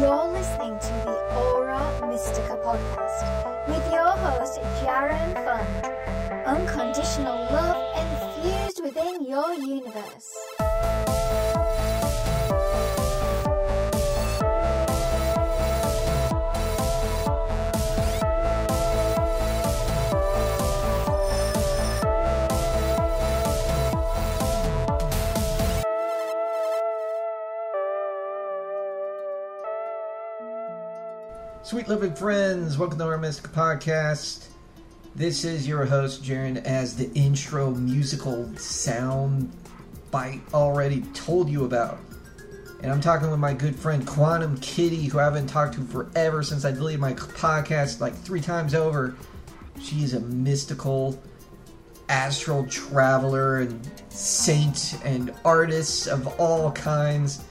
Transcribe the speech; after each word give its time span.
You're 0.00 0.28
listening 0.32 0.78
to 0.78 0.92
the 1.04 1.34
Aura 1.36 2.08
Mystica 2.08 2.56
podcast 2.64 3.68
with 3.68 3.92
your 3.92 4.10
host, 4.24 4.58
Jaren 4.80 5.34
Fund. 5.44 6.46
Unconditional 6.46 7.36
love 7.52 7.76
infused 7.96 8.80
within 8.82 9.24
your 9.26 9.52
universe. 9.52 10.71
Sweet 31.72 31.88
loving 31.88 32.14
friends, 32.14 32.76
welcome 32.76 32.98
to 32.98 33.04
our 33.06 33.16
Mystic 33.16 33.50
Podcast. 33.50 34.48
This 35.14 35.42
is 35.42 35.66
your 35.66 35.86
host, 35.86 36.22
Jaren, 36.22 36.62
as 36.66 36.94
the 36.94 37.10
intro 37.14 37.70
musical 37.70 38.54
sound 38.58 39.50
bite 40.10 40.42
already 40.52 41.00
told 41.14 41.48
you 41.48 41.64
about. 41.64 41.98
And 42.82 42.92
I'm 42.92 43.00
talking 43.00 43.30
with 43.30 43.40
my 43.40 43.54
good 43.54 43.74
friend 43.74 44.06
Quantum 44.06 44.58
Kitty, 44.58 45.06
who 45.06 45.18
I 45.18 45.24
haven't 45.24 45.46
talked 45.46 45.72
to 45.76 45.84
forever 45.84 46.42
since 46.42 46.66
I 46.66 46.72
deleted 46.72 47.00
my 47.00 47.14
podcast 47.14 48.00
like 48.00 48.14
three 48.16 48.42
times 48.42 48.74
over. 48.74 49.16
She 49.80 50.04
is 50.04 50.12
a 50.12 50.20
mystical 50.20 51.18
astral 52.10 52.66
traveler 52.66 53.60
and 53.60 53.90
saint 54.10 55.00
and 55.04 55.32
artist 55.42 56.06
of 56.06 56.38
all 56.38 56.70
kinds. 56.72 57.42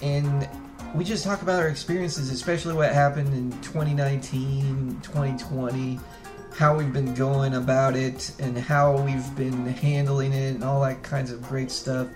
And 0.00 0.48
we 0.94 1.04
just 1.04 1.24
talk 1.24 1.42
about 1.42 1.60
our 1.60 1.68
experiences, 1.68 2.30
especially 2.30 2.74
what 2.74 2.92
happened 2.92 3.32
in 3.34 3.50
2019, 3.62 5.00
2020, 5.02 6.00
how 6.54 6.76
we've 6.76 6.92
been 6.92 7.14
going 7.14 7.54
about 7.54 7.96
it, 7.96 8.32
and 8.38 8.56
how 8.56 8.98
we've 9.00 9.34
been 9.36 9.66
handling 9.66 10.32
it, 10.32 10.54
and 10.54 10.64
all 10.64 10.80
that 10.82 11.02
kinds 11.02 11.30
of 11.30 11.42
great 11.42 11.70
stuff. 11.70 12.08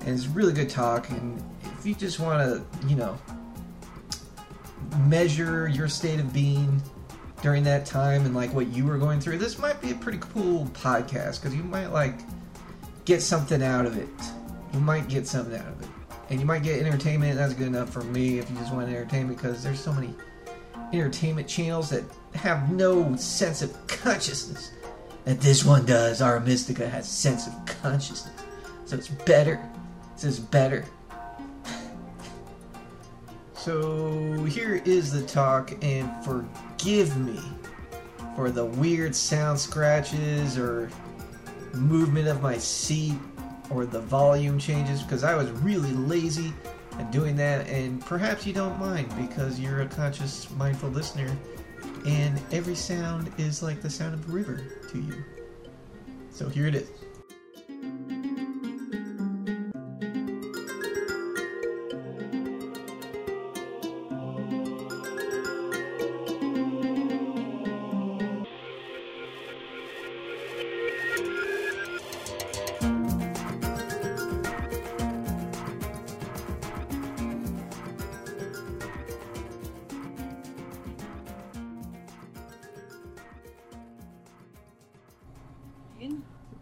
And 0.00 0.08
it's 0.08 0.26
really 0.26 0.52
good 0.52 0.70
talk. 0.70 1.10
And 1.10 1.42
if 1.78 1.86
you 1.86 1.94
just 1.94 2.18
want 2.18 2.40
to, 2.40 2.88
you 2.88 2.96
know, 2.96 3.18
measure 5.00 5.68
your 5.68 5.88
state 5.88 6.18
of 6.18 6.32
being 6.32 6.82
during 7.42 7.62
that 7.64 7.86
time 7.86 8.24
and 8.24 8.34
like 8.34 8.52
what 8.52 8.68
you 8.68 8.84
were 8.84 8.98
going 8.98 9.20
through, 9.20 9.38
this 9.38 9.58
might 9.58 9.80
be 9.80 9.92
a 9.92 9.94
pretty 9.94 10.18
cool 10.20 10.66
podcast 10.66 11.40
because 11.40 11.54
you 11.54 11.62
might 11.62 11.88
like 11.88 12.20
get 13.04 13.22
something 13.22 13.62
out 13.62 13.86
of 13.86 13.96
it. 13.96 14.08
You 14.72 14.80
might 14.80 15.08
get 15.08 15.26
something 15.26 15.58
out 15.58 15.68
of 15.68 15.82
it 15.82 15.87
and 16.30 16.40
you 16.40 16.46
might 16.46 16.62
get 16.62 16.80
entertainment. 16.84 17.36
That's 17.36 17.54
good 17.54 17.68
enough 17.68 17.90
for 17.90 18.02
me 18.02 18.38
if 18.38 18.50
you 18.50 18.56
just 18.56 18.72
want 18.72 18.88
entertainment 18.88 19.38
because 19.38 19.62
there's 19.62 19.80
so 19.80 19.92
many 19.92 20.14
entertainment 20.92 21.48
channels 21.48 21.90
that 21.90 22.04
have 22.34 22.70
no 22.70 23.14
sense 23.16 23.62
of 23.62 23.86
consciousness. 23.86 24.72
And 25.26 25.38
this 25.40 25.64
one 25.64 25.84
does. 25.84 26.22
Aura 26.22 26.40
Mystica 26.40 26.88
has 26.88 27.08
sense 27.08 27.46
of 27.46 27.54
consciousness, 27.66 28.34
so 28.84 28.96
it's 28.96 29.08
better. 29.08 29.60
It's 30.14 30.22
just 30.22 30.50
better. 30.50 30.84
so 33.54 34.44
here 34.44 34.82
is 34.84 35.12
the 35.12 35.22
talk, 35.22 35.72
and 35.82 36.10
forgive 36.24 37.16
me 37.18 37.40
for 38.34 38.50
the 38.50 38.64
weird 38.64 39.14
sound 39.14 39.58
scratches 39.58 40.56
or 40.56 40.90
movement 41.74 42.28
of 42.28 42.42
my 42.42 42.56
seat 42.56 43.18
or 43.70 43.86
the 43.86 44.00
volume 44.00 44.58
changes 44.58 45.02
because 45.02 45.24
I 45.24 45.34
was 45.34 45.50
really 45.50 45.92
lazy 45.92 46.52
at 46.98 47.10
doing 47.12 47.36
that, 47.36 47.66
and 47.68 48.04
perhaps 48.04 48.46
you 48.46 48.52
don't 48.52 48.78
mind 48.78 49.14
because 49.16 49.60
you're 49.60 49.82
a 49.82 49.86
conscious, 49.86 50.50
mindful 50.52 50.90
listener, 50.90 51.36
and 52.06 52.40
every 52.52 52.74
sound 52.74 53.30
is 53.38 53.62
like 53.62 53.80
the 53.80 53.90
sound 53.90 54.14
of 54.14 54.28
a 54.28 54.32
river 54.32 54.64
to 54.90 54.98
you. 54.98 55.24
So 56.30 56.48
here 56.48 56.66
it 56.66 56.74
is. 56.74 56.97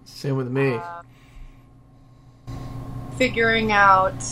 Same 0.05 0.37
with 0.37 0.51
me. 0.51 0.81
figuring 3.17 3.73
out 3.73 4.23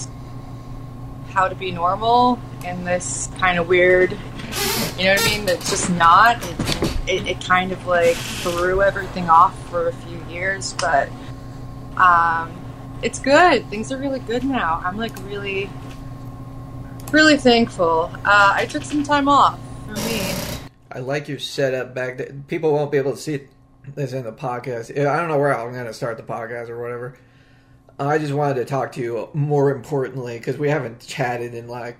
how 1.31 1.49
to 1.49 1.55
be 1.55 1.71
normal 1.71 2.39
in 2.67 2.85
this 2.85 3.29
kind 3.39 3.59
of 3.59 3.67
weird, 3.67 4.13
you 4.99 5.05
know 5.05 5.15
what 5.15 5.23
I 5.23 5.37
mean? 5.37 5.47
That's 5.47 5.71
just 5.71 5.91
not. 5.91 6.37
It, 6.45 6.91
it, 7.09 7.27
it 7.27 7.45
kind 7.45 7.73
of 7.73 7.87
like 7.87 8.17
threw 8.17 8.83
everything 8.83 9.29
off 9.29 9.59
for 9.69 9.89
a 9.89 9.93
few 9.93 10.23
years, 10.29 10.75
but 10.75 11.09
um, 11.97 12.53
it's 13.03 13.19
good. 13.19 13.69
Things 13.69 13.91
are 13.93 13.97
really 13.97 14.21
good 14.21 14.45
now. 14.45 14.81
I'm 14.85 14.97
like 14.97 15.17
really, 15.27 15.71
really 17.11 17.37
thankful. 17.37 18.11
Uh, 18.25 18.53
I 18.55 18.67
took 18.67 18.85
some 18.85 19.03
time 19.03 19.29
off 19.29 19.59
for 19.87 19.93
me. 20.09 20.33
I 20.91 21.01
like 21.01 21.29
your 21.29 21.39
setup 21.39 21.95
back 21.95 22.19
there. 22.19 22.33
People 22.47 22.73
won't 22.73 22.93
be 22.93 22.99
able 22.99 23.13
to 23.13 23.19
see 23.19 23.35
this 23.95 24.13
in 24.13 24.25
the 24.25 24.33
podcast. 24.33 24.91
I 24.91 25.19
don't 25.19 25.29
know 25.29 25.39
where 25.39 25.57
I'm 25.57 25.73
going 25.73 25.87
to 25.87 25.95
start 25.95 26.17
the 26.17 26.23
podcast 26.23 26.69
or 26.69 26.81
whatever. 26.81 27.19
I 27.99 28.19
just 28.19 28.33
wanted 28.33 28.55
to 28.55 28.65
talk 28.65 28.93
to 28.93 29.01
you 29.01 29.29
more 29.35 29.71
importantly 29.71 30.39
because 30.39 30.59
we 30.59 30.69
haven't 30.69 31.01
chatted 31.01 31.55
in 31.55 31.69
like 31.69 31.97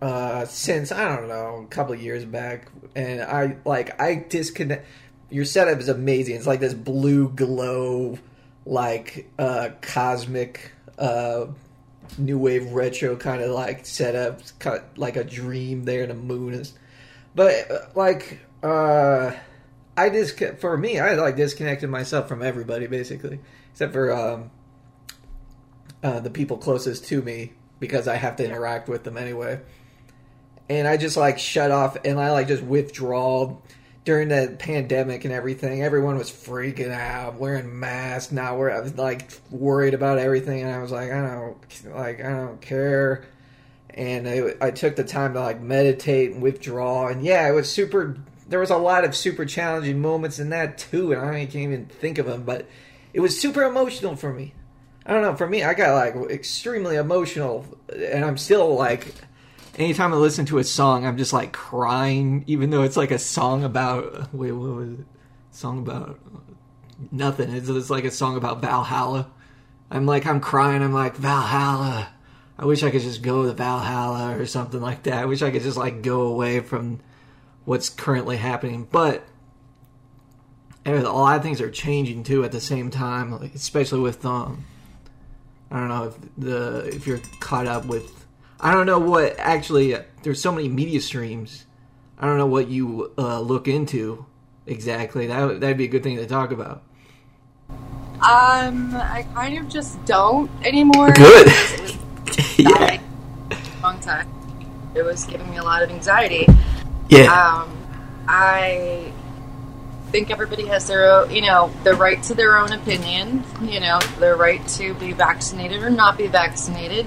uh 0.00 0.44
since 0.44 0.92
I 0.92 1.16
don't 1.16 1.26
know 1.26 1.64
a 1.64 1.66
couple 1.66 1.92
years 1.96 2.24
back, 2.24 2.70
and 2.94 3.20
I 3.20 3.56
like 3.64 4.00
I 4.00 4.26
disconnect. 4.28 4.86
Your 5.30 5.44
setup 5.44 5.80
is 5.80 5.88
amazing. 5.88 6.36
It's 6.36 6.46
like 6.46 6.60
this 6.60 6.74
blue 6.74 7.30
glow, 7.30 8.16
like 8.64 9.28
uh 9.40 9.70
cosmic 9.80 10.70
uh 10.98 11.46
new 12.16 12.38
wave 12.38 12.72
retro 12.72 13.16
kind 13.16 13.42
of 13.42 13.50
like 13.50 13.84
setup, 13.86 14.40
kind 14.60 14.76
of 14.78 14.84
like 14.96 15.16
a 15.16 15.24
dream 15.24 15.84
there, 15.84 16.02
and 16.02 16.10
the 16.10 16.14
moon 16.14 16.54
is. 16.54 16.74
But 17.34 17.68
uh, 17.68 17.78
like 17.96 18.38
uh 18.62 19.32
I 19.98 20.10
just 20.10 20.38
for 20.60 20.76
me, 20.76 21.00
I 21.00 21.14
like 21.14 21.36
disconnected 21.36 21.90
myself 21.90 22.28
from 22.28 22.40
everybody 22.40 22.86
basically, 22.86 23.40
except 23.72 23.92
for 23.92 24.12
um, 24.12 24.50
uh, 26.04 26.20
the 26.20 26.30
people 26.30 26.56
closest 26.56 27.06
to 27.06 27.20
me 27.20 27.52
because 27.80 28.06
I 28.06 28.14
have 28.14 28.36
to 28.36 28.44
interact 28.44 28.88
with 28.88 29.02
them 29.02 29.16
anyway. 29.16 29.60
And 30.68 30.86
I 30.86 30.98
just 30.98 31.16
like 31.16 31.40
shut 31.40 31.72
off 31.72 31.96
and 32.04 32.20
I 32.20 32.30
like 32.30 32.46
just 32.46 32.62
withdraw 32.62 33.56
during 34.04 34.28
the 34.28 34.54
pandemic 34.56 35.24
and 35.24 35.34
everything. 35.34 35.82
Everyone 35.82 36.16
was 36.16 36.30
freaking 36.30 36.92
out, 36.92 37.34
wearing 37.34 37.80
masks. 37.80 38.30
Now 38.30 38.56
we're 38.56 38.70
I 38.70 38.80
was 38.80 38.96
like 38.96 39.32
worried 39.50 39.94
about 39.94 40.18
everything, 40.18 40.62
and 40.62 40.70
I 40.70 40.80
was 40.80 40.92
like, 40.92 41.10
I 41.10 41.26
don't 41.26 41.94
like 41.96 42.24
I 42.24 42.30
don't 42.30 42.60
care. 42.60 43.24
And 43.90 44.28
I, 44.28 44.54
I 44.60 44.70
took 44.70 44.94
the 44.94 45.02
time 45.02 45.32
to 45.34 45.40
like 45.40 45.60
meditate 45.60 46.32
and 46.32 46.42
withdraw, 46.42 47.08
and 47.08 47.24
yeah, 47.24 47.48
it 47.48 47.52
was 47.52 47.68
super 47.68 48.16
there 48.48 48.58
was 48.58 48.70
a 48.70 48.76
lot 48.76 49.04
of 49.04 49.14
super 49.14 49.44
challenging 49.44 50.00
moments 50.00 50.38
in 50.38 50.50
that 50.50 50.78
too, 50.78 51.12
and 51.12 51.20
I 51.20 51.44
can't 51.44 51.56
even 51.56 51.86
think 51.86 52.18
of 52.18 52.26
them. 52.26 52.44
But 52.44 52.66
it 53.12 53.20
was 53.20 53.38
super 53.38 53.62
emotional 53.62 54.16
for 54.16 54.32
me. 54.32 54.54
I 55.06 55.12
don't 55.12 55.22
know. 55.22 55.36
For 55.36 55.46
me, 55.46 55.62
I 55.62 55.74
got 55.74 55.94
like 55.94 56.30
extremely 56.30 56.96
emotional, 56.96 57.66
and 57.94 58.24
I'm 58.24 58.38
still 58.38 58.74
like. 58.74 59.14
Anytime 59.76 60.12
I 60.12 60.16
listen 60.16 60.44
to 60.46 60.58
a 60.58 60.64
song, 60.64 61.06
I'm 61.06 61.16
just 61.16 61.32
like 61.32 61.52
crying, 61.52 62.42
even 62.48 62.70
though 62.70 62.82
it's 62.82 62.96
like 62.96 63.10
a 63.10 63.18
song 63.18 63.64
about. 63.64 64.34
Wait, 64.34 64.52
what 64.52 64.74
was 64.74 64.92
it? 64.98 65.06
Song 65.50 65.78
about 65.78 66.18
nothing. 67.12 67.50
It's, 67.54 67.68
it's 67.68 67.90
like 67.90 68.04
a 68.04 68.10
song 68.10 68.36
about 68.36 68.60
Valhalla. 68.60 69.30
I'm 69.90 70.04
like, 70.04 70.26
I'm 70.26 70.40
crying. 70.40 70.82
I'm 70.82 70.92
like 70.92 71.16
Valhalla. 71.16 72.08
I 72.58 72.64
wish 72.64 72.82
I 72.82 72.90
could 72.90 73.02
just 73.02 73.22
go 73.22 73.44
to 73.44 73.52
Valhalla 73.52 74.36
or 74.36 74.46
something 74.46 74.80
like 74.80 75.04
that. 75.04 75.22
I 75.22 75.26
wish 75.26 75.42
I 75.42 75.50
could 75.50 75.62
just 75.62 75.76
like 75.76 76.02
go 76.02 76.22
away 76.22 76.60
from 76.60 77.00
what's 77.68 77.90
currently 77.90 78.38
happening. 78.38 78.88
But 78.90 79.22
a 80.86 81.00
lot 81.00 81.36
of 81.36 81.42
things 81.42 81.60
are 81.60 81.70
changing 81.70 82.22
too 82.22 82.42
at 82.42 82.50
the 82.50 82.62
same 82.62 82.90
time, 82.90 83.38
like, 83.38 83.54
especially 83.54 84.00
with 84.00 84.24
um. 84.24 84.64
I 85.70 85.78
don't 85.78 85.88
know 85.88 86.04
if 86.04 86.14
the 86.38 86.78
if 86.86 87.06
you're 87.06 87.20
caught 87.40 87.66
up 87.66 87.84
with. 87.84 88.26
I 88.58 88.72
don't 88.72 88.86
know 88.86 88.98
what 88.98 89.38
actually. 89.38 89.94
There's 90.22 90.40
so 90.40 90.50
many 90.50 90.66
media 90.68 91.02
streams. 91.02 91.66
I 92.18 92.24
don't 92.24 92.38
know 92.38 92.46
what 92.46 92.68
you 92.68 93.12
uh, 93.18 93.38
look 93.40 93.68
into 93.68 94.24
exactly. 94.66 95.26
That 95.26 95.60
that'd 95.60 95.76
be 95.76 95.84
a 95.84 95.88
good 95.88 96.02
thing 96.02 96.16
to 96.16 96.26
talk 96.26 96.52
about. 96.52 96.82
Um, 97.68 98.96
I 98.96 99.26
kind 99.34 99.58
of 99.58 99.68
just 99.68 100.02
don't 100.06 100.50
anymore. 100.64 101.12
Good. 101.12 101.48
yeah. 102.56 102.98
Long 103.82 104.00
time. 104.00 104.26
it 104.94 105.02
was 105.02 105.26
giving 105.26 105.50
me 105.50 105.58
a 105.58 105.62
lot 105.62 105.82
of 105.82 105.90
anxiety. 105.90 106.46
Yeah. 107.08 107.32
Um, 107.32 107.74
I 108.26 109.12
think 110.10 110.30
everybody 110.30 110.66
has 110.66 110.86
their 110.86 111.10
own, 111.10 111.30
you 111.30 111.42
know, 111.42 111.70
the 111.84 111.94
right 111.94 112.22
to 112.24 112.34
their 112.34 112.56
own 112.58 112.72
opinion. 112.72 113.44
You 113.62 113.80
know, 113.80 113.98
their 114.18 114.36
right 114.36 114.66
to 114.68 114.94
be 114.94 115.12
vaccinated 115.12 115.82
or 115.82 115.90
not 115.90 116.18
be 116.18 116.26
vaccinated. 116.26 117.06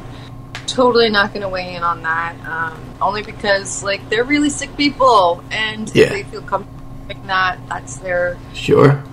Totally 0.68 1.10
not 1.10 1.30
going 1.34 1.42
to 1.42 1.50
weigh 1.50 1.76
in 1.76 1.84
on 1.84 2.02
that. 2.04 2.36
Um, 2.46 2.80
only 3.02 3.24
because 3.24 3.84
like 3.84 4.08
they're 4.10 4.24
really 4.24 4.50
sick 4.50 4.76
people, 4.78 5.44
and 5.52 5.94
Yeah. 5.94 6.06
if 6.06 6.10
they 6.12 6.24
feel 6.24 6.42
comfortable 6.42 6.80
doing 7.08 7.28
that, 7.28 7.60
that's 7.68 7.98
their 7.98 8.38
sure. 8.54 9.04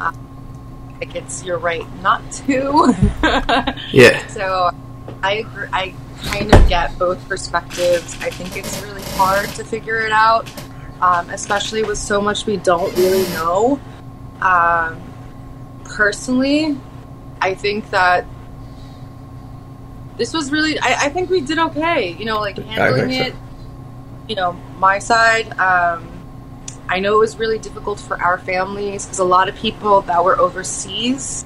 like 1.00 1.14
it's 1.14 1.44
your 1.44 1.58
right 1.58 1.84
not 2.02 2.22
to. 2.32 2.94
Yeah. 3.92 4.26
So 4.28 4.70
I 5.22 5.32
agree, 5.34 5.66
I 5.72 5.94
kind 6.22 6.54
of 6.54 6.68
get 6.68 6.96
both 6.98 7.26
perspectives. 7.28 8.16
I 8.20 8.30
think 8.30 8.56
it's 8.56 8.80
really 8.82 9.02
hard 9.16 9.48
to 9.50 9.64
figure 9.64 10.00
it 10.00 10.12
out, 10.12 10.48
um, 11.00 11.30
especially 11.30 11.82
with 11.82 11.98
so 11.98 12.20
much 12.20 12.46
we 12.46 12.56
don't 12.56 12.94
really 12.96 13.22
know. 13.34 13.80
Um, 14.40 15.00
personally, 15.84 16.76
I 17.40 17.54
think 17.54 17.90
that 17.90 18.24
this 20.16 20.32
was 20.32 20.50
really. 20.50 20.78
I, 20.80 21.04
I 21.04 21.08
think 21.10 21.30
we 21.30 21.40
did 21.40 21.58
okay. 21.58 22.12
You 22.12 22.24
know, 22.24 22.40
like 22.40 22.58
handling 22.58 23.12
so. 23.12 23.22
it. 23.26 23.34
You 24.28 24.34
know, 24.36 24.52
my 24.78 24.98
side. 24.98 25.56
Um, 25.58 26.06
I 26.90 27.00
know 27.00 27.16
it 27.16 27.18
was 27.18 27.36
really 27.38 27.58
difficult 27.58 28.00
for 28.00 28.20
our 28.20 28.38
families 28.38 29.04
because 29.04 29.18
a 29.18 29.24
lot 29.24 29.48
of 29.48 29.54
people 29.56 30.02
that 30.02 30.24
were 30.24 30.38
overseas. 30.38 31.44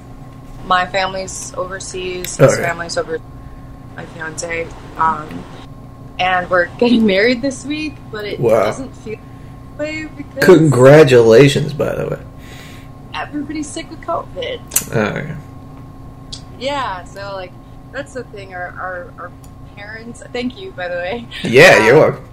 My 0.65 0.85
family's 0.85 1.53
overseas. 1.55 2.37
His 2.37 2.53
Okay. 2.53 2.63
family's 2.63 2.97
over. 2.97 3.19
My 3.95 4.05
fiance. 4.07 4.67
Um, 4.97 5.43
and 6.19 6.49
we're 6.49 6.65
getting 6.77 7.05
married 7.05 7.41
this 7.41 7.65
week, 7.65 7.95
but 8.11 8.25
it 8.25 8.39
Wow. 8.39 8.63
doesn't 8.63 8.91
feel 8.97 9.19
way 9.83 10.05
because 10.05 10.43
Congratulations, 10.45 11.73
by 11.73 11.95
the 11.95 12.07
way. 12.07 12.25
everybody's 13.13 13.67
sick 13.67 13.89
with 13.89 14.01
COVID. 14.01 14.95
Okay. 14.95 15.35
Yeah, 16.59 17.03
so 17.03 17.33
like 17.33 17.51
that's 17.91 18.13
the 18.13 18.23
thing. 18.25 18.53
Our 18.53 18.67
our, 18.69 19.13
our 19.19 19.31
parents. 19.75 20.23
Thank 20.31 20.57
you, 20.57 20.71
by 20.71 20.87
the 20.87 20.95
way. 20.95 21.27
Yeah, 21.43 21.85
you're 21.85 21.95
welcome. 21.97 22.29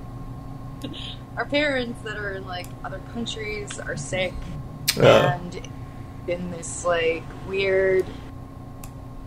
Our 1.37 1.45
parents 1.47 2.03
that 2.03 2.17
are 2.17 2.35
in 2.35 2.47
like 2.47 2.67
other 2.85 3.01
countries 3.13 3.79
are 3.79 3.97
sick, 3.97 4.35
Uh, 4.99 5.39
and 5.39 5.69
in 6.27 6.51
this 6.51 6.85
like 6.85 7.23
weird 7.49 8.05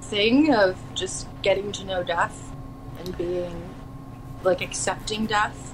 thing 0.02 0.54
of 0.54 0.78
just 0.94 1.28
getting 1.42 1.72
to 1.72 1.86
know 1.86 2.04
death 2.04 2.52
and 3.00 3.18
being 3.18 3.70
like 4.44 4.62
accepting 4.62 5.26
death 5.26 5.74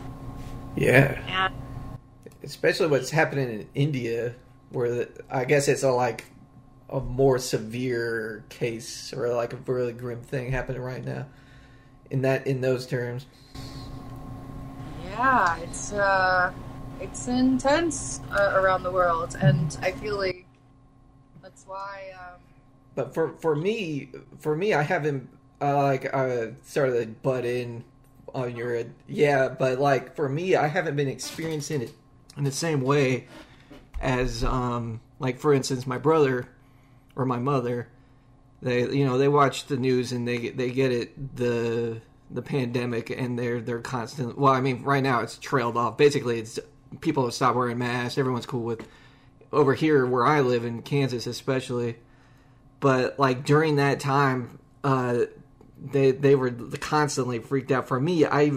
yeah. 0.76 1.20
and 1.28 1.54
Especially 2.44 2.88
what's 2.88 3.10
happening 3.10 3.50
in 3.50 3.70
India, 3.76 4.36
where 4.70 4.90
the, 4.90 5.10
I 5.30 5.46
guess 5.46 5.68
it's 5.68 5.84
a 5.84 5.92
like 5.92 6.26
a 6.90 7.00
more 7.00 7.38
severe 7.38 8.44
case 8.50 9.14
or 9.14 9.30
like 9.34 9.54
a 9.54 9.58
really 9.58 9.94
grim 9.94 10.22
thing 10.22 10.52
happening 10.52 10.82
right 10.82 11.04
now. 11.04 11.28
In 12.10 12.24
that, 12.24 12.48
in 12.48 12.62
those 12.62 12.88
terms. 12.88 13.28
yeah, 15.04 15.58
it's 15.60 15.94
uh, 15.94 16.52
it's 17.00 17.28
intense 17.28 18.22
uh, 18.32 18.54
around 18.56 18.84
the 18.84 18.92
world, 18.92 19.36
and 19.40 19.78
I 19.82 19.92
feel 19.92 20.18
like 20.18 20.46
that's 21.42 21.66
why. 21.68 22.12
Um, 22.16 22.42
But 22.96 23.14
for 23.14 23.34
for 23.40 23.56
me, 23.56 24.10
for 24.40 24.56
me, 24.56 24.74
I 24.74 24.82
haven't 24.82 25.30
uh, 25.62 25.84
like 25.84 26.14
uh, 26.14 26.48
started 26.64 27.00
to 27.02 27.08
butt 27.08 27.46
in 27.46 27.84
on 28.34 28.56
your 28.56 28.84
yeah, 29.08 29.50
but 29.50 29.80
like 29.80 30.16
for 30.16 30.30
me, 30.30 30.56
I 30.56 30.68
haven't 30.68 30.96
been 30.96 31.10
experiencing 31.10 31.82
it 31.82 31.94
in 32.40 32.44
the 32.44 32.52
same 32.52 32.82
way 32.82 33.28
as 34.02 34.44
um 34.44 35.02
like 35.20 35.40
for 35.40 35.54
instance, 35.54 35.86
my 35.86 35.98
brother 35.98 36.48
or 37.16 37.26
my 37.26 37.38
mother. 37.38 37.90
They 38.62 38.90
you 38.90 39.06
know 39.06 39.18
they 39.18 39.28
watch 39.28 39.68
the 39.68 39.78
news 39.78 40.12
and 40.12 40.28
they 40.28 40.50
they 40.50 40.72
get 40.72 40.92
it 40.92 41.36
the 41.36 42.02
the 42.32 42.42
pandemic 42.42 43.10
and 43.10 43.38
they're 43.38 43.62
they're 43.62 43.80
constant. 43.80 44.38
Well, 44.38 44.54
I 44.54 44.62
mean, 44.62 44.84
right 44.84 45.04
now 45.04 45.22
it's 45.22 45.38
trailed 45.38 45.78
off. 45.78 45.98
Basically, 45.98 46.40
it's 46.40 46.60
people 47.00 47.24
have 47.26 47.34
stopped 47.34 47.56
wearing 47.56 47.78
masks. 47.78 48.18
Everyone's 48.18 48.46
cool 48.48 48.64
with 48.64 48.88
over 49.52 49.76
here 49.76 50.06
where 50.06 50.26
I 50.26 50.42
live 50.42 50.66
in 50.66 50.82
Kansas, 50.82 51.28
especially 51.28 51.98
but 52.80 53.20
like 53.20 53.46
during 53.46 53.76
that 53.78 54.00
time 54.00 54.60
uh 54.84 55.20
they 55.82 56.12
they 56.12 56.36
were 56.36 56.52
constantly 56.80 57.40
freaked 57.40 57.72
out 57.72 57.88
for 57.88 58.00
me 58.00 58.26
i 58.26 58.52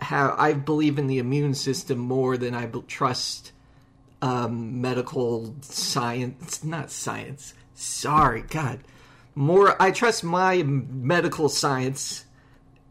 i 0.00 0.52
believe 0.52 0.98
in 0.98 1.06
the 1.06 1.18
immune 1.18 1.54
system 1.54 1.98
more 1.98 2.36
than 2.36 2.54
I 2.54 2.66
trust 2.86 3.52
um 4.22 4.80
medical 4.80 5.54
science 5.60 6.62
not 6.64 6.90
science 6.90 7.54
sorry 7.74 8.42
god 8.42 8.80
more 9.34 9.80
i 9.80 9.90
trust 9.90 10.24
my 10.24 10.62
medical 10.62 11.48
science 11.48 12.24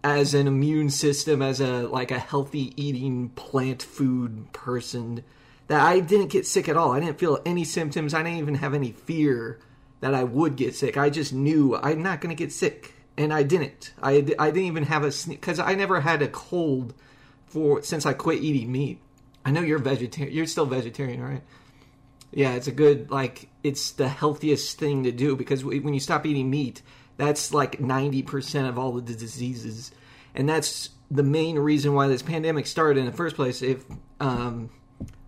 as 0.03 0.33
an 0.33 0.47
immune 0.47 0.89
system 0.89 1.41
as 1.41 1.59
a 1.59 1.87
like 1.87 2.11
a 2.11 2.19
healthy 2.19 2.73
eating 2.81 3.29
plant 3.29 3.83
food 3.83 4.51
person 4.53 5.23
that 5.69 5.81
I 5.81 5.99
didn't 5.99 6.31
get 6.31 6.47
sick 6.47 6.67
at 6.67 6.75
all. 6.75 6.93
I 6.93 6.99
didn't 6.99 7.19
feel 7.19 7.39
any 7.45 7.63
symptoms. 7.63 8.13
I 8.13 8.23
didn't 8.23 8.39
even 8.39 8.55
have 8.55 8.73
any 8.73 8.91
fear 8.91 9.59
that 10.01 10.13
I 10.13 10.23
would 10.23 10.55
get 10.55 10.75
sick. 10.75 10.97
I 10.97 11.09
just 11.09 11.31
knew 11.31 11.75
I'm 11.75 12.01
not 12.01 12.21
going 12.21 12.35
to 12.35 12.43
get 12.43 12.51
sick, 12.51 12.93
and 13.19 13.33
I 13.33 13.43
didn't. 13.43 13.93
I, 14.01 14.25
I 14.39 14.49
didn't 14.49 14.63
even 14.63 14.83
have 14.83 15.03
a 15.03 15.11
because 15.27 15.59
I 15.59 15.75
never 15.75 15.99
had 15.99 16.21
a 16.21 16.29
cold 16.29 16.93
for 17.47 17.83
since 17.83 18.05
I 18.05 18.13
quit 18.13 18.41
eating 18.41 18.71
meat. 18.71 19.01
I 19.43 19.51
know 19.51 19.59
you're 19.59 19.77
vegetarian. 19.77 20.33
You're 20.33 20.45
still 20.45 20.65
vegetarian, 20.65 21.21
right? 21.21 21.43
Yeah, 22.31 22.53
it's 22.53 22.67
a 22.67 22.71
good 22.71 23.11
like 23.11 23.49
it's 23.61 23.91
the 23.91 24.07
healthiest 24.07 24.79
thing 24.79 25.03
to 25.03 25.11
do 25.11 25.35
because 25.35 25.65
when 25.65 25.93
you 25.93 25.99
stop 25.99 26.25
eating 26.25 26.49
meat, 26.49 26.81
that's 27.17 27.53
like 27.53 27.79
90% 27.79 28.69
of 28.69 28.79
all 28.79 28.93
the 28.93 29.01
diseases. 29.01 29.91
And 30.33 30.47
that's 30.47 30.91
the 31.11 31.23
main 31.23 31.59
reason 31.59 31.93
why 31.93 32.07
this 32.07 32.21
pandemic 32.21 32.67
started 32.67 32.99
in 33.01 33.05
the 33.05 33.11
first 33.11 33.35
place. 33.35 33.61
If 33.61 33.83
um 34.21 34.69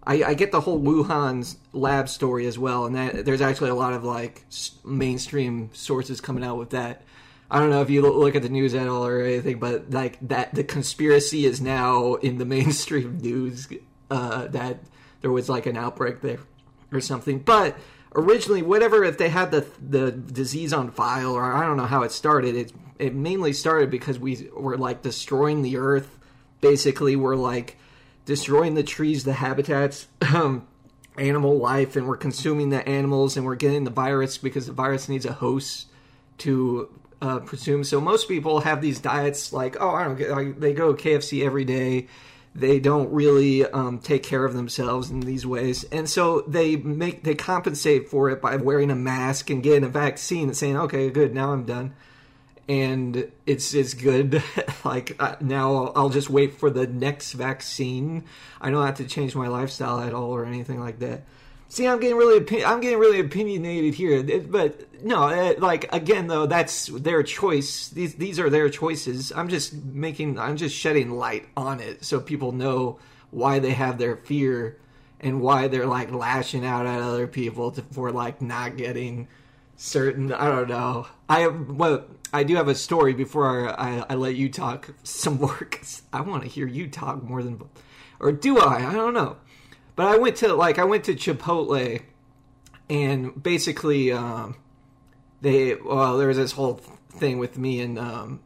I, 0.03 0.23
I 0.23 0.33
get 0.33 0.53
the 0.53 0.61
whole 0.61 0.79
Wuhan's 0.79 1.57
lab 1.73 2.07
story 2.07 2.47
as 2.47 2.57
well, 2.57 2.85
and 2.85 2.95
that 2.95 3.25
there's 3.25 3.41
actually 3.41 3.69
a 3.69 3.75
lot 3.75 3.91
of 3.91 4.05
like 4.05 4.45
mainstream 4.85 5.71
sources 5.73 6.21
coming 6.21 6.43
out 6.43 6.57
with 6.57 6.69
that. 6.69 7.03
I 7.51 7.59
don't 7.59 7.69
know 7.69 7.81
if 7.81 7.89
you 7.89 8.01
look 8.01 8.35
at 8.35 8.43
the 8.43 8.49
news 8.49 8.73
at 8.73 8.87
all 8.87 9.05
or 9.05 9.21
anything, 9.21 9.59
but 9.59 9.91
like 9.91 10.17
that, 10.29 10.55
the 10.55 10.63
conspiracy 10.63 11.45
is 11.45 11.59
now 11.59 12.13
in 12.15 12.37
the 12.37 12.45
mainstream 12.57 13.17
news 13.17 13.67
uh, 14.09 14.47
that 14.47 14.79
there 15.19 15.31
was 15.31 15.49
like 15.49 15.65
an 15.65 15.75
outbreak 15.75 16.21
there 16.21 16.39
or 16.93 17.01
something. 17.01 17.39
But 17.39 17.77
originally, 18.15 18.61
whatever, 18.61 19.03
if 19.03 19.17
they 19.17 19.27
had 19.27 19.51
the 19.51 19.67
the 19.85 20.11
disease 20.11 20.71
on 20.71 20.91
file, 20.91 21.33
or 21.33 21.53
I 21.53 21.65
don't 21.65 21.75
know 21.75 21.85
how 21.85 22.03
it 22.03 22.13
started, 22.13 22.55
it 22.55 22.71
it 22.97 23.13
mainly 23.13 23.51
started 23.51 23.91
because 23.91 24.17
we 24.17 24.49
were 24.55 24.77
like 24.77 25.01
destroying 25.01 25.61
the 25.61 25.75
earth. 25.75 26.17
Basically, 26.61 27.17
we're 27.17 27.35
like 27.35 27.77
destroying 28.23 28.75
the 28.75 28.83
trees, 28.83 29.25
the 29.25 29.33
habitats, 29.33 30.07
um, 30.33 30.65
animal 31.17 31.57
life, 31.57 31.97
and 31.97 32.07
we're 32.07 32.15
consuming 32.15 32.69
the 32.69 32.87
animals, 32.87 33.35
and 33.35 33.45
we're 33.45 33.55
getting 33.55 33.83
the 33.83 33.91
virus 33.91 34.37
because 34.37 34.67
the 34.67 34.73
virus 34.73 35.09
needs 35.09 35.25
a 35.25 35.33
host 35.33 35.87
to 36.37 36.89
uh, 37.21 37.39
presume. 37.39 37.83
So 37.83 38.01
most 38.01 38.27
people 38.27 38.61
have 38.61 38.81
these 38.81 38.99
diets 38.99 39.53
like, 39.53 39.77
oh, 39.79 39.89
I 39.89 40.03
don't 40.03 40.15
get, 40.15 40.31
like, 40.31 40.59
they 40.59 40.73
go 40.73 40.93
KFC 40.93 41.45
every 41.45 41.65
day. 41.65 42.07
They 42.53 42.79
don't 42.79 43.11
really 43.13 43.65
um, 43.65 43.99
take 43.99 44.23
care 44.23 44.43
of 44.43 44.53
themselves 44.53 45.09
in 45.09 45.21
these 45.21 45.45
ways, 45.45 45.85
and 45.85 46.09
so 46.09 46.41
they 46.41 46.75
make 46.75 47.23
they 47.23 47.33
compensate 47.33 48.09
for 48.09 48.29
it 48.29 48.41
by 48.41 48.57
wearing 48.57 48.91
a 48.91 48.95
mask 48.95 49.49
and 49.49 49.63
getting 49.63 49.85
a 49.85 49.87
vaccine 49.87 50.49
and 50.49 50.57
saying, 50.57 50.75
okay, 50.75 51.09
good, 51.09 51.33
now 51.33 51.53
I'm 51.53 51.63
done 51.63 51.93
and 52.71 53.29
it's 53.45 53.73
it's 53.73 53.93
good. 53.93 54.41
like 54.85 55.15
uh, 55.19 55.35
now, 55.41 55.87
I'll 55.95 56.09
just 56.09 56.29
wait 56.29 56.53
for 56.53 56.69
the 56.69 56.87
next 56.87 57.33
vaccine. 57.33 58.23
I 58.61 58.71
don't 58.71 58.85
have 58.85 58.95
to 58.97 59.05
change 59.05 59.35
my 59.35 59.47
lifestyle 59.47 59.99
at 59.99 60.13
all 60.13 60.31
or 60.31 60.45
anything 60.45 60.79
like 60.79 60.99
that. 60.99 61.23
See, 61.71 61.87
I'm 61.87 62.01
getting 62.01 62.17
really 62.17 62.41
opi- 62.41 62.65
I'm 62.65 62.81
getting 62.81 62.99
really 62.99 63.21
opinionated 63.21 63.93
here, 63.93 64.21
but 64.41 65.01
no, 65.05 65.55
like 65.57 65.91
again 65.93 66.27
though, 66.27 66.45
that's 66.45 66.87
their 66.87 67.23
choice. 67.23 67.87
These 67.87 68.15
these 68.15 68.41
are 68.41 68.49
their 68.49 68.69
choices. 68.69 69.31
I'm 69.31 69.47
just 69.47 69.73
making 69.73 70.37
I'm 70.37 70.57
just 70.57 70.75
shedding 70.75 71.11
light 71.11 71.47
on 71.55 71.79
it 71.79 72.03
so 72.03 72.19
people 72.19 72.51
know 72.51 72.99
why 73.29 73.59
they 73.59 73.71
have 73.71 73.97
their 73.99 74.17
fear 74.17 74.79
and 75.21 75.39
why 75.39 75.69
they're 75.69 75.87
like 75.87 76.11
lashing 76.11 76.65
out 76.65 76.85
at 76.87 77.01
other 77.01 77.25
people 77.25 77.71
to, 77.71 77.81
for 77.83 78.11
like 78.11 78.41
not 78.41 78.75
getting 78.75 79.29
certain 79.77 80.31
i 80.33 80.45
don't 80.47 80.67
know 80.69 81.07
i 81.29 81.39
have 81.39 81.69
well 81.69 82.03
i 82.33 82.43
do 82.43 82.55
have 82.55 82.67
a 82.67 82.75
story 82.75 83.13
before 83.13 83.69
i, 83.79 84.05
I 84.09 84.15
let 84.15 84.35
you 84.35 84.49
talk 84.49 84.93
some 85.03 85.39
more 85.39 85.55
'cause 85.55 86.03
i 86.11 86.21
want 86.21 86.43
to 86.43 86.49
hear 86.49 86.67
you 86.67 86.87
talk 86.87 87.23
more 87.23 87.41
than 87.41 87.61
or 88.19 88.31
do 88.31 88.59
i 88.59 88.87
i 88.87 88.93
don't 88.93 89.13
know 89.13 89.37
but 89.95 90.07
i 90.07 90.17
went 90.17 90.35
to 90.35 90.53
like 90.53 90.79
i 90.79 90.83
went 90.83 91.03
to 91.03 91.15
chipotle 91.15 92.01
and 92.89 93.41
basically 93.41 94.11
um 94.11 94.55
they 95.41 95.75
well 95.75 96.17
there 96.17 96.27
was 96.27 96.37
this 96.37 96.51
whole 96.51 96.81
thing 97.11 97.37
with 97.37 97.57
me 97.57 97.81
and 97.81 97.99
um 97.99 98.39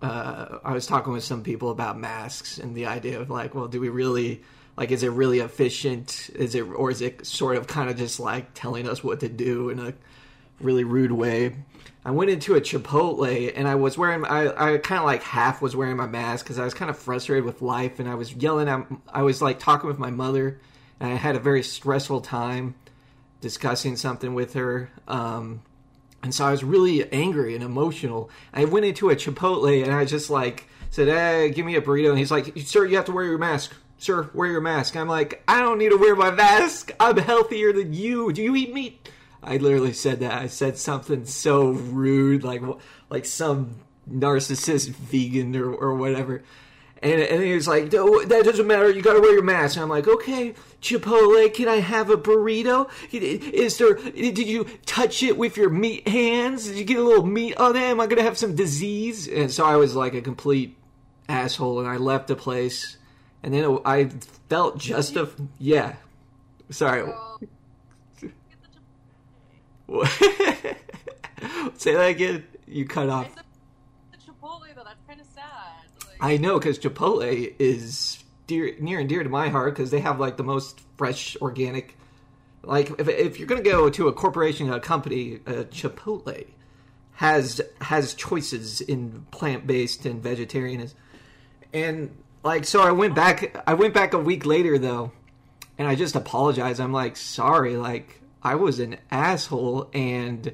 uh, 0.00 0.58
I 0.64 0.72
was 0.72 0.86
talking 0.86 1.12
with 1.12 1.24
some 1.24 1.42
people 1.42 1.70
about 1.70 1.98
masks 1.98 2.58
and 2.58 2.74
the 2.74 2.86
idea 2.86 3.20
of 3.20 3.30
like, 3.30 3.54
well, 3.54 3.66
do 3.66 3.80
we 3.80 3.88
really 3.88 4.42
like? 4.76 4.90
Is 4.90 5.02
it 5.02 5.08
really 5.08 5.40
efficient? 5.40 6.30
Is 6.34 6.54
it 6.54 6.62
or 6.62 6.90
is 6.90 7.02
it 7.02 7.26
sort 7.26 7.56
of 7.56 7.66
kind 7.66 7.90
of 7.90 7.96
just 7.96 8.20
like 8.20 8.54
telling 8.54 8.88
us 8.88 9.02
what 9.02 9.20
to 9.20 9.28
do 9.28 9.70
in 9.70 9.78
a 9.80 9.94
really 10.60 10.84
rude 10.84 11.12
way? 11.12 11.56
I 12.04 12.12
went 12.12 12.30
into 12.30 12.54
a 12.54 12.60
Chipotle 12.60 13.52
and 13.54 13.66
I 13.66 13.74
was 13.74 13.98
wearing 13.98 14.24
I, 14.24 14.74
I 14.74 14.78
kind 14.78 15.00
of 15.00 15.04
like 15.04 15.22
half 15.22 15.60
was 15.60 15.74
wearing 15.74 15.96
my 15.96 16.06
mask 16.06 16.44
because 16.44 16.58
I 16.58 16.64
was 16.64 16.74
kind 16.74 16.90
of 16.90 16.98
frustrated 16.98 17.44
with 17.44 17.60
life 17.60 17.98
and 17.98 18.08
I 18.08 18.14
was 18.14 18.32
yelling 18.32 18.68
at 18.68 18.86
I 19.12 19.22
was 19.22 19.42
like 19.42 19.58
talking 19.58 19.88
with 19.88 19.98
my 19.98 20.10
mother 20.10 20.60
and 21.00 21.12
I 21.12 21.16
had 21.16 21.36
a 21.36 21.40
very 21.40 21.62
stressful 21.62 22.20
time 22.20 22.74
discussing 23.40 23.96
something 23.96 24.34
with 24.34 24.54
her. 24.54 24.90
Um, 25.06 25.62
and 26.22 26.34
so 26.34 26.44
I 26.44 26.50
was 26.50 26.64
really 26.64 27.10
angry 27.12 27.54
and 27.54 27.62
emotional. 27.62 28.30
I 28.52 28.64
went 28.64 28.86
into 28.86 29.10
a 29.10 29.16
Chipotle 29.16 29.82
and 29.84 29.92
I 29.92 30.04
just 30.04 30.30
like 30.30 30.68
said, 30.90 31.08
"Hey, 31.08 31.50
give 31.50 31.64
me 31.64 31.76
a 31.76 31.82
burrito." 31.82 32.10
And 32.10 32.18
he's 32.18 32.30
like, 32.30 32.52
"Sir, 32.58 32.86
you 32.86 32.96
have 32.96 33.04
to 33.06 33.12
wear 33.12 33.24
your 33.24 33.38
mask." 33.38 33.72
Sir, 34.00 34.30
wear 34.32 34.48
your 34.48 34.60
mask. 34.60 34.94
I'm 34.94 35.08
like, 35.08 35.42
I 35.48 35.60
don't 35.60 35.78
need 35.78 35.88
to 35.88 35.96
wear 35.96 36.14
my 36.14 36.30
mask. 36.30 36.92
I'm 37.00 37.16
healthier 37.16 37.72
than 37.72 37.92
you. 37.92 38.32
Do 38.32 38.40
you 38.40 38.54
eat 38.54 38.72
meat? 38.72 39.08
I 39.42 39.56
literally 39.56 39.92
said 39.92 40.20
that. 40.20 40.40
I 40.40 40.46
said 40.46 40.78
something 40.78 41.24
so 41.26 41.70
rude, 41.70 42.44
like 42.44 42.62
like 43.10 43.24
some 43.24 43.76
narcissist 44.08 44.90
vegan 44.90 45.54
or, 45.56 45.72
or 45.72 45.94
whatever. 45.94 46.42
And, 47.00 47.20
and 47.20 47.42
he 47.42 47.54
was 47.54 47.68
like, 47.68 47.90
that 47.90 48.42
doesn't 48.44 48.66
matter. 48.66 48.90
You 48.90 49.02
got 49.02 49.12
to 49.12 49.20
wear 49.20 49.32
your 49.32 49.42
mask. 49.42 49.76
And 49.76 49.84
I'm 49.84 49.88
like, 49.88 50.08
okay, 50.08 50.54
Chipotle, 50.82 51.52
can 51.54 51.68
I 51.68 51.76
have 51.76 52.10
a 52.10 52.16
burrito? 52.16 52.90
Is 53.12 53.78
there? 53.78 53.94
Did 53.94 54.38
you 54.38 54.64
touch 54.84 55.22
it 55.22 55.38
with 55.38 55.56
your 55.56 55.70
meat 55.70 56.08
hands? 56.08 56.66
Did 56.66 56.76
you 56.76 56.84
get 56.84 56.98
a 56.98 57.02
little 57.02 57.26
meat 57.26 57.56
on 57.56 57.76
it? 57.76 57.82
Am 57.82 58.00
I 58.00 58.06
gonna 58.06 58.22
have 58.22 58.36
some 58.36 58.56
disease? 58.56 59.28
And 59.28 59.50
so 59.50 59.64
I 59.64 59.76
was 59.76 59.94
like 59.94 60.14
a 60.14 60.20
complete 60.20 60.76
asshole, 61.28 61.78
and 61.78 61.88
I 61.88 61.96
left 61.96 62.28
the 62.28 62.36
place. 62.36 62.96
And 63.42 63.54
then 63.54 63.78
I 63.84 64.06
felt 64.48 64.78
just 64.78 65.14
a 65.16 65.28
yeah. 65.58 65.94
Sorry. 66.70 67.10
Say 71.76 71.94
that 71.94 72.08
again. 72.10 72.44
You 72.66 72.84
cut 72.86 73.08
off. 73.08 73.28
Chipotle 74.26 74.74
though. 74.74 74.82
That's 74.84 75.02
kind 75.06 75.20
of 75.20 75.26
sad. 75.34 75.44
Like... 76.06 76.07
I 76.20 76.36
know 76.36 76.58
because 76.58 76.78
Chipotle 76.78 77.54
is 77.58 78.22
dear, 78.46 78.74
near 78.80 79.00
and 79.00 79.08
dear 79.08 79.22
to 79.22 79.28
my 79.28 79.48
heart 79.48 79.74
because 79.74 79.90
they 79.90 80.00
have 80.00 80.18
like 80.18 80.36
the 80.36 80.42
most 80.42 80.80
fresh, 80.96 81.36
organic. 81.40 81.96
Like 82.62 82.90
if, 82.98 83.08
if 83.08 83.38
you're 83.38 83.46
gonna 83.46 83.62
go 83.62 83.88
to 83.88 84.08
a 84.08 84.12
corporation, 84.12 84.72
a 84.72 84.80
company, 84.80 85.40
uh, 85.46 85.64
Chipotle 85.70 86.46
has 87.12 87.60
has 87.80 88.14
choices 88.14 88.80
in 88.80 89.26
plant 89.30 89.66
based 89.66 90.06
and 90.06 90.22
vegetarianism, 90.22 90.98
and 91.72 92.16
like 92.42 92.64
so 92.64 92.82
I 92.82 92.90
went 92.90 93.14
back. 93.14 93.62
I 93.66 93.74
went 93.74 93.94
back 93.94 94.12
a 94.12 94.18
week 94.18 94.44
later 94.44 94.78
though, 94.78 95.12
and 95.78 95.86
I 95.86 95.94
just 95.94 96.16
apologized. 96.16 96.80
I'm 96.80 96.92
like 96.92 97.16
sorry, 97.16 97.76
like 97.76 98.20
I 98.42 98.56
was 98.56 98.80
an 98.80 98.96
asshole 99.10 99.90
and 99.92 100.52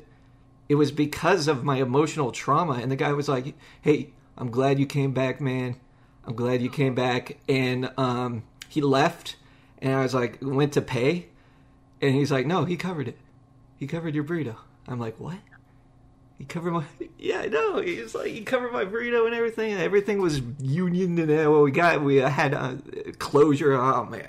it 0.69 0.75
was 0.77 0.91
because 0.91 1.49
of 1.49 1.65
my 1.65 1.77
emotional 1.77 2.33
trauma. 2.33 2.75
And 2.75 2.91
the 2.91 2.97
guy 2.97 3.13
was 3.13 3.29
like, 3.29 3.55
"Hey, 3.83 4.13
I'm 4.37 4.51
glad 4.51 4.79
you 4.79 4.87
came 4.87 5.13
back, 5.13 5.41
man. 5.41 5.77
I'm 6.25 6.35
glad 6.35 6.63
you 6.63 6.71
came 6.71 6.95
back." 6.95 7.39
And 7.49 7.91
um, 7.97 8.45
he 8.69 8.81
left, 8.81 9.37
and 9.79 9.93
I 9.93 10.03
was 10.03 10.15
like, 10.15 10.39
went 10.41 10.73
to 10.75 10.83
pay, 10.83 11.27
and 12.01 12.15
he's 12.15 12.33
like, 12.33 12.47
"No, 12.47 12.65
he 12.65 12.77
covered 12.77 13.09
it. 13.09 13.19
He 13.77 13.87
covered 13.87 14.15
your 14.15 14.25
burrito." 14.25 14.57
I'm 14.87 14.99
like, 14.99 15.19
"What?" 15.19 15.39
He 16.39 16.45
covered 16.45 16.73
my 16.73 16.85
yeah, 17.19 17.41
I 17.41 17.47
know. 17.47 17.81
He's 17.81 18.15
like 18.15 18.29
he 18.29 18.43
covered 18.43 18.73
my 18.73 18.85
burrito 18.85 19.27
and 19.27 19.35
everything. 19.35 19.73
And 19.73 19.81
everything 19.81 20.21
was 20.21 20.41
union 20.61 21.19
and 21.19 21.31
uh, 21.31 21.51
well, 21.51 21.63
we 21.63 21.71
got 21.71 22.03
we 22.03 22.17
had 22.17 22.55
uh, 22.55 22.75
closure. 23.19 23.75
Oh 23.75 24.05
man, 24.05 24.29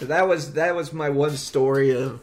that 0.00 0.28
was 0.28 0.54
that 0.54 0.74
was 0.74 0.92
my 0.92 1.10
one 1.10 1.36
story 1.36 1.90
of 1.90 2.20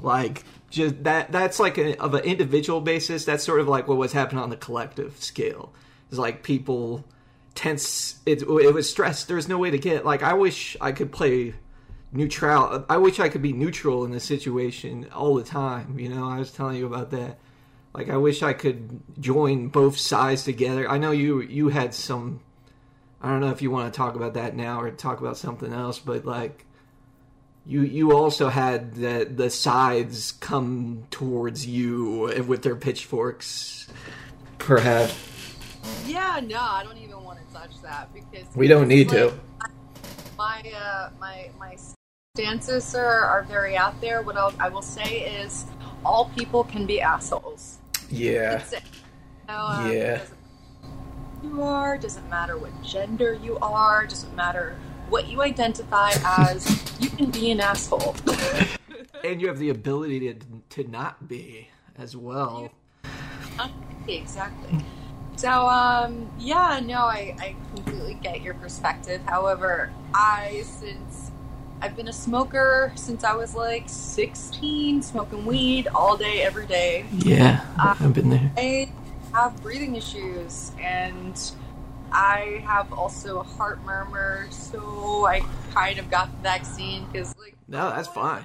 like 0.00 0.44
just 0.70 1.04
that 1.04 1.30
that's 1.32 1.60
like 1.60 1.78
a, 1.78 2.00
of 2.00 2.14
an 2.14 2.24
individual 2.24 2.80
basis. 2.80 3.24
That's 3.24 3.44
sort 3.44 3.60
of 3.60 3.68
like 3.68 3.86
what 3.86 3.98
was 3.98 4.12
happening 4.12 4.42
on 4.42 4.50
the 4.50 4.56
collective 4.56 5.22
scale. 5.22 5.72
Like 6.12 6.42
people 6.42 7.04
tense. 7.54 8.18
It 8.26 8.42
it 8.42 8.74
was 8.74 8.90
stress. 8.90 9.24
There's 9.24 9.48
no 9.48 9.58
way 9.58 9.70
to 9.70 9.78
get 9.78 10.04
like. 10.04 10.22
I 10.22 10.34
wish 10.34 10.76
I 10.80 10.92
could 10.92 11.12
play 11.12 11.54
neutral. 12.12 12.84
I 12.88 12.96
wish 12.96 13.20
I 13.20 13.28
could 13.28 13.42
be 13.42 13.52
neutral 13.52 14.04
in 14.04 14.12
the 14.12 14.20
situation 14.20 15.08
all 15.14 15.34
the 15.34 15.44
time. 15.44 15.98
You 15.98 16.08
know, 16.08 16.28
I 16.28 16.38
was 16.38 16.52
telling 16.52 16.76
you 16.76 16.86
about 16.86 17.10
that. 17.10 17.38
Like 17.94 18.08
I 18.08 18.16
wish 18.16 18.42
I 18.42 18.52
could 18.52 19.00
join 19.18 19.68
both 19.68 19.98
sides 19.98 20.44
together. 20.44 20.88
I 20.88 20.98
know 20.98 21.10
you 21.10 21.40
you 21.40 21.68
had 21.68 21.94
some. 21.94 22.40
I 23.22 23.28
don't 23.28 23.40
know 23.40 23.50
if 23.50 23.60
you 23.60 23.70
want 23.70 23.92
to 23.92 23.96
talk 23.96 24.14
about 24.14 24.34
that 24.34 24.56
now 24.56 24.80
or 24.80 24.90
talk 24.90 25.20
about 25.20 25.36
something 25.36 25.72
else, 25.72 25.98
but 25.98 26.24
like 26.24 26.64
you 27.66 27.82
you 27.82 28.16
also 28.16 28.48
had 28.48 28.94
the 28.94 29.28
the 29.30 29.50
sides 29.50 30.32
come 30.32 31.04
towards 31.10 31.66
you 31.66 32.32
with 32.46 32.62
their 32.62 32.76
pitchforks, 32.76 33.88
perhaps. 34.58 35.29
Yeah, 36.06 36.40
no, 36.44 36.58
I 36.60 36.82
don't 36.82 36.98
even 36.98 37.22
want 37.22 37.38
to 37.46 37.54
touch 37.54 37.80
that 37.82 38.12
because 38.12 38.46
we 38.54 38.68
don't 38.68 38.88
need 38.88 39.08
to. 39.10 39.32
My 40.36 40.62
uh, 40.74 41.10
my 41.20 41.50
my 41.58 41.76
stances 42.34 42.94
are, 42.94 43.20
are 43.24 43.42
very 43.42 43.76
out 43.76 44.00
there. 44.00 44.22
What 44.22 44.36
I'll, 44.36 44.54
I 44.58 44.68
will 44.68 44.82
say 44.82 45.20
is, 45.20 45.66
all 46.04 46.30
people 46.36 46.64
can 46.64 46.86
be 46.86 47.00
assholes. 47.00 47.78
Yeah. 48.08 48.62
You 48.72 48.78
know, 49.48 49.56
um, 49.56 49.92
yeah. 49.92 50.22
You 51.42 51.62
are 51.62 51.96
doesn't 51.98 52.28
matter 52.28 52.56
what 52.56 52.70
gender 52.82 53.34
you 53.34 53.58
are. 53.58 54.06
Doesn't 54.06 54.34
matter 54.34 54.76
what 55.08 55.28
you 55.28 55.42
identify 55.42 56.12
as. 56.24 56.80
you 57.00 57.10
can 57.10 57.30
be 57.30 57.50
an 57.50 57.60
asshole. 57.60 58.14
and 59.24 59.40
you 59.40 59.48
have 59.48 59.58
the 59.58 59.70
ability 59.70 60.32
to 60.32 60.34
to 60.70 60.90
not 60.90 61.28
be 61.28 61.68
as 61.96 62.16
well. 62.16 62.70
Exactly. 64.08 64.78
So, 65.40 65.48
um, 65.48 66.30
yeah, 66.38 66.82
no, 66.84 66.98
I, 66.98 67.34
I 67.38 67.56
completely 67.74 68.12
get 68.22 68.42
your 68.42 68.52
perspective. 68.52 69.22
However, 69.24 69.90
I, 70.12 70.64
since 70.66 71.30
I've 71.80 71.96
been 71.96 72.08
a 72.08 72.12
smoker 72.12 72.92
since 72.94 73.24
I 73.24 73.34
was 73.34 73.54
like 73.54 73.84
16, 73.86 75.00
smoking 75.00 75.46
weed 75.46 75.88
all 75.94 76.18
day, 76.18 76.42
every 76.42 76.66
day. 76.66 77.06
Yeah, 77.10 77.64
uh, 77.78 77.96
I've 77.98 78.12
been 78.12 78.28
there. 78.28 78.52
I 78.58 78.92
have 79.32 79.58
breathing 79.62 79.96
issues 79.96 80.72
and 80.78 81.40
I 82.12 82.62
have 82.66 82.92
also 82.92 83.38
a 83.38 83.42
heart 83.42 83.82
murmur, 83.86 84.46
so 84.50 85.24
I 85.24 85.40
kind 85.72 85.98
of 85.98 86.10
got 86.10 86.30
the 86.30 86.42
vaccine 86.42 87.06
because, 87.10 87.34
like, 87.38 87.56
no, 87.66 87.88
that's 87.88 88.08
fine. 88.08 88.44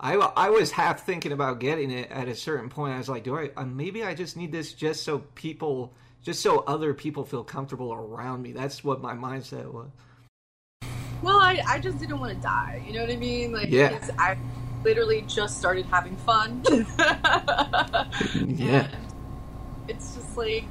I, 0.00 0.14
I 0.14 0.48
was 0.48 0.70
half 0.70 1.04
thinking 1.04 1.32
about 1.32 1.60
getting 1.60 1.90
it 1.90 2.10
at 2.10 2.28
a 2.28 2.34
certain 2.34 2.70
point. 2.70 2.94
I 2.94 2.98
was 2.98 3.10
like, 3.10 3.24
do 3.24 3.36
I 3.36 3.50
uh, 3.58 3.66
maybe 3.66 4.02
I 4.02 4.14
just 4.14 4.38
need 4.38 4.52
this 4.52 4.72
just 4.72 5.02
so 5.02 5.18
people, 5.34 5.92
just 6.24 6.40
so 6.40 6.60
other 6.60 6.94
people 6.94 7.24
feel 7.24 7.44
comfortable 7.44 7.92
around 7.92 8.42
me. 8.42 8.52
That's 8.52 8.82
what 8.82 9.00
my 9.00 9.14
mindset 9.14 9.70
was. 9.70 9.90
Well, 11.22 11.38
I, 11.38 11.62
I 11.66 11.78
just 11.78 11.98
didn't 11.98 12.18
want 12.18 12.34
to 12.34 12.40
die. 12.40 12.82
You 12.86 12.94
know 12.94 13.02
what 13.02 13.10
I 13.10 13.16
mean? 13.16 13.52
Like, 13.52 13.68
yeah. 13.70 13.98
I 14.18 14.36
literally 14.82 15.22
just 15.22 15.58
started 15.58 15.84
having 15.86 16.16
fun. 16.16 16.64
yeah. 18.34 18.88
It's 19.86 20.14
just 20.16 20.36
like 20.36 20.64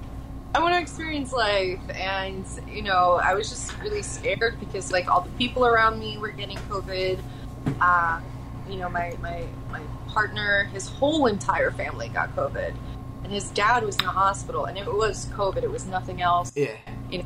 I 0.55 0.59
want 0.59 0.75
to 0.75 0.79
experience 0.79 1.31
life, 1.33 1.79
and 1.95 2.45
you 2.67 2.83
know, 2.83 3.19
I 3.23 3.33
was 3.33 3.49
just 3.49 3.75
really 3.79 4.03
scared 4.03 4.59
because 4.59 4.91
like 4.91 5.07
all 5.07 5.21
the 5.21 5.31
people 5.31 5.65
around 5.65 5.99
me 5.99 6.17
were 6.17 6.29
getting 6.29 6.57
COVID. 6.69 7.19
Uh, 7.81 8.21
you 8.69 8.77
know, 8.77 8.89
my 8.89 9.15
my 9.21 9.45
my 9.71 9.81
partner, 10.07 10.65
his 10.65 10.87
whole 10.87 11.25
entire 11.25 11.71
family 11.71 12.09
got 12.09 12.35
COVID, 12.35 12.75
his 13.33 13.49
dad 13.51 13.83
was 13.83 13.95
in 13.97 14.05
the 14.05 14.11
hospital, 14.11 14.65
and 14.65 14.77
it 14.77 14.85
was 14.85 15.27
COVID. 15.27 15.63
It 15.63 15.71
was 15.71 15.85
nothing 15.85 16.21
else. 16.21 16.51
Yeah. 16.55 16.75
You 17.09 17.19
know, 17.19 17.25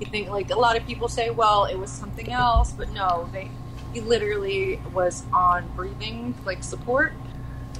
you 0.00 0.06
think 0.06 0.28
like 0.28 0.50
a 0.50 0.58
lot 0.58 0.76
of 0.76 0.86
people 0.86 1.08
say, 1.08 1.30
well, 1.30 1.64
it 1.64 1.76
was 1.76 1.90
something 1.90 2.30
else, 2.30 2.72
but 2.72 2.90
no, 2.92 3.28
they 3.32 3.50
he 3.92 4.00
literally 4.00 4.80
was 4.92 5.24
on 5.32 5.66
breathing 5.74 6.34
like 6.44 6.62
support 6.62 7.12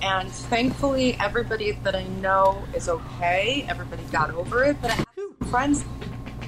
and 0.03 0.31
thankfully, 0.31 1.17
everybody 1.19 1.73
that 1.73 1.95
I 1.95 2.05
know 2.05 2.63
is 2.75 2.89
okay. 2.89 3.67
Everybody 3.69 4.03
got 4.05 4.31
over 4.31 4.65
it, 4.65 4.81
but 4.83 4.91
I 4.91 4.95
have 4.95 5.49
friends 5.49 5.85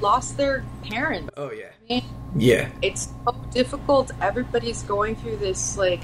lost 0.00 0.36
their 0.36 0.64
parents. 0.84 1.30
Oh 1.36 1.50
yeah, 1.50 1.70
I 1.90 1.92
mean, 1.92 2.04
yeah. 2.36 2.70
It's 2.82 3.12
so 3.24 3.32
difficult. 3.50 4.10
Everybody's 4.20 4.82
going 4.82 5.16
through 5.16 5.38
this 5.38 5.76
like 5.76 6.02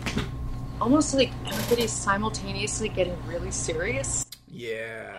almost 0.80 1.14
like 1.14 1.30
everybody's 1.46 1.92
simultaneously 1.92 2.88
getting 2.88 3.16
really 3.26 3.50
serious. 3.50 4.24
Yeah. 4.54 5.18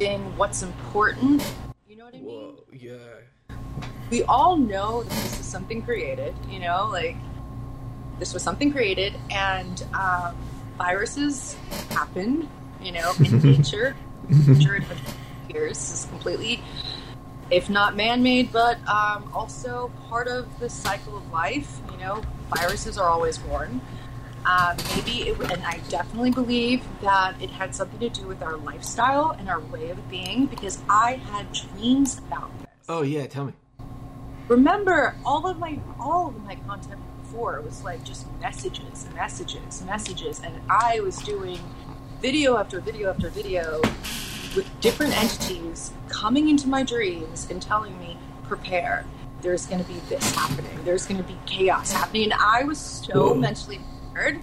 In 0.00 0.36
what's 0.36 0.62
important. 0.62 1.42
You 1.88 1.96
know 1.96 2.06
what 2.06 2.14
I 2.14 2.18
mean? 2.18 2.26
Whoa, 2.26 2.64
yeah. 2.72 3.56
We 4.10 4.22
all 4.24 4.56
know 4.56 5.02
that 5.02 5.10
this 5.10 5.40
is 5.40 5.46
something 5.46 5.82
created. 5.82 6.34
You 6.48 6.60
know, 6.60 6.88
like 6.90 7.16
this 8.18 8.34
was 8.34 8.42
something 8.42 8.72
created, 8.72 9.14
and. 9.30 9.84
Um, 9.94 10.36
viruses 10.76 11.54
happen, 11.90 12.48
you 12.82 12.92
know, 12.92 13.12
in 13.24 13.42
nature. 13.42 13.96
nature 14.28 14.84
years 15.48 15.78
is 15.90 16.06
completely 16.10 16.60
if 17.48 17.70
not 17.70 17.94
man-made, 17.94 18.50
but 18.52 18.76
um, 18.88 19.30
also 19.32 19.92
part 20.08 20.26
of 20.26 20.46
the 20.58 20.68
cycle 20.68 21.16
of 21.16 21.30
life. 21.30 21.78
You 21.92 21.98
know, 21.98 22.22
viruses 22.56 22.98
are 22.98 23.08
always 23.08 23.38
born. 23.38 23.80
Um, 24.46 24.76
maybe 24.94 25.28
it, 25.28 25.40
and 25.50 25.64
I 25.64 25.80
definitely 25.88 26.30
believe 26.30 26.84
that 27.02 27.34
it 27.42 27.50
had 27.50 27.74
something 27.74 27.98
to 27.98 28.08
do 28.08 28.28
with 28.28 28.42
our 28.42 28.56
lifestyle 28.56 29.32
and 29.32 29.48
our 29.48 29.58
way 29.58 29.90
of 29.90 30.08
being 30.08 30.46
because 30.46 30.78
I 30.88 31.14
had 31.14 31.52
dreams 31.52 32.18
about 32.18 32.56
this. 32.60 32.68
Oh 32.88 33.02
yeah, 33.02 33.26
tell 33.26 33.46
me. 33.46 33.54
Remember, 34.48 35.16
all 35.24 35.48
of 35.48 35.58
my 35.58 35.80
all 35.98 36.28
of 36.28 36.42
my 36.44 36.54
content 36.66 37.00
before 37.22 37.60
was 37.60 37.82
like 37.82 38.04
just 38.04 38.26
messages, 38.40 39.08
messages, 39.14 39.82
messages, 39.82 40.40
and 40.40 40.54
I 40.70 41.00
was 41.00 41.18
doing 41.18 41.58
video 42.20 42.56
after 42.56 42.80
video 42.80 43.10
after 43.10 43.28
video 43.28 43.80
with 44.54 44.66
different 44.80 45.16
entities 45.20 45.92
coming 46.08 46.48
into 46.48 46.68
my 46.68 46.82
dreams 46.82 47.48
and 47.50 47.60
telling 47.60 47.98
me, 47.98 48.16
prepare. 48.44 49.04
There's 49.42 49.66
going 49.66 49.84
to 49.84 49.88
be 49.92 49.98
this 50.08 50.34
happening. 50.34 50.82
There's 50.84 51.04
going 51.04 51.22
to 51.22 51.26
be 51.26 51.36
chaos 51.44 51.92
happening. 51.92 52.32
And 52.32 52.34
I 52.34 52.64
was 52.64 52.78
so 52.78 53.28
Whoa. 53.28 53.34
mentally 53.34 53.80
prepared. 54.16 54.40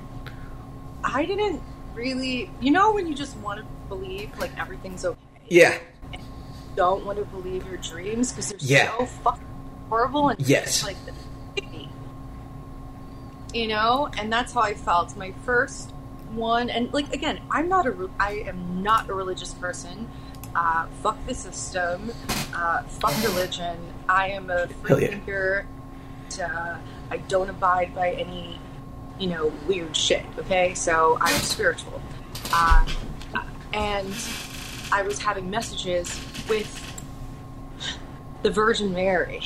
I 1.03 1.25
didn't 1.25 1.61
really, 1.93 2.49
you 2.61 2.71
know, 2.71 2.93
when 2.93 3.07
you 3.07 3.15
just 3.15 3.35
want 3.37 3.59
to 3.59 3.65
believe 3.89 4.37
like 4.39 4.57
everything's 4.57 5.05
okay. 5.05 5.19
Yeah. 5.49 5.77
Don't 6.75 7.05
want 7.05 7.19
to 7.19 7.25
believe 7.25 7.67
your 7.67 7.77
dreams 7.77 8.31
because 8.31 8.49
they're 8.49 8.57
Yeah. 8.61 8.97
so 8.97 9.05
fucking 9.05 9.45
horrible 9.89 10.29
and 10.29 10.47
Yes. 10.47 10.83
like 10.83 10.97
you 13.53 13.67
know, 13.67 14.09
and 14.17 14.33
that's 14.33 14.53
how 14.53 14.61
I 14.61 14.73
felt. 14.73 15.15
My 15.15 15.31
first 15.45 15.91
one, 16.31 16.71
and 16.71 16.91
like 16.91 17.13
again, 17.13 17.39
I'm 17.51 17.69
not 17.69 17.85
a, 17.85 18.09
I 18.19 18.43
am 18.47 18.81
not 18.81 19.07
a 19.11 19.13
religious 19.13 19.53
person. 19.53 20.09
Uh, 20.55 20.87
fuck 21.03 21.17
the 21.27 21.35
system. 21.35 22.11
Uh, 22.55 22.81
fuck 22.83 23.13
religion. 23.23 23.77
I 24.09 24.29
am 24.29 24.49
a 24.49 24.67
free 24.67 25.03
yeah. 25.03 25.07
thinker. 25.09 25.67
Uh, 26.43 26.77
I 27.11 27.17
don't 27.27 27.47
abide 27.51 27.93
by 27.93 28.13
any, 28.13 28.59
you 29.19 29.27
know, 29.27 29.51
weird 29.67 29.95
shit. 29.95 30.25
Okay, 30.39 30.73
so 30.73 31.17
I'm 31.21 31.35
spiritual, 31.41 32.01
uh, 32.53 32.85
and 33.73 34.13
I 34.91 35.01
was 35.03 35.19
having 35.19 35.49
messages 35.49 36.19
with 36.49 36.79
the 38.43 38.49
Virgin 38.51 38.93
Mary, 38.93 39.41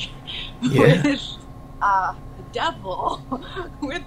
Yeah. 0.60 1.02
with 1.04 1.36
uh, 1.80 2.14
the 2.36 2.42
devil, 2.52 3.22
with 3.80 4.02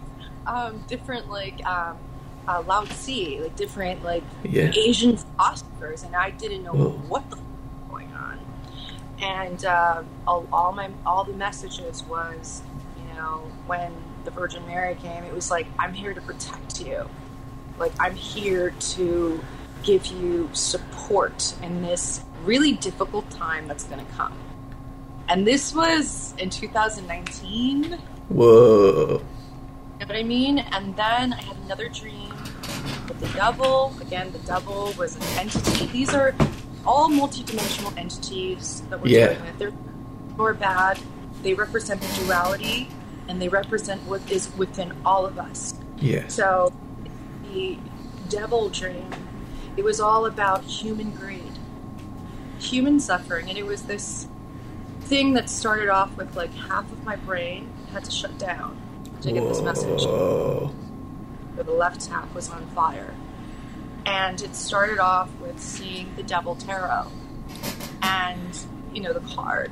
um, 0.46 0.84
different 0.88 1.30
like 1.30 1.65
um, 1.65 1.98
uh, 2.48 2.62
Lao 2.68 2.84
Tzu, 2.84 3.41
like 3.44 3.56
different 3.56 4.03
like 4.03 4.24
Yeah. 4.44 4.72
Asian 4.75 5.18
philosophers, 5.18 6.03
and 6.03 6.15
I 6.15 6.32
didn't 6.32 6.63
know 6.63 6.74
Whoa. 6.74 6.89
what 7.08 7.30
the 7.30 7.38
f- 7.38 7.41
was 7.41 7.89
going 7.89 8.12
on. 8.13 8.39
And 9.22 9.63
uh, 9.65 10.03
all, 10.27 10.48
all 10.51 10.72
my 10.74 10.89
all 11.06 11.24
the 11.24 11.34
messages 11.34 12.03
was, 12.03 12.62
you 12.98 13.13
know, 13.15 13.50
when 13.68 13.94
the 14.25 14.32
Virgin 14.32 14.66
Mary 14.68 14.96
came, 14.96 15.24
it 15.24 15.34
was 15.34 15.51
like 15.51 15.68
I'm 15.80 15.94
here 15.94 16.13
to 16.13 16.22
protect 16.22 16.82
you, 16.82 17.10
like 17.80 17.94
I'm 18.00 18.16
here 18.16 18.72
to 18.72 19.44
give 19.84 20.06
you 20.08 20.50
support 20.54 21.56
in 21.63 21.82
this 21.82 22.22
really 22.44 22.74
difficult 22.74 23.30
time 23.32 23.68
that's 23.68 23.84
going 23.84 24.06
to 24.06 24.12
come. 24.13 24.34
And 25.30 25.46
this 25.48 25.74
was 25.74 26.34
in 26.38 26.50
2019. 26.50 27.94
Whoa. 28.30 29.22
You 30.00 30.06
know 30.06 30.06
what 30.08 30.16
I 30.16 30.24
mean? 30.24 30.60
And 30.60 30.96
then 30.96 31.34
I 31.34 31.42
had 31.42 31.58
another 31.66 31.90
dream 31.90 32.34
with 33.08 33.20
the 33.20 33.28
devil. 33.36 33.96
Again, 34.01 34.32
the 34.32 34.40
devil 34.40 34.94
was 34.98 35.16
an 35.16 35.22
entity. 35.40 35.86
These 35.88 36.13
are 36.13 36.36
all 36.86 37.10
multidimensional 37.10 37.96
entities 37.98 38.84
that 38.90 39.00
we're 39.00 39.08
Yeah. 39.08 39.28
dealing 39.28 39.46
with. 39.46 39.60
They're 39.60 39.72
good 39.72 40.40
or 40.40 40.54
bad. 40.54 41.00
They 41.44 41.54
represent 41.54 42.01
the 42.01 42.24
duality, 42.24 42.90
and 43.28 43.42
they 43.42 43.50
represent 43.50 44.01
what 44.04 44.30
is 44.32 44.56
within 44.58 44.94
all 45.06 45.25
of 45.25 45.38
us. 45.40 45.74
Yeah. 45.98 46.28
So, 46.28 46.74
the 47.52 47.78
devil 48.30 48.69
dream, 48.69 49.10
it 49.78 49.84
was 49.84 50.00
all 50.00 50.26
about 50.26 50.63
human 50.63 51.12
greed, 51.12 51.54
human 52.60 53.00
suffering, 53.00 53.50
and 53.50 53.58
it 53.58 53.65
was 53.65 53.84
this 53.84 54.28
thing 55.02 55.34
that 55.34 55.50
started 55.50 55.89
off 55.89 56.15
with 56.15 56.36
like 56.36 56.54
half 56.54 56.91
of 56.91 57.04
my 57.04 57.15
brain 57.15 57.69
had 57.91 58.04
to 58.06 58.12
shut 58.12 58.38
down 58.38 58.80
to 59.22 59.32
get 59.32 59.48
this 59.48 59.62
message. 59.62 60.04
Whoa. 60.04 60.74
Where 61.56 61.63
the 61.63 61.74
left 61.74 62.06
half 62.08 62.34
was 62.34 62.50
on 62.50 62.65
fire, 62.67 63.13
and 64.06 64.41
it 64.41 64.56
started 64.56 65.00
off 65.00 65.30
with 65.39 65.60
seeing 65.60 66.15
the 66.15 66.24
devil 66.24 66.56
tarot, 66.56 67.08
and 68.02 68.60
you 68.93 69.02
know 69.02 69.13
the 69.13 69.19
card, 69.36 69.72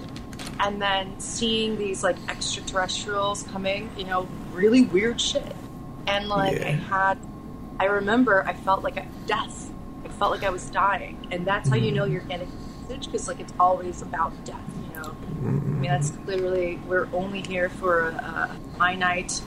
and 0.60 0.82
then 0.82 1.20
seeing 1.20 1.78
these 1.78 2.04
like 2.04 2.18
extraterrestrials 2.28 3.44
coming, 3.44 3.90
you 3.98 4.04
know, 4.04 4.28
really 4.54 4.84
weird 4.84 5.20
shit, 5.20 5.56
and 6.08 6.28
like 6.28 6.62
I 6.62 6.72
had, 6.72 7.18
I 7.80 7.86
remember 7.86 8.46
I 8.46 8.54
felt 8.54 8.84
like 8.84 8.98
a 8.98 9.06
death. 9.26 9.72
I 10.04 10.10
felt 10.10 10.32
like 10.32 10.44
I 10.44 10.50
was 10.50 10.70
dying, 10.70 11.28
and 11.32 11.46
that's 11.46 11.70
how 11.70 11.76
you 11.76 11.88
mm-hmm. 11.88 11.96
know 11.96 12.06
you're 12.06 12.22
getting 12.22 12.48
a 12.48 12.82
message 12.82 13.06
because 13.06 13.28
like 13.28 13.40
it's 13.40 13.54
always 13.60 14.02
about 14.02 14.34
death, 14.46 14.62
you 14.84 15.02
know. 15.02 15.10
I 15.10 15.42
mean, 15.42 15.62
mm-hmm. 15.62 15.84
that's 15.84 16.12
literally 16.26 16.80
we're 16.88 17.08
only 17.14 17.42
here 17.42 17.70
for 17.70 18.10
a, 18.10 18.14
a 18.14 18.78
finite 18.78 19.42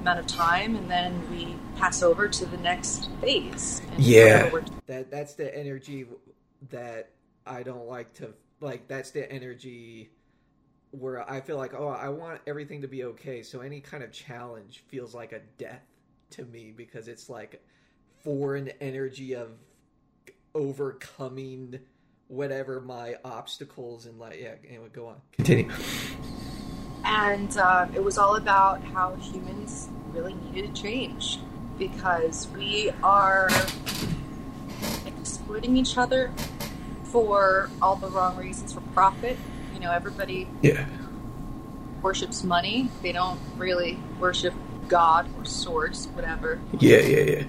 amount 0.00 0.20
of 0.20 0.26
time, 0.26 0.76
and 0.76 0.90
then 0.90 1.30
we 1.30 1.56
pass 1.76 2.02
over 2.02 2.28
to 2.28 2.46
the 2.46 2.56
next 2.58 3.10
phase. 3.20 3.80
And 3.92 4.04
Yeah. 4.04 4.50
That 4.86 5.10
that's 5.10 5.34
the 5.34 5.56
energy 5.56 6.06
that 6.70 7.10
I 7.46 7.62
don't 7.62 7.86
like 7.86 8.12
to 8.14 8.34
like. 8.60 8.88
That's 8.88 9.10
the 9.10 9.30
energy 9.30 10.10
where 10.90 11.28
I 11.30 11.40
feel 11.40 11.56
like, 11.56 11.74
oh, 11.74 11.88
I 11.88 12.08
want 12.08 12.40
everything 12.46 12.82
to 12.82 12.88
be 12.88 13.04
okay. 13.04 13.42
So 13.42 13.60
any 13.60 13.80
kind 13.80 14.02
of 14.02 14.12
challenge 14.12 14.84
feels 14.88 15.14
like 15.14 15.32
a 15.32 15.40
death 15.58 15.84
to 16.30 16.44
me 16.44 16.72
because 16.76 17.08
it's 17.08 17.28
like 17.28 17.62
foreign 18.22 18.68
energy 18.80 19.34
of 19.34 19.50
overcoming 20.54 21.78
whatever 22.28 22.80
my 22.80 23.16
obstacles 23.24 24.06
and 24.06 24.18
like 24.18 24.38
yeah. 24.40 24.54
Anyway, 24.68 24.88
go 24.92 25.06
on. 25.06 25.16
Continue. 25.32 25.70
and 27.04 27.56
um, 27.58 27.94
it 27.94 28.02
was 28.02 28.18
all 28.18 28.36
about 28.36 28.82
how 28.82 29.14
humans 29.16 29.88
really 30.12 30.34
needed 30.34 30.74
to 30.74 30.82
change 30.82 31.38
because 31.78 32.48
we 32.48 32.90
are 33.02 33.48
exploiting 35.06 35.76
each 35.76 35.96
other 35.96 36.32
for 37.04 37.70
all 37.80 37.96
the 37.96 38.08
wrong 38.08 38.36
reasons 38.36 38.72
for 38.72 38.80
profit. 38.92 39.38
You 39.78 39.84
know, 39.84 39.92
everybody 39.92 40.48
Yeah. 40.60 40.86
worships 42.02 42.42
money. 42.42 42.90
They 43.00 43.12
don't 43.12 43.38
really 43.56 43.96
worship 44.18 44.52
God 44.88 45.28
or 45.38 45.44
source, 45.44 46.06
whatever. 46.14 46.58
Yeah. 46.80 46.98
Yeah. 46.98 47.20
Yeah. 47.20 47.42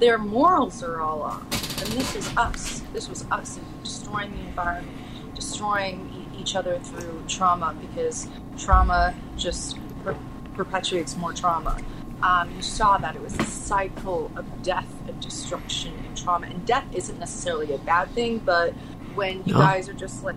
Their 0.00 0.18
morals 0.18 0.82
are 0.82 1.00
all 1.00 1.22
off. 1.22 1.42
And 1.80 1.90
this 1.92 2.14
is 2.14 2.36
us. 2.36 2.82
This 2.92 3.08
was 3.08 3.24
us 3.30 3.58
destroying 3.82 4.32
the 4.32 4.40
environment, 4.40 4.94
destroying 5.34 6.10
e- 6.12 6.38
each 6.38 6.54
other 6.56 6.78
through 6.80 7.22
trauma 7.26 7.74
because 7.80 8.28
trauma 8.58 9.14
just 9.38 9.78
per- 10.04 10.14
perpetuates 10.52 11.16
more 11.16 11.32
trauma. 11.32 11.78
Um, 12.22 12.50
you 12.54 12.60
saw 12.60 12.98
that 12.98 13.16
it 13.16 13.22
was 13.22 13.34
a 13.38 13.44
cycle 13.44 14.30
of 14.36 14.62
death 14.62 14.88
and 15.08 15.18
destruction 15.22 15.94
and 16.06 16.14
trauma. 16.14 16.48
And 16.48 16.66
death 16.66 16.84
isn't 16.92 17.18
necessarily 17.18 17.72
a 17.72 17.78
bad 17.78 18.10
thing, 18.10 18.40
but 18.44 18.74
when 19.14 19.42
you 19.44 19.54
guys 19.54 19.88
are 19.88 19.92
just 19.94 20.24
like 20.24 20.36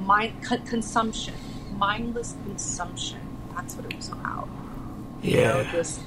mind 0.00 0.42
con- 0.42 0.62
consumption, 0.66 1.34
mindless 1.76 2.34
consumption, 2.44 3.20
that's 3.54 3.74
what 3.74 3.84
it 3.86 3.96
was 3.96 4.08
about 4.08 4.48
you 5.22 5.36
know, 5.38 5.60
Yeah. 5.60 5.72
this 5.72 6.00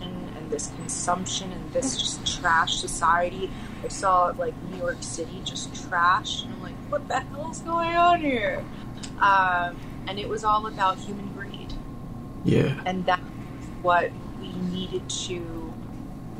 and, 0.00 0.36
and 0.36 0.50
this 0.50 0.68
consumption 0.76 1.50
and 1.52 1.72
this 1.72 1.96
just 1.98 2.40
trash 2.40 2.76
society. 2.76 3.50
I 3.84 3.88
saw 3.88 4.32
like 4.38 4.54
New 4.70 4.78
York 4.78 4.98
City 5.00 5.40
just 5.44 5.74
trash, 5.88 6.42
and 6.44 6.52
I'm 6.54 6.62
like, 6.62 6.74
what 6.88 7.08
the 7.08 7.20
hell 7.20 7.50
is 7.50 7.60
going 7.60 7.96
on 7.96 8.20
here? 8.20 8.64
Um, 9.20 9.76
and 10.06 10.18
it 10.18 10.28
was 10.28 10.44
all 10.44 10.66
about 10.66 10.98
human 10.98 11.28
greed, 11.34 11.72
Yeah. 12.44 12.80
and 12.86 13.04
that's 13.06 13.22
what 13.82 14.10
we 14.40 14.48
needed 14.72 15.08
to 15.10 15.72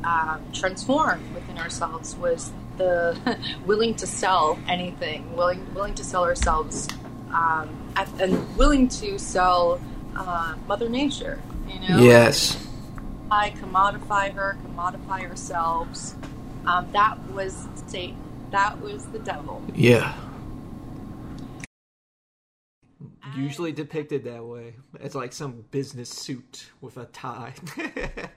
um, 0.03 0.41
transform 0.53 1.21
within 1.33 1.57
ourselves 1.57 2.15
was 2.15 2.51
the 2.79 3.37
willing 3.67 3.93
to 3.95 4.07
sell 4.07 4.57
anything, 4.67 5.35
willing 5.35 5.71
willing 5.75 5.93
to 5.95 6.03
sell 6.03 6.23
ourselves, 6.23 6.87
um, 7.31 7.69
at, 7.95 8.09
and 8.19 8.57
willing 8.57 8.87
to 8.87 9.19
sell 9.19 9.79
uh, 10.15 10.55
Mother 10.67 10.89
Nature. 10.89 11.39
You 11.67 11.79
know, 11.87 11.99
Yes. 11.99 12.65
I 13.31 13.51
commodify 13.51 14.33
her, 14.33 14.57
commodify 14.65 15.29
ourselves. 15.29 16.15
Um, 16.65 16.91
that 16.93 17.15
was 17.31 17.67
Satan. 17.85 18.17
That 18.49 18.81
was 18.81 19.05
the 19.07 19.19
devil. 19.19 19.61
Yeah. 19.75 20.15
Usually 23.37 23.71
depicted 23.71 24.23
that 24.23 24.43
way. 24.43 24.73
It's 24.99 25.13
like 25.13 25.31
some 25.33 25.63
business 25.69 26.09
suit 26.09 26.65
with 26.81 26.97
a 26.97 27.05
tie. 27.05 27.53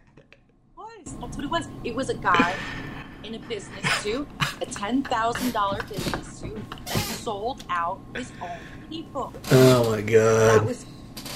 It 0.75 1.07
was. 1.07 1.17
That's 1.21 1.37
what 1.37 1.45
it 1.45 1.51
was. 1.51 1.69
It 1.85 1.95
was 1.95 2.09
a 2.11 2.15
guy 2.15 2.55
in 3.25 3.35
a 3.35 3.39
business 3.41 3.93
suit, 3.95 4.29
a 4.61 4.67
ten 4.67 5.03
thousand 5.03 5.53
dollar 5.53 5.83
business 5.85 6.27
suit 6.39 6.61
that 6.71 6.99
sold 6.99 7.65
out 7.69 8.01
his 8.15 8.33
own 8.41 8.59
people. 8.89 9.33
Oh 9.51 9.91
my 9.91 10.01
god! 10.01 10.61
That 10.61 10.65
was 10.65 10.87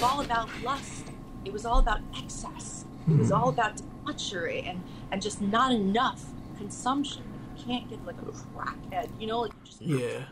all 0.02 0.20
about 0.20 0.48
lust. 0.62 1.06
It 1.44 1.52
was 1.52 1.64
all 1.64 1.78
about 1.78 2.00
excess. 2.16 2.84
It 3.08 3.18
was 3.18 3.28
hmm. 3.28 3.34
all 3.34 3.48
about 3.48 3.76
debauchery 3.76 4.62
and 4.62 4.82
and 5.10 5.22
just 5.22 5.40
not 5.40 5.72
enough 5.72 6.24
consumption. 6.58 7.22
You 7.56 7.64
can't 7.64 7.88
get 7.88 8.04
like 8.04 8.16
a 8.22 8.24
crackhead, 8.24 9.08
you 9.20 9.26
know, 9.26 9.40
like 9.40 9.52
you 9.80 9.98
Yeah. 9.98 10.24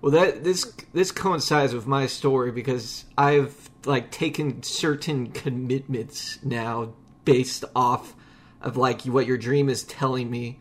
Well, 0.00 0.12
that 0.12 0.44
this 0.44 0.72
this 0.92 1.10
coincides 1.10 1.74
with 1.74 1.86
my 1.86 2.06
story 2.06 2.52
because 2.52 3.06
I've 3.16 3.70
like 3.84 4.10
taken 4.10 4.62
certain 4.62 5.30
commitments 5.30 6.38
now 6.44 6.94
based 7.24 7.64
off 7.74 8.14
of 8.60 8.76
like 8.76 9.02
what 9.02 9.26
your 9.26 9.36
dream 9.36 9.68
is 9.68 9.84
telling 9.84 10.30
me, 10.30 10.60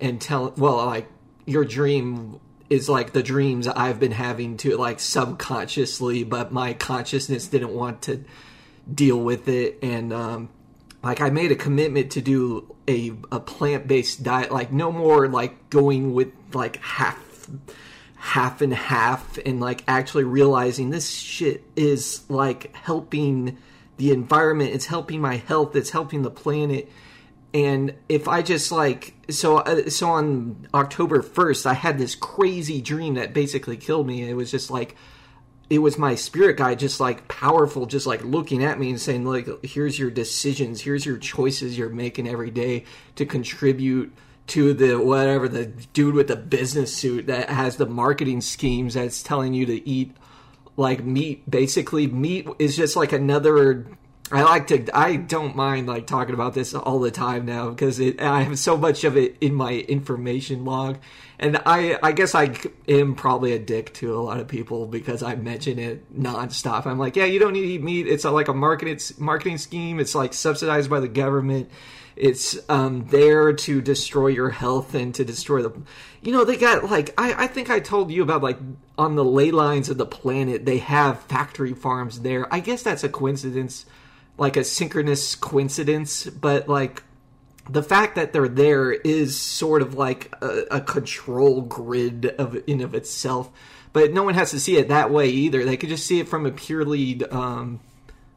and 0.00 0.20
tell 0.20 0.52
well 0.56 0.76
like 0.86 1.08
your 1.46 1.64
dream 1.64 2.40
is 2.68 2.88
like 2.88 3.12
the 3.12 3.22
dreams 3.22 3.68
I've 3.68 4.00
been 4.00 4.12
having 4.12 4.56
to 4.58 4.76
like 4.76 4.98
subconsciously, 4.98 6.24
but 6.24 6.52
my 6.52 6.74
consciousness 6.74 7.46
didn't 7.46 7.72
want 7.72 8.02
to 8.02 8.24
deal 8.92 9.20
with 9.20 9.48
it. 9.48 9.78
And 9.82 10.12
um 10.12 10.48
like 11.02 11.20
I 11.20 11.30
made 11.30 11.52
a 11.52 11.56
commitment 11.56 12.12
to 12.12 12.20
do 12.20 12.74
a 12.88 13.12
a 13.30 13.40
plant 13.40 13.86
based 13.86 14.22
diet, 14.22 14.50
like 14.50 14.72
no 14.72 14.90
more 14.90 15.28
like 15.28 15.70
going 15.70 16.14
with 16.14 16.32
like 16.52 16.76
half 16.76 17.48
half 18.16 18.60
and 18.60 18.74
half 18.74 19.38
and 19.46 19.60
like 19.60 19.84
actually 19.86 20.24
realizing 20.24 20.90
this 20.90 21.08
shit 21.10 21.62
is 21.76 22.28
like 22.28 22.74
helping 22.74 23.56
the 23.98 24.10
environment, 24.10 24.74
it's 24.74 24.86
helping 24.86 25.20
my 25.20 25.36
health, 25.36 25.76
it's 25.76 25.90
helping 25.90 26.22
the 26.22 26.30
planet. 26.30 26.90
And 27.54 27.94
if 28.08 28.28
I 28.28 28.42
just 28.42 28.70
like 28.70 29.14
so 29.30 29.58
uh, 29.58 29.88
so 29.88 30.10
on 30.10 30.68
October 30.74 31.22
1st, 31.22 31.66
I 31.66 31.74
had 31.74 31.98
this 31.98 32.14
crazy 32.14 32.80
dream 32.80 33.14
that 33.14 33.32
basically 33.32 33.76
killed 33.76 34.06
me. 34.06 34.28
It 34.28 34.34
was 34.34 34.50
just 34.50 34.70
like 34.70 34.96
it 35.68 35.78
was 35.78 35.98
my 35.98 36.14
spirit 36.14 36.56
guide 36.56 36.78
just 36.78 37.00
like 37.00 37.26
powerful 37.28 37.86
just 37.86 38.06
like 38.06 38.24
looking 38.24 38.62
at 38.62 38.78
me 38.78 38.90
and 38.90 39.00
saying 39.00 39.24
like 39.24 39.48
here's 39.64 39.98
your 39.98 40.10
decisions 40.10 40.80
here's 40.80 41.04
your 41.04 41.18
choices 41.18 41.76
you're 41.76 41.88
making 41.88 42.28
every 42.28 42.50
day 42.50 42.84
to 43.16 43.26
contribute 43.26 44.12
to 44.46 44.72
the 44.72 44.94
whatever 44.94 45.48
the 45.48 45.66
dude 45.66 46.14
with 46.14 46.28
the 46.28 46.36
business 46.36 46.94
suit 46.94 47.26
that 47.26 47.50
has 47.50 47.76
the 47.76 47.86
marketing 47.86 48.40
schemes 48.40 48.94
that's 48.94 49.22
telling 49.22 49.54
you 49.54 49.66
to 49.66 49.88
eat 49.88 50.16
like 50.76 51.02
meat 51.02 51.48
basically 51.50 52.06
meat 52.06 52.46
is 52.58 52.76
just 52.76 52.94
like 52.94 53.12
another 53.12 53.86
I 54.32 54.42
like 54.42 54.66
to 54.68 54.86
I 54.92 55.16
don't 55.16 55.54
mind 55.54 55.86
like 55.86 56.06
talking 56.06 56.34
about 56.34 56.54
this 56.54 56.74
all 56.74 56.98
the 56.98 57.12
time 57.12 57.46
now 57.46 57.70
because 57.70 58.00
it 58.00 58.20
I 58.20 58.42
have 58.42 58.58
so 58.58 58.76
much 58.76 59.04
of 59.04 59.16
it 59.16 59.36
in 59.40 59.54
my 59.54 59.72
information 59.74 60.64
log 60.64 60.98
and 61.38 61.60
I 61.66 61.98
I 62.02 62.12
guess 62.12 62.34
I 62.34 62.56
am 62.88 63.14
probably 63.14 63.52
a 63.52 63.58
dick 63.58 63.92
to 63.94 64.18
a 64.18 64.20
lot 64.20 64.40
of 64.40 64.48
people 64.48 64.86
because 64.86 65.22
I 65.22 65.34
mention 65.36 65.78
it 65.78 66.18
nonstop. 66.18 66.86
I'm 66.86 66.98
like, 66.98 67.16
yeah, 67.16 67.26
you 67.26 67.38
don't 67.38 67.52
need 67.52 67.62
to 67.62 67.66
eat 67.66 67.82
meat. 67.82 68.08
It's 68.08 68.24
like 68.24 68.48
a 68.48 68.54
marketing 68.54 68.98
marketing 69.18 69.58
scheme. 69.58 70.00
It's 70.00 70.14
like 70.14 70.34
subsidized 70.34 70.88
by 70.88 71.00
the 71.00 71.08
government. 71.08 71.70
It's 72.16 72.58
um, 72.70 73.06
there 73.08 73.52
to 73.52 73.82
destroy 73.82 74.28
your 74.28 74.48
health 74.48 74.94
and 74.94 75.14
to 75.14 75.24
destroy 75.24 75.62
the. 75.62 75.72
You 76.22 76.32
know, 76.32 76.44
they 76.44 76.56
got 76.56 76.90
like 76.90 77.12
I, 77.18 77.44
I 77.44 77.46
think 77.46 77.68
I 77.68 77.78
told 77.80 78.10
you 78.10 78.22
about 78.22 78.42
like 78.42 78.58
on 78.96 79.16
the 79.16 79.24
ley 79.24 79.50
lines 79.50 79.90
of 79.90 79.98
the 79.98 80.06
planet 80.06 80.64
they 80.64 80.78
have 80.78 81.22
factory 81.24 81.74
farms 81.74 82.20
there. 82.22 82.52
I 82.52 82.60
guess 82.60 82.82
that's 82.82 83.04
a 83.04 83.10
coincidence, 83.10 83.84
like 84.38 84.56
a 84.56 84.64
synchronous 84.64 85.34
coincidence, 85.34 86.26
but 86.26 86.68
like 86.68 87.02
the 87.68 87.82
fact 87.82 88.14
that 88.16 88.32
they're 88.32 88.48
there 88.48 88.92
is 88.92 89.38
sort 89.38 89.82
of 89.82 89.94
like 89.94 90.32
a, 90.40 90.64
a 90.70 90.80
control 90.80 91.62
grid 91.62 92.26
of 92.38 92.56
in 92.66 92.80
of 92.80 92.94
itself. 92.94 93.50
But 93.92 94.12
no 94.12 94.24
one 94.24 94.34
has 94.34 94.50
to 94.50 94.60
see 94.60 94.76
it 94.76 94.88
that 94.88 95.10
way 95.10 95.28
either. 95.30 95.64
They 95.64 95.76
could 95.76 95.88
just 95.88 96.06
see 96.06 96.20
it 96.20 96.28
from 96.28 96.44
a 96.44 96.50
purely. 96.50 97.24
Um, 97.30 97.80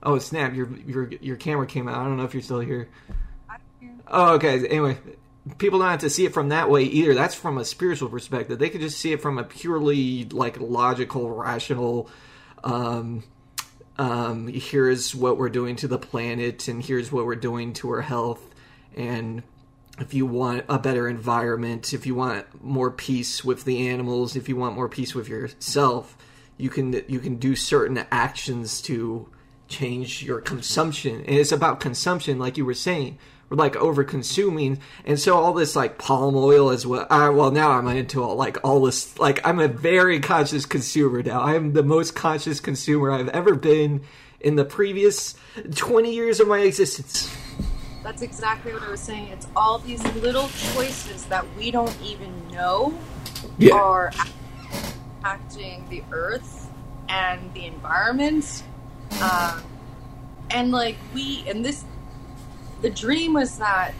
oh 0.01 0.17
snap! 0.19 0.55
Your 0.55 0.69
your 0.85 1.11
your 1.21 1.35
camera 1.35 1.67
came 1.67 1.87
out. 1.87 1.97
I 1.97 2.03
don't 2.05 2.17
know 2.17 2.23
if 2.23 2.33
you're 2.33 2.43
still 2.43 2.61
here. 2.61 2.89
Oh, 4.07 4.35
okay. 4.35 4.65
Anyway, 4.67 4.97
people 5.57 5.79
don't 5.79 5.89
have 5.89 5.99
to 5.99 6.09
see 6.09 6.25
it 6.25 6.33
from 6.33 6.49
that 6.49 6.69
way 6.69 6.83
either. 6.83 7.13
That's 7.13 7.35
from 7.35 7.57
a 7.57 7.65
spiritual 7.65 8.09
perspective. 8.09 8.57
They 8.57 8.69
could 8.69 8.81
just 8.81 8.99
see 8.99 9.11
it 9.11 9.21
from 9.21 9.37
a 9.37 9.43
purely 9.43 10.25
like 10.25 10.59
logical, 10.59 11.29
rational. 11.29 12.09
Um, 12.63 13.23
um, 13.99 14.47
here's 14.47 15.13
what 15.13 15.37
we're 15.37 15.49
doing 15.49 15.75
to 15.75 15.87
the 15.87 15.99
planet, 15.99 16.69
and 16.69 16.81
here's 16.81 17.11
what 17.11 17.25
we're 17.25 17.35
doing 17.35 17.73
to 17.73 17.89
our 17.89 18.01
health. 18.01 18.41
And 18.95 19.43
if 19.99 20.13
you 20.13 20.25
want 20.25 20.63
a 20.69 20.79
better 20.79 21.09
environment, 21.09 21.93
if 21.93 22.05
you 22.05 22.15
want 22.15 22.63
more 22.63 22.91
peace 22.91 23.43
with 23.43 23.65
the 23.65 23.89
animals, 23.89 24.37
if 24.37 24.47
you 24.47 24.55
want 24.55 24.75
more 24.75 24.87
peace 24.87 25.13
with 25.13 25.27
yourself, 25.27 26.17
you 26.57 26.69
can 26.69 27.03
you 27.09 27.19
can 27.19 27.35
do 27.35 27.57
certain 27.57 28.05
actions 28.09 28.81
to 28.83 29.27
change 29.67 30.23
your 30.23 30.39
consumption. 30.39 31.17
And 31.17 31.35
it's 31.35 31.51
about 31.51 31.81
consumption, 31.81 32.39
like 32.39 32.55
you 32.57 32.65
were 32.65 32.73
saying. 32.73 33.17
Like 33.51 33.75
over 33.77 34.03
consuming, 34.03 34.79
and 35.05 35.19
so 35.19 35.35
all 35.35 35.53
this 35.53 35.75
like 35.75 35.97
palm 35.97 36.35
oil 36.35 36.69
as 36.69 36.85
well. 36.85 37.07
Uh, 37.09 37.31
well, 37.33 37.49
now 37.49 37.71
I'm 37.71 37.87
into 37.87 38.21
all, 38.21 38.35
like 38.35 38.57
all 38.63 38.81
this. 38.81 39.17
Like 39.17 39.39
I'm 39.43 39.59
a 39.59 39.67
very 39.67 40.19
conscious 40.19 40.67
consumer 40.67 41.23
now. 41.23 41.41
I'm 41.41 41.73
the 41.73 41.81
most 41.81 42.13
conscious 42.13 42.59
consumer 42.59 43.11
I've 43.11 43.29
ever 43.29 43.55
been 43.55 44.01
in 44.39 44.55
the 44.55 44.65
previous 44.65 45.33
20 45.75 46.13
years 46.13 46.39
of 46.39 46.47
my 46.47 46.59
existence. 46.59 47.35
That's 48.03 48.21
exactly 48.21 48.71
what 48.71 48.83
I 48.83 48.91
was 48.91 48.99
saying. 49.01 49.29
It's 49.29 49.47
all 49.55 49.79
these 49.79 50.03
little 50.17 50.47
choices 50.73 51.25
that 51.25 51.43
we 51.57 51.71
don't 51.71 51.95
even 52.03 52.31
know 52.49 52.93
Yeah. 53.57 53.73
are 53.75 54.11
impacting 55.23 55.89
the 55.89 56.03
earth 56.11 56.69
and 57.07 57.53
the 57.53 57.65
environment. 57.65 58.63
Um, 59.21 59.63
and 60.51 60.71
like 60.71 60.95
we, 61.13 61.43
and 61.47 61.65
this, 61.65 61.83
the 62.81 62.89
dream 62.89 63.33
was 63.33 63.57
that 63.59 63.93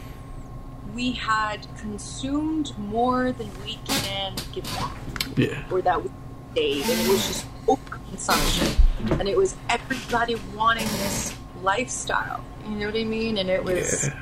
we 0.94 1.12
had 1.12 1.68
consumed 1.80 2.78
more 2.78 3.32
than 3.32 3.50
we 3.64 3.80
can 3.86 4.34
give 4.54 4.64
back 4.76 4.94
Yeah. 5.38 5.64
or 5.72 5.82
that 5.82 6.04
we 6.04 6.10
stayed, 6.52 6.84
and 6.90 7.00
it 7.02 7.10
was 7.10 7.28
just 7.28 7.46
overconsumption, 7.68 9.20
and 9.20 9.28
it 9.30 9.38
was 9.38 9.56
everybody 9.70 10.36
wanting 10.56 10.86
this 10.88 11.34
lifestyle. 11.62 12.44
You 12.66 12.72
know 12.76 12.86
what 12.88 12.96
I 12.96 13.04
mean? 13.04 13.38
And 13.38 13.50
it 13.50 13.64
was 13.64 14.08
Yeah. 14.08 14.20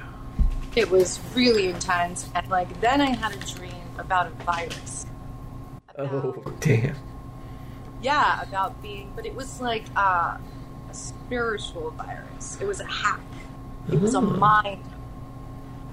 it 0.75 0.89
was 0.91 1.19
really 1.35 1.67
intense. 1.69 2.29
And 2.35 2.47
like 2.49 2.81
then 2.81 3.01
I 3.01 3.11
had 3.11 3.33
a 3.33 3.37
dream 3.55 3.73
about 3.97 4.27
a 4.27 4.29
virus. 4.43 5.05
About, 5.95 6.13
Oh 6.13 6.43
damn. 6.59 6.95
yeah, 8.01 8.41
about 8.43 8.81
being, 8.81 9.11
but 9.15 9.25
it 9.25 9.35
was 9.35 9.59
like 9.61 9.85
uh, 9.95 10.37
a 10.89 10.93
spiritual 10.93 11.91
virus. 11.91 12.57
It 12.61 12.65
was 12.67 12.79
a 12.79 12.85
hack. 12.85 13.19
It 13.91 13.99
was 14.01 14.13
a 14.15 14.21
mind, 14.21 14.83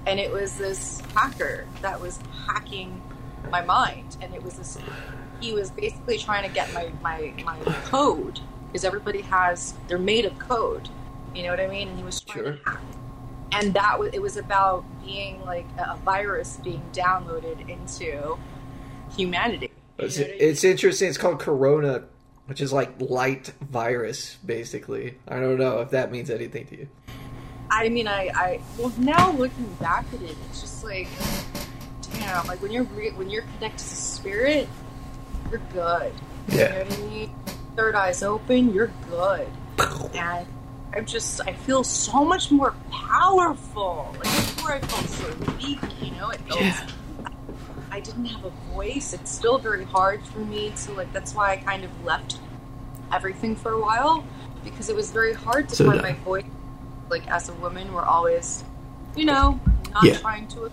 and 0.05 0.19
it 0.19 0.31
was 0.31 0.57
this 0.57 1.01
hacker 1.13 1.65
that 1.81 1.99
was 2.01 2.19
hacking 2.47 3.01
my 3.49 3.61
mind, 3.61 4.17
and 4.21 4.33
it 4.33 4.43
was 4.43 4.55
this. 4.55 4.77
He 5.39 5.53
was 5.53 5.71
basically 5.71 6.17
trying 6.17 6.47
to 6.47 6.53
get 6.53 6.73
my 6.73 6.91
my 7.01 7.33
my 7.45 7.57
code 7.85 8.39
because 8.67 8.83
everybody 8.83 9.21
has 9.21 9.73
they're 9.87 9.97
made 9.97 10.25
of 10.25 10.37
code. 10.39 10.89
You 11.33 11.43
know 11.43 11.49
what 11.49 11.59
I 11.59 11.67
mean? 11.67 11.89
And 11.89 11.97
he 11.97 12.03
was 12.03 12.21
trying 12.21 12.43
Sure. 12.45 12.53
to 12.53 12.59
hack. 12.69 12.79
And 13.51 13.73
that 13.73 13.99
was 13.99 14.13
it 14.13 14.21
was 14.21 14.35
about 14.37 14.83
being 15.05 15.41
like 15.45 15.65
a 15.77 15.95
virus 15.97 16.57
being 16.63 16.81
downloaded 16.93 17.69
into 17.69 18.37
humanity. 19.15 19.71
You 19.99 20.05
It's, 20.05 20.17
know 20.17 20.25
I 20.25 20.27
mean? 20.29 20.37
it's 20.39 20.63
interesting. 20.63 21.07
It's 21.09 21.17
called 21.17 21.39
Corona, 21.39 22.03
which 22.47 22.59
is 22.61 22.73
like 22.73 22.93
light 22.99 23.53
virus, 23.61 24.37
basically. 24.45 25.17
I 25.27 25.39
don't 25.39 25.57
know 25.57 25.79
if 25.81 25.91
that 25.91 26.11
means 26.11 26.29
anything 26.29 26.65
to 26.67 26.77
you. 26.77 26.87
I 27.69 27.89
mean, 27.89 28.07
I, 28.07 28.29
I 28.33 28.59
well 28.77 28.93
now 28.97 29.31
looking 29.31 29.65
back 29.79 30.05
at 30.13 30.21
it, 30.21 30.35
it's 30.49 30.61
just 30.61 30.83
like, 30.83 31.07
damn, 32.13 32.45
like 32.47 32.61
when 32.61 32.71
you're 32.71 32.83
re- 32.83 33.11
when 33.11 33.29
you're 33.29 33.43
connected 33.55 33.79
to 33.79 33.95
spirit, 33.95 34.67
you're 35.51 35.61
good. 35.73 36.13
You 36.49 36.57
know 36.59 36.63
what 36.83 36.93
I 36.93 36.97
mean? 37.01 37.35
Third 37.75 37.95
eye's 37.95 38.23
open, 38.23 38.73
you're 38.73 38.91
good. 39.09 39.47
And 40.13 40.45
I'm 40.95 41.05
just, 41.05 41.41
I 41.45 41.51
feel 41.53 41.83
so 41.83 42.23
much 42.23 42.51
more 42.51 42.73
powerful. 42.91 44.09
Like 44.13 44.23
before, 44.23 44.71
I 44.73 44.79
felt 44.79 45.09
so 45.09 45.35
weak. 45.57 45.79
You 46.01 46.11
know, 46.11 46.29
it 46.29 46.39
felt. 46.41 46.61
Yeah. 46.61 46.87
I 47.91 47.99
didn't 47.99 48.25
have 48.25 48.45
a 48.45 48.51
voice. 48.73 49.13
It's 49.13 49.31
still 49.31 49.57
very 49.57 49.83
hard 49.85 50.25
for 50.27 50.39
me 50.39 50.71
to 50.85 50.91
like. 50.93 51.11
That's 51.13 51.33
why 51.33 51.51
I 51.53 51.57
kind 51.57 51.83
of 51.83 52.05
left 52.05 52.39
everything 53.11 53.55
for 53.55 53.71
a 53.73 53.81
while 53.81 54.23
because 54.63 54.89
it 54.89 54.95
was 54.95 55.11
very 55.11 55.33
hard 55.33 55.67
to 55.69 55.75
So 55.75 55.85
find 55.85 55.99
I. 56.01 56.11
my 56.11 56.13
voice. 56.19 56.45
Like 57.09 57.27
as 57.27 57.49
a 57.49 57.53
woman, 57.53 57.93
we're 57.93 58.03
always, 58.05 58.63
you 59.15 59.25
know, 59.25 59.59
not 59.93 60.03
Yeah. 60.03 60.17
trying 60.17 60.47
to. 60.49 60.71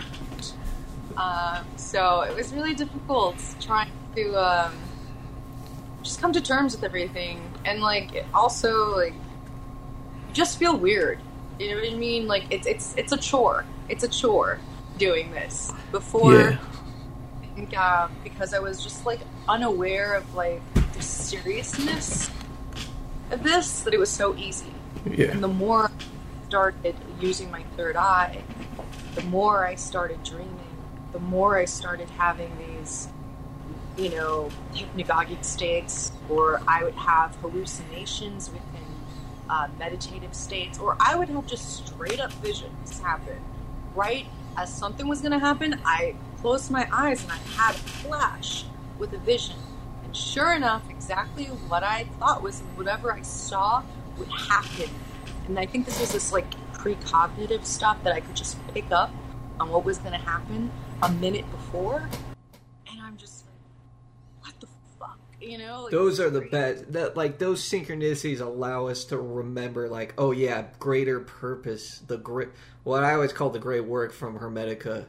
Um, 1.16 1.66
so 1.76 2.22
it 2.22 2.34
was 2.34 2.52
really 2.54 2.74
difficult 2.74 3.36
trying 3.60 3.90
to 4.16 4.34
um, 4.36 4.72
just 6.02 6.20
come 6.20 6.32
to 6.32 6.40
terms 6.40 6.74
with 6.74 6.84
everything, 6.84 7.40
and 7.64 7.80
like 7.80 8.14
it 8.14 8.26
also 8.32 8.96
like 8.96 9.12
you 9.12 10.32
just 10.32 10.58
feel 10.58 10.76
weird. 10.76 11.18
You 11.58 11.70
know 11.70 11.76
what 11.82 11.92
I 11.92 11.94
mean? 11.94 12.26
Like 12.26 12.44
it's 12.50 12.66
it's 12.66 12.94
it's 12.96 13.12
a 13.12 13.18
chore. 13.18 13.64
It's 13.90 14.04
a 14.04 14.08
chore 14.08 14.58
doing 14.96 15.32
this 15.32 15.70
before. 15.90 16.32
Yeah. 16.34 16.58
I 17.42 17.54
think 17.54 17.76
uh, 17.76 18.08
because 18.24 18.54
I 18.54 18.58
was 18.60 18.82
just 18.82 19.04
like 19.04 19.20
unaware 19.46 20.14
of 20.14 20.34
like 20.34 20.62
the 20.94 21.02
seriousness 21.02 22.30
of 23.30 23.42
this 23.42 23.82
that 23.82 23.92
it 23.92 24.00
was 24.00 24.08
so 24.10 24.34
easy. 24.36 24.72
Yeah. 25.04 25.26
And 25.26 25.42
the 25.42 25.48
more 25.48 25.90
started 26.52 26.94
using 27.18 27.50
my 27.50 27.62
third 27.78 27.96
eye, 27.96 28.42
the 29.14 29.22
more 29.22 29.66
I 29.66 29.74
started 29.74 30.22
dreaming, 30.22 30.76
the 31.12 31.18
more 31.18 31.56
I 31.56 31.64
started 31.64 32.10
having 32.10 32.52
these, 32.58 33.08
you 33.96 34.10
know, 34.10 34.50
hypnagogic 34.74 35.42
states, 35.46 36.12
or 36.28 36.60
I 36.68 36.84
would 36.84 36.92
have 36.92 37.34
hallucinations 37.36 38.50
within 38.50 38.84
uh, 39.48 39.68
meditative 39.78 40.34
states, 40.34 40.78
or 40.78 40.94
I 41.00 41.16
would 41.16 41.30
have 41.30 41.46
just 41.46 41.86
straight 41.86 42.20
up 42.20 42.30
visions 42.34 43.00
happen. 43.00 43.42
Right 43.94 44.26
as 44.58 44.70
something 44.70 45.08
was 45.08 45.22
going 45.22 45.32
to 45.32 45.38
happen, 45.38 45.80
I 45.86 46.16
closed 46.42 46.70
my 46.70 46.86
eyes 46.92 47.22
and 47.22 47.32
I 47.32 47.38
had 47.56 47.76
a 47.76 47.78
flash 47.78 48.66
with 48.98 49.14
a 49.14 49.18
vision. 49.18 49.56
And 50.04 50.14
sure 50.14 50.52
enough, 50.52 50.82
exactly 50.90 51.46
what 51.46 51.82
I 51.82 52.04
thought 52.18 52.42
was 52.42 52.60
whatever 52.76 53.10
I 53.10 53.22
saw 53.22 53.82
would 54.18 54.28
happen. 54.28 54.90
And 55.46 55.58
I 55.58 55.66
think 55.66 55.86
this 55.86 56.00
was 56.00 56.12
this 56.12 56.32
like 56.32 56.50
precognitive 56.72 57.64
stuff 57.64 58.02
that 58.04 58.12
I 58.12 58.20
could 58.20 58.36
just 58.36 58.56
pick 58.74 58.90
up 58.90 59.10
on 59.60 59.70
what 59.70 59.84
was 59.84 59.98
going 59.98 60.12
to 60.12 60.18
happen 60.18 60.70
a 61.02 61.10
minute 61.12 61.50
before. 61.50 62.08
And 62.90 63.00
I'm 63.00 63.16
just 63.16 63.44
like, 64.42 64.52
what 64.52 64.60
the 64.60 64.66
fuck? 64.98 65.18
You 65.40 65.58
know? 65.58 65.82
Like, 65.84 65.92
Those 65.92 66.20
are 66.20 66.30
the 66.30 66.42
best. 66.42 66.92
That 66.92 67.16
like 67.16 67.38
those 67.38 67.62
synchronicities 67.62 68.40
allow 68.40 68.88
us 68.88 69.04
to 69.06 69.18
remember, 69.18 69.88
like, 69.88 70.14
oh 70.18 70.32
yeah, 70.32 70.66
greater 70.78 71.20
purpose. 71.20 72.02
The 72.06 72.18
great, 72.18 72.48
what 72.84 73.04
I 73.04 73.14
always 73.14 73.32
call 73.32 73.50
the 73.50 73.58
great 73.58 73.84
work 73.84 74.12
from 74.12 74.38
Hermetica. 74.38 75.06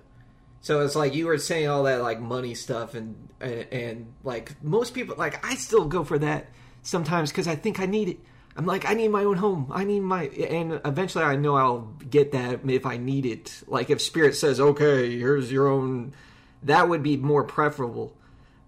So 0.62 0.80
it's 0.80 0.96
like 0.96 1.13
you 1.13 1.28
were 1.28 1.38
saying 1.38 1.67
all 1.67 1.84
that 1.84 2.02
like 2.02 2.22
money 2.22 2.56
stuff 2.56 2.96
and 2.96 3.28
and, 3.41 3.67
and 3.72 4.13
like 4.24 4.63
most 4.63 4.93
people 4.93 5.15
like 5.17 5.46
I 5.46 5.56
still 5.56 5.86
go 5.86 6.06
for 6.06 6.17
that 6.19 6.48
sometimes 6.84 7.32
because 7.32 7.50
I 7.50 7.56
think 7.56 7.80
I 7.82 7.86
need 7.86 8.08
it. 8.08 8.19
I'm 8.56 8.66
like 8.66 8.86
I 8.88 8.94
need 8.94 9.10
my 9.10 9.24
own 9.24 9.38
home. 9.38 9.72
I 9.72 9.84
need 9.84 10.02
my 10.02 10.26
and 10.26 10.80
eventually 10.86 11.24
I 11.24 11.36
know 11.36 11.56
I'll 11.56 11.92
get 12.10 12.32
that 12.34 12.60
if 12.70 12.86
I 12.86 12.98
need 12.98 13.26
it. 13.26 13.63
Like 13.68 13.89
if 13.89 14.02
spirit 14.02 14.36
says 14.36 14.60
okay, 14.60 15.18
here's 15.18 15.52
your 15.52 15.68
own, 15.68 16.13
that 16.62 16.88
would 16.88 17.02
be 17.02 17.18
more 17.18 17.44
preferable. 17.44 18.13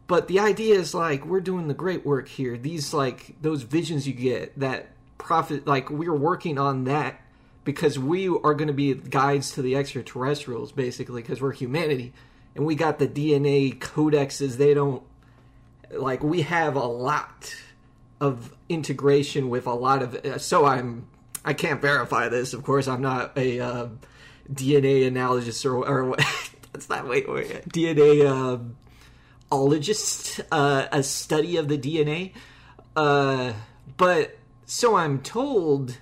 But 0.08 0.28
the 0.28 0.40
idea 0.40 0.76
is 0.76 0.94
like 0.94 1.26
we're 1.26 1.42
doing 1.42 1.68
the 1.68 1.74
great 1.74 2.06
work 2.06 2.28
here. 2.28 2.58
These 2.58 2.94
like 2.94 3.36
those 3.42 3.64
visions 3.64 4.08
you 4.08 4.14
get 4.14 4.58
that 4.60 4.88
profit 5.18 5.66
like 5.66 5.90
we're 5.90 6.16
working 6.16 6.58
on 6.58 6.86
that 6.86 7.20
because 7.64 7.98
we 7.98 8.28
are 8.28 8.54
going 8.54 8.68
to 8.68 8.74
be 8.74 8.94
guides 8.94 9.52
to 9.54 9.62
the 9.62 9.76
extraterrestrials 9.76 10.72
basically 10.72 11.22
because 11.22 11.42
we're 11.42 11.52
humanity 11.52 12.14
and 12.54 12.66
we 12.66 12.76
got 12.76 13.00
the 13.00 13.08
DNA 13.08 13.78
codexes 13.78 14.58
they 14.58 14.74
don't 14.74 15.02
like 15.92 16.24
we 16.24 16.44
have 16.44 16.76
a 16.76 16.86
lot 16.86 17.56
of 18.20 18.56
integration 18.70 19.50
with 19.50 19.68
a 19.68 19.74
lot 19.74 20.02
of 20.02 20.42
so 20.42 20.66
I'm 20.66 21.08
I 21.44 21.54
can't 21.54 21.82
verify 21.82 22.30
this 22.30 22.54
of 22.54 22.64
course 22.64 22.88
I'm 22.88 23.02
not 23.02 23.38
a 23.38 23.60
uh, 23.60 23.88
DNA 24.52 25.12
analogist 25.12 25.66
or 25.66 25.88
or 25.88 26.16
that's 26.72 26.90
not 26.90 27.08
wait 27.08 27.30
wait 27.30 27.68
DNA 27.70 28.26
um 28.26 28.78
ologist, 29.52 30.42
uh, 30.52 30.88
a 30.92 31.04
study 31.04 31.58
of 31.58 31.68
the 31.68 31.78
DNA. 31.78 32.34
Uh, 32.96 33.54
but 33.98 34.38
so 34.66 34.96
I'm 34.96 35.22
told 35.22 35.98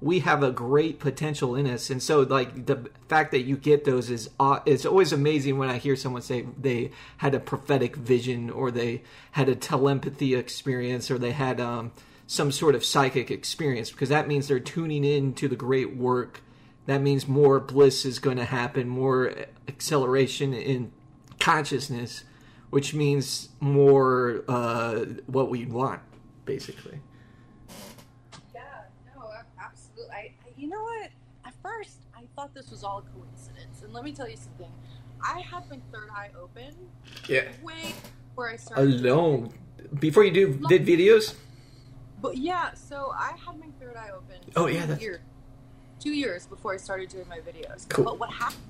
we 0.00 0.20
have 0.20 0.42
a 0.42 0.50
great 0.50 0.98
potential 1.00 1.54
in 1.54 1.66
us, 1.66 1.90
and 1.90 2.02
so 2.02 2.20
like 2.20 2.66
the 2.66 2.90
fact 3.08 3.32
that 3.32 3.42
you 3.42 3.56
get 3.56 3.84
those 3.84 4.10
is 4.10 4.30
uh, 4.38 4.60
it's 4.64 4.86
always 4.86 5.12
amazing 5.12 5.58
when 5.58 5.68
I 5.68 5.78
hear 5.78 5.96
someone 5.96 6.22
say 6.22 6.46
they 6.60 6.90
had 7.18 7.34
a 7.34 7.40
prophetic 7.40 7.96
vision 7.96 8.50
or 8.50 8.70
they 8.70 9.02
had 9.32 9.48
a 9.48 9.54
telepathy 9.54 10.34
experience 10.34 11.10
or 11.10 11.18
they 11.18 11.32
had 11.32 11.60
um, 11.60 11.92
some 12.26 12.52
sort 12.52 12.74
of 12.74 12.84
psychic 12.84 13.30
experience 13.30 13.90
because 13.90 14.08
that 14.08 14.28
means 14.28 14.48
they're 14.48 14.60
tuning 14.60 15.04
in 15.04 15.34
to 15.34 15.48
the 15.48 15.56
great 15.56 15.96
work. 15.96 16.42
That 16.86 17.02
means 17.02 17.28
more 17.28 17.60
bliss 17.60 18.04
is 18.04 18.18
going 18.18 18.38
to 18.38 18.46
happen, 18.46 18.88
more 18.88 19.34
acceleration 19.68 20.54
in 20.54 20.92
consciousness 21.38 22.24
which 22.70 22.94
means 22.94 23.48
more 23.60 24.44
uh, 24.48 25.04
what 25.26 25.48
we 25.50 25.64
want, 25.66 26.00
basically. 26.44 27.00
Yeah, 28.54 28.60
no, 29.14 29.22
a- 29.22 29.44
absolutely. 29.60 30.14
I, 30.14 30.18
I, 30.18 30.52
you 30.56 30.68
know 30.68 30.82
what? 30.82 31.10
At 31.46 31.54
first, 31.62 31.98
I 32.14 32.27
thought 32.38 32.54
this 32.54 32.70
was 32.70 32.84
all 32.84 32.98
a 32.98 33.18
coincidence. 33.18 33.82
And 33.82 33.92
let 33.92 34.04
me 34.04 34.12
tell 34.12 34.28
you 34.30 34.36
something. 34.36 34.70
I 35.20 35.40
had 35.40 35.68
my 35.68 35.80
third 35.92 36.08
eye 36.14 36.30
open 36.40 36.72
Yeah. 37.28 37.48
way 37.64 37.92
before 38.28 38.48
I 38.50 38.56
started. 38.56 39.00
Alone. 39.04 39.52
Before 39.98 40.22
you 40.22 40.30
do 40.30 40.54
did 40.68 40.86
videos? 40.86 41.34
But 42.22 42.36
yeah, 42.36 42.74
so 42.74 43.12
I 43.12 43.32
had 43.44 43.58
my 43.58 43.66
third 43.80 43.96
eye 43.96 44.10
open. 44.10 44.36
Oh, 44.54 44.68
two 44.68 44.74
yeah, 44.74 44.80
that's- 44.86 45.00
years, 45.00 45.18
two 45.98 46.12
years 46.12 46.46
before 46.46 46.74
I 46.74 46.76
started 46.76 47.08
doing 47.08 47.26
my 47.28 47.40
videos. 47.40 47.88
Cool. 47.88 48.04
But 48.04 48.20
what 48.20 48.30
happened? 48.30 48.62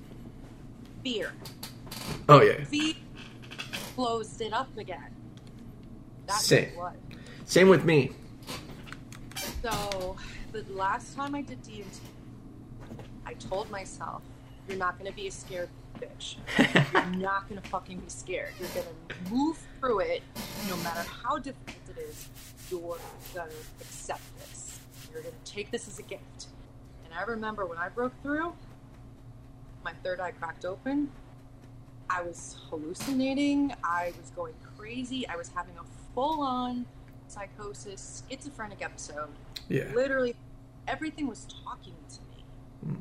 Fear. 1.03 1.31
Oh 2.27 2.41
yeah. 2.41 2.63
Fear 2.63 2.95
closed 3.95 4.41
it 4.41 4.51
up 4.53 4.75
again. 4.79 5.13
That's 6.25 6.43
Same. 6.45 6.75
what. 6.75 6.95
Same 7.45 7.69
with 7.69 7.85
me. 7.85 8.11
So 9.61 10.15
the 10.53 10.63
last 10.73 11.15
time 11.15 11.35
I 11.35 11.41
did 11.43 11.61
DMT, 11.63 11.99
I 13.29 13.33
told 13.33 13.69
myself, 13.69 14.23
"You're 14.67 14.77
not 14.77 14.97
going 14.97 15.09
to 15.11 15.15
be 15.15 15.27
a 15.27 15.31
scared 15.31 15.69
bitch. 15.99 16.37
You're 16.93 17.21
not 17.21 17.47
going 17.47 17.61
to 17.61 17.67
fucking 17.69 17.99
be 17.99 18.09
scared. 18.09 18.53
You're 18.59 18.69
going 18.69 18.87
to 19.09 19.15
move 19.31 19.59
through 19.79 19.99
it, 19.99 20.23
no 20.67 20.75
matter 20.77 21.07
how 21.23 21.37
difficult 21.37 21.77
it 21.95 22.01
is. 22.09 22.27
You're 22.71 22.79
going 22.79 22.99
to 23.35 23.43
accept 23.81 24.21
this. 24.39 24.79
You're 25.13 25.21
going 25.21 25.35
to 25.43 25.51
take 25.51 25.69
this 25.69 25.87
as 25.87 25.99
a 25.99 26.03
gift." 26.03 26.47
And 27.05 27.13
I 27.13 27.21
remember 27.23 27.67
when 27.67 27.77
I 27.77 27.89
broke 27.89 28.13
through, 28.23 28.53
my 29.83 29.93
third 30.03 30.19
eye 30.19 30.31
cracked 30.31 30.65
open. 30.65 31.11
I 32.09 32.23
was 32.23 32.57
hallucinating. 32.71 33.73
I 33.83 34.11
was 34.19 34.31
going 34.31 34.55
crazy. 34.75 35.27
I 35.27 35.35
was 35.35 35.49
having 35.49 35.75
a 35.77 35.83
full-on 36.15 36.87
psychosis, 37.27 38.23
schizophrenic 38.27 38.81
episode 38.81 39.29
Yeah. 39.67 39.83
literally 39.93 40.35
everything 40.87 41.27
was 41.27 41.45
talking 41.63 41.93
to 42.09 42.19
me. 42.21 42.43
You 42.87 42.97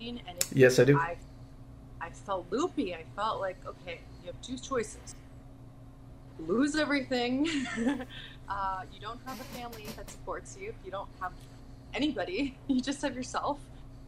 know 0.00 0.06
what 0.06 0.10
I 0.10 0.12
mean? 0.12 0.22
And 0.28 0.38
Yes, 0.52 0.78
I 0.78 0.84
do. 0.84 0.98
I, 0.98 1.16
I 2.00 2.10
felt 2.10 2.46
loopy. 2.50 2.94
I 2.94 3.04
felt 3.16 3.40
like, 3.40 3.56
okay, 3.66 4.00
you 4.22 4.26
have 4.26 4.40
two 4.42 4.56
choices: 4.58 5.14
lose 6.38 6.76
everything. 6.76 7.48
uh, 8.48 8.82
you 8.92 9.00
don't 9.00 9.20
have 9.26 9.40
a 9.40 9.44
family 9.44 9.86
that 9.96 10.10
supports 10.10 10.56
you. 10.60 10.74
You 10.84 10.90
don't 10.90 11.08
have 11.20 11.32
anybody. 11.94 12.56
You 12.68 12.80
just 12.80 13.02
have 13.02 13.14
yourself. 13.14 13.58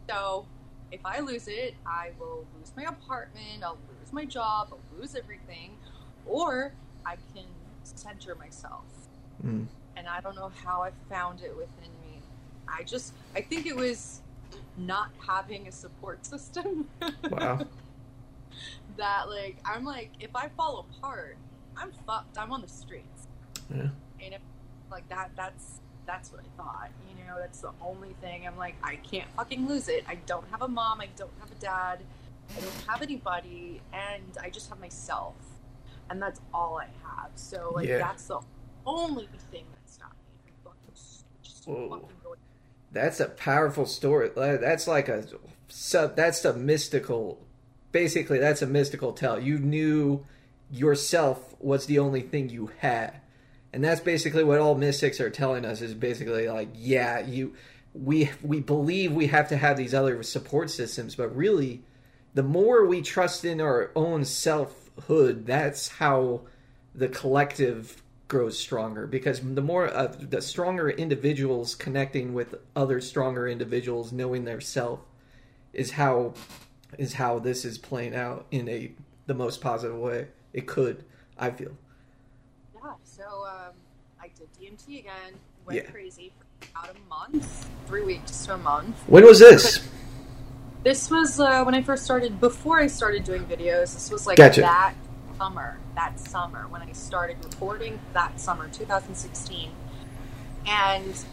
So 0.08 0.46
if 0.90 1.00
I 1.04 1.20
lose 1.20 1.48
it, 1.48 1.74
I 1.86 2.10
will 2.18 2.44
lose 2.58 2.72
my 2.76 2.84
apartment. 2.84 3.62
I'll 3.64 3.78
lose 4.00 4.12
my 4.12 4.24
job. 4.24 4.68
I'll 4.72 5.00
lose 5.00 5.14
everything, 5.14 5.76
or 6.26 6.72
I 7.04 7.16
can 7.34 7.44
center 7.84 8.34
myself 8.36 8.84
Mm. 9.44 9.66
and 9.96 10.06
I 10.06 10.20
don't 10.20 10.36
know 10.36 10.52
how 10.64 10.82
I 10.82 10.90
found 11.10 11.40
it 11.40 11.50
within 11.56 11.90
me. 12.04 12.20
I 12.68 12.84
just, 12.84 13.12
I 13.34 13.40
think 13.40 13.66
it 13.66 13.74
was 13.74 14.20
not 14.76 15.10
having 15.26 15.68
a 15.68 15.72
support 15.72 16.24
system 16.32 16.88
Wow. 17.30 17.60
that, 18.96 19.28
like, 19.28 19.56
I'm 19.64 19.84
like, 19.84 20.10
if 20.20 20.34
I 20.34 20.48
fall 20.50 20.86
apart, 20.98 21.36
I'm 21.76 21.92
fucked. 22.06 22.36
I'm 22.38 22.52
on 22.52 22.60
the 22.60 22.68
streets. 22.68 23.26
Yeah. 23.74 23.88
And 24.22 24.34
if, 24.34 24.40
like, 24.90 25.08
that, 25.08 25.30
that's, 25.36 25.80
that's 26.06 26.30
what 26.30 26.40
I 26.42 26.62
thought. 26.62 26.90
You 27.18 27.24
know, 27.24 27.38
that's 27.38 27.60
the 27.60 27.70
only 27.80 28.14
thing. 28.20 28.46
I'm 28.46 28.56
like, 28.58 28.74
I 28.82 28.96
can't 28.96 29.28
fucking 29.36 29.66
lose 29.66 29.88
it. 29.88 30.04
I 30.06 30.16
don't 30.26 30.46
have 30.50 30.62
a 30.62 30.68
mom. 30.68 31.00
I 31.00 31.08
don't 31.16 31.30
have 31.40 31.50
a 31.50 31.54
dad. 31.54 32.00
I 32.56 32.60
don't 32.60 32.84
have 32.86 33.00
anybody. 33.02 33.80
And 33.94 34.36
I 34.42 34.50
just 34.50 34.68
have 34.68 34.78
myself. 34.80 35.34
And 36.10 36.20
that's 36.20 36.40
all 36.52 36.78
I 36.78 36.88
have. 37.04 37.30
So, 37.36 37.72
like, 37.74 37.88
Yeah. 37.88 37.98
that's 37.98 38.26
the 38.26 38.40
only 38.84 39.28
thing 39.50 39.64
that 39.72 39.90
stopped 39.90 40.16
me 40.44 40.52
fucking, 40.62 40.94
just 41.42 41.66
Whoa. 41.66 41.88
fucking. 41.88 42.08
That's 42.92 43.20
a 43.20 43.28
powerful 43.28 43.86
story. 43.86 44.30
That's 44.36 44.86
like 44.86 45.08
a 45.08 45.24
sub. 45.68 46.14
That's 46.16 46.44
a 46.44 46.52
mystical. 46.52 47.44
Basically, 47.90 48.38
that's 48.38 48.62
a 48.62 48.66
mystical 48.66 49.12
tell. 49.12 49.40
You 49.40 49.58
knew 49.58 50.24
yourself 50.70 51.54
was 51.58 51.86
the 51.86 51.98
only 51.98 52.20
thing 52.20 52.48
you 52.48 52.70
had, 52.78 53.20
and 53.72 53.82
that's 53.82 54.00
basically 54.00 54.44
what 54.44 54.60
all 54.60 54.74
mystics 54.74 55.20
are 55.20 55.30
telling 55.30 55.64
us. 55.64 55.80
Is 55.80 55.94
basically 55.94 56.48
like, 56.48 56.68
yeah, 56.74 57.20
you, 57.20 57.54
we 57.94 58.30
we 58.42 58.60
believe 58.60 59.12
we 59.12 59.28
have 59.28 59.48
to 59.48 59.56
have 59.56 59.76
these 59.76 59.94
other 59.94 60.22
support 60.22 60.70
systems, 60.70 61.14
but 61.14 61.34
really, 61.34 61.82
the 62.34 62.42
more 62.42 62.86
we 62.86 63.00
trust 63.00 63.44
in 63.44 63.60
our 63.60 63.90
own 63.96 64.24
selfhood, 64.24 65.46
that's 65.46 65.88
how 65.88 66.42
the 66.94 67.08
collective 67.08 68.01
grows 68.32 68.58
stronger 68.58 69.06
because 69.06 69.42
the 69.42 69.60
more 69.60 69.94
uh, 69.94 70.06
the 70.18 70.40
stronger 70.40 70.88
individuals 70.88 71.74
connecting 71.74 72.32
with 72.32 72.54
other 72.74 72.98
stronger 72.98 73.46
individuals 73.46 74.10
knowing 74.10 74.46
their 74.46 74.58
self 74.58 75.00
is 75.74 75.90
how 75.92 76.32
is 76.96 77.12
how 77.12 77.38
this 77.38 77.62
is 77.62 77.76
playing 77.76 78.14
out 78.16 78.46
in 78.50 78.70
a 78.70 78.90
the 79.26 79.34
most 79.34 79.60
positive 79.60 79.98
way 79.98 80.28
it 80.54 80.66
could. 80.66 81.04
I 81.38 81.50
feel. 81.50 81.72
Yeah. 82.74 82.94
So 83.04 83.22
um, 83.22 83.74
I 84.18 84.28
did 84.28 84.48
DMT 84.58 85.00
again. 85.00 85.34
Went 85.66 85.84
Yeah. 85.84 85.90
crazy 85.90 86.32
for 86.38 86.68
about 86.70 86.96
a 86.96 87.08
month, 87.10 87.68
three 87.86 88.02
weeks 88.02 88.46
to 88.46 88.54
a 88.54 88.58
month. 88.58 88.96
When 89.08 89.26
was 89.26 89.40
this? 89.40 89.86
This 90.84 91.10
was 91.10 91.38
uh, 91.38 91.64
when 91.64 91.74
I 91.74 91.82
first 91.82 92.02
started. 92.04 92.40
Before 92.40 92.80
I 92.80 92.86
started 92.86 93.24
doing 93.24 93.44
videos, 93.44 93.92
this 93.92 94.10
was 94.10 94.26
like 94.26 94.38
Gotcha. 94.38 94.62
that 94.62 94.94
summer. 95.42 95.76
That 95.96 96.20
summer 96.20 96.66
when 96.68 96.82
I 96.82 96.92
started 96.92 97.36
recording. 97.44 97.98
That 98.12 98.38
summer, 98.38 98.68
2016, 98.68 99.70
and 100.68 101.24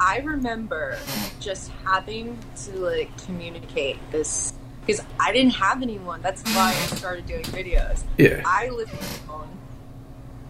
I 0.00 0.20
remember 0.20 0.98
just 1.38 1.70
having 1.84 2.38
to 2.64 2.72
like 2.78 3.10
communicate 3.26 3.98
this 4.10 4.54
because 4.80 5.04
I 5.20 5.32
didn't 5.32 5.54
have 5.56 5.82
anyone. 5.82 6.22
That's 6.22 6.42
why 6.54 6.70
I 6.70 6.96
started 6.96 7.26
doing 7.26 7.44
videos. 7.44 8.04
Yeah. 8.16 8.42
I 8.46 8.70
live 8.70 8.90
alone. 9.28 9.50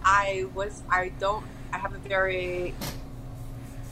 I 0.04 0.46
was. 0.54 0.85
I 0.88 1.11
don't. 1.18 1.44
I 1.72 1.78
have 1.78 1.94
a 1.94 1.98
very 1.98 2.72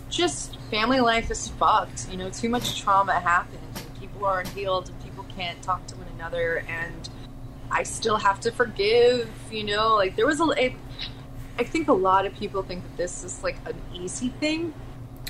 just 0.08 0.56
family 0.70 1.00
life 1.00 1.32
is 1.32 1.48
fucked. 1.48 2.08
You 2.12 2.16
know, 2.16 2.30
too 2.30 2.48
much 2.48 2.80
trauma 2.80 3.18
happened. 3.18 3.58
And 3.74 3.98
people 3.98 4.24
aren't 4.24 4.48
healed, 4.50 4.88
and 4.88 5.02
people 5.02 5.26
can't 5.36 5.60
talk 5.62 5.84
to 5.88 5.96
one 5.96 6.06
another. 6.14 6.64
And 6.68 7.08
I 7.70 7.83
still 7.83 8.16
have 8.16 8.40
to 8.40 8.50
forgive. 8.52 9.29
You 9.50 9.64
know, 9.64 9.94
like 9.96 10.16
there 10.16 10.26
was 10.26 10.40
a. 10.40 10.44
I 10.44 10.74
I 11.59 11.64
think 11.64 11.88
a 11.88 11.92
lot 11.92 12.26
of 12.26 12.35
people 12.35 12.62
think 12.62 12.83
that 12.83 12.96
this 12.96 13.24
is 13.24 13.42
like 13.42 13.57
an 13.66 13.74
easy 13.94 14.29
thing. 14.29 14.74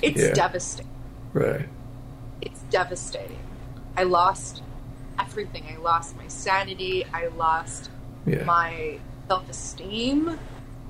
It's 0.03 0.21
Yeah. 0.21 0.33
devastating. 0.33 0.91
Right. 1.33 1.69
It's 2.41 2.61
devastating. 2.71 3.39
I 3.97 4.03
lost 4.03 4.63
everything. 5.19 5.65
I 5.73 5.77
lost 5.81 6.17
my 6.17 6.29
sanity. 6.29 7.05
I 7.15 7.29
lost 7.29 7.91
Yeah. 8.27 8.45
my 8.45 8.99
self 9.29 9.49
esteem. 9.49 10.29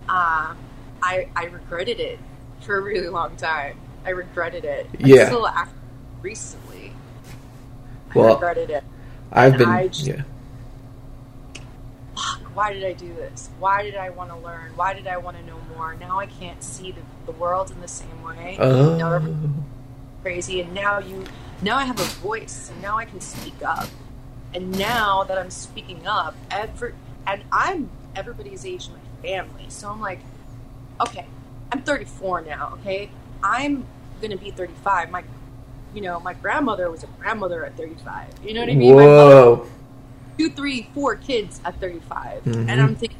Um, 0.09 0.57
I 1.03 1.29
I 1.37 1.45
regretted 1.53 2.01
it 2.01 2.19
for 2.61 2.79
a 2.79 2.81
really 2.81 3.09
long 3.09 3.37
time. 3.37 3.77
I 4.05 4.11
regretted 4.11 4.65
it. 4.65 4.89
Yeah. 4.99 5.25
Until 5.25 5.47
after 5.47 5.75
recently, 6.23 6.93
I 8.15 8.19
Well, 8.19 8.35
regretted 8.35 8.71
it. 8.71 8.85
I've 9.33 9.53
and 9.55 9.59
been. 9.59 9.69
I 9.69 9.87
just- 9.89 10.07
yeah. 10.07 10.23
Why 12.57 12.73
did 12.73 12.85
I 12.85 12.95
do 12.95 13.13
this? 13.13 13.51
Why 13.59 13.83
did 13.83 13.97
I 13.97 14.09
want 14.09 14.31
to 14.31 14.37
learn? 14.39 14.73
Why 14.77 14.95
did 14.95 15.07
I 15.07 15.19
want 15.19 15.37
to 15.37 15.45
know 15.45 15.59
more? 15.75 15.95
Now 15.95 16.19
I 16.19 16.25
can't 16.25 16.63
see 16.63 16.91
the, 16.91 17.03
the 17.27 17.33
world 17.33 17.71
in 17.71 17.83
the 17.83 17.87
same 17.87 18.23
way. 18.23 18.57
Oh. 18.59 18.97
Now 18.97 19.23
crazy, 20.23 20.63
and 20.63 20.73
now 20.73 20.99
you, 20.99 21.25
now 21.61 21.77
I 21.77 21.85
have 21.85 22.01
a 22.01 22.05
voice, 22.05 22.71
and 22.71 22.81
now 22.81 22.97
I 22.97 23.05
can 23.05 23.21
speak 23.21 23.63
up. 23.63 23.89
And 24.55 24.77
now 24.79 25.23
that 25.25 25.37
I'm 25.37 25.51
speaking 25.51 26.07
up, 26.07 26.35
every, 26.51 26.95
and 27.27 27.43
I'm 27.53 27.91
everybody's 28.17 28.65
age 28.65 28.89
in 28.89 28.95
my 28.95 29.01
family, 29.23 29.67
so 29.69 29.91
I'm 29.91 30.01
like, 30.01 30.21
okay, 31.03 31.27
I'm 31.73 31.83
34 31.83 32.41
now. 32.41 32.79
Okay, 32.81 33.11
I'm 33.43 33.85
gonna 34.23 34.39
be 34.39 34.51
35. 34.51 35.11
My, 35.11 35.25
you 35.95 36.01
know, 36.01 36.21
my 36.21 36.33
grandmother 36.33 36.91
was 36.91 37.05
a 37.05 37.07
grandmother 37.19 37.67
at 37.67 37.77
35. 37.77 38.29
You 38.43 38.55
know 38.55 38.61
what 38.61 38.71
I 38.71 38.75
mean? 38.75 38.95
Whoa. 38.95 39.69
Two, 40.39 40.51
three, 40.51 40.89
four 40.95 41.17
kids 41.17 41.61
at 41.65 41.79
35. 41.81 42.45
Mhm. 42.45 42.69
And 42.69 42.81
I'm 42.81 42.95
thinking, 42.95 43.19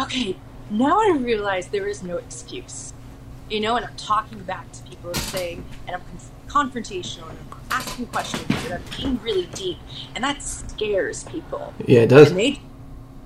okay, 0.00 0.36
now 0.70 0.98
I 1.00 1.16
realize 1.18 1.68
there 1.68 1.86
is 1.88 2.02
no 2.02 2.16
excuse. 2.16 2.92
You 3.50 3.60
know, 3.60 3.76
and 3.76 3.84
I'm 3.86 3.96
talking 3.96 4.40
back 4.40 4.70
to 4.72 4.82
people 4.82 5.10
and 5.10 5.18
saying, 5.18 5.64
and 5.86 5.96
I'm 5.96 6.02
conf- 6.02 6.30
confrontational 6.74 7.30
and 7.30 7.38
I'm 7.50 7.58
asking 7.70 8.06
questions 8.06 8.44
and 8.64 8.74
I'm 8.74 8.82
being 8.96 9.20
really 9.22 9.46
deep. 9.54 9.78
And 10.14 10.22
that 10.24 10.42
scares 10.42 11.24
people. 11.24 11.72
Yeah, 11.86 12.00
it 12.00 12.08
does. 12.10 12.30
And 12.30 12.38
they, 12.38 12.60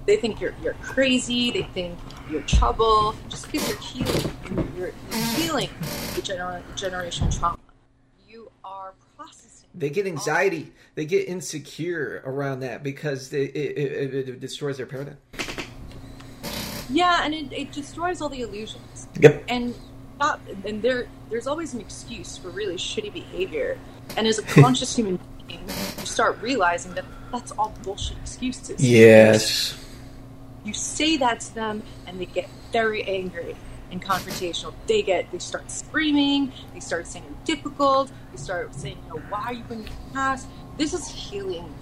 they 0.06 0.16
think 0.16 0.40
you're, 0.40 0.54
you're 0.62 0.74
crazy, 0.74 1.50
they 1.50 1.62
think 1.62 1.98
you're 2.30 2.42
trouble, 2.42 3.16
just 3.28 3.50
because 3.50 3.68
you're 3.68 3.78
healing. 3.80 4.32
You're, 4.76 4.92
you're 5.10 5.24
healing 5.36 5.68
the 6.14 6.22
gener- 6.22 6.62
generational 6.76 7.36
trauma. 7.36 7.58
You 9.74 9.86
are 9.86 9.90
processing. 9.90 9.90
They 9.90 9.90
get 9.90 10.06
anxiety. 10.06 10.72
They 10.94 11.04
get 11.06 11.28
insecure 11.28 12.22
around 12.24 12.60
that 12.60 12.82
because 12.82 13.30
they, 13.30 13.44
it, 13.44 14.14
it, 14.14 14.28
it 14.28 14.40
destroys 14.40 14.76
their 14.76 14.86
paradigm. 14.86 15.18
Yeah, 16.90 17.24
and 17.24 17.32
it, 17.34 17.52
it 17.52 17.72
destroys 17.72 18.20
all 18.20 18.28
the 18.28 18.42
illusions. 18.42 19.08
Yep. 19.18 19.44
and 19.48 19.74
not 20.18 20.40
and 20.64 20.82
there 20.82 21.06
there's 21.30 21.46
always 21.46 21.74
an 21.74 21.80
excuse 21.80 22.36
for 22.36 22.50
really 22.50 22.76
shitty 22.76 23.12
behavior 23.12 23.78
and 24.16 24.26
as 24.26 24.38
a 24.38 24.42
conscious 24.42 24.94
human 24.94 25.18
being 25.48 25.60
you 25.98 26.06
start 26.06 26.40
realizing 26.42 26.92
that 26.94 27.04
that's 27.32 27.50
all 27.52 27.74
bullshit 27.82 28.18
excuses 28.18 28.78
Yes. 28.86 29.74
you 30.64 30.72
say 30.74 31.16
that 31.16 31.40
to 31.40 31.54
them 31.54 31.82
and 32.06 32.20
they 32.20 32.26
get 32.26 32.48
very 32.72 33.02
angry 33.04 33.56
and 33.92 34.02
confrontational 34.02 34.72
they 34.86 35.02
get 35.02 35.30
they 35.30 35.38
start 35.38 35.70
screaming 35.70 36.50
they 36.74 36.80
start 36.80 37.06
saying 37.06 37.24
you're 37.26 37.56
difficult 37.56 38.10
they 38.32 38.38
start 38.38 38.74
saying 38.74 38.96
you 39.06 39.14
know 39.14 39.22
why 39.28 39.42
are 39.44 39.52
you 39.52 39.62
bringing 39.64 39.84
the 39.84 40.14
past 40.14 40.46
this 40.76 40.92
is 40.94 41.06
healing 41.08 41.72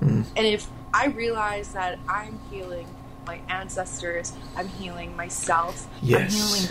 Mm. 0.00 0.26
and 0.36 0.46
if 0.46 0.68
i 0.92 1.06
realize 1.06 1.74
that 1.74 1.96
i'm 2.08 2.40
healing 2.50 2.88
my 3.24 3.38
ancestors 3.48 4.32
i'm 4.56 4.66
healing 4.66 5.14
myself 5.14 5.86
yes. 6.02 6.20
i'm 6.20 6.30
healing 6.40 6.66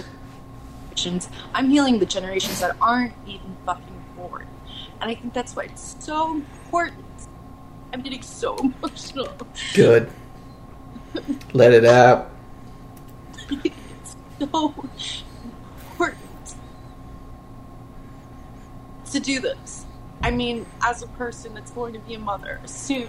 the 0.90 0.96
generations 0.96 1.30
i'm 1.54 1.70
healing 1.70 2.00
the 2.00 2.06
generations 2.06 2.60
that 2.60 2.76
aren't 2.82 3.14
even 3.26 3.56
fucking 3.66 4.04
born 4.18 4.48
and 5.00 5.10
i 5.10 5.16
think 5.16 5.34
that's 5.34 5.56
why 5.56 5.64
it's 5.64 5.96
so 6.04 6.34
important 6.36 7.06
i'm 7.94 8.02
getting 8.02 8.22
so 8.22 8.58
emotional 8.84 9.30
Good. 9.74 10.12
Let 11.54 11.74
it 11.74 11.86
out. 11.86 12.32
so 14.52 14.74
important 15.92 16.56
to 19.12 19.20
do 19.20 19.40
this. 19.40 19.86
I 20.24 20.32
mean, 20.32 20.66
as 20.84 21.02
a 21.04 21.08
person 21.08 21.54
that's 21.54 21.72
going 21.72 21.94
to 21.94 22.00
be 22.00 22.14
a 22.14 22.20
mother 22.20 22.60
soon. 22.66 23.08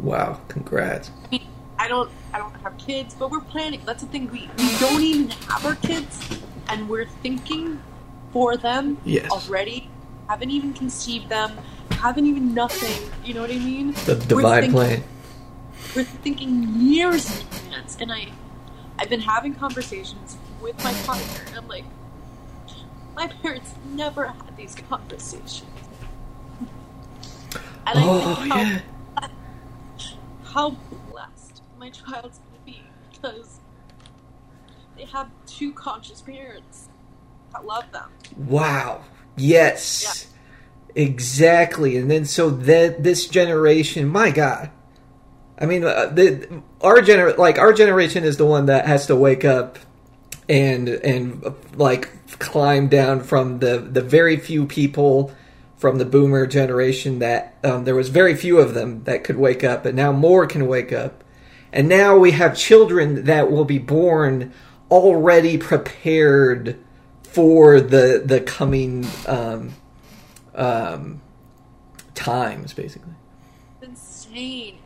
Wow. 0.00 0.40
Congrats. 0.48 1.10
I 1.24 1.28
mean, 1.30 1.46
I 1.78 1.88
don't, 1.88 2.10
I 2.32 2.38
don't 2.38 2.54
have 2.62 2.76
kids, 2.78 3.14
but 3.14 3.30
we're 3.30 3.40
planning. 3.40 3.80
That's 3.84 4.02
the 4.02 4.08
thing. 4.08 4.30
We, 4.30 4.48
we 4.58 4.78
don't 4.78 5.02
even 5.02 5.30
have 5.48 5.64
our 5.64 5.76
kids, 5.76 6.40
and 6.68 6.88
we're 6.88 7.06
thinking 7.22 7.80
for 8.32 8.56
them 8.56 8.98
Yes. 9.04 9.30
already. 9.30 9.88
Haven't 10.28 10.50
even 10.50 10.72
conceived 10.74 11.28
them. 11.28 11.56
Haven't 11.92 12.26
even 12.26 12.52
nothing. 12.54 13.10
You 13.24 13.34
know 13.34 13.40
what 13.42 13.50
I 13.50 13.56
mean? 13.58 13.92
The 14.04 14.14
We're 14.34 14.42
thinking- 14.42 14.72
plan. 14.72 15.04
we're 15.94 16.04
thinking 16.04 16.64
years 16.80 17.30
in 17.30 17.46
advance 17.46 17.96
and 18.00 18.12
i 18.12 18.26
i've 18.98 19.08
been 19.08 19.20
having 19.20 19.54
conversations 19.54 20.36
with 20.60 20.76
my 20.84 20.92
partner 21.04 21.42
and 21.48 21.56
i'm 21.56 21.68
like 21.68 21.84
my 23.14 23.26
parents 23.26 23.74
never 23.94 24.26
had 24.26 24.56
these 24.56 24.74
conversations 24.88 25.62
and 27.86 27.98
Oh, 27.98 28.32
i 28.32 28.34
think 28.34 28.52
how, 28.52 28.60
yeah. 28.60 29.28
how 30.44 30.70
blessed 31.10 31.62
my 31.78 31.90
child's 31.90 32.38
gonna 32.38 32.60
be 32.64 32.82
because 33.12 33.60
they 34.96 35.04
have 35.04 35.28
two 35.46 35.72
conscious 35.72 36.20
parents 36.22 36.88
that 37.52 37.64
love 37.64 37.90
them 37.92 38.10
Wow. 38.36 39.04
Yes. 39.36 40.28
Exactly. 40.94 41.96
And 41.96 42.10
then 42.10 42.24
so 42.24 42.48
that 42.50 43.02
this 43.02 43.26
generation, 43.28 44.08
my 44.08 44.30
God. 44.30 44.70
I 45.58 45.66
mean, 45.66 45.84
uh, 45.84 46.06
the 46.06 46.62
our 46.80 46.98
gener 46.98 47.36
like 47.36 47.58
our 47.58 47.72
generation 47.72 48.24
is 48.24 48.36
the 48.36 48.46
one 48.46 48.66
that 48.66 48.86
has 48.86 49.06
to 49.06 49.16
wake 49.16 49.44
up 49.44 49.78
and 50.48 50.88
and 50.88 51.54
like 51.74 52.10
climb 52.38 52.88
down 52.88 53.22
from 53.22 53.58
the 53.60 53.78
the 53.78 54.02
very 54.02 54.36
few 54.36 54.66
people 54.66 55.34
from 55.76 55.98
the 55.98 56.04
boomer 56.04 56.46
generation 56.46 57.18
that 57.18 57.54
um, 57.62 57.84
there 57.84 57.94
was 57.94 58.08
very 58.08 58.34
few 58.34 58.58
of 58.58 58.74
them 58.74 59.04
that 59.04 59.24
could 59.24 59.36
wake 59.36 59.62
up, 59.62 59.84
and 59.84 59.96
now 59.96 60.12
more 60.12 60.46
can 60.46 60.66
wake 60.66 60.92
up. 60.92 61.22
And 61.72 61.88
now 61.88 62.16
we 62.16 62.30
have 62.32 62.56
children 62.56 63.24
that 63.24 63.50
will 63.50 63.64
be 63.64 63.78
born 63.78 64.52
already 64.90 65.58
prepared 65.58 66.78
for 67.22 67.80
the 67.80 68.22
the 68.24 68.40
coming 68.40 69.06
um, 69.26 69.74
um, 70.54 71.20
times, 72.14 72.72
basically. 72.72 73.12
insane. 73.82 74.78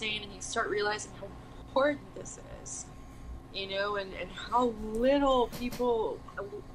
Insane, 0.00 0.22
and 0.22 0.32
you 0.32 0.40
start 0.40 0.68
realizing 0.68 1.10
how 1.18 1.26
important 1.66 2.14
this 2.14 2.38
is, 2.62 2.86
you 3.52 3.68
know, 3.68 3.96
and, 3.96 4.12
and 4.20 4.30
how 4.30 4.66
little 4.92 5.48
people 5.58 6.20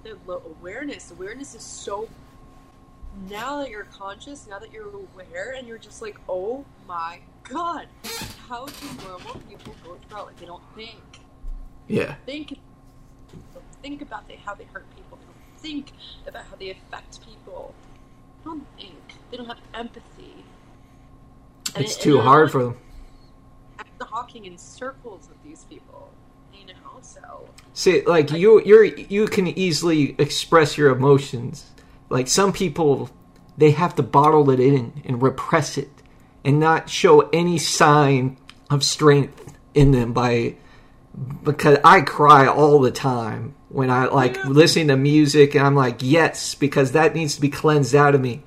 the 0.03 0.17
awareness. 0.27 1.09
Awareness 1.09 1.55
is 1.55 1.63
so. 1.63 2.09
Now 3.29 3.59
that 3.59 3.69
you're 3.69 3.85
conscious, 3.85 4.45
now 4.45 4.59
that 4.59 4.73
you're 4.73 4.89
aware, 4.89 5.55
and 5.57 5.65
you're 5.65 5.77
just 5.77 6.01
like, 6.01 6.17
oh 6.27 6.65
my 6.85 7.19
god, 7.49 7.87
how 8.49 8.65
do 8.65 8.87
normal 9.07 9.35
people 9.47 9.73
go 9.85 9.97
through 10.09 10.27
it? 10.27 10.37
They 10.37 10.45
don't 10.45 10.63
think. 10.75 10.99
Yeah. 11.87 12.15
Think. 12.25 12.59
Don't 13.53 13.63
think 13.81 14.01
about 14.01 14.27
they, 14.27 14.35
how 14.35 14.53
they 14.53 14.65
hurt 14.65 14.85
people. 14.97 15.17
They 15.17 15.23
don't 15.23 15.61
think 15.61 15.93
about 16.27 16.43
how 16.47 16.57
they 16.57 16.71
affect 16.71 17.25
people. 17.25 17.73
They 18.43 18.49
don't 18.49 18.67
think. 18.77 19.13
They 19.31 19.37
don't 19.37 19.47
have 19.47 19.59
empathy. 19.73 20.43
And 21.73 21.85
It's 21.85 21.95
it- 21.95 22.01
too 22.01 22.19
hard 22.19 22.47
I'm 22.47 22.51
for 22.51 22.63
them. 22.65 22.77
Talking 24.07 24.45
in 24.45 24.57
circles 24.57 25.27
with 25.29 25.41
these 25.43 25.63
people, 25.65 26.11
you 26.53 26.67
know. 26.67 26.99
So 27.01 27.47
See, 27.73 28.01
like 28.05 28.31
you, 28.31 28.61
you're 28.63 28.83
you 28.85 29.27
can 29.27 29.47
easily 29.47 30.15
express 30.17 30.77
your 30.77 30.91
emotions. 30.95 31.65
Like 32.09 32.27
some 32.27 32.53
people, 32.53 33.09
they 33.57 33.71
have 33.71 33.95
to 33.95 34.03
bottle 34.03 34.49
it 34.49 34.59
in 34.59 35.01
and 35.05 35.21
repress 35.21 35.77
it, 35.77 35.89
and 36.45 36.59
not 36.59 36.89
show 36.89 37.29
any 37.33 37.57
sign 37.57 38.37
of 38.69 38.83
strength 38.83 39.53
in 39.73 39.91
them 39.91 40.13
by 40.13 40.55
because 41.43 41.77
I 41.83 42.01
cry 42.01 42.47
all 42.47 42.79
the 42.79 42.91
time 42.91 43.53
when 43.69 43.89
I 43.89 44.05
like 44.05 44.35
Yeah. 44.35 44.47
listening 44.49 44.87
to 44.89 44.97
music, 44.97 45.55
and 45.55 45.65
I'm 45.65 45.75
like, 45.75 45.97
yes, 46.01 46.55
because 46.55 46.91
that 46.93 47.15
needs 47.15 47.35
to 47.35 47.41
be 47.41 47.49
cleansed 47.49 47.95
out 47.95 48.15
of 48.15 48.21
me. 48.21 48.43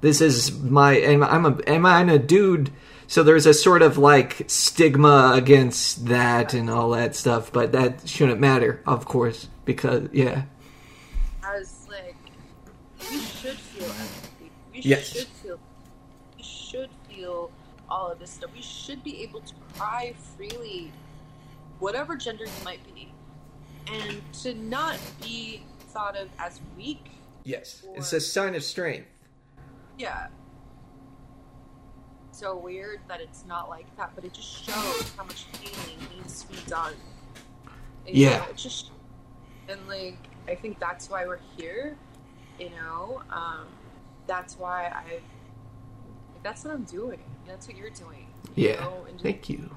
This 0.00 0.20
is 0.20 0.52
my, 0.60 0.94
and 0.94 1.24
I'm 1.24 1.46
a, 1.46 1.58
am 1.66 1.86
I 1.86 2.02
a 2.02 2.18
dude? 2.18 2.70
So 3.06 3.22
there's 3.22 3.46
a 3.46 3.54
sort 3.54 3.82
of 3.82 3.98
like 3.98 4.44
stigma 4.48 5.32
against 5.34 6.06
that 6.06 6.54
and 6.54 6.68
all 6.70 6.90
that 6.90 7.14
stuff, 7.14 7.52
but 7.52 7.72
that 7.72 8.08
shouldn't 8.08 8.40
matter, 8.40 8.82
of 8.86 9.04
course, 9.04 9.48
because 9.64 10.08
yeah, 10.12 10.42
I 11.42 11.58
was 11.58 11.86
like, 11.90 12.16
we 13.10 13.18
should 13.18 13.58
feel 13.58 13.84
empathy. 13.88 14.50
We 14.72 14.80
Yes. 14.80 15.08
should 15.12 15.26
feel. 15.28 15.60
We 16.36 16.42
should 16.42 16.90
feel 17.08 17.50
all 17.90 18.10
of 18.10 18.18
this 18.18 18.30
stuff. 18.30 18.50
We 18.54 18.62
should 18.62 19.04
be 19.04 19.22
able 19.22 19.40
to 19.42 19.54
cry 19.76 20.14
freely, 20.36 20.90
whatever 21.78 22.16
gender 22.16 22.44
you 22.44 22.64
might 22.64 22.80
be, 22.94 23.12
and 23.92 24.20
to 24.42 24.54
not 24.54 24.96
be 25.22 25.62
thought 25.90 26.16
of 26.16 26.28
as 26.38 26.60
weak. 26.76 27.10
yes, 27.44 27.84
it's 27.94 28.12
a 28.14 28.20
sign 28.20 28.54
of 28.54 28.64
strength. 28.64 29.06
Yeah. 29.98 30.28
So 32.34 32.56
weird 32.56 32.98
that 33.06 33.20
it's 33.20 33.44
not 33.46 33.68
like 33.68 33.86
that, 33.96 34.10
but 34.16 34.24
it 34.24 34.32
just 34.32 34.64
shows 34.66 35.12
how 35.16 35.22
much 35.22 35.46
healing 35.60 35.98
needs 36.16 36.42
to 36.42 36.48
be 36.48 36.58
done. 36.66 36.94
And, 38.08 38.16
you 38.16 38.24
Yeah. 38.24 38.38
know, 38.38 38.44
it 38.46 38.56
just 38.56 38.90
and 39.68 39.86
like 39.86 40.18
I 40.48 40.56
think 40.56 40.80
that's 40.80 41.08
why 41.08 41.26
we're 41.26 41.38
here. 41.56 41.96
You 42.58 42.70
know, 42.70 43.22
um, 43.30 43.66
that's 44.26 44.58
why 44.58 44.86
I. 44.86 45.20
That's 46.42 46.64
what 46.64 46.74
I'm 46.74 46.82
doing. 46.84 47.20
That's 47.46 47.68
what 47.68 47.76
you're 47.76 47.90
doing. 47.90 48.26
you 48.56 48.68
Yeah, 48.70 48.80
know, 48.80 49.06
and 49.08 49.20
thank 49.20 49.48
you. 49.48 49.70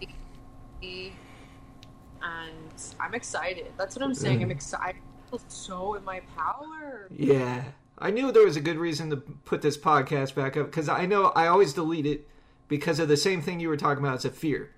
And 2.23 2.73
I'm 2.99 3.13
excited. 3.13 3.71
That's 3.77 3.95
what 3.95 4.03
I'm 4.03 4.15
saying. 4.15 4.41
I'm 4.41 4.49
Mm. 4.49 4.53
excited. 4.53 4.95
I 4.97 5.29
feel 5.29 5.39
so 5.47 5.93
in 5.93 6.03
my 6.03 6.21
power. 6.35 7.07
Yeah. 7.11 7.63
I 7.99 8.09
knew 8.11 8.31
there 8.31 8.45
was 8.45 8.57
a 8.57 8.61
good 8.61 8.77
reason 8.77 9.09
to 9.11 9.17
put 9.17 9.61
this 9.61 9.77
podcast 9.77 10.33
back 10.35 10.57
up 10.57 10.65
because 10.67 10.89
I 10.89 11.05
know 11.05 11.27
I 11.35 11.47
always 11.47 11.73
delete 11.73 12.05
it 12.05 12.27
because 12.67 12.99
of 12.99 13.07
the 13.07 13.17
same 13.17 13.41
thing 13.41 13.59
you 13.59 13.69
were 13.69 13.77
talking 13.77 14.03
about. 14.03 14.15
It's 14.15 14.25
a 14.25 14.31
fear. 14.31 14.71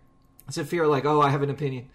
It's 0.48 0.58
a 0.58 0.66
fear 0.66 0.88
like, 0.88 1.06
oh, 1.06 1.22
I 1.22 1.30
have 1.30 1.44
an 1.44 1.50
opinion, 1.50 1.90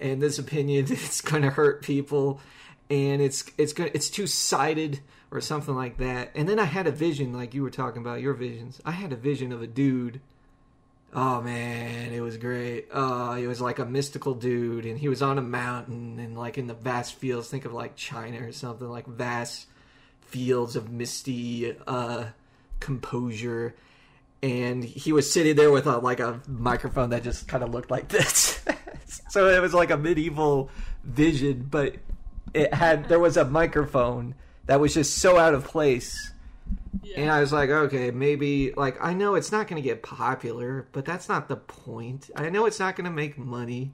and 0.00 0.22
this 0.22 0.38
opinion 0.38 0.90
is 0.92 1.20
going 1.20 1.42
to 1.42 1.50
hurt 1.50 1.82
people, 1.82 2.40
and 2.88 3.20
it's 3.20 3.44
it's 3.58 3.72
going 3.72 3.90
it's 3.94 4.10
two 4.10 4.26
sided 4.26 5.00
or 5.30 5.40
something 5.40 5.74
like 5.74 5.98
that. 5.98 6.30
And 6.34 6.48
then 6.48 6.58
I 6.58 6.64
had 6.64 6.86
a 6.86 6.92
vision, 6.92 7.32
like 7.32 7.54
you 7.54 7.62
were 7.62 7.70
talking 7.70 8.02
about 8.02 8.20
your 8.20 8.34
visions. 8.34 8.80
I 8.84 8.92
had 8.92 9.12
a 9.12 9.16
vision 9.16 9.52
of 9.52 9.62
a 9.62 9.66
dude. 9.66 10.20
Oh 11.12 11.40
man, 11.40 12.12
it 12.12 12.20
was 12.20 12.36
great. 12.36 12.88
Oh, 12.92 13.34
he 13.34 13.46
was 13.46 13.60
like 13.60 13.78
a 13.78 13.86
mystical 13.86 14.34
dude, 14.34 14.84
and 14.84 14.98
he 14.98 15.08
was 15.08 15.22
on 15.22 15.38
a 15.38 15.42
mountain 15.42 16.18
and 16.18 16.36
like 16.36 16.58
in 16.58 16.66
the 16.66 16.74
vast 16.74 17.14
fields. 17.14 17.48
Think 17.48 17.64
of 17.64 17.72
like 17.72 17.96
China 17.96 18.46
or 18.46 18.52
something, 18.52 18.88
like 18.88 19.06
vast 19.06 19.66
fields 20.20 20.76
of 20.76 20.90
misty 20.90 21.74
uh, 21.86 22.26
composure. 22.80 23.74
And 24.42 24.84
he 24.84 25.12
was 25.12 25.32
sitting 25.32 25.56
there 25.56 25.70
with 25.70 25.86
a, 25.86 25.98
like 25.98 26.20
a 26.20 26.40
microphone 26.46 27.10
that 27.10 27.22
just 27.22 27.48
kind 27.48 27.64
of 27.64 27.70
looked 27.70 27.90
like 27.90 28.08
this. 28.08 28.60
so 29.30 29.48
it 29.48 29.60
was 29.60 29.74
like 29.74 29.90
a 29.90 29.96
medieval 29.96 30.70
vision, 31.04 31.66
but 31.70 31.96
it 32.54 32.72
had 32.72 33.08
there 33.08 33.18
was 33.18 33.36
a 33.36 33.44
microphone 33.44 34.34
that 34.66 34.80
was 34.80 34.94
just 34.94 35.18
so 35.18 35.38
out 35.38 35.54
of 35.54 35.64
place. 35.64 36.32
Yeah. 37.02 37.20
And 37.20 37.30
I 37.30 37.40
was 37.40 37.52
like, 37.52 37.70
okay, 37.70 38.10
maybe 38.10 38.72
like 38.72 38.96
I 39.00 39.14
know 39.14 39.34
it's 39.34 39.52
not 39.52 39.68
going 39.68 39.80
to 39.80 39.86
get 39.86 40.02
popular, 40.02 40.88
but 40.92 41.04
that's 41.04 41.28
not 41.28 41.48
the 41.48 41.56
point. 41.56 42.30
I 42.34 42.48
know 42.50 42.66
it's 42.66 42.80
not 42.80 42.96
going 42.96 43.04
to 43.04 43.10
make 43.10 43.38
money, 43.38 43.92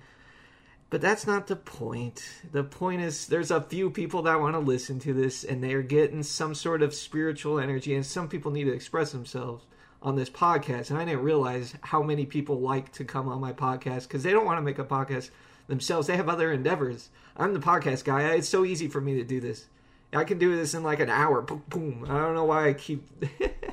but 0.91 1.01
that's 1.01 1.27
not 1.27 1.47
the 1.47 1.57
point. 1.57 2.23
The 2.53 2.65
point 2.65 3.03
is 3.03 3.27
there's 3.27 3.51
a 3.51 3.61
few 3.61 3.91
people 3.91 4.23
that 4.23 4.41
want 4.41 4.55
to 4.55 4.61
listen 4.61 4.99
to 5.01 5.13
this 5.13 5.45
and 5.45 5.63
they're 5.63 5.83
getting 5.83 6.23
some 6.23 6.55
sort 6.55 6.83
of 6.83 6.95
spiritual 6.95 7.59
energy 7.59 7.95
and 7.95 8.05
some 8.05 8.29
people 8.29 8.53
need 8.53 8.65
to 8.65 8.73
express 8.73 9.13
themselves 9.13 9.65
on 10.03 10.17
this 10.17 10.29
podcast. 10.31 10.91
And 10.91 10.99
I 10.99 11.05
didn't 11.05 11.23
realize 11.23 11.75
how 11.83 12.03
many 12.03 12.27
people 12.27 12.61
like 12.61 12.93
to 12.93 13.05
come 13.05 13.29
on 13.29 13.41
my 13.41 13.53
podcast 13.53 14.09
cuz 14.09 14.23
they 14.23 14.33
don't 14.33 14.45
want 14.45 14.59
to 14.59 14.63
make 14.63 14.79
a 14.79 14.85
podcast 14.85 15.31
themselves. 15.69 16.07
They 16.07 16.17
have 16.17 16.29
other 16.29 16.53
endeavors. 16.53 17.09
I'm 17.37 17.55
the 17.55 17.61
podcast 17.61 18.05
guy. 18.05 18.23
It's 18.33 18.49
so 18.49 18.65
easy 18.65 18.89
for 18.89 19.01
me 19.01 19.15
to 19.15 19.25
do 19.25 19.41
this. 19.41 19.67
I 20.13 20.25
can 20.25 20.39
do 20.39 20.55
this 20.55 20.75
in 20.75 20.83
like 20.83 21.01
an 21.01 21.09
hour. 21.09 21.41
Boom, 21.41 21.63
boom. 21.69 22.05
I 22.09 22.19
don't 22.19 22.35
know 22.35 22.45
why 22.45 22.69
I 22.69 22.73
keep 22.75 23.09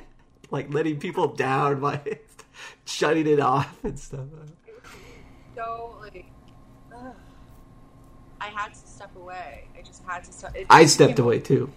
like 0.50 0.72
letting 0.72 0.98
people 0.98 1.28
down 1.28 1.80
by 1.80 2.00
shutting 2.84 3.26
it 3.26 3.40
off 3.40 3.76
and 3.84 3.98
stuff. 3.98 4.26
so 5.54 5.96
like 6.00 6.26
ugh. 6.94 7.14
I 8.40 8.46
had 8.46 8.72
to 8.72 8.88
step 8.88 9.14
away. 9.16 9.68
I 9.78 9.82
just 9.82 10.02
had 10.04 10.24
to 10.24 10.32
step. 10.32 10.56
I 10.70 10.86
stepped 10.86 11.18
away 11.18 11.40
too. 11.40 11.70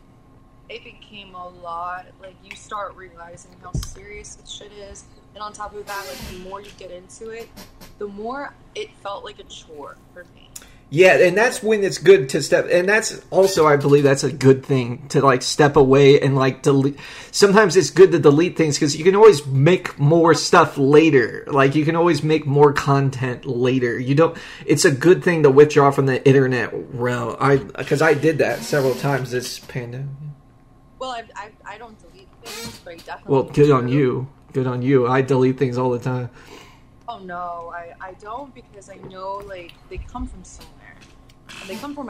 It 0.73 0.83
became 0.83 1.35
a 1.35 1.49
lot. 1.49 2.07
Like 2.19 2.33
you 2.43 2.55
start 2.55 2.95
realizing 2.95 3.51
how 3.61 3.73
serious 3.73 4.33
this 4.33 4.49
shit 4.49 4.71
is, 4.71 5.03
and 5.35 5.43
on 5.43 5.53
top 5.53 5.75
of 5.75 5.85
that, 5.85 6.05
like 6.07 6.17
the 6.31 6.49
more 6.49 6.61
you 6.61 6.71
get 6.79 6.89
into 6.89 7.29
it, 7.29 7.47
the 7.99 8.07
more 8.07 8.55
it 8.73 8.89
felt 9.03 9.23
like 9.23 9.37
a 9.37 9.43
chore 9.43 9.97
for 10.15 10.25
me. 10.35 10.49
Yeah, 10.89 11.17
and 11.17 11.37
that's 11.37 11.61
when 11.61 11.83
it's 11.83 11.97
good 11.99 12.29
to 12.29 12.41
step. 12.41 12.67
And 12.71 12.89
that's 12.89 13.19
also, 13.31 13.67
I 13.67 13.77
believe, 13.77 14.03
that's 14.03 14.23
a 14.23 14.31
good 14.31 14.65
thing 14.65 15.07
to 15.09 15.21
like 15.21 15.43
step 15.43 15.75
away 15.75 16.19
and 16.19 16.35
like 16.35 16.63
delete. 16.63 16.99
Sometimes 17.31 17.75
it's 17.75 17.89
good 17.91 18.11
to 18.11 18.19
delete 18.19 18.57
things 18.57 18.75
because 18.77 18.95
you 18.95 19.03
can 19.03 19.15
always 19.15 19.45
make 19.45 19.99
more 19.99 20.33
stuff 20.33 20.77
later. 20.77 21.45
Like 21.47 21.75
you 21.75 21.85
can 21.85 21.95
always 21.95 22.23
make 22.23 22.47
more 22.47 22.73
content 22.73 23.45
later. 23.45 23.99
You 23.99 24.15
don't. 24.15 24.37
It's 24.65 24.85
a 24.85 24.91
good 24.91 25.23
thing 25.23 25.43
to 25.43 25.51
withdraw 25.51 25.91
from 25.91 26.07
the 26.07 26.23
internet 26.27 26.71
realm. 26.73 27.37
I 27.39 27.57
because 27.57 28.01
I 28.01 28.15
did 28.15 28.39
that 28.39 28.59
several 28.59 28.95
times 28.95 29.29
this 29.29 29.59
pandemic. 29.59 30.32
Well, 31.03 31.11
I, 31.11 31.23
I, 31.35 31.73
I 31.73 31.77
don't 31.77 31.99
delete 31.99 32.29
things, 32.45 32.79
but 32.85 32.93
I 32.93 32.95
definitely. 32.95 33.33
Well, 33.33 33.43
good 33.43 33.71
on 33.71 33.89
you. 33.89 34.25
Good 34.53 34.67
on 34.67 34.81
you. 34.81 35.05
I 35.05 35.21
delete 35.21 35.59
things 35.59 35.77
all 35.77 35.89
the 35.89 35.99
time. 35.99 36.29
Oh 37.09 37.19
no, 37.19 37.73
I, 37.75 37.93
I 37.99 38.13
don't 38.21 38.55
because 38.55 38.89
I 38.89 38.95
know 39.09 39.41
like 39.45 39.73
they 39.89 39.97
come 39.97 40.25
from 40.25 40.45
somewhere, 40.45 40.95
and 41.59 41.69
they 41.69 41.75
come 41.75 41.93
from. 41.93 42.09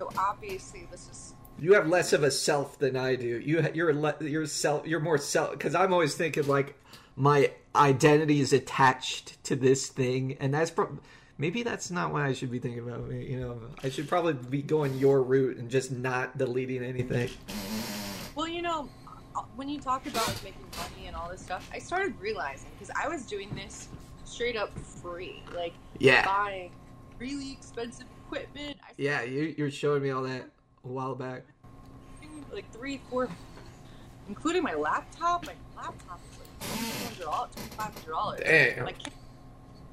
So 0.00 0.10
obviously, 0.18 0.88
this 0.90 1.08
is 1.08 1.34
You 1.60 1.74
have 1.74 1.86
less 1.86 2.12
of 2.12 2.24
a 2.24 2.32
self 2.32 2.76
than 2.80 2.96
I 2.96 3.14
do. 3.14 3.38
You 3.38 3.64
you're 3.72 3.94
le- 3.94 4.16
you're 4.20 4.46
self 4.46 4.84
you're 4.84 4.98
more 4.98 5.18
self 5.18 5.52
because 5.52 5.76
I'm 5.76 5.92
always 5.92 6.16
thinking 6.16 6.48
like 6.48 6.74
my 7.14 7.52
identity 7.76 8.40
is 8.40 8.52
attached 8.52 9.44
to 9.44 9.54
this 9.54 9.86
thing, 9.86 10.36
and 10.40 10.52
that's 10.52 10.72
pro- 10.72 10.98
maybe 11.38 11.62
that's 11.62 11.88
not 11.88 12.12
what 12.12 12.22
I 12.22 12.32
should 12.32 12.50
be 12.50 12.58
thinking 12.58 12.80
about. 12.80 13.12
You 13.12 13.38
know, 13.38 13.60
I 13.84 13.90
should 13.90 14.08
probably 14.08 14.32
be 14.32 14.60
going 14.60 14.98
your 14.98 15.22
route 15.22 15.58
and 15.58 15.70
just 15.70 15.92
not 15.92 16.36
deleting 16.36 16.82
anything. 16.82 17.30
Well, 18.38 18.46
you 18.46 18.62
know, 18.62 18.88
uh, 19.34 19.40
when 19.56 19.68
you 19.68 19.80
talk 19.80 20.06
about 20.06 20.28
like, 20.28 20.44
making 20.44 20.64
money 20.76 21.08
and 21.08 21.16
all 21.16 21.28
this 21.28 21.40
stuff, 21.40 21.68
I 21.74 21.80
started 21.80 22.14
realizing 22.20 22.68
because 22.78 22.94
I 22.94 23.08
was 23.08 23.26
doing 23.26 23.52
this 23.52 23.88
straight 24.22 24.56
up 24.56 24.70
free, 24.78 25.42
like 25.56 25.72
Yeah, 25.98 26.24
buying 26.24 26.70
really 27.18 27.50
expensive 27.50 28.06
equipment. 28.24 28.76
I 28.80 28.92
yeah. 28.96 29.22
You 29.22 29.56
you're 29.58 29.72
showing 29.72 30.04
me 30.04 30.10
all 30.10 30.22
that 30.22 30.48
a 30.84 30.88
while 30.88 31.16
back. 31.16 31.46
like 32.52 32.72
three, 32.72 33.00
four, 33.10 33.28
including 34.28 34.62
my 34.62 34.74
laptop. 34.74 35.44
My 35.44 35.54
laptop 35.76 36.20
was 36.30 36.38
like 36.38 36.78
two 36.78 37.08
hundred 37.08 37.24
dollars, 37.24 37.50
twenty 37.56 37.70
five 37.70 37.92
hundred 37.92 38.12
dollars. 38.12 38.40
Damn. 38.44 38.84
Like 38.84 38.98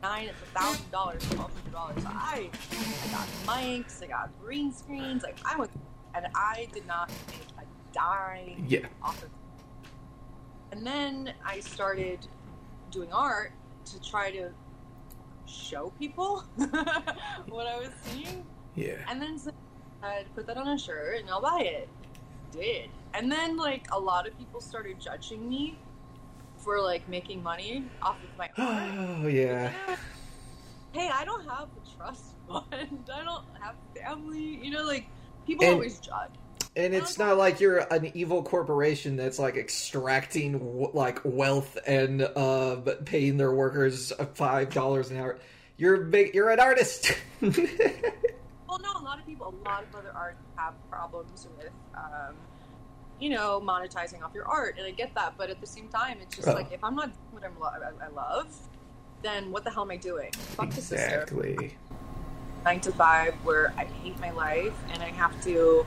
nine, 0.03 0.27
it's 0.27 0.37
a 0.43 0.59
thousand 0.59 0.91
dollars, 0.91 1.27
twelve 1.31 1.51
hundred 1.51 1.73
dollars. 1.73 2.03
I, 2.05 2.51
I 2.71 3.11
got 3.11 3.27
mics, 3.47 4.03
I 4.03 4.05
got 4.05 4.29
green 4.39 4.71
screens. 4.71 5.23
Like 5.23 5.39
I 5.43 5.57
went, 5.57 5.71
and 6.13 6.27
I 6.35 6.67
did 6.71 6.85
not 6.85 7.09
make 7.27 7.39
a 7.41 7.74
dime 7.95 8.65
Yeah. 8.67 8.85
off 9.01 9.23
of 9.23 9.29
and 10.71 10.85
then 10.85 11.33
I 11.45 11.61
started 11.61 12.27
doing 12.91 13.11
art 13.13 13.53
to 13.85 14.01
try 14.01 14.29
to 14.31 14.49
show 15.45 15.93
people 15.97 16.43
what 16.57 17.65
I 17.67 17.77
was 17.79 17.89
seeing. 18.03 18.43
Yeah. 18.75 18.95
And 19.07 19.21
then 19.21 19.39
I'd 20.03 20.25
put 20.35 20.47
that 20.47 20.57
on 20.57 20.67
a 20.67 20.77
shirt 20.77 21.19
and 21.21 21.29
I'll 21.29 21.41
buy 21.41 21.61
it. 21.61 21.87
Did. 22.51 22.89
And 23.13 23.31
then 23.31 23.55
like 23.55 23.87
a 23.93 23.99
lot 23.99 24.27
of 24.27 24.37
people 24.37 24.59
started 24.59 24.99
judging 24.99 25.47
me 25.47 25.77
for 26.57 26.81
like 26.81 27.07
making 27.07 27.41
money 27.43 27.85
off 28.01 28.17
of 28.21 28.37
my 28.37 28.49
art. 28.57 28.91
Oh 29.23 29.27
yeah. 29.27 29.71
hey, 30.91 31.09
I 31.13 31.23
don't 31.23 31.47
have 31.47 31.69
a 31.69 31.95
trust 31.97 32.33
fund. 32.49 33.09
I 33.13 33.23
don't 33.23 33.45
have 33.61 33.75
family. 33.95 34.59
You 34.61 34.71
know, 34.71 34.83
like 34.83 35.05
people 35.47 35.65
And- 35.65 35.75
always 35.75 35.99
judge. 35.99 36.31
And 36.77 36.93
it's 36.93 37.17
not 37.17 37.37
like 37.37 37.61
you're 37.61 37.77
an 37.93 38.11
evil 38.15 38.43
corporation 38.43 39.15
that's 39.15 39.39
like 39.39 39.55
extracting 39.55 40.89
like 40.93 41.21
wealth 41.23 41.77
and 41.87 42.21
uh, 42.21 42.75
paying 43.05 43.37
their 43.37 43.53
workers 43.53 44.11
five 44.33 44.73
dollars 44.73 45.09
an 45.09 45.17
hour. 45.17 45.37
You're 45.77 45.97
big. 45.97 46.33
You're 46.35 46.49
an 46.49 46.59
artist. 46.59 47.13
well, 47.41 47.51
no, 48.79 48.91
a 48.99 49.03
lot 49.03 49.19
of 49.19 49.25
people, 49.25 49.53
a 49.63 49.67
lot 49.67 49.83
of 49.83 49.95
other 49.95 50.11
art 50.15 50.35
have 50.57 50.73
problems 50.89 51.47
with, 51.57 51.69
um, 51.95 52.35
you 53.19 53.29
know, 53.29 53.61
monetizing 53.61 54.21
off 54.21 54.33
your 54.33 54.45
art, 54.47 54.75
and 54.77 54.85
I 54.85 54.91
get 54.91 55.13
that. 55.15 55.35
But 55.37 55.49
at 55.49 55.61
the 55.61 55.67
same 55.67 55.87
time, 55.87 56.17
it's 56.21 56.35
just 56.35 56.47
Oh. 56.47 56.53
like 56.53 56.71
if 56.71 56.83
I'm 56.83 56.95
not 56.95 57.05
doing 57.31 57.31
what 57.31 57.43
I'm 57.45 57.59
lo- 57.59 57.91
I, 58.01 58.05
I 58.05 58.09
love, 58.09 58.47
then 59.21 59.51
what 59.51 59.63
the 59.63 59.71
hell 59.71 59.83
am 59.83 59.91
I 59.91 59.97
doing? 59.97 60.31
Fuck 60.33 60.67
exactly. 60.77 61.75
nine 62.65 62.79
to 62.81 62.91
five 62.91 63.33
where 63.43 63.73
I 63.77 63.85
hate 63.85 64.19
my 64.19 64.31
life 64.31 64.73
and 64.91 65.01
I 65.03 65.07
have 65.09 65.41
to, 65.43 65.85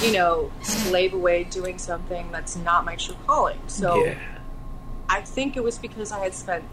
you 0.00 0.12
know, 0.12 0.50
slave 0.62 1.14
away 1.14 1.44
doing 1.44 1.78
something 1.78 2.30
that's 2.32 2.56
not 2.56 2.84
my 2.84 2.96
true 2.96 3.16
calling. 3.26 3.58
So 3.66 4.04
yeah. 4.04 4.18
I 5.08 5.20
think 5.20 5.56
it 5.56 5.62
was 5.62 5.78
because 5.78 6.12
I 6.12 6.20
had 6.20 6.34
spent 6.34 6.64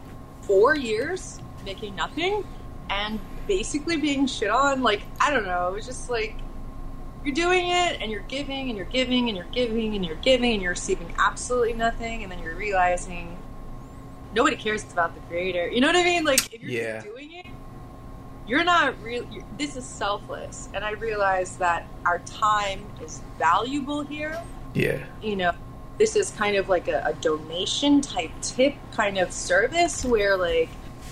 four 0.41 0.76
years 0.76 1.39
making 1.65 1.95
nothing 1.95 2.43
and 2.89 3.20
basically 3.47 3.97
being 3.97 4.26
shit 4.26 4.49
on. 4.49 4.82
Like, 4.82 5.01
I 5.20 5.32
don't 5.32 5.45
know, 5.45 5.67
it 5.67 5.74
was 5.74 5.86
just 5.86 6.09
like 6.09 6.36
you're 7.24 7.36
doing 7.36 7.67
it 7.67 8.01
and 8.01 8.09
you're 8.11 8.22
giving 8.22 8.70
and 8.70 8.78
you're 8.78 8.86
giving 8.88 9.28
and 9.28 9.38
you're 9.38 9.45
giving 9.51 9.95
and 9.95 10.05
you're 10.05 10.15
giving 10.17 10.53
and 10.53 10.61
you're 10.61 10.72
receiving 10.72 11.13
absolutely 11.20 11.74
nothing 11.74 12.24
and 12.24 12.32
then 12.32 12.39
you're 12.39 12.55
realizing 12.55 13.38
nobody 14.34 14.55
cares 14.55 14.84
about 14.91 15.13
the 15.13 15.20
creator. 15.22 15.67
You 15.67 15.82
know 15.82 15.88
what 15.88 15.97
I 15.97 16.03
mean? 16.03 16.24
Like 16.24 16.53
if 16.53 16.63
you're 16.63 16.72
Yeah. 16.72 16.93
just 17.01 17.07
doing 17.07 17.34
it, 17.34 17.39
you're 18.50 18.64
not 18.64 19.02
real. 19.04 19.26
This 19.58 19.76
is 19.76 19.86
selfless, 19.86 20.70
and 20.74 20.84
I 20.84 20.91
realize 20.91 21.58
that 21.58 21.88
our 22.06 22.20
time 22.20 22.84
is 23.02 23.22
valuable 23.38 24.02
here. 24.02 24.41
Yeah. 24.74 25.04
You 25.22 25.36
know, 25.36 25.52
this 26.00 26.16
is 26.16 26.32
kind 26.32 26.56
of 26.56 26.68
like 26.68 26.88
a, 26.88 27.04
a 27.06 27.14
donation 27.14 28.02
type 28.02 28.32
tip 28.41 28.74
kind 28.93 29.18
of 29.20 29.32
service 29.32 30.04
where 30.04 30.36
like 30.36 30.70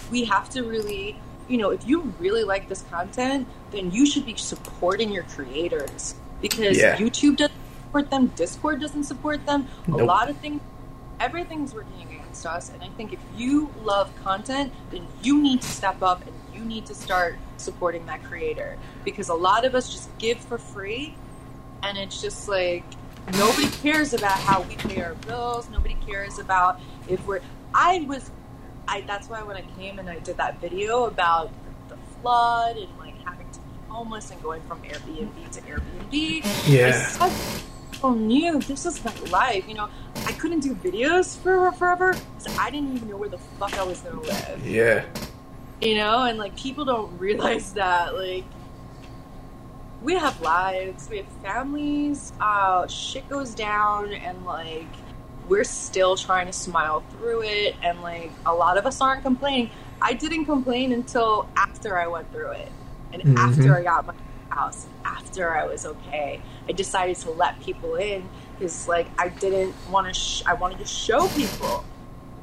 we 0.10 0.24
have 0.24 0.50
to 0.50 0.64
really 0.64 1.20
you 1.48 1.58
know 1.58 1.70
if 1.70 1.86
you 1.88 2.02
really 2.20 2.44
like 2.44 2.68
this 2.68 2.82
content 2.84 3.48
then 3.72 3.92
you 3.92 4.06
should 4.06 4.26
be 4.26 4.36
supporting 4.36 5.12
your 5.12 5.24
creators 5.24 6.16
because 6.42 6.78
Yeah. 6.78 6.96
youtube 6.98 7.38
doesn't 7.38 7.56
support 7.86 8.10
them 8.10 8.28
discord 8.36 8.82
doesn't 8.82 9.04
support 9.04 9.46
them 9.46 9.68
a 9.88 9.92
lot 9.92 10.30
of 10.30 10.38
things 10.38 10.62
everything's 11.20 11.74
working 11.74 12.02
against 12.10 12.46
us 12.46 12.70
and 12.70 12.84
i 12.84 12.88
think 12.90 13.14
if 13.14 13.20
you 13.36 13.70
love 13.84 14.14
content 14.24 14.72
then 14.92 15.08
you 15.22 15.42
need 15.42 15.62
to 15.62 15.68
step 15.68 16.02
up 16.02 16.26
and 16.28 16.37
you 16.58 16.66
need 16.66 16.86
to 16.88 16.96
start 16.96 17.38
supporting 17.58 18.06
that 18.08 18.24
creator 18.24 18.78
because 19.06 19.30
a 19.30 19.34
lot 19.34 19.66
of 19.66 19.76
us 19.76 19.90
just 19.92 20.16
give 20.18 20.40
for 20.40 20.58
free 20.58 21.16
and 21.84 21.98
it's 21.98 22.22
just 22.22 22.48
like 22.50 22.84
nobody 23.34 23.68
cares 23.82 24.14
about 24.14 24.38
how 24.40 24.62
we 24.64 24.76
pay 24.76 25.02
our 25.02 25.16
bills 25.28 25.70
nobody 25.70 25.96
cares 26.08 26.40
about 26.40 26.80
if 27.08 27.26
we're 27.28 27.42
i 27.74 28.00
was 28.08 28.32
i 28.88 29.02
that's 29.02 29.30
why 29.30 29.42
when 29.44 29.56
i 29.56 29.62
came 29.78 30.00
and 30.00 30.10
i 30.10 30.18
did 30.20 30.38
that 30.38 30.60
video 30.62 31.06
about 31.06 31.52
the 31.90 31.98
flood 32.22 32.78
and 32.78 32.88
like 32.98 33.16
having 33.24 33.50
to 33.52 33.60
be 33.60 33.66
homeless 33.90 34.32
and 34.32 34.42
going 34.42 34.62
from 34.64 34.82
airbnb 34.84 35.50
to 35.52 35.62
airbnb 35.62 36.68
Yeah. 36.68 37.32
Oh 38.04 38.14
new 38.14 38.60
this 38.62 38.86
is 38.86 39.04
my 39.04 39.14
life 39.32 39.68
you 39.68 39.74
know 39.74 39.90
i 40.28 40.32
couldn't 40.34 40.60
do 40.60 40.76
videos 40.76 41.36
for 41.38 41.72
forever 41.72 42.16
because 42.38 42.58
i 42.60 42.70
didn't 42.70 42.96
even 42.96 43.10
know 43.10 43.18
where 43.18 43.30
the 43.30 43.40
fuck 43.60 43.74
i 43.78 43.84
was 43.84 44.00
gonna 44.02 44.22
live 44.22 44.66
Yeah. 44.66 45.04
You 45.82 45.96
know 45.96 46.24
and 46.24 46.38
like 46.40 46.56
people 46.56 46.86
don't 46.86 47.18
realize 47.20 47.74
that 47.74 48.16
like 48.16 48.46
we 50.02 50.14
have 50.16 50.40
lives 50.42 51.10
we 51.10 51.18
have 51.18 51.26
families 51.44 52.34
uh 52.40 52.86
shit 52.88 53.28
goes 53.30 53.54
down 53.56 54.12
and 54.14 54.46
like 54.46 54.88
we're 55.48 55.64
still 55.64 56.16
trying 56.16 56.46
to 56.46 56.54
smile 56.54 57.04
through 57.12 57.42
it 57.44 57.76
and 57.82 58.02
like 58.02 58.32
a 58.46 58.54
lot 58.54 58.78
of 58.78 58.86
us 58.86 59.02
aren't 59.02 59.24
complaining 59.24 59.70
i 60.02 60.14
didn't 60.14 60.46
complain 60.46 60.92
until 60.94 61.48
after 61.56 61.98
i 61.98 62.06
went 62.08 62.32
through 62.32 62.52
it 62.52 62.72
and 63.14 63.24
Mhm. 63.24 63.38
after 63.38 63.76
i 63.78 63.82
got 63.84 64.06
my 64.06 64.14
house 64.50 64.86
after 65.06 65.56
i 65.56 65.66
was 65.66 65.86
okay 65.86 66.42
i 66.68 66.72
decided 66.72 67.16
to 67.18 67.32
let 67.32 67.60
people 67.62 67.96
in 67.96 68.28
because 68.58 68.88
like 68.88 69.08
i 69.18 69.30
didn't 69.30 69.74
want 69.90 70.08
to 70.08 70.14
sh- 70.14 70.44
i 70.46 70.54
wanted 70.54 70.78
to 70.80 70.86
show 70.86 71.28
people 71.30 71.84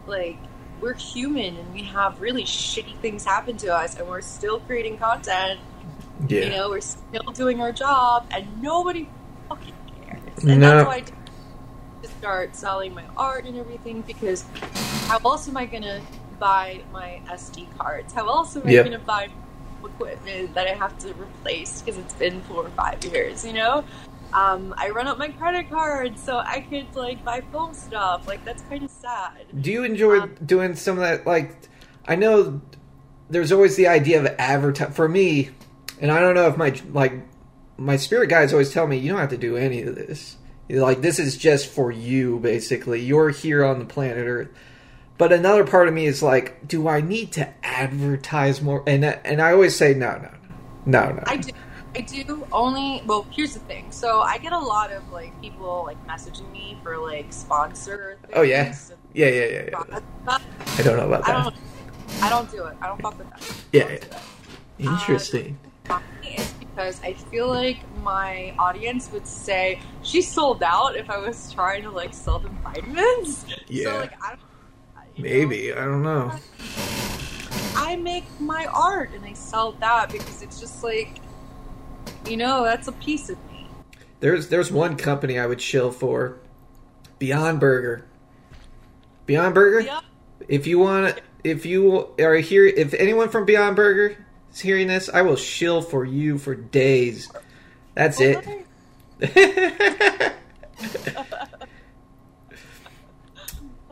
like 0.06 0.38
we're 0.80 0.94
human 0.94 1.56
and 1.56 1.72
we 1.74 1.82
have 1.82 2.20
really 2.20 2.44
shitty 2.44 2.96
things 2.98 3.24
happen 3.24 3.56
to 3.58 3.68
us 3.74 3.98
and 3.98 4.08
we're 4.08 4.20
still 4.20 4.60
creating 4.60 4.98
content 4.98 5.60
Yeah. 6.28 6.44
you 6.44 6.50
know 6.50 6.68
we're 6.70 6.80
still 6.80 7.32
doing 7.32 7.60
our 7.60 7.72
job 7.72 8.26
and 8.30 8.62
nobody 8.62 9.08
fucking 9.48 9.72
cares 10.06 10.44
and 10.44 10.60
No. 10.60 10.68
that's 10.70 10.86
why 10.88 10.96
i 10.96 11.00
to 12.02 12.08
start 12.18 12.54
selling 12.54 12.92
my 12.94 13.04
art 13.16 13.46
and 13.46 13.56
everything 13.56 14.02
because 14.02 14.44
how 15.06 15.18
else 15.24 15.48
am 15.48 15.56
i 15.56 15.64
gonna 15.66 16.00
buy 16.38 16.82
my 16.92 17.20
sd 17.32 17.66
cards 17.78 18.12
how 18.12 18.26
else 18.28 18.56
am 18.56 18.66
i 18.66 18.70
Yep. 18.70 18.84
gonna 18.84 18.98
buy 18.98 19.28
equipment 19.84 20.52
that 20.54 20.66
i 20.66 20.70
have 20.74 20.96
to 20.98 21.08
replace 21.14 21.80
because 21.82 21.98
it's 21.98 22.14
been 22.14 22.40
four 22.42 22.64
or 22.66 22.70
five 22.70 23.02
years 23.04 23.44
you 23.44 23.52
know 23.52 23.84
um, 24.34 24.74
I 24.76 24.90
run 24.90 25.06
up 25.06 25.16
my 25.16 25.28
credit 25.28 25.70
card 25.70 26.18
so 26.18 26.38
I 26.38 26.60
could 26.68 26.94
like 26.94 27.24
buy 27.24 27.40
film 27.52 27.72
stuff. 27.72 28.26
Like 28.26 28.44
that's 28.44 28.62
kind 28.62 28.82
of 28.82 28.90
sad. 28.90 29.46
Do 29.60 29.70
you 29.70 29.84
enjoy 29.84 30.20
Um, 30.20 30.34
doing 30.44 30.74
some 30.74 30.98
of 30.98 31.02
that? 31.02 31.26
Like, 31.26 31.56
I 32.06 32.16
know 32.16 32.60
there's 33.30 33.52
always 33.52 33.76
the 33.76 33.88
idea 33.88 34.20
of 34.20 34.26
advertise 34.38 34.94
for 34.94 35.08
me, 35.08 35.50
and 36.00 36.10
I 36.10 36.20
don't 36.20 36.34
know 36.34 36.48
if 36.48 36.56
my 36.56 36.74
like 36.92 37.14
my 37.76 37.96
spirit 37.96 38.28
guides 38.28 38.52
always 38.52 38.72
tell 38.72 38.86
me 38.86 38.98
you 38.98 39.10
don't 39.10 39.20
have 39.20 39.30
to 39.30 39.36
do 39.36 39.56
any 39.56 39.82
of 39.82 39.94
this. 39.94 40.36
Like, 40.68 41.02
this 41.02 41.18
is 41.18 41.36
just 41.36 41.68
for 41.68 41.92
you, 41.92 42.38
basically. 42.38 43.00
You're 43.02 43.28
here 43.28 43.64
on 43.64 43.78
the 43.78 43.84
planet 43.84 44.26
Earth. 44.26 44.48
But 45.18 45.32
another 45.32 45.64
part 45.64 45.86
of 45.88 45.94
me 45.94 46.06
is 46.06 46.22
like, 46.22 46.66
do 46.66 46.88
I 46.88 47.00
need 47.00 47.32
to 47.32 47.52
advertise 47.62 48.60
more? 48.60 48.82
And 48.86 49.04
and 49.04 49.40
I 49.40 49.52
always 49.52 49.76
say 49.76 49.94
no, 49.94 50.12
no, 50.16 50.30
no, 50.86 51.08
no, 51.08 51.12
no. 51.16 51.22
I 51.26 51.36
do. 51.36 51.52
I 51.96 52.00
do 52.00 52.46
only. 52.52 53.02
Well, 53.06 53.26
here's 53.30 53.54
the 53.54 53.60
thing. 53.60 53.90
So 53.92 54.20
I 54.20 54.38
get 54.38 54.52
a 54.52 54.58
lot 54.58 54.92
of 54.92 55.10
like 55.12 55.38
people 55.40 55.84
like 55.86 56.04
messaging 56.06 56.50
me 56.50 56.76
for 56.82 56.98
like 56.98 57.32
sponsor. 57.32 58.18
Oh, 58.32 58.42
yeah? 58.42 58.74
Yeah, 59.12 59.28
yeah, 59.28 59.44
yeah, 59.44 59.70
yeah. 59.70 60.38
I 60.78 60.82
don't 60.82 60.96
know 60.96 61.06
about 61.06 61.28
I 61.28 61.32
that. 61.32 61.44
don't. 61.44 61.56
I 62.22 62.28
don't 62.28 62.50
do 62.50 62.64
it. 62.64 62.76
I 62.80 62.86
don't 62.88 63.00
fuck 63.00 63.18
with 63.18 63.30
that. 63.30 63.54
Yeah, 63.72 63.98
yeah. 64.78 64.92
Interesting. 64.92 65.58
Um, 65.90 66.02
it's 66.22 66.52
because 66.54 67.00
I 67.02 67.12
feel 67.12 67.46
like 67.48 67.78
my 68.02 68.54
audience 68.58 69.10
would 69.12 69.26
say 69.26 69.80
she's 70.02 70.28
sold 70.30 70.62
out 70.62 70.96
if 70.96 71.10
I 71.10 71.18
was 71.18 71.52
trying 71.52 71.82
to 71.82 71.90
like 71.90 72.12
sell 72.14 72.38
them 72.38 72.58
vitamins. 72.64 73.44
Yeah. 73.68 73.84
So 73.84 73.98
like 73.98 74.22
I 74.22 74.30
don't. 74.30 74.40
you 75.16 75.24
know, 75.24 75.30
Maybe 75.30 75.72
I 75.72 75.84
don't 75.84 76.02
know. 76.02 76.32
I 77.76 77.96
make 77.96 78.24
my 78.40 78.66
art 78.66 79.10
and 79.14 79.24
I 79.24 79.32
sell 79.34 79.72
that 79.72 80.10
because 80.10 80.42
it's 80.42 80.58
just 80.60 80.82
like, 80.82 81.18
you 82.28 82.36
know, 82.36 82.64
that's 82.64 82.88
a 82.88 82.92
piece 82.92 83.28
of 83.28 83.38
me. 83.50 83.66
There's 84.20 84.48
there's 84.48 84.70
one 84.72 84.96
company 84.96 85.38
I 85.38 85.46
would 85.46 85.60
shill 85.60 85.90
for, 85.90 86.38
Beyond 87.18 87.60
Burger. 87.60 88.06
Beyond 89.26 89.54
Burger. 89.54 89.80
Yeah. 89.80 90.00
If 90.48 90.66
you 90.66 90.78
want, 90.78 91.20
if 91.42 91.64
you 91.66 92.08
are 92.18 92.36
here, 92.36 92.66
if 92.66 92.94
anyone 92.94 93.28
from 93.28 93.44
Beyond 93.44 93.76
Burger 93.76 94.16
is 94.52 94.60
hearing 94.60 94.88
this, 94.88 95.08
I 95.08 95.22
will 95.22 95.36
shill 95.36 95.82
for 95.82 96.04
you 96.04 96.38
for 96.38 96.54
days. 96.54 97.30
That's 97.94 98.20
it. 98.20 98.66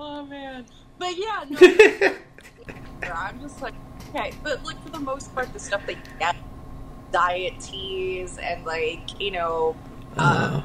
Oh 0.05 0.27
man. 0.27 0.67
But 0.99 1.17
yeah, 1.17 1.45
no, 1.49 2.15
I'm 3.13 3.41
just 3.41 3.63
like, 3.63 3.75
okay, 4.11 4.33
but 4.43 4.65
like 4.65 4.83
for 4.83 4.91
the 4.91 4.99
most 4.99 5.35
part, 5.35 5.53
the 5.53 5.59
stuff 5.59 5.85
they 5.87 5.97
get, 6.19 6.37
diet 7.13 7.59
teas 7.61 8.39
and 8.39 8.65
like 8.65 9.21
you 9.21 9.31
know, 9.31 9.77
uh, 10.17 10.63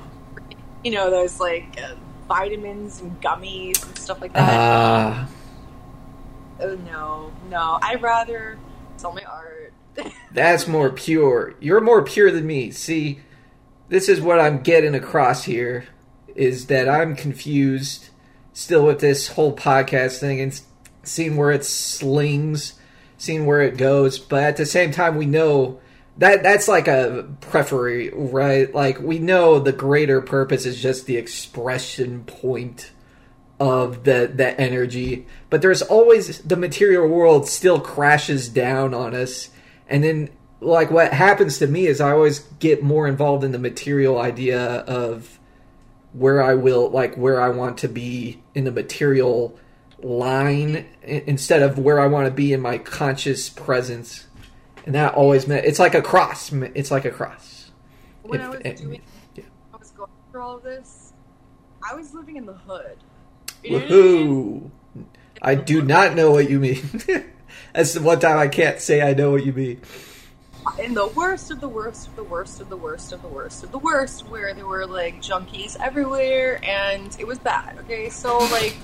you 0.84 0.92
know 0.92 1.12
those 1.12 1.40
like 1.40 1.80
uh, 1.82 1.96
vitamins 2.28 3.02
and 3.02 3.22
gummies 3.22 3.86
and 3.86 3.98
stuff 3.98 4.22
like 4.22 4.34
that. 4.34 4.60
ah, 4.60 5.30
oh 6.62 6.76
no, 6.76 7.32
no, 7.50 7.80
I'd 7.82 8.02
rather 8.02 8.58
sell 8.98 9.14
my 9.14 9.24
art. 9.24 9.74
that's 10.32 10.68
more 10.68 10.90
pure. 10.90 11.56
You're 11.60 11.82
more 11.82 12.04
pure 12.04 12.32
than 12.32 12.46
me. 12.46 12.72
See, 12.72 13.20
this 13.90 14.10
is 14.10 14.22
what 14.22 14.40
I'm 14.40 14.62
getting 14.62 14.96
across 14.96 15.44
here 15.44 15.86
is 16.36 16.68
that 16.68 16.88
I'm 16.88 17.16
confused 17.16 18.10
still 18.54 18.86
with 18.86 19.00
this 19.00 19.30
whole 19.30 19.56
podcast 19.56 20.20
thing 20.20 20.40
and 20.42 20.60
seeing 21.04 21.38
where 21.38 21.52
it 21.52 21.66
slings, 21.66 22.74
seeing 23.18 23.46
where 23.46 23.62
it 23.62 23.78
goes. 23.78 24.20
But 24.20 24.44
at 24.44 24.58
the 24.58 24.66
same 24.66 24.92
time, 24.92 25.16
we 25.16 25.26
know 25.26 25.80
that 26.18 26.44
that's 26.44 26.68
like 26.68 26.88
a 26.88 27.28
preferry, 27.42 28.10
right? 28.10 28.74
Like 28.74 29.00
we 29.00 29.20
know 29.20 29.60
the 29.60 29.72
greater 29.72 30.22
purpose 30.22 30.66
is 30.66 30.82
just 30.82 31.06
the 31.06 31.18
expression 31.18 32.24
point 32.24 32.92
of 33.60 34.04
the 34.04 34.32
the 34.34 34.60
energy, 34.60 35.28
but 35.50 35.62
there's 35.62 35.82
always 35.82 36.40
the 36.40 36.56
material 36.56 37.08
world 37.08 37.48
still 37.48 37.80
crashes 37.80 38.50
down 38.50 38.94
on 38.94 39.16
us, 39.16 39.50
and 39.88 40.04
then 40.04 40.30
like 40.60 40.90
what 40.90 41.14
happens 41.14 41.60
to 41.60 41.68
me 41.68 41.86
is 41.88 42.02
I 42.02 42.12
always 42.12 42.40
get 42.60 42.84
more 42.84 43.08
involved 43.08 43.44
in 43.44 43.52
the 43.52 43.60
material 43.60 44.20
idea 44.20 44.60
of 44.60 45.40
where 46.14 46.42
I 46.42 46.56
will 46.56 46.90
like 46.90 47.16
where 47.16 47.40
I 47.42 47.50
want 47.50 47.78
to 47.80 47.88
be 47.88 48.42
in 48.56 48.64
the 48.64 48.72
material 48.72 49.58
line 50.02 50.86
instead 51.04 51.62
of 51.62 51.80
where 51.80 52.00
I 52.00 52.08
want 52.08 52.26
to 52.28 52.32
be 52.32 52.54
in 52.54 52.62
my 52.62 52.78
conscious 52.78 53.50
presence. 53.50 54.27
And 54.88 54.96
that 54.96 55.16
always 55.16 55.50
meant 55.50 55.66
it's 55.66 55.80
like 55.80 55.96
a 55.96 56.02
cross. 56.02 56.50
It's 56.54 56.92
like 56.92 57.04
a 57.04 57.12
cross. 57.12 57.72
when 58.24 58.40
If- 58.40 58.46
I 58.46 58.50
was 58.70 58.80
doing, 58.82 59.02
yeah. 59.36 59.44
I 59.74 59.78
was 59.78 59.92
going 59.92 60.10
through 60.32 60.42
all 60.42 60.56
of 60.56 60.64
this. 60.64 61.12
I 61.88 61.94
was 61.94 62.14
living 62.14 62.38
in 62.38 62.46
the 62.46 62.54
hood. 62.54 62.98
You 63.66 63.72
know 63.72 63.78
I 63.78 63.90
mean? 63.90 64.72
Woohoo! 64.96 65.06
I 65.42 65.56
do 65.56 65.82
not 65.82 66.16
know 66.16 66.32
what 66.32 66.50
you 66.50 66.60
mean. 66.60 66.82
That's 67.74 67.94
the 67.96 68.02
one 68.02 68.20
time 68.22 68.38
I 68.38 68.48
can't 68.48 68.80
say 68.80 69.02
I 69.02 69.14
know 69.14 69.32
what 69.32 69.46
you 69.46 69.52
mean. 69.52 69.82
in 70.80 70.94
the 70.94 71.08
worst 71.08 71.52
of 71.52 71.60
the 71.60 71.68
worst 71.68 72.08
of 72.08 72.16
the 72.16 72.24
worst 72.24 72.62
of 72.62 72.70
the 72.70 72.78
worst 72.78 73.12
of 73.12 73.22
the 73.22 73.28
worst 73.28 73.64
of 73.64 73.72
the 73.72 73.78
worst, 73.80 74.26
where 74.30 74.54
there 74.54 74.66
were 74.66 74.86
like 74.86 75.22
junkies 75.22 75.76
everywhere, 75.82 76.62
and 76.64 77.14
it 77.20 77.28
was 77.28 77.40
bad. 77.40 77.78
Okay, 77.80 78.10
so 78.10 78.38
like, 78.38 78.78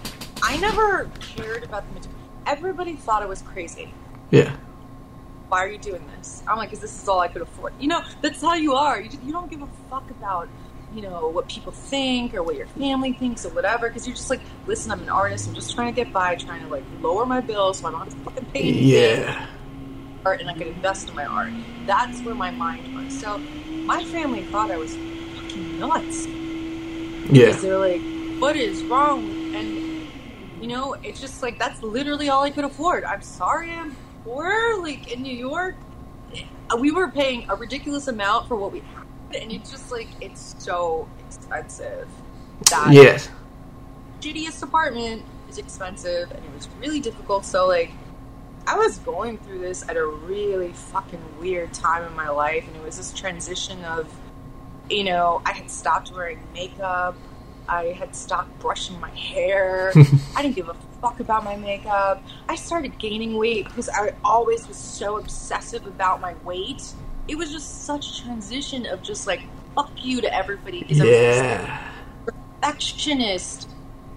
I 0.43 0.57
never 0.57 1.09
cared 1.21 1.63
about 1.63 1.87
the 1.87 1.93
material. 1.93 2.19
Everybody 2.45 2.95
thought 2.97 3.23
I 3.23 3.25
was 3.25 3.41
crazy. 3.41 3.93
Yeah. 4.31 4.53
Why 5.53 5.65
are 5.65 5.67
you 5.67 5.77
doing 5.77 6.03
this? 6.17 6.41
I'm 6.47 6.57
like, 6.57 6.69
because 6.71 6.81
this 6.81 6.99
is 6.99 7.07
all 7.07 7.19
I 7.19 7.27
could 7.27 7.43
afford. 7.43 7.73
You 7.79 7.87
know, 7.87 8.01
that's 8.23 8.41
how 8.41 8.55
you 8.55 8.73
are. 8.73 8.99
You, 8.99 9.07
just, 9.07 9.21
you 9.21 9.31
don't 9.31 9.51
give 9.51 9.61
a 9.61 9.67
fuck 9.87 10.09
about, 10.09 10.49
you 10.95 11.03
know, 11.03 11.27
what 11.29 11.47
people 11.47 11.71
think 11.71 12.33
or 12.33 12.41
what 12.41 12.55
your 12.55 12.65
family 12.65 13.13
thinks 13.13 13.45
or 13.45 13.49
whatever. 13.49 13.87
Because 13.87 14.07
you're 14.07 14.15
just 14.15 14.31
like, 14.31 14.41
listen, 14.65 14.89
I'm 14.89 15.03
an 15.03 15.09
artist. 15.09 15.47
I'm 15.47 15.53
just 15.53 15.75
trying 15.75 15.93
to 15.93 15.95
get 16.03 16.11
by, 16.11 16.33
trying 16.37 16.61
to 16.63 16.67
like 16.69 16.83
lower 17.01 17.27
my 17.27 17.39
bills 17.39 17.77
so 17.81 17.87
I 17.87 17.91
don't 17.91 17.99
have 17.99 18.09
to 18.09 18.15
fucking 18.21 18.45
pay 18.45 18.61
anything 18.61 18.87
Yeah. 18.87 19.45
art 20.25 20.41
and 20.41 20.49
I 20.49 20.55
could 20.55 20.65
invest 20.65 21.09
in 21.09 21.15
my 21.15 21.25
art. 21.25 21.51
That's 21.85 22.19
where 22.21 22.33
my 22.33 22.49
mind 22.49 22.95
was. 22.95 23.19
So 23.19 23.37
my 23.37 24.03
family 24.05 24.41
thought 24.45 24.71
I 24.71 24.77
was 24.77 24.95
fucking 25.35 25.77
nuts. 25.79 26.25
Because 27.31 27.61
they're 27.61 27.77
like, 27.77 28.01
what 28.41 28.55
is 28.55 28.81
wrong? 28.85 29.21
And, 29.53 30.07
you 30.59 30.67
know, 30.67 30.95
it's 31.03 31.21
just 31.21 31.43
like, 31.43 31.59
that's 31.59 31.83
literally 31.83 32.29
all 32.29 32.41
I 32.41 32.49
could 32.49 32.65
afford. 32.65 33.03
I'm 33.03 33.21
sorry 33.21 33.71
I'm 33.71 33.95
poor. 34.23 34.81
Like, 34.81 35.11
in 35.11 35.21
New 35.21 35.35
York, 35.35 35.75
uh, 36.69 36.77
we 36.77 36.91
were 36.91 37.09
paying 37.09 37.45
a 37.49 37.55
ridiculous 37.55 38.07
amount 38.07 38.47
for 38.47 38.55
what 38.55 38.71
we 38.71 38.79
had. 38.79 39.41
And 39.41 39.51
it's 39.51 39.71
just 39.71 39.91
like, 39.91 40.07
it's 40.21 40.55
so 40.59 41.07
expensive. 41.27 42.07
That 42.69 42.93
Yes. 42.93 43.29
shittiest 44.21 44.63
apartment 44.63 45.23
is 45.49 45.57
expensive 45.57 46.31
and 46.31 46.43
it 46.45 46.51
was 46.53 46.69
really 46.79 46.99
difficult. 46.99 47.45
So 47.45 47.67
like 47.67 47.91
I 48.67 48.77
was 48.77 48.99
going 48.99 49.37
through 49.39 49.59
this 49.59 49.83
at 49.89 49.97
a 49.97 50.05
really 50.05 50.71
fucking 50.71 51.21
weird 51.39 51.73
time 51.73 52.03
in 52.05 52.15
my 52.15 52.29
life 52.29 52.65
and 52.67 52.75
it 52.77 52.83
was 52.83 52.97
this 52.97 53.11
transition 53.11 53.83
of 53.83 54.07
you 54.89 55.03
know, 55.05 55.41
I 55.45 55.53
had 55.53 55.71
stopped 55.71 56.11
wearing 56.11 56.39
makeup. 56.53 57.15
I 57.67 57.85
had 57.97 58.15
stopped 58.15 58.59
brushing 58.59 58.99
my 58.99 59.09
hair. 59.11 59.93
I 60.35 60.41
didn't 60.41 60.55
give 60.55 60.69
a 60.69 60.75
fuck 61.03 61.19
about 61.19 61.43
my 61.43 61.57
makeup. 61.57 62.23
I 62.47 62.55
started 62.55 62.97
gaining 62.97 63.35
weight 63.35 63.65
because 63.65 63.89
I 63.89 64.15
always 64.23 64.65
was 64.69 64.77
so 64.77 65.17
obsessive 65.17 65.85
about 65.85 66.21
my 66.21 66.33
weight. 66.45 66.93
It 67.27 67.35
was 67.37 67.51
just 67.51 67.83
such 67.83 68.19
a 68.19 68.23
transition 68.23 68.85
of 68.85 69.03
just 69.03 69.27
like 69.27 69.41
fuck 69.75 69.91
you 69.97 70.21
to 70.21 70.33
everybody 70.33 70.79
because 70.79 71.01
I 71.01 71.03
was 71.03 71.11
like, 71.13 71.25
Yeah. 71.25 71.91
perfectionist, 72.61 73.69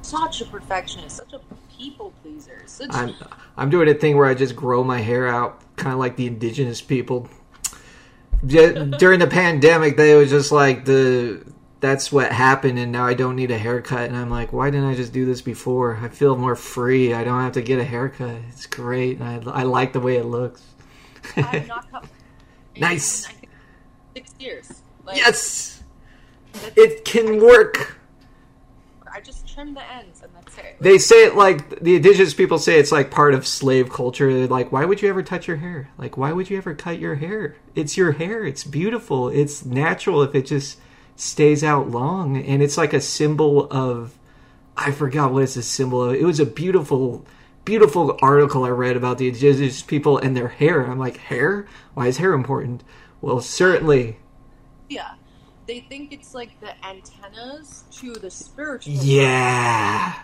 such 0.03 0.41
a 0.43 0.45
perfectionist, 0.45 1.17
such 1.17 1.33
a 1.33 1.41
people 1.77 2.13
pleaser. 2.23 2.63
Such 2.67 2.89
I'm 2.93 3.15
I'm 3.57 3.69
doing 3.69 3.89
a 3.89 3.95
thing 3.95 4.17
where 4.17 4.27
I 4.27 4.35
just 4.35 4.55
grow 4.55 4.85
my 4.85 5.01
hair 5.01 5.27
out, 5.27 5.61
kind 5.77 5.93
of 5.93 5.99
like 5.99 6.15
the 6.15 6.29
indigenous 6.29 6.81
people. 6.81 7.29
During 8.47 9.19
the 9.19 9.29
pandemic, 9.29 9.97
they 9.97 10.15
was 10.15 10.31
just 10.31 10.53
like 10.53 10.85
the 10.85 11.43
that's 11.81 12.11
what 12.11 12.33
happened, 12.33 12.79
and 12.79 12.91
now 12.91 13.07
I 13.07 13.15
don't 13.15 13.37
need 13.37 13.51
a 13.51 13.59
haircut. 13.59 14.09
And 14.09 14.17
I'm 14.17 14.31
like, 14.31 14.53
why 14.53 14.71
didn't 14.71 14.89
I 14.89 14.95
just 14.95 15.13
do 15.13 15.27
this 15.27 15.43
before? 15.43 15.97
I 16.03 16.09
feel 16.09 16.37
more 16.37 16.57
free. 16.57 17.13
I 17.13 17.25
don't 17.25 17.41
have 17.41 17.53
to 17.53 17.63
get 17.63 17.79
a 17.79 17.85
haircut. 17.85 18.37
It's 18.49 18.67
great. 18.67 19.21
And 19.21 19.49
I 19.49 19.61
I 19.61 19.63
like 19.65 19.93
the 19.93 20.01
way 20.01 20.17
it 20.17 20.25
looks. 20.25 20.63
I 21.37 21.41
have 21.41 21.67
not 21.69 21.91
cut. 21.91 22.05
Nice. 22.79 23.29
Six 24.15 24.35
years. 24.39 24.83
Like, 25.05 25.17
yes, 25.17 25.83
it 26.75 27.05
can 27.05 27.41
work. 27.41 27.99
I 29.13 29.21
just 29.21 29.49
trim 29.49 29.73
the 29.73 29.93
ends 29.93 30.23
and 30.23 30.31
that's 30.35 30.59
it. 30.59 30.77
They 30.81 30.99
say 30.99 31.25
it 31.25 31.37
like 31.37 31.81
the 31.81 31.97
indigenous 31.97 32.35
people 32.35 32.59
say 32.59 32.79
it's 32.79 32.93
like 32.93 33.11
part 33.11 33.33
of 33.33 33.47
slave 33.47 33.91
culture. 33.91 34.33
They're 34.33 34.47
like, 34.47 34.73
why 34.73 34.85
would 34.85 35.01
you 35.01 35.09
ever 35.09 35.23
touch 35.23 35.49
your 35.49 35.57
hair? 35.57 35.89
Like, 35.97 36.19
why 36.19 36.33
would 36.33 36.51
you 36.51 36.59
ever 36.59 36.75
cut 36.75 36.99
your 36.99 37.15
hair? 37.15 37.57
It's 37.75 37.97
your 37.97 38.13
hair. 38.13 38.45
It's 38.45 38.65
beautiful. 38.65 39.29
It's 39.29 39.65
natural 39.65 40.23
if 40.23 40.35
it 40.35 40.47
just 40.47 40.79
stays 41.17 41.65
out 41.65 41.91
long. 41.91 42.37
And 42.37 42.63
it's 42.63 42.77
like 42.77 42.93
a 42.93 43.01
symbol 43.01 43.67
of, 43.71 44.17
I 44.77 44.91
forgot 44.93 45.33
what 45.33 45.43
it's 45.43 45.57
a 45.57 45.63
symbol 45.63 46.05
of. 46.05 46.15
It 46.15 46.25
was 46.25 46.39
a 46.39 46.47
beautiful, 46.47 47.25
beautiful 47.65 48.17
article 48.23 48.65
I 48.65 48.69
read 48.69 48.97
about 48.97 49.19
the 49.19 49.29
indigenous 49.29 49.83
people 49.83 50.19
and 50.19 50.37
their 50.37 50.49
hair. 50.49 50.85
I'm 50.85 50.99
like, 50.99 51.17
hair? 51.17 51.67
Why 51.95 52.07
is 52.07 52.19
hair 52.19 52.33
important? 52.33 52.85
Well, 53.21 53.41
certainly. 53.41 54.19
yeah, 54.89 55.15
they 55.67 55.81
think 55.81 56.13
it's 56.13 56.35
like 56.35 56.61
the 56.61 56.73
antennas 56.87 57.85
to 57.93 58.15
the 58.15 58.31
spiritual. 58.31 58.93
Yeah. 58.95 60.15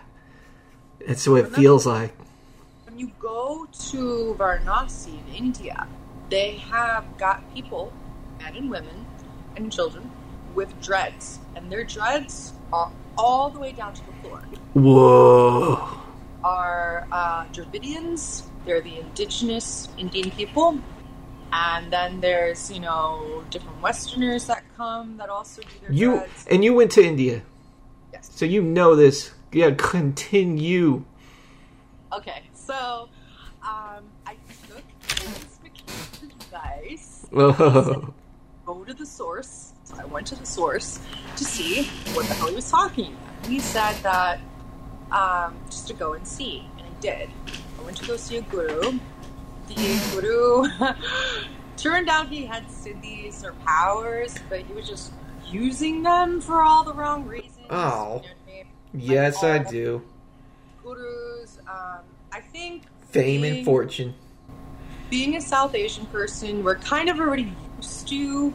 That's 1.06 1.26
what 1.26 1.44
it 1.46 1.52
feels 1.52 1.84
like. 1.86 2.14
When 2.84 2.98
you 2.98 3.10
go 3.18 3.66
to 3.90 4.36
Varanasi 4.38 5.18
in 5.28 5.34
India, 5.34 5.88
they 6.30 6.58
have 6.58 7.04
got 7.18 7.52
people, 7.54 7.92
men 8.38 8.56
and 8.56 8.70
women, 8.70 9.06
and 9.56 9.72
children, 9.72 10.10
with 10.54 10.80
dreads, 10.80 11.38
and 11.56 11.70
their 11.70 11.84
dreads 11.84 12.52
are 12.72 12.90
all 13.18 13.50
the 13.50 13.58
way 13.58 13.72
down 13.72 13.92
to 13.94 14.02
the 14.06 14.12
floor. 14.22 14.42
Whoa. 14.74 15.88
are 16.44 17.06
uh, 17.12 17.44
Dravidians. 17.52 18.42
They're 18.64 18.80
the 18.80 18.98
indigenous 18.98 19.88
Indian 19.98 20.30
people. 20.32 20.78
And 21.52 21.92
then 21.92 22.20
there's, 22.20 22.70
you 22.72 22.80
know, 22.80 23.44
different 23.50 23.80
Westerners 23.82 24.46
that 24.46 24.64
come 24.76 25.18
that 25.18 25.28
also 25.28 25.60
do 25.62 25.68
their 25.82 25.92
You 25.92 26.10
dreads. 26.16 26.46
and 26.50 26.64
you 26.64 26.72
went 26.74 26.90
to 26.92 27.04
India, 27.04 27.42
Yes. 28.12 28.30
so 28.34 28.44
you 28.46 28.62
know 28.62 28.96
this. 28.96 29.32
Yeah, 29.52 29.72
continue. 29.76 31.04
Okay, 32.10 32.42
so 32.54 33.08
um, 33.62 34.04
I 34.26 34.36
took 34.66 34.82
McKenna's 35.62 36.22
advice. 36.22 37.26
Whoa. 37.30 38.14
Go 38.64 38.84
to 38.84 38.94
the 38.94 39.04
source. 39.06 39.71
I 40.02 40.06
went 40.06 40.26
to 40.28 40.34
the 40.34 40.46
source 40.46 40.98
to 41.36 41.44
see 41.44 41.84
what 42.14 42.26
the 42.26 42.34
hell 42.34 42.48
he 42.48 42.54
was 42.54 42.70
talking 42.70 43.14
about. 43.14 43.46
He 43.46 43.60
said 43.60 43.94
that 44.02 44.40
um, 45.12 45.56
just 45.70 45.86
to 45.88 45.94
go 45.94 46.14
and 46.14 46.26
see, 46.26 46.66
and 46.78 46.86
I 46.86 47.00
did. 47.00 47.30
I 47.78 47.82
went 47.82 47.96
to 47.98 48.06
go 48.06 48.16
see 48.16 48.38
a 48.38 48.42
guru. 48.42 48.98
The 49.68 50.00
guru 50.12 50.68
turned 51.76 52.08
out 52.08 52.28
he 52.28 52.46
had 52.46 52.66
siddhis 52.68 53.44
or 53.44 53.52
powers, 53.64 54.34
but 54.48 54.60
he 54.60 54.72
was 54.72 54.88
just 54.88 55.12
using 55.48 56.02
them 56.02 56.40
for 56.40 56.62
all 56.62 56.82
the 56.84 56.94
wrong 56.94 57.26
reasons. 57.26 57.66
Oh. 57.70 58.22
You 58.24 58.28
know 58.28 58.34
I 58.48 58.50
mean? 58.50 58.64
Yes, 58.94 59.44
I 59.44 59.58
do. 59.58 60.02
Gurus. 60.82 61.58
Um, 61.68 62.00
I 62.32 62.40
think 62.40 62.82
Fame 63.10 63.44
and 63.44 63.64
fortune. 63.64 64.14
being 65.10 65.36
a 65.36 65.40
South 65.40 65.74
Asian 65.74 66.06
person, 66.06 66.64
we're 66.64 66.76
kind 66.76 67.08
of 67.08 67.20
already 67.20 67.52
used 67.78 68.08
to, 68.08 68.52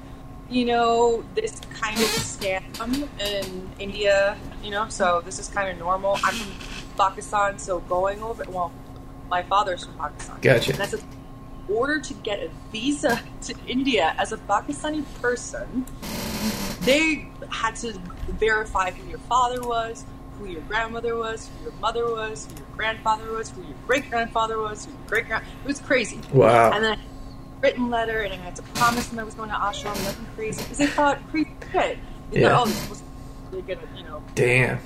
you 0.50 0.66
know, 0.66 1.24
this 1.36 1.60
kind 1.74 1.98
of 1.98 2.06
scam 2.06 3.08
in 3.20 3.70
India, 3.80 4.38
you 4.64 4.72
know, 4.72 4.88
so 4.90 5.22
this 5.26 5.40
is 5.40 5.48
kind 5.48 5.70
of 5.70 5.78
normal. 5.78 6.18
I'm 6.24 6.34
from 6.36 6.54
Pakistan, 6.98 7.60
so 7.60 7.80
going 7.82 8.22
over, 8.22 8.44
well, 8.50 8.72
my 9.30 9.44
father's 9.44 9.86
from 9.86 9.98
Pakistan. 9.98 10.38
Gotcha. 10.42 10.72
And 10.72 10.80
that's 10.80 10.94
a, 10.94 10.98
in 10.98 11.76
order 11.76 12.00
to 12.00 12.14
get 12.16 12.40
a 12.40 12.50
visa 12.72 13.22
to 13.42 13.56
India 13.68 14.16
as 14.18 14.32
a 14.32 14.38
Pakistani 14.38 15.04
person, 15.22 15.86
they 16.82 17.28
had 17.50 17.76
to 17.78 18.00
verify 18.40 18.92
who 18.92 19.10
your 19.10 19.20
father 19.20 19.62
was, 19.62 20.06
who 20.40 20.46
your 20.46 20.62
grandmother 20.62 21.16
was, 21.16 21.50
who 21.50 21.66
your 21.66 21.80
mother 21.80 22.10
was, 22.10 22.46
who 22.46 22.56
your 22.56 22.68
grandfather 22.76 23.32
was, 23.34 23.50
who 23.50 23.64
your 23.64 23.76
great 23.86 24.10
grandfather 24.10 24.60
was, 24.60 24.86
who 24.86 24.92
your 24.92 25.02
great 25.08 25.28
grand. 25.28 25.44
It 25.64 25.68
was 25.68 25.80
crazy. 25.82 26.22
Wow. 26.32 26.72
And 26.72 26.84
then 26.84 26.94
I 26.94 26.96
had 26.96 27.00
a 27.00 27.17
written 27.62 27.90
letter, 27.90 28.22
and 28.22 28.34
I 28.34 28.38
had 28.38 28.56
to 28.58 28.62
promise 28.62 29.08
them 29.08 29.20
I 29.20 29.24
was 29.24 29.34
going 29.34 29.50
to 29.50 29.56
ashram, 29.56 29.96
nothing 30.04 30.26
crazy, 30.36 30.62
because 30.64 30.78
they 30.78 30.88
thought 30.88 31.20
crazy 31.30 31.50
shit. 31.72 31.98
They 32.32 32.42
Yeah. 32.42 32.50
thought, 32.50 32.68
oh, 32.68 32.70
this 32.70 32.90
was 32.90 33.04
they're 33.52 33.62
gonna, 33.62 33.88
you 33.98 34.04
know, 34.04 34.22
Damn. 34.36 34.78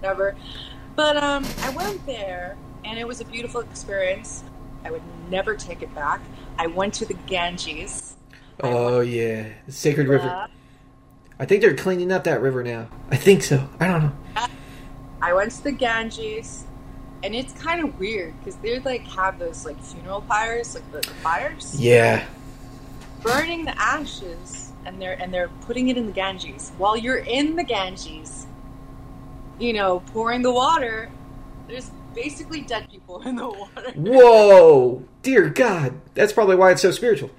whatever. 0.00 0.34
But 0.96 1.16
um, 1.16 1.44
I 1.62 1.70
went 1.70 2.04
there, 2.06 2.56
and 2.84 2.98
it 2.98 3.06
was 3.06 3.20
a 3.20 3.24
beautiful 3.24 3.60
experience. 3.60 4.42
I 4.84 4.90
would 4.90 5.02
never 5.30 5.54
take 5.54 5.82
it 5.82 5.94
back. 5.94 6.20
I 6.58 6.66
went 6.66 6.94
to 6.94 7.06
the 7.06 7.14
Ganges. 7.26 8.16
Oh 8.60 9.00
yeah, 9.00 9.48
the 9.66 9.72
sacred 9.72 10.08
river. 10.08 10.48
I 11.38 11.44
think 11.44 11.60
they're 11.60 11.76
cleaning 11.76 12.10
up 12.12 12.24
that 12.24 12.40
river 12.40 12.62
now. 12.62 12.88
I 13.10 13.16
think 13.16 13.42
so. 13.42 13.68
I 13.78 13.86
don't 13.88 14.02
know. 14.04 14.46
I 15.22 15.32
went 15.32 15.52
to 15.52 15.64
the 15.64 15.72
Ganges, 15.72 16.65
and 17.26 17.34
it's 17.34 17.52
kind 17.54 17.82
of 17.82 17.98
weird 17.98 18.32
because 18.38 18.54
they 18.56 18.78
like 18.78 19.02
have 19.08 19.38
those 19.38 19.66
like 19.66 19.78
funeral 19.82 20.20
pyres, 20.22 20.74
like 20.76 20.90
the, 20.92 20.98
the 21.00 21.14
fires, 21.22 21.78
Yeah. 21.78 22.24
burning 23.22 23.64
the 23.64 23.76
ashes, 23.78 24.72
and 24.84 25.02
they're 25.02 25.20
and 25.20 25.34
they're 25.34 25.48
putting 25.66 25.88
it 25.88 25.96
in 25.96 26.06
the 26.06 26.12
Ganges. 26.12 26.70
While 26.78 26.96
you're 26.96 27.18
in 27.18 27.56
the 27.56 27.64
Ganges, 27.64 28.46
you 29.58 29.72
know, 29.72 30.00
pouring 30.12 30.42
the 30.42 30.52
water, 30.52 31.10
there's 31.68 31.90
basically 32.14 32.60
dead 32.62 32.88
people 32.90 33.20
in 33.22 33.36
the 33.36 33.48
water. 33.48 33.92
Whoa, 33.96 35.02
dear 35.22 35.48
God, 35.50 36.00
that's 36.14 36.32
probably 36.32 36.56
why 36.56 36.70
it's 36.70 36.82
so 36.82 36.92
spiritual. 36.92 37.30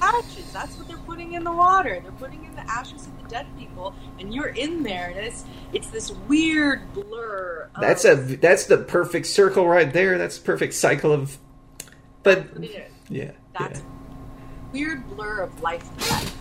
Ashes. 0.00 0.52
That's 0.52 0.76
what 0.76 0.88
they're 0.88 0.96
putting 0.98 1.32
in 1.32 1.44
the 1.44 1.52
water. 1.52 2.00
They're 2.02 2.12
putting 2.12 2.44
in 2.44 2.54
the 2.54 2.68
ashes 2.70 3.06
of 3.06 3.22
the 3.22 3.28
dead 3.28 3.46
people, 3.58 3.94
and 4.18 4.32
you're 4.34 4.48
in 4.48 4.82
there, 4.82 5.08
and 5.10 5.18
it's 5.18 5.44
it's 5.72 5.88
this 5.90 6.10
weird 6.28 6.92
blur. 6.94 7.68
Of, 7.74 7.80
That's 7.80 8.04
a 8.04 8.14
that's 8.16 8.66
the 8.66 8.78
perfect 8.78 9.26
circle 9.26 9.66
right 9.68 9.92
there. 9.92 10.18
That's 10.18 10.38
the 10.38 10.44
perfect 10.44 10.74
cycle 10.74 11.12
of. 11.12 11.38
But 12.22 12.46
yeah, 13.08 13.32
That's 13.58 13.80
yeah. 13.80 13.86
weird 14.72 15.08
blur 15.08 15.40
of 15.40 15.60
life 15.62 15.88
and 15.88 15.98
death. 16.00 16.36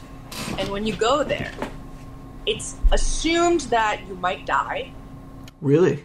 And 0.59 0.69
when 0.69 0.85
you 0.85 0.95
go 0.95 1.23
there, 1.23 1.51
it's 2.45 2.75
assumed 2.91 3.61
that 3.61 4.01
you 4.07 4.15
might 4.15 4.45
die. 4.45 4.91
really, 5.61 6.03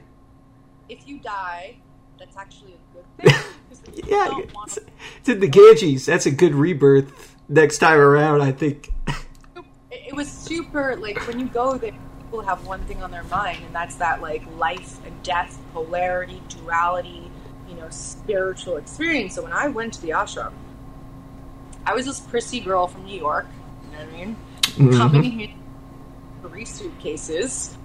If 0.88 1.06
you 1.08 1.18
die, 1.18 1.76
that's 2.18 2.36
actually 2.36 2.74
a 2.74 2.96
good 3.22 3.32
thing. 3.32 4.04
yeah. 4.08 4.38
It's, 4.66 4.78
it's 5.18 5.28
in 5.28 5.40
the 5.40 5.48
Ganges. 5.48 6.06
That's 6.06 6.26
a 6.26 6.30
good 6.30 6.54
rebirth 6.54 7.31
next 7.52 7.78
time 7.78 7.98
around. 7.98 8.40
I 8.40 8.52
think. 8.52 8.92
it, 9.90 10.14
was 10.14 10.30
super 10.30 10.96
like 10.96 11.18
when 11.26 11.38
you 11.40 11.46
go 11.46 11.76
there 11.78 11.92
people 12.18 12.42
have 12.42 12.66
one 12.66 12.80
thing 12.84 13.02
on 13.02 13.10
their 13.10 13.24
mind 13.24 13.58
and 13.64 13.74
that's 13.74 13.94
that 13.96 14.20
like 14.20 14.42
life 14.58 14.98
and 15.06 15.22
death 15.22 15.58
polarity 15.72 16.42
duality 16.48 17.30
you 17.68 17.74
know 17.74 17.88
spiritual 17.88 18.76
experience 18.76 19.34
so 19.34 19.42
when 19.42 19.52
i 19.54 19.68
went 19.68 19.92
to 19.94 20.00
the 20.02 20.10
ashram 20.10 20.52
i 21.86 21.94
was 21.94 22.04
this 22.04 22.20
prissy 22.20 22.60
girl 22.60 22.86
from 22.86 23.04
new 23.06 23.18
york 23.18 23.46
you 23.86 23.90
know 23.96 24.04
what 24.04 24.08
i 24.08 24.12
mean 24.12 24.36
Mhm. 24.76 24.98
coming 24.98 25.22
here 25.22 25.48
three 26.42 26.64
suitcases 26.66 27.76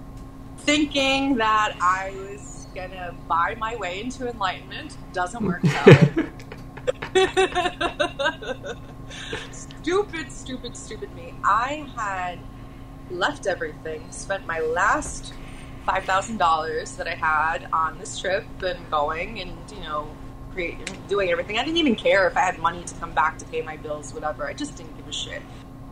thinking 0.58 1.36
that 1.36 1.74
i 1.80 2.12
was 2.30 2.66
gonna 2.74 3.14
buy 3.26 3.54
my 3.58 3.74
way 3.76 4.00
into 4.02 4.28
enlightenment 4.28 4.96
doesn't 5.14 5.42
work 5.44 5.64
out 5.64 6.08
stupid, 9.50 10.32
stupid, 10.32 10.76
stupid 10.76 11.14
me. 11.14 11.34
I 11.44 11.88
had 11.96 12.38
left 13.10 13.46
everything, 13.46 14.10
spent 14.10 14.46
my 14.46 14.60
last 14.60 15.32
five 15.86 16.04
thousand 16.04 16.36
dollars 16.36 16.92
that 16.96 17.08
I 17.08 17.14
had 17.14 17.68
on 17.72 17.98
this 17.98 18.18
trip 18.18 18.44
and 18.62 18.78
going 18.90 19.40
and 19.40 19.52
you 19.70 19.80
know 19.80 20.08
creating, 20.52 20.86
doing 21.08 21.30
everything. 21.30 21.58
I 21.58 21.64
didn't 21.64 21.78
even 21.78 21.94
care 21.94 22.26
if 22.26 22.36
I 22.36 22.40
had 22.40 22.58
money 22.58 22.82
to 22.84 22.94
come 22.96 23.12
back 23.12 23.38
to 23.38 23.44
pay 23.46 23.62
my 23.62 23.76
bills, 23.76 24.12
whatever. 24.12 24.46
I 24.46 24.52
just 24.52 24.76
didn't 24.76 24.96
give 24.96 25.08
a 25.08 25.12
shit. 25.12 25.42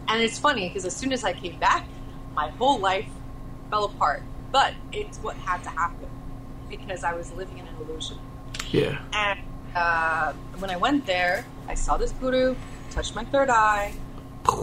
And 0.08 0.22
it's 0.22 0.38
funny 0.38 0.68
because 0.68 0.84
as 0.84 0.94
soon 0.94 1.12
as 1.12 1.24
I 1.24 1.32
came 1.32 1.58
back, 1.58 1.86
my 2.34 2.50
whole 2.50 2.78
life 2.78 3.08
fell 3.70 3.84
apart. 3.84 4.22
But 4.52 4.74
it's 4.92 5.18
what 5.18 5.36
had 5.36 5.62
to 5.64 5.70
happen 5.70 6.08
because 6.68 7.04
I 7.04 7.14
was 7.14 7.32
living 7.32 7.58
in 7.58 7.66
an 7.66 7.74
illusion. 7.76 8.18
Yeah. 8.70 8.98
And 9.12 9.40
uh, 9.74 10.32
when 10.58 10.70
I 10.70 10.76
went 10.76 11.06
there, 11.06 11.44
I 11.68 11.74
saw 11.74 11.96
this 11.96 12.12
guru, 12.12 12.54
touched 12.97 13.14
my 13.14 13.24
third 13.24 13.51
eye, 13.51 13.92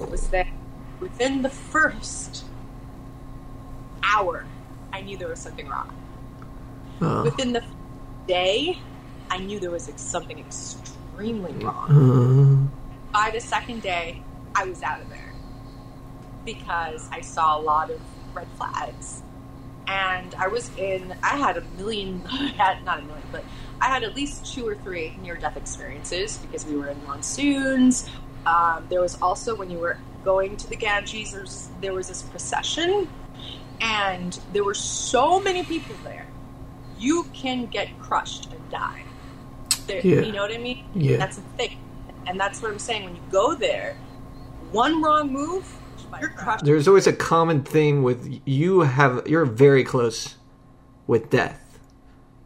was 0.10 0.28
there. 0.30 0.50
Within 1.00 1.44
the 1.44 1.52
first 1.52 2.46
hour, 4.04 4.44
I 4.92 5.02
knew 5.02 5.18
there 5.18 5.28
was 5.28 5.38
something 5.38 5.68
wrong. 5.68 5.96
Oh. 7.00 7.26
Within 7.26 7.54
the 7.54 7.64
day, 8.28 8.80
I 9.30 9.38
knew 9.38 9.60
there 9.60 9.70
was 9.70 9.88
something 9.98 10.40
extremely 10.40 11.52
wrong. 11.64 12.72
Uh, 13.14 13.14
By 13.14 13.30
the 13.30 13.40
second 13.40 13.84
day, 13.84 14.24
I 14.56 14.66
was 14.66 14.82
out 14.82 15.00
of 15.00 15.10
there 15.10 15.36
because 16.44 17.08
I 17.12 17.22
saw 17.22 17.60
a 17.60 17.62
lot 17.62 17.92
of 17.92 18.02
red 18.34 18.48
flags. 18.58 19.22
And 19.86 20.34
I 20.36 20.48
was 20.48 20.76
in, 20.78 21.14
I 21.22 21.38
had 21.38 21.58
a 21.58 21.62
million, 21.78 22.24
not 22.58 23.00
a 23.00 23.04
million, 23.04 23.28
but 23.32 23.44
I 23.80 23.90
had 23.90 24.04
at 24.04 24.16
least 24.16 24.52
two 24.52 24.68
or 24.68 24.76
three 24.76 25.18
near 25.22 25.36
death 25.36 25.56
experiences 25.56 26.38
because 26.38 26.66
we 26.66 26.76
were 26.78 26.88
in 26.88 27.06
monsoons. 27.06 28.10
Um, 28.46 28.86
there 28.90 29.02
was 29.02 29.22
also 29.22 29.56
when 29.56 29.70
you 29.70 29.80
were 29.80 29.98
going 30.24 30.58
to 30.58 30.70
the 30.70 30.76
Ganges, 30.76 31.32
there 31.32 31.42
was, 31.42 31.70
there 31.82 31.94
was 31.94 32.08
this 32.08 32.22
procession, 32.24 33.08
and 33.82 34.40
there 34.54 34.64
were 34.64 34.74
so 34.74 35.40
many 35.40 35.64
people 35.64 35.96
there. 36.04 36.28
You 36.98 37.26
can 37.34 37.66
get 37.66 38.00
crushed 38.00 38.52
and 38.52 38.70
die. 38.70 39.04
There, 39.88 40.00
Yeah. 40.00 40.22
You 40.22 40.32
know 40.32 40.42
what 40.42 40.54
I 40.54 40.58
mean? 40.58 40.86
Yeah. 40.96 41.18
That's 41.18 41.38
the 41.38 41.44
thing. 41.58 41.78
And 42.26 42.40
that's 42.40 42.62
what 42.62 42.72
I'm 42.72 42.80
saying. 42.80 43.04
When 43.04 43.16
you 43.16 43.22
go 43.32 43.54
there, 43.54 43.98
one 44.72 45.02
wrong 45.02 45.32
move, 45.32 45.70
you're 46.20 46.30
crushed. 46.30 46.66
There's 46.66 46.88
always 46.88 47.08
a 47.08 47.14
common 47.14 47.64
theme 47.64 48.04
with 48.04 48.42
you 48.46 48.82
have 48.82 49.28
you're 49.28 49.46
very 49.46 49.84
close 49.84 50.36
with 51.08 51.30
death. 51.30 51.60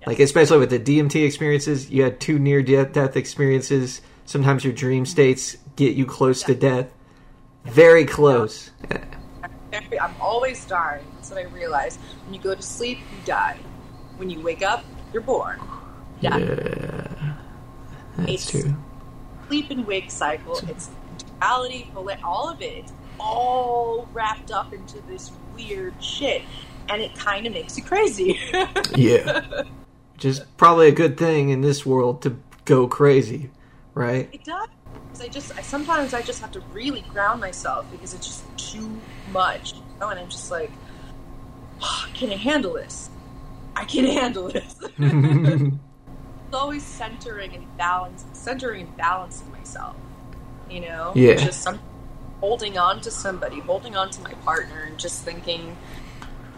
Like 0.05 0.19
especially 0.19 0.57
with 0.59 0.69
the 0.69 0.79
DMT 0.79 1.25
experiences, 1.25 1.89
you 1.89 2.03
had 2.03 2.19
two 2.19 2.39
near 2.39 2.63
death 2.63 2.93
death 2.93 3.17
experiences. 3.17 4.01
Sometimes 4.28 4.63
your 4.65 4.73
dream 4.73 5.05
states 5.05 5.55
get 5.78 5.95
you 5.95 6.05
close 6.05 6.43
to 6.43 6.53
death. 6.53 6.88
Very 7.63 8.03
close. 8.05 8.71
I'm 10.01 10.13
always 10.21 10.63
dying. 10.65 11.05
That's 11.15 11.32
what 11.32 11.39
I 11.39 11.43
realized. 11.45 11.97
When 12.25 12.34
you 12.34 12.41
go 12.41 12.53
to 12.53 12.61
sleep, 12.61 12.99
you 12.99 13.17
die. 13.25 13.57
When 14.17 14.30
you 14.30 14.41
wake 14.41 14.61
up, 14.63 14.84
you're 15.13 15.21
born. 15.21 15.59
Yeah. 16.19 16.38
Yeah. 16.38 17.34
That's 18.17 18.30
It's- 18.32 18.51
true. 18.51 18.75
Sleep 19.47 19.71
and 19.71 19.88
wake 19.88 20.11
cycle. 20.11 20.57
It's 20.67 20.89
duality, 21.39 21.89
all 22.21 22.49
of 22.49 22.61
it. 22.61 22.80
It's 22.80 22.91
all 23.19 24.09
wrapped 24.13 24.51
up 24.51 24.73
into 24.73 24.99
this 25.07 25.32
weird 25.55 25.93
shit. 26.03 26.41
And 26.89 27.01
it 27.01 27.15
kind 27.15 27.47
of 27.47 27.53
makes 27.53 27.78
you 27.78 27.84
crazy. 27.84 28.38
Yeah. 28.95 29.63
Which 30.15 30.25
is 30.25 30.41
probably 30.57 30.89
a 30.89 30.91
good 30.91 31.17
thing 31.17 31.47
in 31.49 31.61
this 31.61 31.86
world 31.86 32.21
to 32.23 32.38
go 32.65 32.88
crazy, 32.88 33.51
right? 33.97 34.29
It 34.31 34.43
does. 34.43 34.67
I 35.19 35.27
just, 35.29 35.57
I, 35.57 35.61
sometimes 35.61 36.13
I 36.13 36.21
just 36.21 36.41
have 36.41 36.51
to 36.51 36.59
really 36.71 37.01
ground 37.01 37.41
myself 37.41 37.89
because 37.91 38.13
it's 38.13 38.27
just 38.27 38.43
too 38.57 39.01
much. 39.31 39.73
You 39.73 39.81
know? 39.99 40.09
And 40.09 40.19
I'm 40.19 40.29
just 40.29 40.51
like, 40.51 40.71
can 42.13 42.29
I 42.31 42.35
handle 42.35 42.73
this? 42.73 43.09
I 43.75 43.85
can 43.85 44.05
handle 44.19 44.49
this. 44.49 44.75
it's 44.99 46.53
always 46.53 46.83
centering 46.83 47.53
and 47.55 47.77
balance, 47.77 48.25
centering 48.33 48.85
and 48.85 48.97
balancing 48.97 49.51
myself. 49.51 49.95
You 50.69 50.81
know, 50.81 51.13
Yeah. 51.15 51.35
just 51.35 51.61
some 51.61 51.79
holding 52.41 52.77
on 52.77 53.01
to 53.01 53.11
somebody, 53.11 53.59
holding 53.61 53.95
on 53.95 54.09
to 54.11 54.21
my 54.21 54.33
partner, 54.45 54.83
and 54.83 54.97
just 54.97 55.23
thinking, 55.23 55.77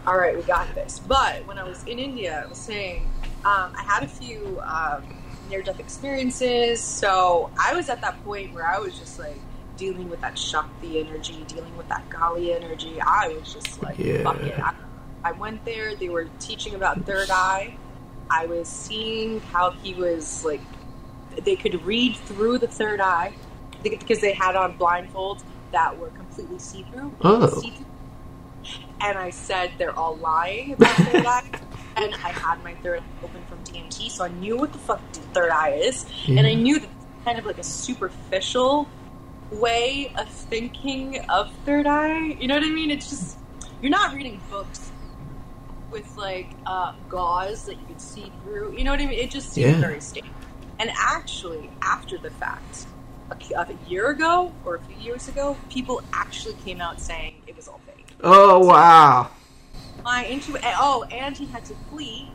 "All 0.06 0.18
right, 0.18 0.36
we 0.36 0.42
got 0.42 0.74
this." 0.74 0.98
But 0.98 1.46
when 1.46 1.58
I 1.58 1.64
was 1.64 1.84
in 1.84 1.98
India, 1.98 2.42
I 2.44 2.48
was 2.48 2.58
saying 2.58 3.08
um, 3.44 3.72
I 3.76 3.82
had 3.86 4.02
a 4.02 4.08
few 4.08 4.60
um, 4.64 5.02
near-death 5.50 5.80
experiences, 5.80 6.80
so 6.80 7.50
I 7.60 7.74
was 7.74 7.88
at 7.90 8.00
that 8.00 8.22
point 8.24 8.54
where 8.54 8.66
I 8.66 8.78
was 8.78 8.98
just 8.98 9.18
like 9.18 9.38
dealing 9.76 10.08
with 10.08 10.20
that 10.20 10.38
Shakti 10.38 11.00
energy, 11.00 11.44
dealing 11.48 11.76
with 11.76 11.88
that 11.88 12.08
Kali 12.10 12.54
energy. 12.54 13.00
I 13.00 13.28
was 13.28 13.52
just 13.52 13.82
like, 13.82 13.98
Yeah. 13.98 14.22
"Fuck 14.22 14.40
it." 14.42 14.58
I, 14.58 14.74
I 15.24 15.32
went 15.32 15.64
there. 15.64 15.94
They 15.94 16.08
were 16.08 16.28
teaching 16.38 16.74
about 16.74 17.04
third 17.04 17.30
eye. 17.30 17.76
I 18.30 18.46
was 18.46 18.68
seeing 18.68 19.40
how 19.40 19.70
he 19.70 19.94
was 19.94 20.44
like 20.44 20.60
they 21.44 21.56
could 21.56 21.82
read 21.84 22.16
through 22.16 22.58
the 22.58 22.66
third 22.66 23.00
eye 23.00 23.32
because 23.82 24.20
they 24.20 24.32
had 24.32 24.56
on 24.56 24.76
blindfolds 24.78 25.42
that 25.72 25.98
were 25.98 26.10
completely 26.10 26.58
see 26.58 26.84
through. 26.92 27.12
Oh. 27.22 27.62
And 29.00 29.16
I 29.16 29.30
said 29.30 29.72
they're 29.78 29.96
all 29.96 30.16
lying 30.16 30.74
about 30.74 30.96
third 30.96 31.26
eye. 31.26 31.50
And 31.96 32.14
I 32.14 32.30
had 32.30 32.62
my 32.62 32.74
third 32.76 33.00
eye 33.00 33.24
open 33.24 33.42
DMT, 33.72 34.10
so 34.10 34.24
I 34.24 34.28
knew 34.28 34.56
what 34.56 34.72
the 34.72 34.78
fuck 34.78 35.00
third 35.32 35.50
eye 35.50 35.70
is. 35.74 36.06
And 36.28 36.46
I 36.46 36.54
knew 36.54 36.78
that 36.80 36.88
it's 36.88 37.24
kind 37.24 37.38
of 37.38 37.46
like 37.46 37.58
a 37.58 37.62
superficial 37.64 38.88
way 39.52 40.12
of 40.18 40.28
thinking 40.28 41.20
of 41.28 41.52
third 41.64 41.86
eye. 41.86 42.36
You 42.40 42.48
know 42.48 42.54
what 42.54 42.64
I 42.64 42.70
mean? 42.70 42.90
It's 42.90 43.08
just 43.08 43.38
you're 43.82 43.90
not 43.90 44.14
reading 44.14 44.40
books 44.50 44.90
with 45.90 46.16
like 46.16 46.48
uh, 46.66 46.92
gauze 47.08 47.64
that 47.64 47.74
you 47.74 47.86
can 47.86 47.98
see 47.98 48.30
through. 48.44 48.76
You 48.76 48.84
know 48.84 48.90
what 48.92 49.00
I 49.00 49.06
mean? 49.06 49.18
It 49.18 49.30
just 49.30 49.50
seems 49.50 49.72
Yeah. 49.72 49.80
very 49.80 50.00
stable. 50.00 50.28
And 50.78 50.90
actually, 50.96 51.68
after 51.82 52.16
the 52.16 52.30
fact, 52.30 52.86
a, 53.30 53.36
a 53.60 53.68
year 53.88 54.10
ago 54.10 54.52
or 54.64 54.76
a 54.76 54.80
few 54.80 54.96
years 54.96 55.28
ago, 55.28 55.56
people 55.68 56.00
actually 56.12 56.54
came 56.64 56.80
out 56.80 57.00
saying 57.00 57.34
it 57.46 57.56
was 57.56 57.68
all 57.68 57.80
fake. 57.86 58.06
Oh 58.22 58.58
wow. 58.66 59.30
My 60.04 60.24
intu- 60.24 60.56
oh, 60.78 61.04
and 61.10 61.36
he 61.36 61.46
had 61.46 61.64
to 61.66 61.74
flee 61.90 62.30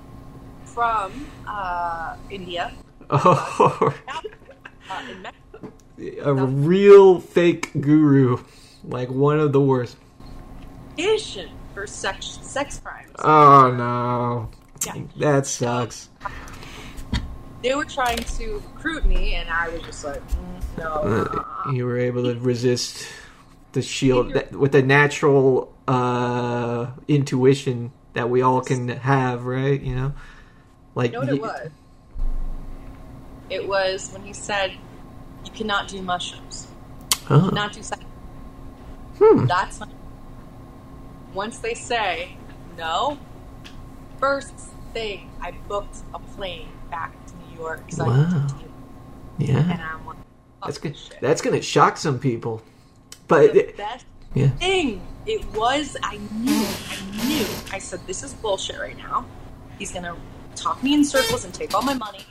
from 0.75 1.25
uh, 1.47 2.17
India 2.29 2.73
Oh, 3.09 3.95
uh, 4.89 5.01
a 6.21 6.33
real 6.33 7.19
fake 7.21 7.71
guru, 7.79 8.43
like 8.83 9.09
one 9.09 9.39
of 9.39 9.53
the 9.53 9.61
worst. 9.61 9.95
For 11.73 11.87
sex 11.87 12.39
sex 12.41 12.79
crimes. 12.79 13.11
Oh 13.19 13.71
no, 13.71 14.49
Yeah. 14.85 15.03
that 15.17 15.45
sucks. 15.45 16.09
They 17.61 17.73
were 17.73 17.85
trying 17.85 18.17
to 18.17 18.61
recruit 18.75 19.05
me, 19.05 19.35
and 19.35 19.49
I 19.49 19.69
was 19.69 19.81
just 19.83 20.03
like, 20.03 20.21
mm, 20.27 20.77
no. 20.77 20.91
Uh, 21.65 21.71
you 21.71 21.85
were 21.85 21.97
able 21.97 22.23
to 22.23 22.39
resist 22.39 23.07
the 23.71 23.81
shield 23.81 24.33
that, 24.33 24.51
with 24.51 24.71
the 24.71 24.81
natural 24.81 25.73
uh, 25.87 26.87
intuition 27.07 27.91
that 28.13 28.29
we 28.29 28.41
all 28.41 28.61
can 28.61 28.87
have, 28.89 29.45
right? 29.45 29.81
You 29.81 29.95
know, 29.95 30.13
like 30.95 31.11
You 31.11 31.19
know 31.19 31.25
what 31.25 31.29
it 31.33 31.41
was? 31.41 31.69
It 33.49 33.67
was 33.67 34.09
when 34.11 34.23
he 34.23 34.33
said, 34.33 34.71
"You 35.45 35.51
cannot 35.51 35.87
do 35.87 36.01
mushrooms. 36.01 36.67
Oh. 37.29 37.49
Not 37.49 37.73
do 37.73 37.83
psych." 37.83 37.99
Hmm. 39.19 39.45
That's 39.45 39.79
not. 39.79 39.89
Once 41.33 41.59
they 41.59 41.73
say 41.73 42.37
no, 42.77 43.17
first 44.19 44.53
thing 44.93 45.29
I 45.41 45.51
booked 45.67 45.97
a 46.13 46.19
plane 46.19 46.69
back 46.89 47.13
to 47.27 47.33
New 47.35 47.59
York. 47.61 47.83
So 47.89 48.05
Wow. 48.05 48.23
continue. 48.47 48.71
And 49.37 49.49
Yeah, 49.49 49.89
I'm 49.93 50.05
like, 50.05 50.17
that's 50.63 50.77
good. 50.77 50.97
shit." 50.97 51.19
That's 51.21 51.41
gonna 51.41 51.61
shock 51.61 51.97
some 51.97 52.17
people, 52.19 52.61
but 53.27 53.53
the 53.53 53.73
best 53.77 54.05
yeah, 54.33 54.47
thing. 54.49 55.01
It 55.25 55.43
was, 55.55 55.97
I 56.03 56.17
knew, 56.17 56.65
I 56.89 57.27
knew. 57.27 57.45
I 57.71 57.79
said, 57.79 58.05
this 58.05 58.21
is 58.21 58.33
bullshit 58.35 58.77
right 58.79 58.97
now. 58.97 59.25
He's 59.79 59.91
gonna 59.91 60.15
talk 60.55 60.81
me 60.83 60.93
in 60.93 61.05
circles 61.05 61.45
and 61.45 61.53
take 61.53 61.73
all 61.73 61.81
my 61.81 61.93
money. 61.93 62.21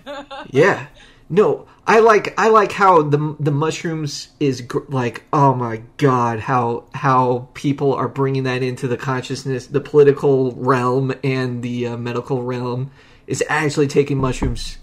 yeah. 0.50 0.86
No, 1.28 1.68
I 1.86 2.00
like 2.00 2.34
I 2.38 2.48
like 2.48 2.72
how 2.72 3.02
the 3.02 3.36
the 3.40 3.50
mushrooms 3.50 4.28
is 4.38 4.60
gr- 4.60 4.80
like 4.88 5.24
oh 5.32 5.54
my 5.54 5.82
god 5.96 6.38
how 6.38 6.84
how 6.94 7.48
people 7.54 7.94
are 7.94 8.08
bringing 8.08 8.44
that 8.44 8.62
into 8.62 8.86
the 8.86 8.96
consciousness 8.96 9.66
the 9.66 9.80
political 9.80 10.52
realm 10.52 11.12
and 11.24 11.62
the 11.62 11.88
uh, 11.88 11.96
medical 11.96 12.42
realm 12.42 12.92
is 13.26 13.42
actually 13.48 13.88
taking 13.88 14.18
mushrooms 14.18 14.78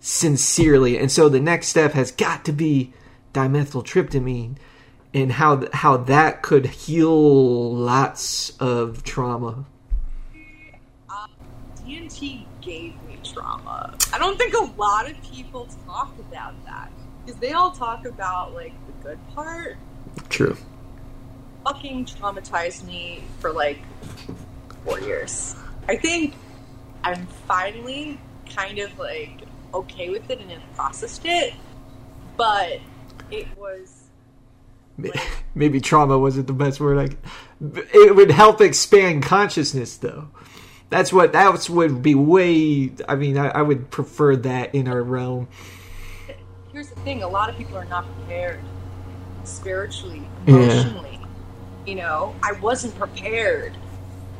sincerely 0.00 0.98
and 0.98 1.12
so 1.12 1.28
the 1.28 1.38
next 1.38 1.68
step 1.68 1.92
has 1.92 2.10
got 2.10 2.44
to 2.46 2.52
be 2.52 2.92
dimethyltryptamine 3.32 4.56
and 5.14 5.32
how 5.32 5.64
how 5.72 5.96
that 5.96 6.42
could 6.42 6.66
heal 6.66 7.74
lots 7.74 8.56
of 8.58 9.04
trauma 9.04 9.66
DMT 12.00 12.44
gave 12.60 12.94
me 13.02 13.18
trauma. 13.22 13.96
I 14.12 14.18
don't 14.18 14.38
think 14.38 14.54
a 14.54 14.70
lot 14.78 15.10
of 15.10 15.20
people 15.22 15.68
talk 15.86 16.12
about 16.18 16.54
that 16.64 16.90
because 17.24 17.40
they 17.40 17.52
all 17.52 17.72
talk 17.72 18.06
about 18.06 18.54
like 18.54 18.72
the 18.86 19.08
good 19.08 19.18
part. 19.34 19.76
true 20.28 20.56
Fucking 21.64 22.06
traumatized 22.06 22.84
me 22.84 23.22
for 23.38 23.52
like 23.52 23.78
four 24.84 25.00
years. 25.00 25.54
I 25.88 25.96
think 25.96 26.34
I'm 27.04 27.26
finally 27.46 28.18
kind 28.48 28.78
of 28.78 28.98
like 28.98 29.42
okay 29.74 30.10
with 30.10 30.28
it 30.30 30.40
and 30.40 30.50
have 30.50 30.74
processed 30.74 31.22
it, 31.24 31.54
but 32.36 32.80
it 33.30 33.46
was 33.58 34.00
maybe 35.54 35.80
trauma 35.80 36.18
wasn't 36.18 36.46
the 36.46 36.52
best 36.52 36.80
word. 36.80 36.96
Like, 36.96 37.18
it 37.94 38.14
would 38.14 38.30
help 38.30 38.60
expand 38.60 39.22
consciousness, 39.22 39.96
though. 39.96 40.28
That's 40.90 41.12
what 41.12 41.32
that 41.32 41.68
would 41.68 42.02
be 42.02 42.14
way. 42.14 42.90
I 43.08 43.14
mean, 43.14 43.38
I, 43.38 43.48
I 43.48 43.62
would 43.62 43.90
prefer 43.90 44.36
that 44.36 44.74
in 44.74 44.88
our 44.88 45.02
realm. 45.02 45.48
here's 46.72 46.88
the 46.90 47.00
thing 47.00 47.22
a 47.22 47.28
lot 47.28 47.48
of 47.48 47.56
people 47.56 47.76
are 47.76 47.84
not 47.86 48.04
prepared 48.16 48.60
spiritually 49.44 50.22
Yeah. 50.46 50.54
emotionally 50.56 51.18
you 51.86 51.94
know 51.94 52.34
i 52.42 52.52
wasn't 52.52 52.94
prepared 52.96 53.72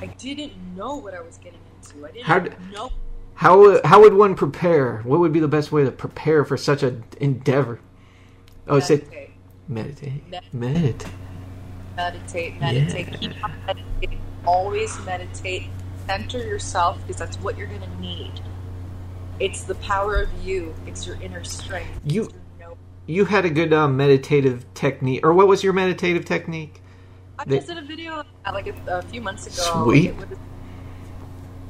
i 0.03 0.07
didn't 0.07 0.53
know 0.77 0.95
what 0.97 1.15
i 1.15 1.21
was 1.23 1.39
getting 1.39 1.59
into 1.83 2.07
i 2.07 2.11
didn't 2.11 2.27
How 2.27 2.39
d- 2.39 2.51
know 2.73 2.91
How 3.35 3.81
how 3.85 4.01
would 4.03 4.13
one 4.15 4.35
prepare? 4.35 4.99
What 5.05 5.19
would 5.21 5.33
be 5.33 5.41
the 5.41 5.49
best 5.49 5.73
way 5.73 5.83
to 5.85 5.91
prepare 5.91 6.45
for 6.45 6.57
such 6.59 6.83
an 6.83 7.03
endeavor? 7.21 7.81
Oh, 8.69 8.77
it's 8.77 8.91
it. 8.91 9.09
meditate 9.69 10.29
Meditate. 10.29 10.53
Meditate. 10.53 11.07
meditate 11.97 12.61
meditate 12.61 13.09
Yeah. 13.09 13.17
keep 13.19 13.45
on 13.45 13.53
meditating 13.67 14.21
always 14.47 15.01
meditate 15.07 15.65
center 16.11 16.39
yourself 16.39 16.99
because 17.03 17.17
that's 17.17 17.37
what 17.39 17.57
you're 17.57 17.69
going 17.69 17.81
to 17.81 18.01
need 18.01 18.33
it's 19.39 19.63
the 19.65 19.77
power 19.77 20.17
of 20.17 20.29
you 20.45 20.75
it's 20.87 21.07
your 21.07 21.17
inner 21.23 21.45
strength 21.45 22.01
You- 22.05 22.31
You 23.07 23.25
had 23.25 23.45
a 23.45 23.51
good 23.51 23.73
um, 23.73 23.97
meditative 23.97 24.65
technique, 24.75 25.25
or 25.27 25.33
what 25.33 25.49
was 25.49 25.65
your 25.65 25.73
meditative 25.73 26.25
technique? 26.25 26.81
I 27.41 27.45
just 27.45 27.67
did 27.67 27.79
a 27.79 27.83
video 27.83 28.23
like 28.59 28.69
a, 28.69 28.99
a 28.99 29.03
few 29.03 29.21
months 29.21 29.47
ago. 29.49 29.83
Sweet. 29.85 30.11
It 30.11 30.17
was, 30.17 30.39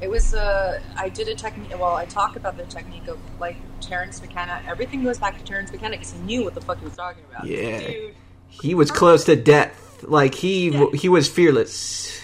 it 0.01 0.09
was 0.09 0.33
uh, 0.35 0.79
I 0.95 1.09
did 1.09 1.27
a 1.29 1.33
technique. 1.35 1.71
Well, 1.71 1.95
I 1.95 2.05
talk 2.05 2.35
about 2.35 2.57
the 2.57 2.65
technique 2.65 3.07
of 3.07 3.17
like 3.39 3.55
Terence 3.79 4.21
McKenna. 4.21 4.61
Everything 4.67 5.03
goes 5.03 5.17
back 5.17 5.35
to 5.39 5.43
Terence 5.43 5.71
McKenna 5.71 5.95
because 5.97 6.11
he 6.13 6.19
knew 6.19 6.43
what 6.43 6.53
the 6.53 6.61
fuck 6.61 6.77
he 6.77 6.85
was 6.85 6.95
talking 6.95 7.23
about. 7.31 7.47
Yeah. 7.47 7.79
dude. 7.87 8.15
He 8.47 8.75
was 8.75 8.91
close 8.91 9.23
to 9.25 9.35
death. 9.35 10.03
Like 10.03 10.35
he 10.35 10.69
Yeah. 10.69 10.85
he 10.93 11.09
was 11.09 11.27
fearless. 11.27 12.20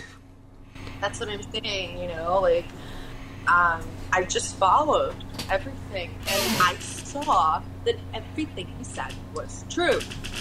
That's 1.01 1.19
what 1.19 1.29
I'm 1.29 1.43
saying. 1.51 1.99
You 1.99 2.07
know, 2.09 2.39
like 2.41 2.65
um, 3.47 3.81
I 4.11 4.23
just 4.23 4.55
followed 4.55 5.15
everything, 5.49 6.11
and 6.29 6.61
I 6.61 6.75
saw 6.79 7.61
that 7.85 7.95
everything 8.13 8.67
he 8.77 8.83
said 8.83 9.13
was 9.33 9.63
true. 9.69 9.99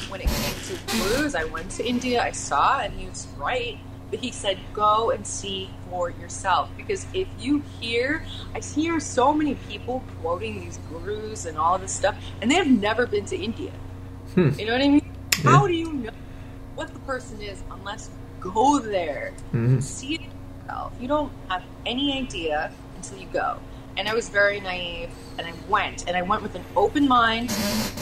When 0.08 0.20
it 0.20 0.28
came 0.28 0.76
to 0.76 0.96
blues, 0.96 1.34
I 1.34 1.44
went 1.44 1.70
to 1.72 1.86
India. 1.86 2.22
I 2.22 2.32
saw, 2.32 2.80
and 2.80 2.98
he 2.98 3.06
was 3.06 3.26
right. 3.38 3.78
But 4.10 4.20
he 4.20 4.30
said, 4.30 4.58
"Go 4.72 5.10
and 5.10 5.26
see 5.26 5.68
for 5.90 6.10
yourself." 6.10 6.70
Because 6.76 7.06
if 7.12 7.28
you 7.38 7.62
hear, 7.80 8.24
I 8.54 8.60
hear 8.60 9.00
so 9.00 9.32
many 9.32 9.56
people 9.68 10.02
quoting 10.20 10.60
these 10.60 10.78
gurus 10.88 11.44
and 11.46 11.58
all 11.58 11.76
this 11.78 11.92
stuff, 11.92 12.16
and 12.40 12.50
they 12.50 12.54
have 12.54 12.68
never 12.68 13.06
been 13.06 13.24
to 13.26 13.36
India. 13.36 13.72
Hmm. 14.34 14.50
You 14.58 14.66
know 14.66 14.72
what 14.72 14.82
I 14.82 14.88
mean? 14.88 15.16
How 15.44 15.66
do 15.66 15.74
you 15.74 15.92
know 15.92 16.10
what 16.76 16.92
the 16.92 17.00
person 17.00 17.40
is 17.40 17.62
unless 17.70 18.10
you 18.10 18.52
go 18.52 18.78
there? 18.78 19.32
Mhm. 19.52 19.82
see 19.82 20.14
it 20.14 20.35
yourself. 20.66 20.92
You 21.00 21.08
don't 21.08 21.32
have 21.48 21.62
any 21.84 22.16
idea 22.16 22.72
until 22.96 23.18
you 23.18 23.26
go. 23.32 23.58
And 23.96 24.08
I 24.08 24.14
was 24.14 24.28
very 24.28 24.60
naive, 24.60 25.10
and 25.38 25.46
I 25.46 25.54
went, 25.68 26.06
and 26.06 26.16
I 26.16 26.22
went 26.22 26.42
with 26.42 26.54
an 26.54 26.64
open 26.76 27.08
mind. 27.08 27.50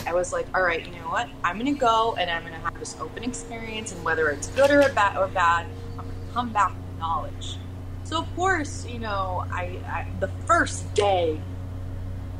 I 0.06 0.12
was 0.12 0.32
like, 0.32 0.46
all 0.54 0.62
right, 0.62 0.84
you 0.84 0.92
know 0.92 1.08
what? 1.08 1.28
I'm 1.44 1.56
going 1.58 1.72
to 1.72 1.78
go, 1.78 2.16
and 2.18 2.28
I'm 2.28 2.42
going 2.42 2.54
to 2.54 2.60
have 2.60 2.76
this 2.80 2.96
open 3.00 3.22
experience, 3.22 3.92
and 3.92 4.04
whether 4.04 4.28
it's 4.30 4.48
good 4.48 4.70
or 4.70 4.80
bad, 4.92 5.16
or 5.16 5.28
bad, 5.28 5.66
I'm 5.96 6.04
going 6.04 6.26
to 6.26 6.32
come 6.32 6.52
back 6.52 6.70
with 6.70 6.98
knowledge. 6.98 7.58
So 8.02 8.18
of 8.18 8.36
course, 8.36 8.84
you 8.86 8.98
know, 8.98 9.46
I, 9.50 9.78
I 9.86 10.06
the 10.20 10.28
first 10.46 10.92
day 10.94 11.40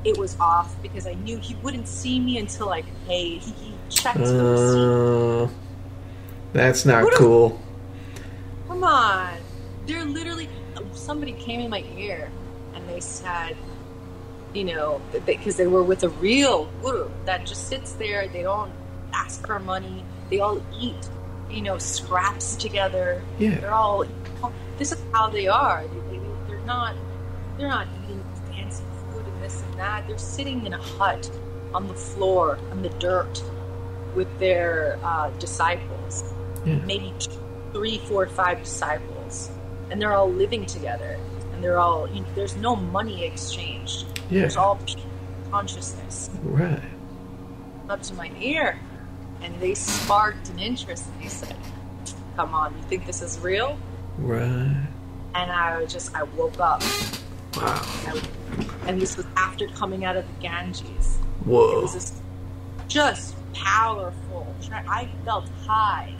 it 0.04 0.18
was 0.18 0.38
off 0.38 0.76
because 0.82 1.06
I 1.06 1.14
knew 1.14 1.38
he 1.38 1.54
wouldn't 1.56 1.88
see 1.88 2.20
me 2.20 2.36
until 2.36 2.68
I 2.70 2.82
paid. 3.06 3.40
He, 3.40 3.52
he 3.52 3.74
checked 3.88 4.18
the. 4.18 5.48
Uh, 5.48 5.54
that's 6.52 6.84
not 6.84 7.04
What 7.04 7.14
cool. 7.14 7.62
Come 8.68 8.84
on. 8.84 9.38
They're 9.86 10.04
literally. 10.04 10.48
Somebody 10.92 11.32
came 11.32 11.60
in 11.60 11.70
my 11.70 11.84
ear 11.96 12.30
and 12.74 12.88
they 12.88 13.00
said, 13.00 13.56
you 14.52 14.64
know, 14.64 15.00
because 15.26 15.56
they 15.56 15.66
were 15.66 15.82
with 15.82 16.02
a 16.04 16.08
real 16.08 16.66
guru 16.82 17.08
that 17.24 17.46
just 17.46 17.68
sits 17.68 17.92
there. 17.92 18.26
They 18.28 18.42
don't 18.42 18.72
ask 19.12 19.46
for 19.46 19.58
money. 19.58 20.04
They 20.30 20.40
all 20.40 20.60
eat, 20.80 21.08
you 21.50 21.62
know, 21.62 21.78
scraps 21.78 22.56
together. 22.56 23.22
Yeah. 23.38 23.60
They're 23.60 23.74
all. 23.74 24.04
This 24.78 24.92
is 24.92 25.02
how 25.12 25.28
they 25.28 25.46
are. 25.48 25.84
They, 25.86 26.16
they, 26.18 26.22
they're 26.48 26.58
not. 26.66 26.94
They're 27.56 27.68
not 27.68 27.86
eating 28.04 28.24
fancy 28.50 28.82
food 29.12 29.24
and 29.26 29.42
this 29.42 29.62
and 29.62 29.78
that. 29.78 30.06
They're 30.08 30.18
sitting 30.18 30.64
in 30.66 30.72
a 30.74 30.78
hut 30.82 31.30
on 31.72 31.86
the 31.88 31.94
floor 31.94 32.58
on 32.70 32.82
the 32.82 32.88
dirt 32.90 33.42
with 34.14 34.28
their 34.38 34.98
uh, 35.02 35.30
disciples 35.40 36.32
Yeah. 36.64 36.76
maybe 36.86 37.12
two, 37.18 37.32
three, 37.72 37.98
four, 38.06 38.26
five 38.28 38.62
disciples, 38.62 39.50
and 39.94 40.02
they're 40.02 40.12
all 40.12 40.28
living 40.28 40.66
together, 40.66 41.16
and 41.52 41.62
they're 41.62 41.78
all. 41.78 42.08
You 42.12 42.22
know, 42.22 42.26
there's 42.34 42.56
no 42.56 42.74
money 42.74 43.22
exchanged. 43.24 44.06
Yeah. 44.28 44.40
There's 44.40 44.56
all 44.56 44.80
consciousness 45.52 46.30
Right. 46.42 46.82
up 47.88 48.02
to 48.02 48.14
my 48.14 48.32
ear, 48.40 48.80
and 49.40 49.54
they 49.60 49.74
sparked 49.74 50.48
an 50.48 50.58
interest. 50.58 51.06
And 51.06 51.22
they 51.22 51.28
said, 51.28 51.54
"Come 52.34 52.52
on, 52.56 52.74
you 52.76 52.82
think 52.88 53.06
this 53.06 53.22
is 53.22 53.38
real?" 53.38 53.78
Right. 54.18 54.76
And 55.36 55.52
I 55.52 55.84
just, 55.86 56.12
I 56.16 56.24
woke 56.24 56.58
up, 56.58 56.82
Wow. 57.56 57.80
I, 58.08 58.20
and 58.88 59.00
this 59.00 59.16
was 59.16 59.26
after 59.36 59.68
coming 59.68 60.04
out 60.04 60.16
of 60.16 60.24
the 60.26 60.42
Ganges. 60.42 61.18
Whoa 61.44 61.78
it 61.78 61.82
was 61.82 61.92
this 61.94 62.20
just 62.88 63.36
powerful. 63.52 64.44
I 64.88 65.08
felt 65.24 65.48
high. 65.64 66.14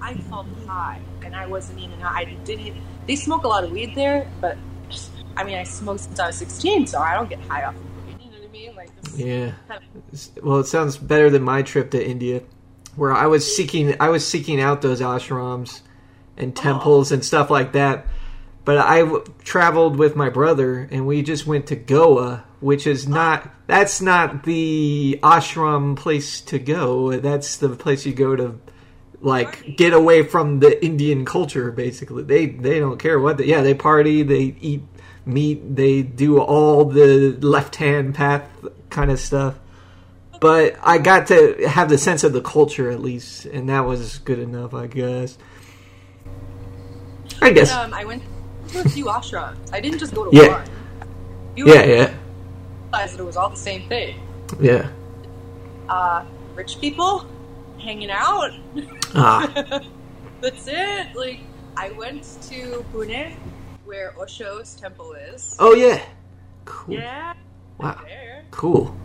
I 0.00 0.14
felt 0.14 0.46
high, 0.66 1.00
and 1.24 1.34
I 1.34 1.46
wasn't 1.46 1.78
even. 1.80 2.00
I 2.02 2.24
didn't. 2.44 2.76
They 3.06 3.16
smoke 3.16 3.44
a 3.44 3.48
lot 3.48 3.64
of 3.64 3.70
weed 3.70 3.94
there, 3.94 4.30
but 4.40 4.56
I 5.36 5.44
mean, 5.44 5.56
I 5.56 5.64
smoked 5.64 6.00
since 6.00 6.20
I 6.20 6.28
was 6.28 6.36
16, 6.36 6.86
so 6.86 7.00
I 7.00 7.14
don't 7.14 7.28
get 7.28 7.40
high 7.42 7.64
off 7.64 7.74
of 7.74 8.06
weed. 8.06 8.16
You 8.24 8.30
know 8.30 8.38
what 8.38 8.48
I 8.48 8.52
mean? 8.52 8.76
Like. 8.76 8.90
Yeah. 9.16 9.52
Kind 9.68 9.82
of, 10.12 10.44
Well, 10.44 10.60
it 10.60 10.66
sounds 10.66 10.96
better 10.96 11.30
than 11.30 11.42
my 11.42 11.62
trip 11.62 11.90
to 11.92 12.06
India, 12.06 12.42
where 12.96 13.12
I 13.12 13.26
was 13.26 13.56
seeking 13.56 13.96
I 14.00 14.08
was 14.08 14.26
seeking 14.26 14.60
out 14.60 14.82
those 14.82 15.00
ashrams 15.00 15.80
and 16.36 16.54
temples 16.54 17.12
and 17.12 17.24
stuff 17.24 17.50
like 17.50 17.72
that. 17.72 18.06
But 18.64 18.78
I 18.78 19.00
w- 19.00 19.24
traveled 19.42 19.98
with 19.98 20.16
my 20.16 20.30
brother, 20.30 20.88
and 20.90 21.06
we 21.06 21.22
just 21.22 21.46
went 21.46 21.66
to 21.66 21.76
Goa, 21.76 22.44
which 22.60 22.86
is 22.86 23.06
not 23.06 23.50
that's 23.66 24.00
not 24.00 24.44
the 24.44 25.18
ashram 25.22 25.96
place 25.96 26.40
to 26.42 26.58
go. 26.58 27.18
That's 27.18 27.56
the 27.58 27.70
place 27.70 28.06
you 28.06 28.14
go 28.14 28.36
to 28.36 28.58
like 29.24 29.76
get 29.76 29.92
away 29.92 30.22
from 30.22 30.60
the 30.60 30.82
Indian 30.84 31.24
culture. 31.24 31.72
Basically, 31.72 32.22
they 32.22 32.46
they 32.46 32.78
don't 32.78 32.98
care 32.98 33.18
what. 33.18 33.38
They, 33.38 33.46
yeah, 33.46 33.62
they 33.62 33.74
party. 33.74 34.22
They 34.22 34.54
eat 34.60 34.82
meat. 35.26 35.74
They 35.74 36.02
do 36.02 36.38
all 36.40 36.84
the 36.84 37.32
left 37.40 37.76
hand 37.76 38.14
path 38.14 38.48
kind 38.90 39.10
of 39.10 39.18
stuff. 39.18 39.58
But 40.40 40.76
I 40.82 40.98
got 40.98 41.28
to 41.28 41.66
have 41.66 41.88
the 41.88 41.96
sense 41.96 42.22
of 42.22 42.32
the 42.34 42.42
culture 42.42 42.90
at 42.90 43.00
least, 43.00 43.46
and 43.46 43.68
that 43.70 43.80
was 43.86 44.18
good 44.18 44.38
enough, 44.38 44.74
I 44.74 44.86
guess. 44.88 45.38
I 47.40 47.50
guess. 47.50 47.72
Um, 47.72 47.94
I 47.94 48.04
went 48.04 48.22
to 48.68 48.80
a 48.80 48.88
few 48.90 49.06
ashrams. 49.06 49.56
I 49.72 49.80
didn't 49.80 49.98
just 49.98 50.14
go 50.14 50.30
to 50.30 50.36
Yeah. 50.36 50.48
one. 50.58 50.68
You 51.56 51.68
Yeah, 51.68 51.84
yeah, 51.84 52.14
realized 52.92 53.14
that 53.14 53.20
it 53.20 53.24
was 53.24 53.36
all 53.36 53.48
the 53.48 53.56
same 53.56 53.88
thing. 53.88 54.16
yeah. 54.60 54.90
Uh, 55.88 56.24
rich 56.54 56.80
people 56.80 57.24
hanging 57.84 58.10
out. 58.10 58.50
Ah, 59.14 59.46
That's 60.40 60.66
it. 60.66 61.14
Like 61.14 61.40
I 61.76 61.90
went 61.92 62.22
to 62.50 62.84
Pune, 62.92 63.34
where 63.84 64.12
Osho's 64.18 64.74
temple 64.74 65.12
is. 65.12 65.56
oh 65.60 65.74
yeah. 65.74 66.02
Cool. 66.64 66.94
Yeah, 66.94 67.34
Wow. 67.78 68.00
there. 68.04 68.44
Cool. 68.50 68.96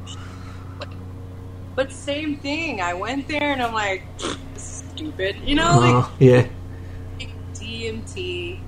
But 1.76 1.92
same 1.92 2.38
thing. 2.38 2.82
I 2.82 2.94
went 2.94 3.28
there 3.28 3.52
and 3.54 3.62
I'm 3.62 3.74
like, 3.74 4.04
stupid. 4.56 5.36
You 5.46 5.56
know, 5.56 5.78
like 5.80 5.94
Oh, 6.06 6.12
yeah. 6.20 6.48
DMT. 7.54 8.60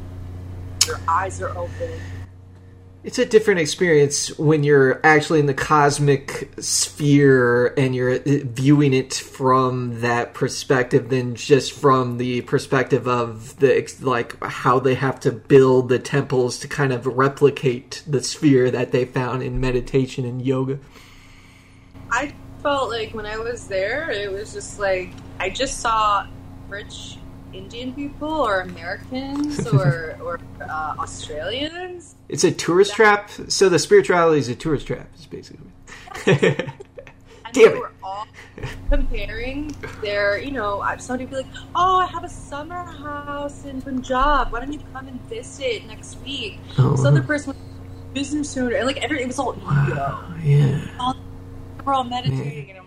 Your 0.87 0.99
eyes 1.07 1.41
are 1.41 1.49
open. 1.57 1.91
It's 3.03 3.17
a 3.17 3.25
different 3.25 3.59
experience 3.59 4.37
when 4.37 4.63
you're 4.63 5.03
actually 5.03 5.39
in 5.39 5.47
the 5.47 5.55
cosmic 5.55 6.51
sphere 6.59 7.73
and 7.75 7.95
you're 7.95 8.13
uh, 8.13 8.21
viewing 8.43 8.93
it 8.93 9.15
from 9.15 10.01
that 10.01 10.35
perspective 10.35 11.09
than 11.09 11.33
just 11.33 11.73
from 11.73 12.19
the 12.19 12.41
perspective 12.41 13.07
of 13.07 13.57
the 13.57 13.91
like 14.01 14.41
how 14.43 14.79
they 14.79 14.93
have 14.93 15.19
to 15.21 15.31
build 15.31 15.89
the 15.89 15.97
temples 15.97 16.59
to 16.59 16.67
kind 16.67 16.93
of 16.93 17.07
replicate 17.07 18.03
the 18.05 18.21
sphere 18.21 18.69
that 18.69 18.91
they 18.91 19.05
found 19.05 19.41
in 19.41 19.59
meditation 19.59 20.23
and 20.23 20.45
yoga. 20.45 20.77
I 22.11 22.35
felt 22.61 22.91
like 22.91 23.15
when 23.15 23.25
I 23.25 23.37
was 23.37 23.67
there, 23.67 24.11
it 24.11 24.31
was 24.31 24.53
just 24.53 24.79
like 24.79 25.09
I 25.39 25.49
just 25.49 25.79
saw 25.79 26.27
rich 26.69 27.17
Indian 27.53 27.93
people 27.93 28.29
or 28.31 28.61
Americans 28.61 29.67
or 29.73 30.17
or 30.21 30.39
uh, 30.61 30.95
Australians. 30.99 32.15
It's 32.29 32.43
a 32.43 32.51
tourist 32.51 32.93
trap, 32.93 33.29
so 33.47 33.67
the 33.69 33.79
spirituality 33.79 34.39
is 34.39 34.49
a 34.49 34.55
tourist 34.55 34.87
trap, 34.87 35.07
is 35.17 35.25
basically. 35.25 35.67
Damn 37.53 37.71
it. 37.73 37.79
were 37.79 37.91
all 38.01 38.25
comparing 38.89 39.75
their, 40.01 40.37
you 40.39 40.51
know, 40.51 40.79
I- 40.79 40.95
somebody 40.97 41.25
would 41.25 41.31
be 41.31 41.35
like, 41.43 41.47
"Oh, 41.75 41.99
I 41.99 42.05
have 42.05 42.23
a 42.23 42.29
summer 42.29 42.85
house 42.85 43.65
in 43.65 43.81
Punjab. 43.81 44.51
Why 44.53 44.61
don't 44.61 44.71
you 44.71 44.79
come 44.93 45.07
and 45.09 45.19
visit 45.23 45.85
next 45.87 46.17
week?" 46.23 46.59
Oh, 46.77 46.91
This 46.91 47.03
other 47.05 47.21
person 47.21 47.49
was 47.53 47.57
business 48.13 48.55
owner, 48.55 48.75
and 48.77 48.87
like 48.87 49.03
every 49.03 49.21
it 49.21 49.27
was 49.27 49.37
all 49.39 49.53
ego. 49.57 50.23
yeah. 50.43 51.13
We're 51.83 51.93
all 51.93 52.03
meditating, 52.05 52.71
and 52.77 52.80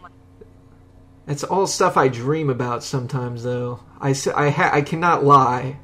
That's 1.27 1.45
all 1.45 1.67
stuff 1.67 1.97
I 1.97 2.09
dream 2.09 2.51
about 2.51 2.85
sometimes, 2.85 3.43
though. 3.45 3.81
I 4.01 4.13
ha- 4.13 4.71
I 4.73 4.83
cannot 4.83 5.25
lie. 5.25 5.79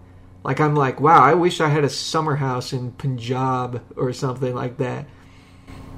Like, 0.45 0.61
I'm 0.61 0.75
like, 0.75 1.01
wow, 1.01 1.23
I 1.23 1.35
wish 1.35 1.61
I 1.61 1.69
had 1.69 1.85
a 1.85 1.89
summer 1.91 2.37
house 2.37 2.73
in 2.73 2.93
Punjab 2.93 3.83
or 3.97 4.13
something 4.13 4.55
like 4.55 4.79
that. 4.79 5.07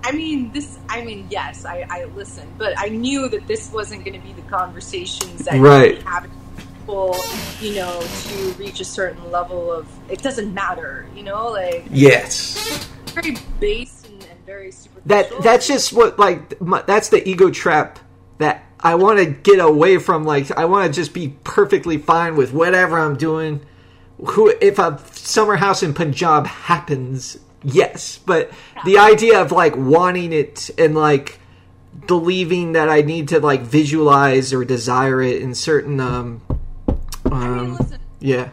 I 0.05 0.13
mean, 0.13 0.51
this. 0.53 0.79
I 0.89 1.05
mean, 1.05 1.27
yes, 1.31 1.65
I, 1.65 1.87
I 1.89 2.05
listen, 2.07 2.49
but 2.59 2.75
I 2.77 2.89
knew 2.89 3.29
that 3.29 3.47
this 3.47 3.71
wasn't 3.73 4.05
going 4.05 4.21
to 4.21 4.27
be 4.27 4.33
the 4.33 4.43
conversations 4.49 5.45
that 5.45 5.61
Right. 5.61 5.97
you 5.99 6.03
have 6.07 6.29
people, 6.57 7.17
you 7.61 7.77
know, 7.77 8.01
to 8.01 8.37
reach 8.59 8.81
a 8.81 8.85
certain 8.85 9.31
level 9.31 9.73
of. 9.73 9.89
It 10.11 10.21
doesn't 10.23 10.53
matter, 10.53 11.07
you 11.15 11.23
know, 11.23 11.49
like 11.51 11.85
Yes. 11.91 12.89
very 13.15 13.37
base 13.61 14.05
and, 14.09 14.25
and 14.25 14.45
very 14.45 14.73
superficial. 14.73 15.03
That 15.07 15.31
That's 15.43 15.67
just 15.69 15.93
what, 15.93 16.19
like, 16.19 16.61
my, 16.61 16.83
that's 16.83 17.09
the 17.11 17.27
ego 17.29 17.51
trap 17.51 18.01
that 18.39 18.65
I 18.83 18.97
want 18.97 19.19
to 19.19 19.27
get 19.27 19.61
away 19.61 19.99
from. 19.99 20.25
Like, 20.25 20.51
I 20.51 20.65
want 20.65 20.93
to 20.93 21.01
just 21.01 21.15
be 21.15 21.37
perfectly 21.45 21.99
fine 21.99 22.37
with 22.37 22.53
whatever 22.53 22.99
I'm 22.99 23.17
doing. 23.17 23.65
Who, 24.19 24.55
if 24.61 24.79
a 24.79 25.01
summer 25.13 25.57
house 25.57 25.83
in 25.83 25.95
Punjab 25.95 26.47
happens, 26.47 27.39
yes. 27.63 28.19
But 28.19 28.51
the 28.85 28.99
idea 28.99 29.41
of, 29.41 29.53
like, 29.53 29.77
wanting 29.77 30.33
it 30.33 30.71
and, 30.79 30.95
like, 30.95 31.41
believing 32.07 32.73
that 32.73 32.89
I 32.89 33.03
need 33.03 33.29
to 33.29 33.41
like 33.41 33.61
visualize 33.61 34.53
or 34.53 34.65
desire 34.65 35.21
it 35.23 35.43
in 35.43 35.55
certain 35.55 36.01
um 36.01 36.43
I 36.89 36.93
mean, 37.31 37.43
um 37.43 37.77
listen, 37.77 38.01
yeah 38.19 38.51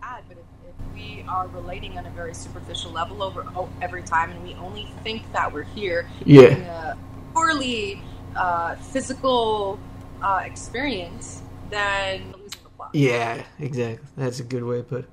bad, 0.00 0.24
but 0.28 0.38
if, 0.38 0.44
if 0.68 0.94
we 0.94 1.24
are 1.28 1.46
relating 1.48 1.98
on 1.98 2.06
a 2.06 2.10
very 2.10 2.34
superficial 2.34 2.90
level 2.90 3.22
over 3.22 3.44
oh, 3.54 3.68
every 3.82 4.02
time, 4.02 4.30
and 4.30 4.42
we 4.42 4.54
only 4.54 4.88
think 5.02 5.30
that 5.32 5.52
we're 5.52 5.62
here 5.62 6.08
in 6.24 6.34
yeah 6.34 6.92
a 6.92 6.96
poorly 7.34 8.00
uh, 8.36 8.76
physical 8.76 9.78
uh, 10.22 10.42
experience, 10.44 11.42
then 11.70 12.32
we're 12.32 12.38
losing 12.38 12.60
the 12.62 12.68
plot. 12.70 12.90
yeah 12.92 13.42
exactly 13.58 14.06
that's 14.16 14.40
a 14.40 14.44
good 14.44 14.64
way 14.64 14.78
to 14.78 14.82
put 14.82 15.00
it 15.00 15.10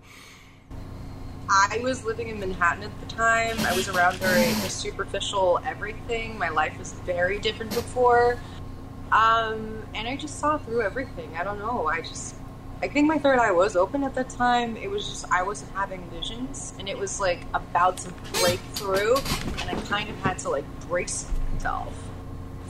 I 1.53 1.81
was 1.83 2.05
living 2.05 2.29
in 2.29 2.39
Manhattan 2.39 2.83
at 2.83 2.99
the 3.01 3.05
time. 3.07 3.59
I 3.59 3.75
was 3.75 3.89
around 3.89 4.15
very 4.15 4.53
superficial 4.69 5.59
everything. 5.65 6.37
My 6.37 6.47
life 6.47 6.79
was 6.79 6.93
very 6.93 7.39
different 7.39 7.73
before. 7.73 8.39
Um, 9.11 9.83
and 9.93 10.07
I 10.07 10.15
just 10.15 10.39
saw 10.39 10.57
through 10.57 10.81
everything. 10.81 11.35
I 11.35 11.43
don't 11.43 11.59
know. 11.59 11.87
I 11.87 11.99
just, 11.99 12.35
I 12.81 12.87
think 12.87 13.05
my 13.05 13.17
third 13.17 13.37
eye 13.37 13.51
was 13.51 13.75
open 13.75 14.05
at 14.05 14.15
that 14.15 14.29
time. 14.29 14.77
It 14.77 14.89
was 14.89 15.05
just, 15.09 15.29
I 15.29 15.43
wasn't 15.43 15.73
having 15.73 16.01
visions. 16.09 16.73
And 16.79 16.87
it 16.87 16.97
was 16.97 17.19
like 17.19 17.41
about 17.53 17.97
to 17.97 18.13
break 18.39 18.61
through. 18.73 19.17
And 19.59 19.69
I 19.69 19.81
kind 19.89 20.09
of 20.09 20.15
had 20.19 20.39
to 20.39 20.49
like 20.49 20.65
brace 20.87 21.29
myself 21.51 21.93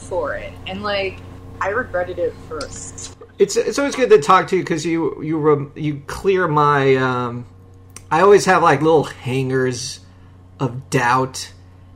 for 0.08 0.34
it. 0.34 0.52
And 0.66 0.82
like, 0.82 1.18
I 1.60 1.68
regretted 1.68 2.18
it 2.18 2.34
first. 2.48 3.16
it's 3.38 3.56
it's 3.56 3.78
always 3.78 3.94
good 3.94 4.10
to 4.10 4.18
talk 4.20 4.48
to 4.48 4.56
you 4.56 4.62
because 4.62 4.84
you 4.84 5.22
you 5.22 5.72
you 5.76 6.02
clear 6.06 6.46
my 6.48 6.96
um 6.96 7.46
I 8.10 8.20
always 8.20 8.44
have 8.46 8.62
like 8.62 8.82
little 8.82 9.04
hangers 9.04 10.00
of 10.60 10.90
doubt 10.90 11.52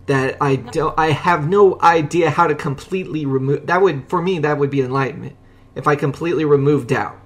that 0.06 0.36
I 0.40 0.56
don't 0.56 0.94
I 0.98 1.10
have 1.10 1.48
no 1.48 1.80
idea 1.80 2.30
how 2.30 2.46
to 2.46 2.54
completely 2.54 3.26
remove 3.26 3.66
that 3.66 3.82
would 3.82 4.08
for 4.08 4.22
me 4.22 4.38
that 4.40 4.56
would 4.58 4.70
be 4.70 4.80
enlightenment 4.82 5.36
if 5.74 5.86
I 5.88 5.96
completely 5.96 6.44
remove 6.44 6.86
doubt 6.86 7.18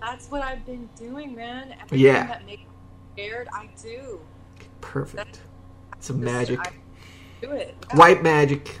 That's 0.00 0.28
what 0.30 0.42
I've 0.42 0.64
been 0.66 0.88
doing, 0.96 1.34
man. 1.34 1.72
Everything 1.80 1.98
Yeah. 2.00 2.26
that 2.26 2.44
makes 2.44 2.62
me 2.62 2.66
scared, 3.14 3.48
I 3.52 3.68
do. 3.82 4.20
perfect 4.80 5.40
some 6.00 6.20
Just- 6.20 6.32
magic 6.32 6.58
I 6.60 6.72
do 7.40 7.52
it. 7.52 7.74
Yeah. 7.90 7.96
white 7.96 8.22
magic 8.22 8.78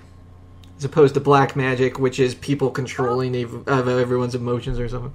as 0.78 0.84
opposed 0.84 1.14
to 1.14 1.20
black 1.20 1.54
magic 1.56 1.98
which 1.98 2.18
is 2.18 2.34
people 2.34 2.70
controlling 2.70 3.34
ev- 3.36 3.68
everyone's 3.68 4.34
emotions 4.34 4.78
or 4.78 4.88
something 4.88 5.12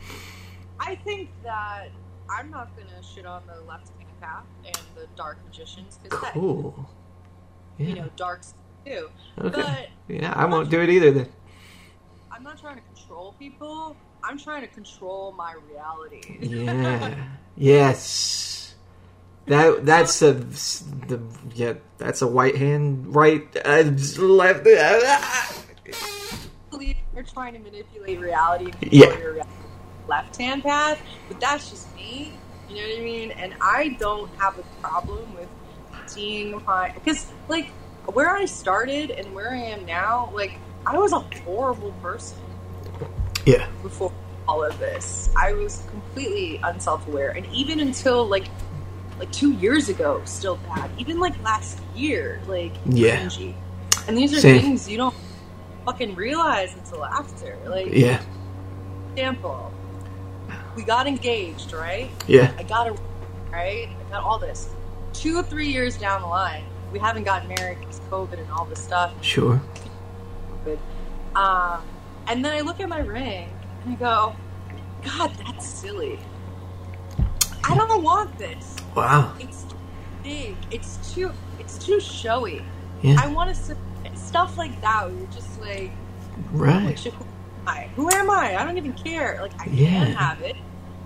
I 0.79 0.95
think 0.95 1.29
that 1.43 1.87
I'm 2.29 2.51
not 2.51 2.69
gonna 2.75 3.01
shit 3.01 3.25
on 3.25 3.41
the 3.47 3.61
left 3.67 3.89
path 4.21 4.45
and 4.65 4.77
the 4.95 5.07
dark 5.15 5.37
magicians 5.45 5.97
because 6.03 6.19
cool 6.29 6.89
yeah 7.77 7.87
you 7.87 7.95
know 7.95 8.09
darks 8.15 8.53
too. 8.85 9.09
okay 9.39 9.89
But 10.07 10.15
yeah 10.15 10.33
I 10.35 10.45
won't 10.45 10.69
do 10.69 10.81
it 10.81 10.89
either 10.89 11.11
then 11.11 11.29
I'm 12.31 12.43
not 12.43 12.59
trying 12.59 12.75
to 12.75 12.81
control 12.81 13.35
people. 13.37 13.95
I'm 14.23 14.39
trying 14.39 14.61
to 14.61 14.67
control 14.67 15.33
my 15.33 15.53
reality. 15.69 16.39
Yeah. 16.41 17.15
yes. 17.55 18.52
That 19.47 19.85
that's 19.85 20.21
a 20.21 20.33
the 20.33 21.21
yeah 21.53 21.73
that's 21.97 22.21
a 22.21 22.27
white 22.27 22.55
hand 22.55 23.13
right 23.13 23.45
uh, 23.65 23.83
left 24.17 24.65
uh, 24.65 25.53
believe 26.71 26.95
you're 27.13 27.23
trying 27.23 27.53
to 27.53 27.59
manipulate 27.59 28.19
reality 28.19 28.71
and 28.81 28.93
Yeah. 28.93 29.17
your 29.17 29.41
left 30.07 30.37
hand 30.37 30.63
path, 30.63 31.01
but 31.27 31.39
that's 31.39 31.69
just 31.69 31.93
me. 31.95 32.31
You 32.69 32.75
know 32.75 32.81
what 32.81 32.99
I 32.99 33.03
mean? 33.03 33.31
And 33.31 33.53
I 33.61 33.97
don't 33.99 34.29
have 34.37 34.57
a 34.57 34.63
problem 34.81 35.33
with 35.35 35.49
seeing 36.05 36.63
my 36.65 36.91
because 36.93 37.27
like 37.47 37.67
where 38.13 38.29
I 38.29 38.45
started 38.45 39.11
and 39.11 39.33
where 39.33 39.51
I 39.51 39.57
am 39.57 39.85
now, 39.85 40.31
like 40.33 40.53
I 40.85 40.97
was 40.97 41.11
a 41.11 41.19
horrible 41.43 41.91
person 42.01 42.37
yeah 43.45 43.67
before 43.81 44.11
all 44.47 44.63
of 44.63 44.77
this. 44.79 45.29
I 45.37 45.53
was 45.53 45.83
completely 45.89 46.59
unself-aware, 46.63 47.31
and 47.31 47.45
even 47.53 47.79
until 47.79 48.25
like 48.25 48.47
like 49.23 49.31
two 49.31 49.53
years 49.53 49.87
ago, 49.87 50.21
still 50.25 50.57
bad. 50.75 50.91
Even 50.97 51.17
like 51.19 51.41
last 51.43 51.79
year, 51.95 52.41
like 52.47 52.73
Yeah. 52.85 53.17
cringy. 53.17 53.53
And 54.07 54.17
these 54.17 54.33
are 54.33 54.39
Same. 54.41 54.59
things 54.61 54.89
you 54.89 54.97
don't 54.97 55.15
fucking 55.85 56.15
realize 56.15 56.73
until 56.73 57.05
after. 57.05 57.57
Like 57.65 57.87
yeah 57.93 58.21
example, 59.11 59.71
we 60.75 60.83
got 60.83 61.07
engaged, 61.07 61.71
right? 61.71 62.09
yeah 62.27 62.51
I 62.57 62.63
got 62.63 62.87
a 62.87 62.95
right. 63.51 63.87
I 63.87 64.11
got 64.11 64.23
all 64.23 64.39
this. 64.39 64.67
Two 65.13 65.37
or 65.37 65.43
three 65.43 65.67
years 65.69 65.97
down 65.97 66.21
the 66.21 66.27
line, 66.27 66.65
we 66.91 66.99
haven't 66.99 67.23
gotten 67.23 67.47
married 67.47 67.79
because 67.79 68.01
COVID 68.11 68.39
and 68.39 68.51
all 68.51 68.65
this 68.65 68.79
stuff. 68.83 69.13
sure 69.21 69.61
stupid. 70.61 70.79
Um, 71.35 71.81
and 72.27 72.43
then 72.43 72.53
I 72.53 72.59
look 72.61 72.79
at 72.81 72.89
my 72.89 72.99
ring 72.99 73.49
and 73.85 73.93
I 73.93 73.95
go, 73.95 74.35
God, 75.03 75.31
that's 75.45 75.65
silly. 75.65 76.19
I 77.63 77.75
don't 77.75 78.03
want 78.03 78.37
this. 78.37 78.72
Wow. 78.95 79.33
It's 79.39 79.65
big. 80.23 80.55
It's 80.71 81.13
too. 81.13 81.31
It's 81.59 81.77
too 81.77 81.99
showy. 81.99 82.63
Yeah. 83.01 83.17
I 83.19 83.27
want 83.27 83.53
to 83.55 83.75
stuff 84.15 84.57
like 84.57 84.79
that. 84.81 85.05
Where 85.09 85.17
you're 85.17 85.27
just 85.27 85.59
like, 85.61 85.91
Right. 86.51 86.97
who 86.99 87.09
am 87.11 87.67
I? 87.67 87.89
Who 87.95 88.09
am 88.09 88.29
I? 88.29 88.55
I 88.57 88.63
don't 88.65 88.77
even 88.77 88.93
care. 88.93 89.39
Like 89.41 89.59
I 89.59 89.65
Yeah. 89.71 90.05
can 90.05 90.13
have 90.13 90.41
it, 90.41 90.55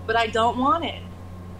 but 0.05 0.15
I 0.15 0.27
don't 0.27 0.57
want 0.57 0.85
it. 0.85 1.01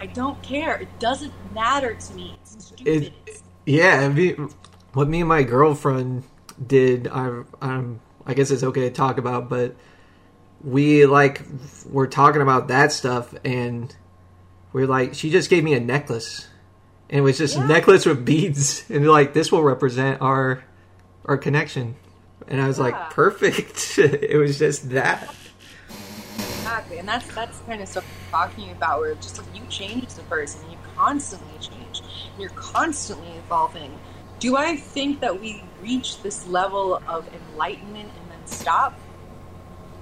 I 0.00 0.06
don't 0.06 0.40
care. 0.42 0.76
It 0.76 0.88
doesn't 0.98 1.32
matter 1.54 1.94
to 1.94 2.14
me. 2.14 2.36
It's 2.42 2.66
stupid. 2.66 2.86
It- 3.26 3.42
Yeah, 3.66 4.00
I 4.00 4.08
mean, 4.08 4.48
what 4.94 5.08
me 5.08 5.20
and 5.20 5.28
my 5.28 5.42
girlfriend 5.42 6.22
did, 6.66 7.06
I'm. 7.08 8.00
I 8.26 8.34
guess 8.34 8.50
it's 8.50 8.62
okay 8.62 8.82
to 8.82 8.90
talk 8.90 9.18
about, 9.18 9.48
but 9.48 9.74
we 10.62 11.04
like 11.06 11.42
we're 11.90 12.06
talking 12.06 12.42
about 12.42 12.68
that 12.68 12.92
stuff, 12.92 13.34
and 13.44 13.94
we're 14.72 14.86
like, 14.86 15.14
she 15.14 15.30
just 15.30 15.50
gave 15.50 15.64
me 15.64 15.74
a 15.74 15.80
necklace, 15.80 16.48
and 17.10 17.18
it 17.18 17.22
was 17.22 17.38
just 17.38 17.56
a 17.56 17.60
Yeah. 17.60 17.66
necklace 17.66 18.06
with 18.06 18.24
beads, 18.24 18.84
and 18.90 19.06
like 19.08 19.32
this 19.34 19.50
will 19.52 19.62
represent 19.62 20.20
our 20.20 20.62
our 21.24 21.36
connection, 21.36 21.96
and 22.46 22.60
I 22.60 22.66
was 22.68 22.78
Yeah. 22.78 22.84
like, 22.84 22.94
ah. 22.94 23.08
perfect. 23.10 23.98
it 23.98 24.38
was 24.38 24.58
just 24.58 24.90
that. 24.90 25.34
Exactly, 26.38 26.98
and 26.98 27.08
that's 27.08 27.26
that's 27.34 27.58
kind 27.66 27.80
of 27.82 27.88
stuff 27.88 28.04
we're 28.04 28.30
talking 28.38 28.70
about, 28.72 29.00
where 29.00 29.14
just 29.16 29.38
like 29.38 29.46
you 29.54 29.62
change 29.68 30.04
as 30.06 30.18
a 30.18 30.22
person, 30.22 30.62
and 30.62 30.72
you 30.72 30.78
constantly 30.96 31.58
change, 31.60 32.00
and 32.32 32.40
you're 32.40 32.50
constantly 32.50 33.30
evolving. 33.38 33.90
Do 34.38 34.56
I 34.56 34.76
think 34.76 35.20
that 35.20 35.40
we 35.40 35.64
reach 35.82 36.22
this 36.22 36.46
level 36.46 37.02
of 37.08 37.28
enlightenment 37.34 38.10
and 38.20 38.30
then 38.30 38.46
stop? 38.46 38.98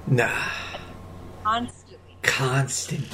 Nah, 0.07 0.31
Constantly, 1.43 2.17
constant. 2.23 3.07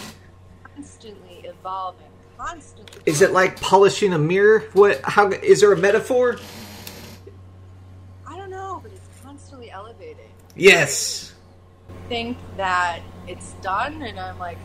constantly 0.75 1.32
evolving, 1.45 2.07
constantly. 2.39 3.03
Is 3.07 3.23
it 3.23 3.33
like 3.33 3.61
polishing 3.61 4.13
a 4.13 4.19
mirror? 4.19 4.61
What? 4.73 5.01
How 5.03 5.31
is 5.31 5.61
there 5.61 5.73
a 5.73 5.77
metaphor? 5.77 6.39
I 8.27 8.37
don't 8.37 8.51
know, 8.51 8.81
but 8.83 8.93
it's 8.93 9.09
constantly 9.23 9.71
elevating. 9.71 10.31
Yes. 10.57 11.35
think 12.09 12.37
that 12.57 13.01
it's 13.27 13.53
done 13.63 14.03
and 14.03 14.19
I'm 14.19 14.39
like, 14.39 14.59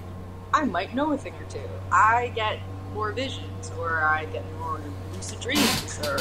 I 0.53 0.65
might 0.65 0.93
know 0.95 1.11
a 1.13 1.17
thing 1.17 1.33
or 1.35 1.43
two. 1.49 1.59
I 1.91 2.31
get 2.35 2.59
more 2.93 3.11
visions 3.11 3.71
or 3.77 4.01
I 4.03 4.25
get 4.25 4.43
more 4.59 4.79
lucid 5.13 5.39
dreams 5.39 5.99
or 6.07 6.19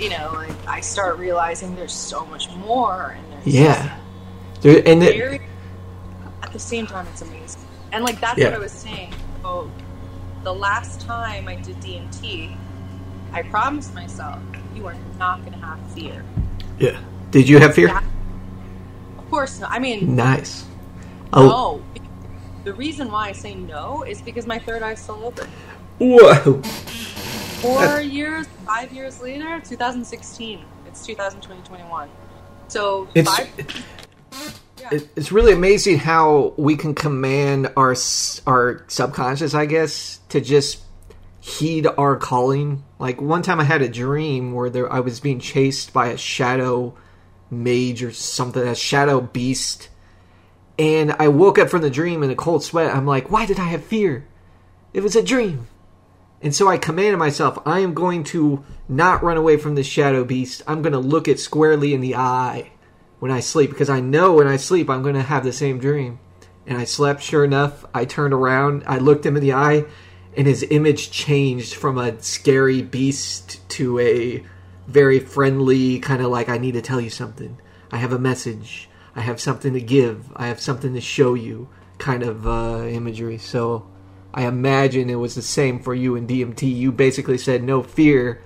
you 0.00 0.10
know, 0.10 0.30
like 0.34 0.66
I 0.66 0.80
start 0.80 1.18
realizing 1.18 1.74
there's 1.76 1.92
so 1.92 2.24
much 2.26 2.50
more 2.56 3.16
and 3.16 3.32
there's 3.32 3.46
Yeah. 3.46 3.98
There, 4.60 4.82
and 4.86 5.00
just 5.02 5.14
it, 5.14 5.40
at 6.42 6.52
the 6.52 6.58
same 6.58 6.86
time 6.86 7.06
it's 7.12 7.22
amazing. 7.22 7.62
And 7.92 8.04
like 8.04 8.20
that's 8.20 8.38
Yeah. 8.38 8.46
what 8.46 8.54
I 8.54 8.58
was 8.58 8.72
saying. 8.72 9.12
Oh 9.44 9.70
the 10.42 10.52
last 10.52 11.00
time 11.00 11.46
I 11.46 11.54
did 11.56 11.76
DMT, 11.80 12.56
I 13.32 13.42
promised 13.42 13.94
myself 13.94 14.40
you 14.74 14.86
are 14.86 14.96
not 15.18 15.44
gonna 15.44 15.58
have 15.58 15.78
fear. 15.92 16.24
yeah. 16.78 16.98
Did 17.30 17.48
you 17.48 17.58
have 17.58 17.74
fear? 17.74 17.88
That- 17.88 18.04
of 19.18 19.30
course 19.30 19.60
not. 19.60 19.70
I 19.72 19.78
mean 19.78 20.14
Nice. 20.16 20.64
Oh, 21.32 21.46
No. 21.46 21.82
The 22.64 22.74
reason 22.74 23.10
why 23.10 23.28
I 23.28 23.32
say 23.32 23.54
no 23.54 24.02
is 24.02 24.22
because 24.22 24.46
my 24.46 24.58
third 24.58 24.82
eye's 24.82 25.00
still 25.00 25.24
open. 25.24 25.48
whoa. 25.98 26.60
Four 27.62 28.00
years, 28.00 28.46
five 28.66 28.92
years 28.92 29.20
later, 29.20 29.60
2016. 29.60 30.64
It's 30.86 31.06
2020, 31.06 31.82
So 32.68 33.08
It's 33.14 33.28
five. 33.28 33.48
It's 34.90 35.32
really 35.32 35.52
amazing 35.52 35.98
how 35.98 36.54
we 36.56 36.76
can 36.76 36.94
command 36.94 37.72
our 37.76 37.94
our 38.46 38.84
subconscious, 38.88 39.54
I 39.54 39.66
guess, 39.66 40.20
to 40.30 40.40
just 40.40 40.82
heed 41.40 41.86
our 41.86 42.16
calling. 42.16 42.84
Like 42.98 43.20
one 43.20 43.42
time, 43.42 43.60
I 43.60 43.64
had 43.64 43.82
a 43.82 43.88
dream 43.88 44.52
where 44.52 44.70
there 44.70 44.92
I 44.92 45.00
was 45.00 45.20
being 45.20 45.40
chased 45.40 45.92
by 45.92 46.08
a 46.08 46.16
shadow 46.16 46.94
mage 47.50 48.02
or 48.02 48.12
something, 48.12 48.66
a 48.66 48.74
shadow 48.74 49.20
beast, 49.20 49.88
and 50.78 51.12
I 51.12 51.28
woke 51.28 51.58
up 51.58 51.68
from 51.68 51.82
the 51.82 51.90
dream 51.90 52.22
in 52.22 52.30
a 52.30 52.36
cold 52.36 52.64
sweat. 52.64 52.94
I'm 52.94 53.06
like, 53.06 53.30
why 53.30 53.46
did 53.46 53.60
I 53.60 53.64
have 53.64 53.84
fear? 53.84 54.26
It 54.92 55.02
was 55.02 55.16
a 55.16 55.22
dream. 55.22 55.68
And 56.40 56.54
so 56.54 56.68
I 56.68 56.76
commanded 56.76 57.18
myself, 57.18 57.58
I 57.64 57.80
am 57.80 57.94
going 57.94 58.24
to 58.24 58.64
not 58.88 59.22
run 59.22 59.36
away 59.36 59.56
from 59.58 59.76
this 59.76 59.86
shadow 59.86 60.24
beast. 60.24 60.62
I'm 60.66 60.82
going 60.82 60.92
to 60.92 60.98
look 60.98 61.28
it 61.28 61.38
squarely 61.38 61.94
in 61.94 62.00
the 62.00 62.16
eye 62.16 62.72
when 63.22 63.30
I 63.30 63.38
sleep 63.38 63.70
because 63.70 63.88
I 63.88 64.00
know 64.00 64.32
when 64.32 64.48
I 64.48 64.56
sleep 64.56 64.90
I'm 64.90 65.04
going 65.04 65.14
to 65.14 65.22
have 65.22 65.44
the 65.44 65.52
same 65.52 65.78
dream. 65.78 66.18
And 66.66 66.76
I 66.76 66.82
slept, 66.82 67.22
sure 67.22 67.44
enough. 67.44 67.84
I 67.94 68.04
turned 68.04 68.34
around, 68.34 68.82
I 68.84 68.98
looked 68.98 69.24
him 69.24 69.36
in 69.36 69.42
the 69.44 69.52
eye, 69.52 69.84
and 70.36 70.44
his 70.44 70.66
image 70.68 71.12
changed 71.12 71.74
from 71.74 71.98
a 71.98 72.20
scary 72.20 72.82
beast 72.82 73.68
to 73.70 74.00
a 74.00 74.44
very 74.88 75.20
friendly, 75.20 76.00
kind 76.00 76.20
of 76.20 76.32
like, 76.32 76.48
I 76.48 76.58
need 76.58 76.72
to 76.72 76.82
tell 76.82 77.00
you 77.00 77.10
something. 77.10 77.58
I 77.92 77.98
have 77.98 78.12
a 78.12 78.18
message. 78.18 78.88
I 79.14 79.20
have 79.20 79.40
something 79.40 79.72
to 79.74 79.80
give. 79.80 80.32
I 80.34 80.48
have 80.48 80.58
something 80.58 80.92
to 80.94 81.00
show 81.00 81.34
you 81.34 81.68
kind 81.98 82.24
of 82.24 82.44
uh, 82.44 82.88
imagery. 82.88 83.38
So 83.38 83.86
I 84.34 84.46
imagine 84.46 85.08
it 85.08 85.14
was 85.14 85.36
the 85.36 85.42
same 85.42 85.80
for 85.80 85.94
you 85.94 86.16
in 86.16 86.26
DMT. 86.26 86.62
You 86.74 86.90
basically 86.90 87.38
said 87.38 87.62
no 87.62 87.84
fear, 87.84 88.42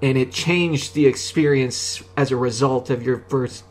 and 0.00 0.16
it 0.16 0.32
changed 0.32 0.94
the 0.94 1.04
experience 1.04 2.02
as 2.16 2.32
a 2.32 2.38
result 2.38 2.88
of 2.88 3.02
your 3.02 3.18
first. 3.28 3.64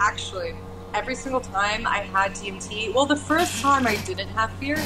Actually, 0.00 0.54
every 0.92 1.14
single 1.14 1.40
time 1.40 1.86
I 1.86 1.98
had 1.98 2.32
DMT, 2.32 2.94
well, 2.94 3.06
the 3.06 3.16
first 3.16 3.60
time 3.62 3.86
I 3.86 3.96
didn't 4.04 4.28
have 4.28 4.52
fear, 4.54 4.76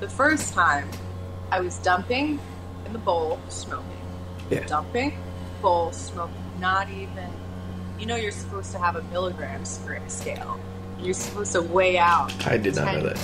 the 0.00 0.08
first 0.08 0.52
time 0.54 0.88
I 1.50 1.60
was 1.60 1.78
dumping 1.78 2.38
in 2.84 2.92
the 2.92 2.98
bowl, 2.98 3.40
smoking. 3.48 3.90
Yeah. 4.50 4.66
Dumping, 4.66 5.18
bowl, 5.62 5.92
smoking. 5.92 6.34
Not 6.60 6.88
even, 6.90 7.30
you 7.98 8.06
know, 8.06 8.16
you're 8.16 8.30
supposed 8.30 8.72
to 8.72 8.78
have 8.78 8.96
a 8.96 9.02
milligram 9.04 9.64
sc- 9.64 9.90
scale. 10.08 10.58
You're 11.00 11.14
supposed 11.14 11.52
to 11.52 11.62
weigh 11.62 11.98
out. 11.98 12.32
I 12.46 12.56
did 12.56 12.76
not 12.76 12.94
know 12.94 13.02
that. 13.08 13.18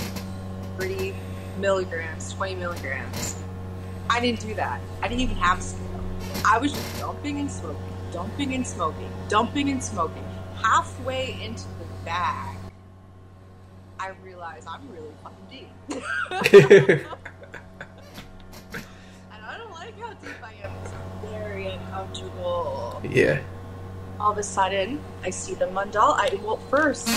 30 0.79 1.15
milligrams, 1.59 2.33
20 2.33 2.55
milligrams. 2.55 3.41
I 4.09 4.19
didn't 4.19 4.41
do 4.41 4.53
that. 4.55 4.81
I 5.01 5.07
didn't 5.07 5.21
even 5.21 5.35
have 5.37 5.59
a 5.59 5.61
scale. 5.61 6.03
I 6.45 6.57
was 6.57 6.73
just 6.73 6.99
dumping 6.99 7.39
and 7.39 7.49
smoking, 7.49 7.81
dumping 8.11 8.53
and 8.53 8.67
smoking, 8.67 9.09
dumping 9.29 9.69
and 9.69 9.83
smoking. 9.83 10.25
Halfway 10.63 11.41
into 11.43 11.63
the 11.63 11.85
bag, 12.05 12.57
I 13.99 14.11
realize 14.23 14.65
I'm 14.67 14.81
really 14.89 15.11
fucking 15.21 15.45
deep. 15.49 15.69
and 15.89 17.05
I 19.41 19.57
don't 19.57 19.71
like 19.71 19.99
how 19.99 20.13
deep 20.13 20.43
I 20.43 20.53
am. 20.63 20.71
It's 20.83 20.93
very 21.29 21.67
uncomfortable. 21.67 23.01
yeah. 23.09 23.41
All 24.19 24.31
of 24.31 24.37
a 24.37 24.43
sudden, 24.43 25.01
I 25.23 25.29
see 25.29 25.53
the 25.53 25.65
mandala. 25.65 26.15
I, 26.17 26.39
well, 26.43 26.57
first, 26.69 27.07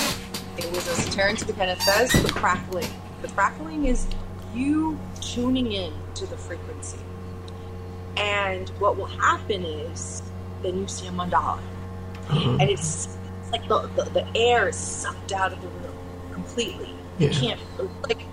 it 0.59 0.71
was 0.73 0.89
as 0.89 1.15
Terence 1.15 1.47
McKenna 1.47 1.79
says, 1.81 2.13
the 2.13 2.33
crackling. 2.33 2.89
The 3.23 3.29
crackling 3.29 3.85
is 3.85 4.07
you 4.55 4.99
tuning 5.21 5.73
in 5.73 5.93
to 6.15 6.27
the 6.27 6.37
frequency. 6.37 6.99
And 8.17 8.69
what 8.81 8.97
will 8.97 9.07
happen 9.07 9.65
is, 9.65 10.23
then 10.63 10.79
you 10.79 10.89
see 10.89 11.07
a 11.07 11.11
mandala. 11.11 11.61
Uh-huh. 12.29 12.57
And 12.61 12.71
it's, 12.71 13.17
it's 13.47 13.53
like 13.53 13.69
the, 13.69 14.03
the, 14.03 14.11
the 14.11 14.37
air 14.37 14.69
is 14.69 14.77
sucked 14.77 15.33
out 15.33 15.53
of 15.53 15.61
the 15.61 15.69
room 15.69 15.95
completely. 16.33 16.95
You 17.19 17.29
Yeah. 17.29 17.33
can't, 17.33 17.61
like, 18.09 18.27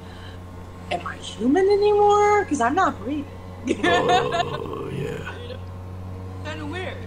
am 0.91 1.05
I 1.05 1.15
human 1.17 1.63
anymore? 1.67 2.43
Because 2.43 2.61
I'm 2.61 2.75
not 2.75 2.97
breathing. 2.99 3.25
Oh 3.85 4.89
yeah. 4.93 5.31
kind 6.43 6.59
of 6.61 6.69
weird. 6.69 6.97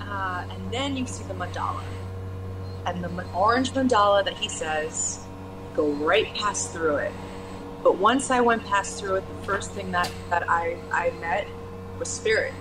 Uh, 0.00 0.44
and 0.50 0.70
then 0.72 0.96
you 0.96 1.06
see 1.06 1.24
the 1.24 1.34
mandala. 1.34 1.82
And 2.86 3.02
the 3.02 3.08
ma- 3.08 3.24
orange 3.34 3.72
mandala 3.72 4.24
that 4.24 4.34
he 4.34 4.48
says, 4.48 5.18
go 5.74 5.88
right 5.88 6.32
past 6.34 6.72
through 6.72 6.96
it. 6.96 7.12
But 7.82 7.96
once 7.96 8.30
I 8.30 8.40
went 8.40 8.64
past 8.66 9.00
through 9.00 9.16
it, 9.16 9.24
the 9.26 9.46
first 9.46 9.72
thing 9.72 9.90
that, 9.92 10.10
that 10.28 10.48
I, 10.48 10.76
I 10.92 11.10
met 11.20 11.48
was 11.98 12.08
spirit. 12.08 12.52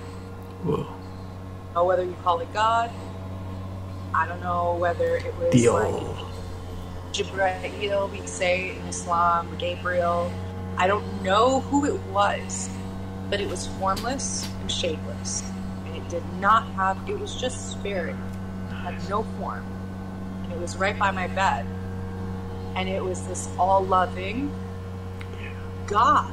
Whoa. 0.64 0.88
know 1.76 1.86
whether 1.86 2.04
you 2.04 2.16
call 2.24 2.40
it 2.40 2.52
God. 2.54 2.90
I 4.14 4.26
don't 4.27 4.41
know 4.41 4.76
whether 4.76 5.18
it 5.18 5.36
was 5.38 5.52
Dio. 5.52 5.73
like 5.73 6.19
Jibreel, 7.14 8.11
we 8.11 8.26
say 8.26 8.76
in 8.76 8.88
Islam, 8.88 9.56
Gabriel. 9.57 10.31
I 10.77 10.88
don't 10.88 11.23
know 11.23 11.60
who 11.61 11.86
it 11.86 11.99
was, 12.11 12.69
but 13.30 13.41
it 13.41 13.49
was 13.49 13.68
formless 13.80 14.49
and 14.61 14.72
shapeless. 14.72 15.44
And 15.86 15.95
it 15.95 16.07
did 16.10 16.23
not 16.40 16.68
have, 16.73 16.98
it 17.10 17.19
was 17.19 17.36
just 17.36 17.72
spirit. 17.72 18.15
It 18.69 18.73
had 18.73 19.10
no 19.10 19.23
form. 19.38 19.65
And 20.44 20.53
it 20.53 20.60
was 20.60 20.77
right 20.77 20.98
by 20.98 21.11
my 21.11 21.27
bed. 21.27 21.65
And 22.76 22.88
it 22.88 23.03
was 23.03 23.27
this 23.27 23.49
all 23.57 23.84
loving 23.84 24.52
God 25.88 26.31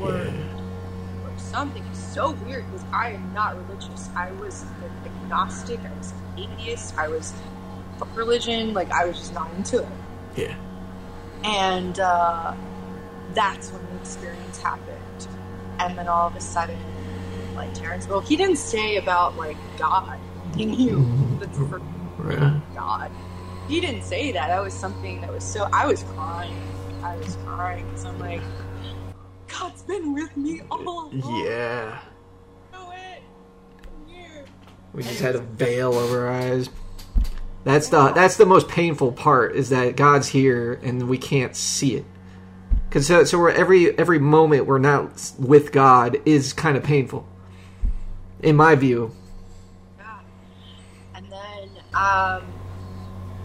or, 0.00 0.14
or 0.14 1.32
something. 1.36 1.84
It's 1.90 2.14
so 2.14 2.32
weird 2.46 2.64
because 2.70 2.86
I 2.92 3.10
am 3.10 3.32
not 3.34 3.56
religious. 3.68 4.08
I 4.16 4.30
was 4.32 4.64
agnostic, 5.04 5.80
I 5.80 5.98
was 5.98 6.14
atheist, 6.36 6.94
I 6.96 7.08
was 7.08 7.32
religion, 8.14 8.74
like 8.74 8.90
I 8.92 9.04
was 9.04 9.18
just 9.18 9.34
not 9.34 9.52
into 9.54 9.80
it. 9.80 9.88
Yeah. 10.36 10.54
And 11.44 11.98
uh, 12.00 12.54
that's 13.34 13.72
when 13.72 13.84
the 13.86 13.96
experience 14.00 14.60
happened. 14.62 15.28
And 15.78 15.96
then 15.98 16.08
all 16.08 16.28
of 16.28 16.36
a 16.36 16.40
sudden, 16.40 16.78
like 17.56 17.74
Terence, 17.74 18.08
well, 18.08 18.20
he 18.20 18.36
didn't 18.36 18.56
say 18.56 18.96
about 18.96 19.36
like 19.36 19.56
God. 19.78 20.18
He 20.56 20.66
knew 20.66 21.06
the 21.40 21.48
for 21.48 21.80
Right. 22.18 22.62
God. 22.74 23.10
He 23.68 23.80
didn't 23.80 24.02
say 24.02 24.32
that. 24.32 24.48
That 24.48 24.62
was 24.62 24.74
something 24.74 25.20
that 25.22 25.32
was 25.32 25.44
so. 25.44 25.68
I 25.72 25.86
was 25.86 26.02
crying. 26.04 26.56
I 27.02 27.16
was 27.16 27.36
crying 27.44 27.86
because 27.86 28.04
I'm 28.04 28.18
like, 28.18 28.42
God's 29.48 29.82
been 29.82 30.14
with 30.14 30.36
me 30.36 30.62
all 30.70 30.80
along. 30.82 31.22
Yeah. 31.44 32.00
I 32.72 32.76
know 32.76 32.90
it. 32.92 33.22
I'm 33.86 34.06
here. 34.06 34.44
We 34.92 35.02
just 35.02 35.20
had 35.20 35.34
a 35.34 35.40
veil 35.40 35.94
over 35.94 36.26
our 36.26 36.32
eyes. 36.32 36.68
That's 37.64 37.88
the 37.88 38.12
that's 38.12 38.36
the 38.36 38.46
most 38.46 38.68
painful 38.68 39.12
part 39.12 39.54
is 39.54 39.70
that 39.70 39.96
God's 39.96 40.28
here 40.28 40.74
and 40.82 41.08
we 41.08 41.16
can't 41.18 41.54
see 41.54 41.94
it. 41.96 42.04
Cause 42.90 43.06
so, 43.06 43.24
so 43.24 43.38
we're 43.38 43.50
every 43.50 43.96
every 43.98 44.18
moment 44.18 44.66
we're 44.66 44.78
not 44.78 45.32
with 45.38 45.72
God 45.72 46.18
is 46.26 46.52
kind 46.52 46.76
of 46.76 46.82
painful, 46.82 47.26
in 48.42 48.56
my 48.56 48.74
view. 48.74 49.12
Yeah. 49.96 50.18
And 51.14 51.32
then 51.32 51.70
um, 51.94 52.42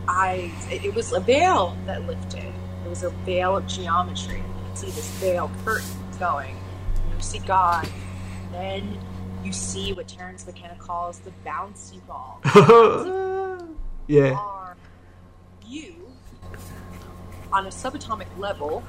I 0.08 0.52
it, 0.70 0.94
was 0.94 1.14
a 1.14 1.22
veil 1.22 1.78
that 1.86 2.06
lifted. 2.06 2.44
It 2.44 2.90
was 2.90 3.04
a 3.04 3.10
veil 3.10 3.56
of 3.56 3.68
geometry. 3.68 4.38
You 4.40 4.66
can 4.66 4.76
see 4.76 4.88
this 4.88 5.10
veil 5.20 5.50
curtain 5.64 5.88
going. 6.20 6.58
And 7.06 7.14
you 7.16 7.22
see 7.22 7.40
God. 7.40 7.88
And 8.46 8.54
then 8.54 9.00
you 9.44 9.54
see 9.54 9.94
what 9.94 10.08
Terence 10.08 10.46
McKenna 10.46 10.76
calls 10.76 11.20
the 11.20 11.32
bouncy 11.46 12.06
ball. 12.08 12.42
yeah. 14.08 14.34
Are 14.34 14.76
you 15.66 15.96
on 17.52 17.66
a 17.66 17.70
subatomic 17.70 18.28
level 18.38 18.84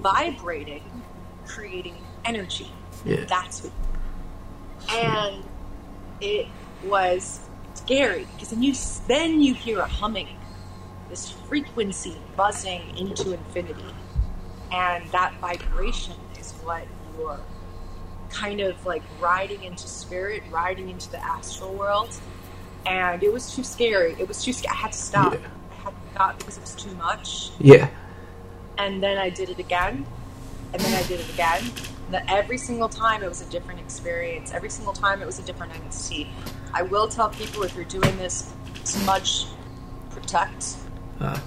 vibrating, 0.00 0.82
creating 1.46 1.96
energy? 2.24 2.70
Yeah. 3.04 3.24
That's 3.24 3.62
what. 3.62 3.72
And 4.90 5.44
it 6.20 6.46
was 6.84 7.40
scary 7.74 8.26
because 8.34 8.50
then 8.50 8.62
you 8.62 8.74
then 9.08 9.40
you 9.40 9.54
hear 9.54 9.80
a 9.80 9.86
humming, 9.86 10.28
this 11.08 11.30
frequency 11.30 12.16
buzzing 12.36 12.96
into 12.96 13.32
infinity, 13.32 13.94
and 14.70 15.08
that 15.10 15.34
vibration 15.40 16.16
is 16.38 16.52
what 16.64 16.86
you're 17.16 17.40
kind 18.32 18.60
of 18.60 18.84
like 18.86 19.02
riding 19.20 19.62
into 19.64 19.86
spirit, 19.86 20.42
riding 20.50 20.88
into 20.88 21.10
the 21.10 21.22
astral 21.22 21.74
world. 21.74 22.10
And 22.86 23.22
it 23.22 23.32
was 23.32 23.54
too 23.54 23.62
scary. 23.62 24.16
It 24.18 24.26
was 24.26 24.42
too 24.44 24.52
scary. 24.52 24.72
I 24.74 24.76
had 24.76 24.92
to 24.92 24.98
stop. 24.98 25.32
Yeah. 25.34 25.38
I 25.70 25.74
had 25.84 25.90
to 25.90 26.10
stop 26.12 26.38
because 26.38 26.56
it 26.56 26.60
was 26.62 26.74
too 26.74 26.94
much 26.96 27.50
Yeah. 27.60 27.88
and 28.78 29.02
then 29.02 29.18
I 29.18 29.30
did 29.30 29.50
it 29.50 29.58
again, 29.58 30.04
and 30.72 30.82
then 30.82 30.94
I 30.94 31.06
did 31.06 31.20
it 31.20 31.28
again. 31.32 31.62
That 32.10 32.24
every 32.28 32.58
single 32.58 32.88
time 32.88 33.22
it 33.22 33.28
was 33.28 33.40
a 33.40 33.46
different 33.50 33.80
experience. 33.80 34.52
Every 34.52 34.68
single 34.68 34.92
time 34.92 35.22
it 35.22 35.26
was 35.26 35.38
a 35.38 35.42
different 35.42 35.72
entity. 35.74 36.28
I 36.74 36.82
will 36.82 37.08
tell 37.08 37.30
people 37.30 37.62
if 37.62 37.74
you're 37.76 37.84
doing 37.86 38.16
this, 38.18 38.52
smudge, 38.84 39.46
protect, 40.10 40.76
Uh, 41.20 41.38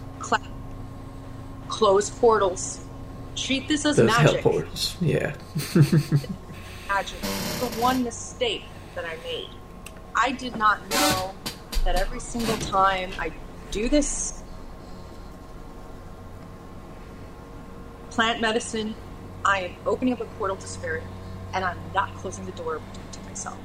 close 1.67 2.09
portals. 2.09 2.79
Treat 3.35 3.67
this 3.67 3.85
as 3.85 3.97
those 3.97 4.09
hell 4.15 4.23
magic. 4.25 4.41
portals. 4.43 4.95
Yeah. 5.01 5.35
Magic. 6.87 7.19
The 7.21 7.67
one 7.81 8.03
mistake 8.03 8.63
that 8.95 9.05
I 9.05 9.17
made. 9.23 9.49
I 10.15 10.31
did 10.31 10.55
not 10.55 10.79
know 10.89 11.33
that 11.83 11.95
every 11.95 12.19
single 12.19 12.57
time 12.57 13.11
I 13.19 13.31
do 13.71 13.89
this 13.89 14.43
plant 18.11 18.39
medicine, 18.39 18.95
I 19.43 19.59
am 19.59 19.75
opening 19.85 20.13
up 20.13 20.21
a 20.21 20.25
portal 20.25 20.55
to 20.55 20.67
spirit 20.67 21.03
and 21.53 21.63
I'm 21.65 21.77
not 21.93 22.13
closing 22.15 22.45
the 22.45 22.51
door 22.53 22.79
to 23.11 23.19
myself. 23.21 23.57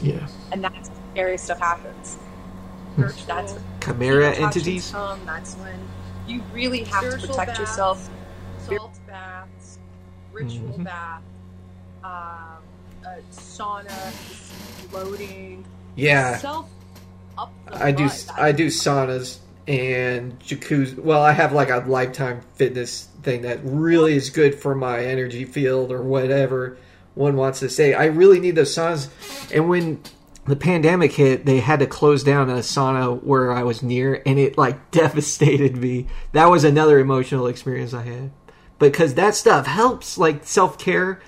Yeah. 0.00 0.26
And 0.50 0.62
that's 0.64 0.88
when 0.90 0.98
scary 1.12 1.38
stuff 1.38 1.60
happens. 1.60 2.18
That's 2.96 3.52
when 3.54 3.62
Chimera 3.80 4.32
entities. 4.34 4.90
come, 4.90 5.24
that's 5.24 5.54
when 5.56 5.78
you 6.26 6.42
really 6.52 6.84
have 6.84 7.02
to 7.10 7.18
protect 7.18 7.48
baths, 7.48 7.58
yourself. 7.60 8.10
Salt 8.66 8.98
baths, 9.06 9.78
ritual 10.32 10.78
Mhm. 10.78 10.84
bath, 10.84 11.22
Um, 12.04 12.62
a 13.04 13.20
sauna, 13.32 13.90
floating, 14.90 15.64
Yeah. 15.96 16.36
self 16.38 16.68
up 17.38 17.52
the 17.66 17.84
I 17.84 17.92
do. 17.92 18.08
I 18.36 18.52
do 18.52 18.66
saunas 18.66 19.38
and 19.68 20.38
jacuzzi. 20.40 20.98
Well, 20.98 21.22
I 21.22 21.32
have 21.32 21.52
like 21.52 21.70
a 21.70 21.84
lifetime 21.86 22.40
fitness 22.54 23.08
thing 23.22 23.42
that 23.42 23.60
really 23.62 24.14
is 24.16 24.30
good 24.30 24.54
for 24.54 24.74
my 24.74 25.04
energy 25.04 25.44
field 25.44 25.92
or 25.92 26.02
whatever 26.02 26.76
one 27.14 27.36
wants 27.36 27.60
to 27.60 27.68
say. 27.68 27.94
I 27.94 28.06
really 28.06 28.40
need 28.40 28.56
those 28.56 28.74
saunas. 28.74 29.08
And 29.54 29.68
when 29.68 30.00
the 30.46 30.56
pandemic 30.56 31.12
hit, 31.12 31.46
they 31.46 31.60
had 31.60 31.78
to 31.80 31.86
close 31.86 32.24
down 32.24 32.50
a 32.50 32.54
sauna 32.54 33.22
where 33.22 33.52
I 33.52 33.62
was 33.62 33.82
near, 33.82 34.20
and 34.26 34.38
it 34.38 34.58
like 34.58 34.90
devastated 34.90 35.76
me. 35.76 36.06
That 36.32 36.46
was 36.50 36.64
another 36.64 36.98
emotional 36.98 37.46
experience 37.46 37.94
I 37.94 38.02
had 38.02 38.32
because 38.78 39.14
that 39.14 39.34
stuff 39.36 39.66
helps, 39.66 40.18
like 40.18 40.44
self 40.44 40.78
care 40.78 41.20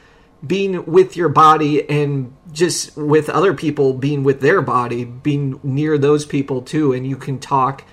being 0.47 0.85
with 0.87 1.17
your 1.17 1.29
body 1.29 1.89
and 1.89 2.35
just 2.53 2.97
with 2.97 3.29
other 3.29 3.55
people 3.55 3.95
being 3.95 4.23
with 4.25 4.41
their 4.41 4.61
body 4.61 5.05
being 5.05 5.59
near 5.63 5.97
those 5.99 6.27
people 6.27 6.61
too 6.63 6.93
and 6.93 7.07
you 7.07 7.17
can 7.17 7.39
talk 7.39 7.85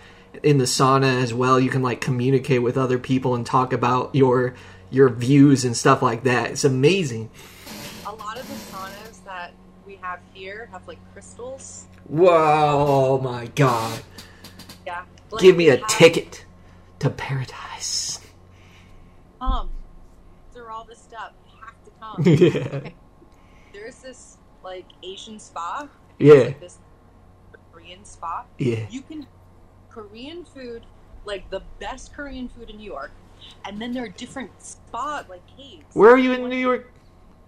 in 0.43 0.57
the 0.57 0.65
sauna 0.65 1.21
as 1.21 1.33
well 1.33 1.59
you 1.59 1.69
can 1.69 1.81
like 1.81 2.01
communicate 2.01 2.61
with 2.61 2.77
other 2.77 2.97
people 2.99 3.35
and 3.35 3.45
talk 3.45 3.71
about 3.73 4.13
your 4.13 4.53
your 4.89 5.07
views 5.09 5.63
and 5.63 5.77
stuff 5.77 6.01
like 6.01 6.23
that 6.23 6.51
it's 6.51 6.63
amazing 6.63 7.29
a 8.05 8.11
lot 8.15 8.37
of 8.37 8.47
the 8.47 8.53
saunas 8.75 9.23
that 9.23 9.53
we 9.85 9.95
have 9.95 10.19
here 10.33 10.67
have 10.71 10.85
like 10.87 10.99
crystals. 11.13 11.85
whoa 12.07 12.27
oh 12.29 13.19
my 13.21 13.45
god 13.55 14.01
Yeah. 14.85 15.03
Like, 15.29 15.41
give 15.41 15.55
me 15.55 15.69
a 15.69 15.77
have- 15.77 15.87
ticket 15.87 16.45
to 16.99 17.09
paradise 17.09 18.19
Come 19.39 19.69
through 20.53 20.67
all 20.67 20.83
this 20.83 20.99
stuff. 20.99 21.31
You 22.01 22.07
have 22.07 22.23
to 22.23 22.59
come. 22.69 22.81
yeah 22.83 22.89
There's 23.73 23.95
this 23.99 24.37
like 24.63 24.85
Asian 25.03 25.39
spa. 25.39 25.87
yeah 26.19 26.33
Like 26.33 26.59
this 26.59 26.79
Korean 27.71 28.03
spa. 28.05 28.45
yeah 28.57 28.85
You 28.89 29.01
can 29.01 29.27
Korean 29.89 30.45
food, 30.45 30.85
like 31.25 31.49
the 31.49 31.61
best 31.79 32.13
Korean 32.13 32.47
food 32.47 32.69
in 32.69 32.77
New 32.77 32.85
York, 32.89 33.11
and 33.65 33.81
then 33.81 33.91
there 33.91 34.03
are 34.05 34.09
different 34.09 34.51
spa 34.61 35.25
like 35.29 35.41
caves. 35.57 35.85
where 35.93 36.11
are 36.11 36.17
you 36.17 36.31
in 36.33 36.47
new 36.49 36.55
york 36.55 36.91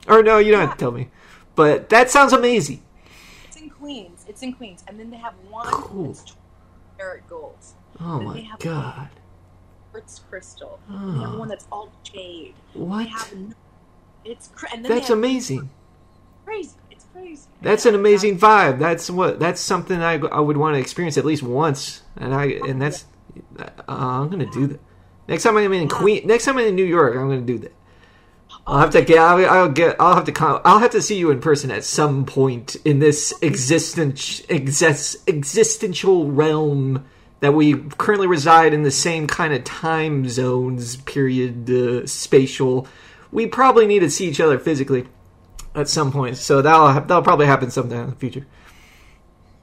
or 0.07 0.21
no 0.23 0.37
you 0.39 0.51
don't 0.51 0.61
have 0.67 0.71
to 0.77 0.77
tell 0.77 0.91
me 0.91 1.09
but 1.55 1.87
that 1.89 2.09
sounds 2.09 2.33
amazing 2.33 2.81
It's 3.45 3.55
in 3.57 3.69
Queens. 3.69 4.25
It's 4.27 4.41
in 4.41 4.53
Queens, 4.53 4.83
and 4.87 4.99
then 4.99 5.09
they 5.11 5.17
have 5.17 5.33
one 5.49 5.65
Cool. 5.67 6.07
that's 6.07 6.23
20 6.23 6.39
karat 6.97 7.27
gold. 7.29 7.57
oh 8.01 8.17
Then 8.17 8.27
my 8.27 8.33
they 8.33 8.41
have 8.43 8.59
god 8.59 9.09
quartz 9.91 10.19
crystal. 10.29 10.79
They 10.89 10.95
have 10.95 11.33
Oh. 11.35 11.39
one 11.39 11.47
that's 11.47 11.67
all 11.71 11.91
jade. 12.03 12.55
what 12.73 13.03
They 13.03 13.09
have 13.09 13.31
it's 14.25 14.47
cra- 14.49 14.69
and 14.73 14.83
then 14.83 14.91
That's 14.91 15.09
amazing. 15.09 15.69
Crazy. 16.45 16.71
It's 16.91 17.05
crazy. 17.13 17.47
That's 17.61 17.85
an 17.85 17.95
amazing 17.95 18.37
vibe. 18.37 18.79
That's 18.79 19.09
what. 19.09 19.39
That's 19.39 19.61
something 19.61 20.01
I, 20.01 20.13
I 20.15 20.39
would 20.39 20.57
want 20.57 20.75
to 20.75 20.79
experience 20.79 21.17
at 21.17 21.25
least 21.25 21.43
once. 21.43 22.01
And 22.17 22.33
I 22.33 22.45
and 22.45 22.81
that's. 22.81 23.05
Uh, 23.57 23.65
I'm 23.87 24.29
gonna 24.29 24.49
do 24.51 24.67
that. 24.67 24.79
Next 25.27 25.43
time 25.43 25.57
I'm 25.57 25.73
in 25.73 25.87
Queen. 25.87 26.27
Next 26.27 26.45
time 26.45 26.57
I'm 26.57 26.67
in 26.67 26.75
New 26.75 26.85
York, 26.85 27.15
I'm 27.15 27.29
gonna 27.29 27.41
do 27.41 27.57
that. 27.59 27.73
I'll 28.65 28.79
have 28.79 28.91
to 28.91 29.01
get. 29.01 29.17
I'll, 29.17 29.45
I'll 29.45 29.69
get. 29.69 29.99
I'll 29.99 30.15
have 30.15 30.25
to. 30.25 30.31
Come, 30.31 30.61
I'll 30.63 30.79
have 30.79 30.91
to 30.91 31.01
see 31.01 31.17
you 31.17 31.31
in 31.31 31.41
person 31.41 31.71
at 31.71 31.83
some 31.83 32.25
point 32.25 32.75
in 32.85 32.99
this 32.99 33.33
existence 33.41 34.41
exist, 34.49 35.17
existential 35.27 36.31
realm 36.31 37.05
that 37.39 37.53
we 37.53 37.75
currently 37.97 38.27
reside 38.27 38.73
in 38.73 38.83
the 38.83 38.91
same 38.91 39.27
kind 39.27 39.53
of 39.53 39.63
time 39.65 40.29
zones, 40.29 40.95
period, 40.97 41.69
uh, 41.69 42.07
spatial. 42.07 42.87
We 43.33 43.47
probably 43.47 43.87
need 43.87 43.99
to 43.99 44.09
see 44.09 44.27
each 44.27 44.39
other 44.39 44.59
physically 44.59 45.07
at 45.75 45.89
some 45.89 46.11
point. 46.11 46.37
So 46.37 46.61
that'll 46.61 46.89
hap- 46.89 47.07
that'll 47.07 47.23
probably 47.23 47.47
happen 47.47 47.71
sometime 47.71 48.03
in 48.05 48.09
the 48.11 48.15
future. 48.15 48.45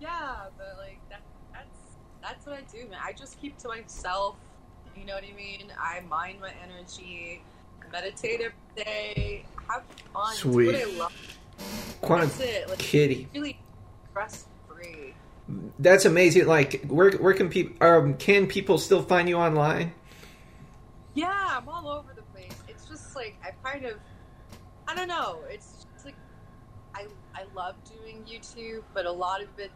Yeah, 0.01 0.37
but 0.59 0.77
like 0.79 0.99
that, 1.09 1.21
that's 1.53 1.69
that's 2.23 2.47
what 2.47 2.57
I 2.57 2.63
do, 2.73 2.89
man. 2.89 2.99
I 3.03 3.13
just 3.13 3.41
keep 3.41 3.57
to 3.59 3.69
myself. 3.69 4.37
You 4.97 5.07
know 5.07 5.15
what 5.15 5.25
I 5.25 5.35
mean? 5.35 5.73
I 5.81 6.01
mind 6.09 6.41
my 6.41 6.53
energy, 6.63 7.43
meditate 7.93 8.41
every 8.41 8.85
day, 8.85 9.45
have 9.69 9.85
fun. 10.13 10.35
Sweet. 10.35 10.75
It's 10.75 10.87
what 10.87 10.95
I 10.95 10.99
love. 10.99 11.37
Quantum 12.01 12.29
That's 12.29 12.41
it. 12.41 12.69
Like 12.69 12.79
Kitty. 12.79 13.29
really 13.35 13.59
stress 14.11 14.47
free. 14.69 15.15
That's 15.79 16.05
amazing. 16.05 16.47
Like, 16.47 16.85
where 16.87 17.13
where 17.13 17.35
can 17.35 17.49
people 17.49 17.87
um, 17.87 18.15
can 18.15 18.47
people 18.47 18.79
still 18.79 19.03
find 19.03 19.29
you 19.29 19.37
online? 19.37 19.93
Yeah, 21.15 21.59
I'm 21.59 21.69
all 21.69 21.89
over 21.89 22.09
the 22.15 22.15
place. 22.15 22.17
It's 22.19 22.20
just 23.11 23.17
like 23.17 23.37
I 23.45 23.51
kind 23.69 23.87
of, 23.87 23.99
I 24.87 24.95
don't 24.95 25.09
know. 25.09 25.41
It's 25.49 25.87
just 25.95 26.05
like 26.05 26.15
I 26.95 27.07
I 27.35 27.45
love 27.55 27.75
doing 27.85 28.25
YouTube, 28.25 28.83
but 28.95 29.07
a 29.07 29.13
lot 29.13 29.43
of 29.43 29.49
it. 29.59 29.71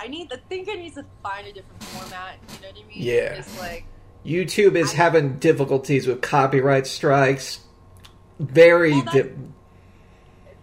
I 0.00 0.08
need. 0.08 0.32
I 0.32 0.36
think 0.48 0.68
I 0.68 0.74
need 0.74 0.94
to 0.94 1.04
find 1.22 1.46
a 1.46 1.52
different 1.52 1.82
format. 1.84 2.36
You 2.54 2.62
know 2.62 2.68
what 2.68 2.84
I 2.84 2.88
mean? 2.88 3.02
Yeah. 3.02 3.34
It's 3.34 3.58
like 3.58 3.84
YouTube 4.24 4.76
is 4.76 4.92
having 4.92 5.38
difficulties 5.38 6.06
with 6.06 6.20
copyright 6.20 6.86
strikes. 6.86 7.60
Very. 8.38 8.92
Well, 8.92 9.04
di- 9.12 9.30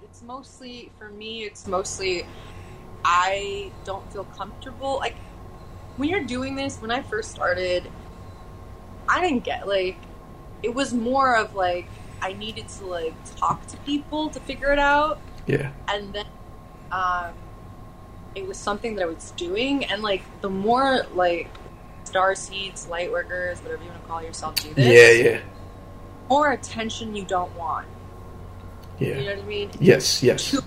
it's 0.03 0.21
mostly 0.23 0.91
for 0.99 1.09
me 1.09 1.43
it's 1.43 1.67
mostly 1.67 2.25
i 3.03 3.71
don't 3.83 4.11
feel 4.13 4.23
comfortable 4.25 4.97
like 4.97 5.15
when 5.97 6.07
you're 6.07 6.23
doing 6.23 6.55
this 6.55 6.77
when 6.77 6.91
i 6.91 7.01
first 7.01 7.31
started 7.31 7.89
i 9.09 9.19
didn't 9.19 9.43
get 9.43 9.67
like 9.67 9.97
it 10.63 10.73
was 10.73 10.93
more 10.93 11.35
of 11.35 11.55
like 11.55 11.87
i 12.21 12.33
needed 12.33 12.67
to 12.67 12.85
like 12.85 13.13
talk 13.35 13.65
to 13.67 13.77
people 13.77 14.29
to 14.29 14.39
figure 14.41 14.71
it 14.71 14.79
out 14.79 15.19
yeah. 15.47 15.71
and 15.87 16.13
then 16.13 16.25
um 16.91 17.33
it 18.35 18.47
was 18.47 18.57
something 18.57 18.95
that 18.95 19.03
i 19.03 19.05
was 19.05 19.31
doing 19.31 19.85
and 19.85 20.01
like 20.03 20.21
the 20.41 20.49
more 20.49 21.05
like 21.13 21.47
star 22.03 22.35
seeds 22.35 22.87
light 22.87 23.11
workers 23.11 23.59
whatever 23.61 23.83
you 23.83 23.89
want 23.89 24.01
to 24.01 24.07
call 24.07 24.21
yourself 24.23 24.55
do 24.55 24.73
this 24.73 24.85
Yeah. 24.87 25.29
Yeah. 25.31 25.39
more 26.29 26.51
attention 26.51 27.15
you 27.15 27.23
don't 27.25 27.55
want 27.57 27.87
Yeah. 28.99 29.17
you 29.17 29.23
know 29.25 29.35
what 29.35 29.39
i 29.43 29.47
mean 29.47 29.71
Yes. 29.79 30.21
Yes. 30.23 30.51
too, 30.51 30.59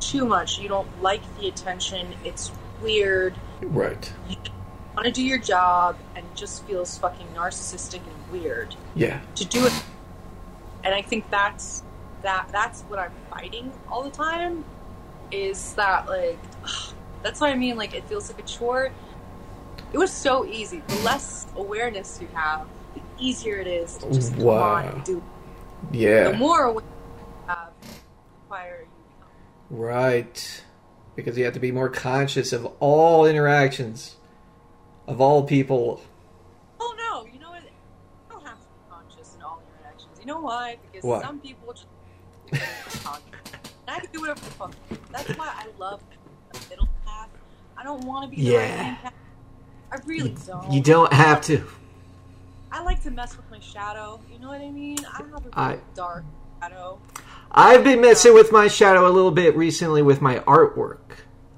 too 0.00 0.24
much. 0.26 0.58
You 0.58 0.68
don't 0.68 0.88
like 1.02 1.22
the 1.38 1.48
attention. 1.48 2.14
It's 2.24 2.52
weird. 2.82 3.34
Right. 3.62 4.12
You 4.28 4.36
want 4.94 5.06
to 5.06 5.10
do 5.12 5.22
your 5.24 5.38
job, 5.38 5.96
and 6.14 6.24
it 6.24 6.34
just 6.36 6.64
feels 6.66 6.96
fucking 6.98 7.26
narcissistic 7.34 7.96
and 8.06 8.15
weird 8.30 8.74
Yeah. 8.94 9.20
to 9.36 9.44
do 9.44 9.66
it. 9.66 9.72
And 10.84 10.94
I 10.94 11.02
think 11.02 11.28
that's 11.30 11.82
that. 12.22 12.48
That's 12.52 12.82
what 12.82 12.98
I'm 12.98 13.12
fighting 13.30 13.72
all 13.90 14.02
the 14.02 14.10
time. 14.10 14.64
Is 15.30 15.74
that 15.74 16.08
like? 16.08 16.38
That's 17.22 17.40
what 17.40 17.50
I 17.50 17.56
mean. 17.56 17.76
Like 17.76 17.92
it 17.94 18.04
feels 18.08 18.30
like 18.30 18.38
a 18.38 18.46
chore. 18.46 18.92
It 19.92 19.98
was 19.98 20.12
so 20.12 20.44
easy. 20.46 20.80
The 20.86 20.94
less 21.00 21.46
awareness 21.56 22.18
you 22.20 22.28
have, 22.34 22.66
the 22.94 23.00
easier 23.18 23.56
it 23.56 23.66
is 23.66 23.96
to 23.98 24.12
just 24.12 24.34
come 24.36 24.46
on 24.48 24.84
and 24.84 25.04
do. 25.04 25.22
The 25.90 25.98
Yeah. 25.98 26.32
more 26.38 26.64
awareness 26.64 26.92
you 27.18 27.48
have, 27.48 27.70
the 27.80 27.88
quieter 28.48 28.82
you 28.82 28.88
become. 29.18 29.78
Right. 29.78 30.62
Because 31.16 31.36
you 31.36 31.44
have 31.44 31.54
to 31.54 31.60
be 31.60 31.72
more 31.72 31.88
conscious 31.88 32.52
of 32.52 32.66
all 32.78 33.26
interactions, 33.26 34.16
of 35.08 35.20
all 35.20 35.42
people. 35.44 36.02
Oh 36.78 36.94
no, 36.96 37.26
you 37.32 37.40
know 37.40 37.50
what? 37.50 37.62
You 37.62 37.70
don't 38.30 38.44
have 38.46 38.60
to 38.60 38.66
be 38.66 38.90
conscious 38.90 39.34
in 39.34 39.42
all 39.42 39.60
interactions. 39.80 40.15
You 40.26 40.32
know 40.32 40.40
why? 40.40 40.76
Because 40.90 41.04
Why? 41.04 41.22
some 41.22 41.38
people 41.38 41.72
just 41.72 41.86
talk. 43.04 43.22
And 43.86 43.96
I 43.96 44.00
can 44.00 44.10
do 44.12 44.22
whatever 44.22 44.40
the 44.40 44.46
fuck. 44.46 44.74
That's 45.12 45.28
why 45.38 45.52
I 45.56 45.66
love 45.78 46.00
the 46.52 46.58
middle 46.68 46.88
path. 47.06 47.28
I 47.78 47.84
don't 47.84 48.04
want 48.04 48.28
to 48.28 48.36
be 48.36 48.42
the 48.42 48.50
Yeah. 48.50 48.58
right 48.90 48.98
path. 49.04 49.14
I 49.92 49.96
really 50.04 50.34
don't. 50.44 50.72
You 50.72 50.80
don't 50.82 51.12
have 51.12 51.42
to. 51.42 51.62
I 52.72 52.82
like 52.82 53.04
to 53.04 53.12
mess 53.12 53.36
with 53.36 53.48
my 53.52 53.60
shadow. 53.60 54.18
You 54.28 54.40
know 54.40 54.48
what 54.48 54.60
I 54.60 54.68
mean? 54.72 54.98
I 55.06 55.18
have 55.18 55.26
a 55.26 55.30
really 55.30 55.44
I- 55.52 55.78
dark 55.94 56.24
shadow. 56.60 56.98
I've 57.52 57.84
been 57.84 58.00
messing 58.00 58.34
with 58.34 58.50
my 58.50 58.66
shadow 58.66 59.06
a 59.08 59.12
little 59.12 59.30
bit 59.30 59.56
recently 59.56 60.02
with 60.02 60.20
my 60.20 60.40
artwork. 60.40 60.98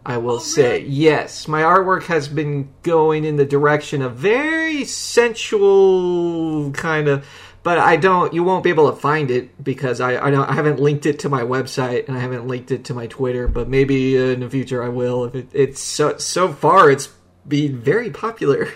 I 0.05 0.19
will 0.19 0.35
Oh, 0.37 0.39
say, 0.41 0.81
really? 0.83 0.89
yes, 0.91 1.49
my 1.49 1.63
artwork 1.63 2.03
has 2.05 2.29
been 2.29 2.69
going 2.83 3.25
in 3.25 3.37
the 3.37 3.45
direction 3.47 4.03
of 4.03 4.15
very 4.17 4.85
sensual 4.85 6.71
kind 6.73 7.09
of, 7.09 7.27
but 7.69 7.77
I 7.77 7.97
don't. 7.97 8.33
You 8.33 8.45
won't 8.45 8.65
be 8.65 8.71
able 8.71 8.91
to 8.91 8.97
find 8.97 9.31
it 9.31 9.63
because 9.63 10.01
I 10.01 10.15
I, 10.15 10.51
I 10.51 10.55
haven't 10.55 10.81
linked 10.81 11.05
it 11.05 11.19
to 11.19 11.29
my 11.29 11.43
website 11.43 12.09
and 12.09 12.17
I 12.17 12.21
haven't 12.21 12.47
linked 12.47 12.71
it 12.71 12.87
to 12.87 12.95
my 12.95 13.09
Twitter. 13.09 13.47
But 13.47 13.69
maybe 13.69 14.17
in 14.17 14.41
the 14.41 14.49
future 14.49 14.83
I 14.83 14.89
will. 14.89 15.27
If 15.27 15.35
it, 15.35 15.49
it's 15.53 15.79
so 15.79 16.17
so 16.17 16.51
far, 16.51 16.91
it's 16.91 17.11
been 17.47 17.79
very 17.79 18.09
popular. 18.09 18.69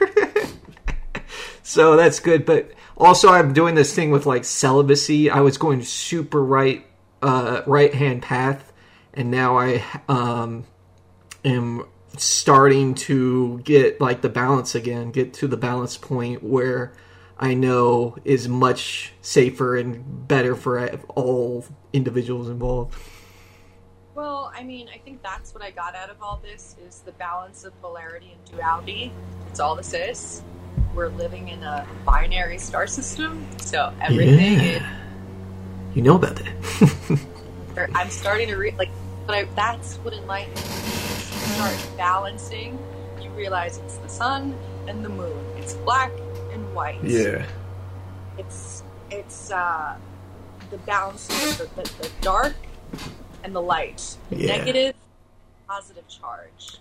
so 1.62 1.96
that's 1.96 2.20
good. 2.20 2.44
But 2.44 2.72
also, 2.98 3.30
I'm 3.30 3.54
doing 3.54 3.76
this 3.76 3.94
thing 3.94 4.10
with 4.10 4.26
like 4.26 4.44
celibacy. 4.44 5.30
I 5.30 5.40
was 5.40 5.56
going 5.56 5.82
super 5.84 6.44
right, 6.44 6.84
uh, 7.22 7.62
right 7.66 7.94
hand 7.94 8.20
path, 8.20 8.74
and 9.14 9.30
now 9.30 9.56
I 9.56 9.82
um, 10.06 10.66
am 11.46 11.86
starting 12.18 12.92
to 13.08 13.58
get 13.60 14.02
like 14.02 14.20
the 14.20 14.28
balance 14.28 14.74
again. 14.74 15.12
Get 15.12 15.32
to 15.40 15.48
the 15.48 15.56
balance 15.56 15.96
point 15.96 16.42
where 16.42 16.92
I 17.42 17.54
know 17.54 18.14
is 18.24 18.48
much 18.48 19.12
safer 19.20 19.76
and 19.76 20.28
better 20.28 20.54
for 20.54 20.88
all 21.08 21.64
individuals 21.92 22.48
involved. 22.48 22.96
Well, 24.14 24.52
I 24.54 24.62
mean, 24.62 24.88
I 24.94 24.98
think 24.98 25.24
that's 25.24 25.52
what 25.52 25.60
I 25.60 25.72
got 25.72 25.96
out 25.96 26.08
of 26.08 26.22
all 26.22 26.40
this 26.40 26.76
is 26.86 27.00
the 27.00 27.10
balance 27.10 27.64
of 27.64 27.78
polarity 27.82 28.36
and 28.36 28.44
duality. 28.56 29.12
It's 29.48 29.58
all 29.58 29.74
this 29.74 29.92
is. 29.92 30.44
We're 30.94 31.08
living 31.08 31.48
in 31.48 31.64
a 31.64 31.84
binary 32.06 32.58
star 32.58 32.86
system, 32.86 33.44
so 33.58 33.92
everything 34.00 34.60
is 34.60 34.82
You 35.94 36.02
know 36.02 36.14
about 36.14 36.36
that. 36.36 37.90
I'm 37.92 38.10
starting 38.10 38.46
to 38.50 38.56
read 38.56 38.78
like, 38.78 38.90
but 39.26 39.34
I, 39.34 39.44
that's 39.56 39.96
what 39.96 40.14
enlightenment 40.14 40.60
is. 40.60 41.32
You 41.32 41.54
start 41.54 41.96
balancing. 41.96 42.78
You 43.20 43.30
realize 43.30 43.78
it's 43.78 43.96
the 43.96 44.08
sun 44.08 44.56
and 44.86 45.04
the 45.04 45.08
moon. 45.08 45.44
It's 45.56 45.74
black 45.74 46.12
and 46.52 46.74
white. 46.74 47.02
Yeah. 47.02 47.46
It's 48.38 48.82
it's 49.10 49.50
uh, 49.50 49.96
the 50.70 50.78
balance 50.78 51.28
of 51.28 51.58
the, 51.58 51.82
the, 51.82 52.02
the 52.02 52.10
dark 52.20 52.54
and 53.44 53.54
the 53.54 53.60
light. 53.62 54.16
The 54.30 54.36
Yeah. 54.36 54.56
negative, 54.58 54.94
positive 55.68 56.08
charge. 56.08 56.78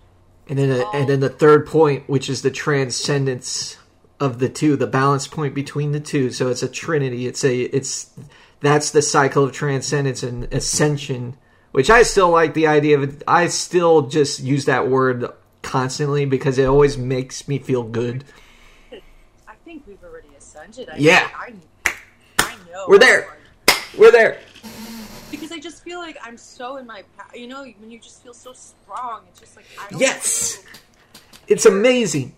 And 0.47 0.57
then, 0.57 0.71
uh, 0.71 0.85
and 0.93 1.07
then 1.09 1.19
the 1.19 1.29
third 1.29 1.67
point, 1.67 2.09
which 2.09 2.29
is 2.29 2.41
the 2.41 2.51
transcendence 2.51 3.77
of 4.19 4.39
the 4.39 4.49
two, 4.49 4.75
the 4.75 4.87
balance 4.87 5.27
point 5.27 5.53
between 5.53 5.91
the 5.91 5.99
two. 5.99 6.31
So 6.31 6.49
it's 6.49 6.63
a 6.63 6.67
trinity. 6.69 7.27
It's 7.27 7.43
a, 7.43 7.61
it's 7.61 8.11
that's 8.59 8.91
the 8.91 9.01
cycle 9.01 9.43
of 9.43 9.51
transcendence 9.51 10.23
and 10.23 10.45
ascension, 10.53 11.35
which 11.71 11.89
I 11.89 12.03
still 12.03 12.29
like 12.29 12.53
the 12.53 12.67
idea 12.67 12.97
of. 12.97 13.03
It. 13.03 13.23
I 13.27 13.47
still 13.47 14.03
just 14.03 14.39
use 14.39 14.65
that 14.65 14.87
word 14.87 15.25
constantly 15.61 16.25
because 16.25 16.57
it 16.57 16.65
always 16.65 16.97
makes 16.97 17.47
me 17.47 17.59
feel 17.59 17.83
good. 17.83 18.23
I 20.79 20.85
think 20.85 20.87
we've 20.87 20.87
already 20.87 20.87
ascended. 20.87 20.89
I 20.89 20.97
Yeah. 20.97 21.29
I, 21.35 21.93
I 22.39 22.55
know. 22.71 22.85
We're 22.87 22.99
there. 22.99 23.37
We're 23.97 24.11
there. 24.11 24.39
Because 25.29 25.51
I 25.51 25.59
just 25.59 25.83
feel 25.83 25.99
like 25.99 26.17
I'm 26.21 26.37
so 26.37 26.77
in 26.77 26.85
my, 26.87 27.03
you 27.33 27.47
know, 27.47 27.63
when 27.79 27.91
you 27.91 27.99
just 27.99 28.21
feel 28.23 28.33
so 28.33 28.53
strong, 28.53 29.23
it's 29.29 29.39
just 29.39 29.55
like 29.55 29.65
I 29.79 29.89
don't. 29.89 29.99
Yes. 29.99 30.63
It's 31.47 31.65
amazing. 31.65 32.33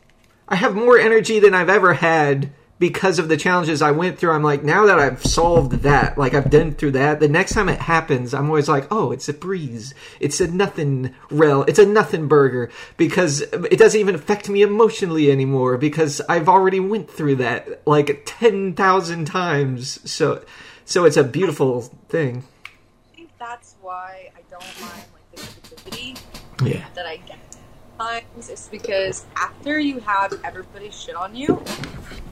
I 0.48 0.56
have 0.56 0.76
more 0.76 0.98
energy 0.98 1.40
than 1.40 1.54
I've 1.54 1.70
ever 1.70 1.94
had 1.94 2.52
because 2.80 3.20
of 3.20 3.30
the 3.30 3.38
challenges 3.38 3.82
I 3.82 3.92
went 3.92 4.18
through. 4.20 4.32
I'm 4.32 4.44
like, 4.44 4.64
now 4.64 4.86
that 4.88 5.00
I've 5.00 5.24
solved 5.24 5.84
that, 5.84 6.18
like 6.18 6.34
I've 6.34 6.50
done 6.50 6.74
through 6.74 6.92
that, 6.92 7.20
the 7.20 7.30
next 7.30 7.54
time 7.54 7.70
it 7.70 7.80
happens, 7.80 8.34
I'm 8.34 8.48
always 8.48 8.68
like, 8.68 8.88
oh, 8.92 9.12
it's 9.12 9.30
a 9.30 9.34
breeze. 9.34 9.94
It's 10.20 10.42
a 10.42 10.48
nothing 10.48 11.14
rel. 11.30 11.64
It's 11.64 11.80
a 11.80 11.86
nothing 11.86 12.28
burger 12.28 12.70
because 12.98 13.42
it 13.42 13.78
doesn't 13.78 14.00
even 14.00 14.16
affect 14.16 14.50
me 14.50 14.64
emotionally 14.64 15.32
anymore 15.32 15.78
because 15.78 16.20
I've 16.28 16.50
already 16.50 16.80
went 16.80 17.10
through 17.10 17.36
that 17.38 17.86
like 17.88 18.24
10,000 18.26 19.26
times. 19.26 20.12
So, 20.12 20.44
so 20.84 21.06
it's 21.06 21.18
a 21.18 21.24
beautiful 21.24 21.82
thing. 22.10 22.44
I 23.14 23.16
think 23.16 23.30
that's 23.40 23.76
why 23.82 24.32
I 24.36 24.42
don't 24.50 24.82
mind 24.82 25.04
like 25.14 25.32
the 25.36 25.42
negativity 25.42 26.20
Yeah. 26.62 26.86
that 26.96 27.06
I 27.06 27.18
get 27.18 27.38
sometimes. 28.04 28.50
It's 28.50 28.68
because 28.68 29.26
after 29.36 29.80
you 29.80 30.00
have 30.00 30.40
everybody 30.44 30.90
shit 30.92 31.16
on 31.16 31.36
you 31.36 31.62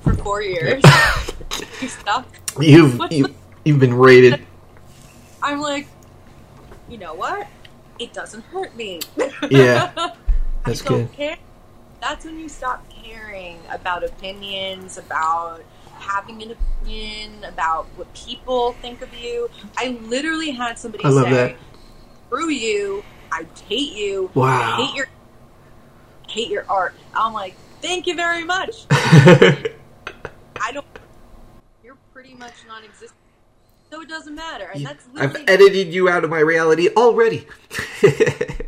for 0.02 0.14
four 0.16 0.42
years, 0.42 0.84
you 1.82 1.88
stop. 1.88 2.28
You've, 2.60 3.00
you, 3.12 3.34
you've 3.64 3.80
been 3.80 3.94
rated. 3.94 4.46
I'm 5.42 5.60
like, 5.60 5.88
you 6.90 6.98
know 6.98 7.14
what? 7.14 7.48
It 8.00 8.14
doesn't 8.14 8.44
hurt 8.46 8.76
me. 8.76 9.00
Yeah. 9.50 9.92
I 9.98 10.14
That's 10.66 10.82
don't 10.82 11.06
good. 11.08 11.14
care. 11.14 11.38
That's 12.02 12.26
when 12.26 12.40
you 12.40 12.50
stop 12.50 12.84
caring 12.90 13.60
about 13.72 14.04
opinions, 14.04 14.98
about 14.98 15.64
having 15.94 16.42
an 16.42 16.52
opinion, 16.52 17.44
about 17.44 17.86
what 17.96 18.12
people 18.14 18.74
think 18.74 19.02
of 19.02 19.14
you. 19.14 19.50
I 19.78 20.00
literally 20.02 20.52
had 20.52 20.78
somebody 20.80 21.04
I 21.04 21.10
love 21.10 21.26
say, 21.26 21.32
that. 21.32 21.56
"Screw 22.28 22.50
you! 22.50 23.04
I 23.32 23.46
hate 23.68 23.94
you! 23.94 24.32
Wow. 24.34 24.78
I 24.78 24.86
hate 24.86 24.96
your 24.96 25.08
hate 26.32 26.50
your 26.50 26.66
art." 26.70 26.94
I'm 27.14 27.34
like, 27.34 27.56
"Thank 27.82 28.08
you 28.08 28.16
very 28.16 28.44
much." 28.44 28.86
I 28.92 30.72
don't. 30.74 30.86
You're 31.84 31.98
pretty 32.14 32.34
much 32.34 32.54
non-existent, 32.68 33.20
so 33.90 34.02
it 34.02 34.10
doesn't 34.10 34.36
matter, 34.36 34.70
and 34.74 34.86
that's 34.86 35.06
I've 35.18 35.36
edited 35.48 35.94
you 35.94 36.10
out 36.10 36.24
of 36.24 36.30
my 36.30 36.40
reality 36.40 36.90
already. 36.96 37.48
it 38.02 38.68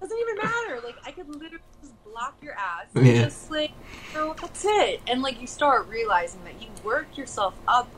doesn't 0.00 0.18
even 0.18 0.36
matter. 0.36 0.80
Like 0.84 0.96
I 1.04 1.12
could 1.12 1.28
literally 1.28 1.62
just 1.80 2.04
block 2.04 2.36
your 2.42 2.54
ass. 2.54 2.86
Yeah. 2.94 3.24
Just 3.24 3.50
like, 3.50 3.72
you 4.14 4.34
that's 4.40 4.64
it. 4.64 5.00
And 5.06 5.22
like 5.22 5.40
you 5.40 5.46
start 5.46 5.88
realizing 5.88 6.42
that 6.44 6.60
you 6.60 6.68
work 6.84 7.16
yourself 7.16 7.54
up. 7.66 7.88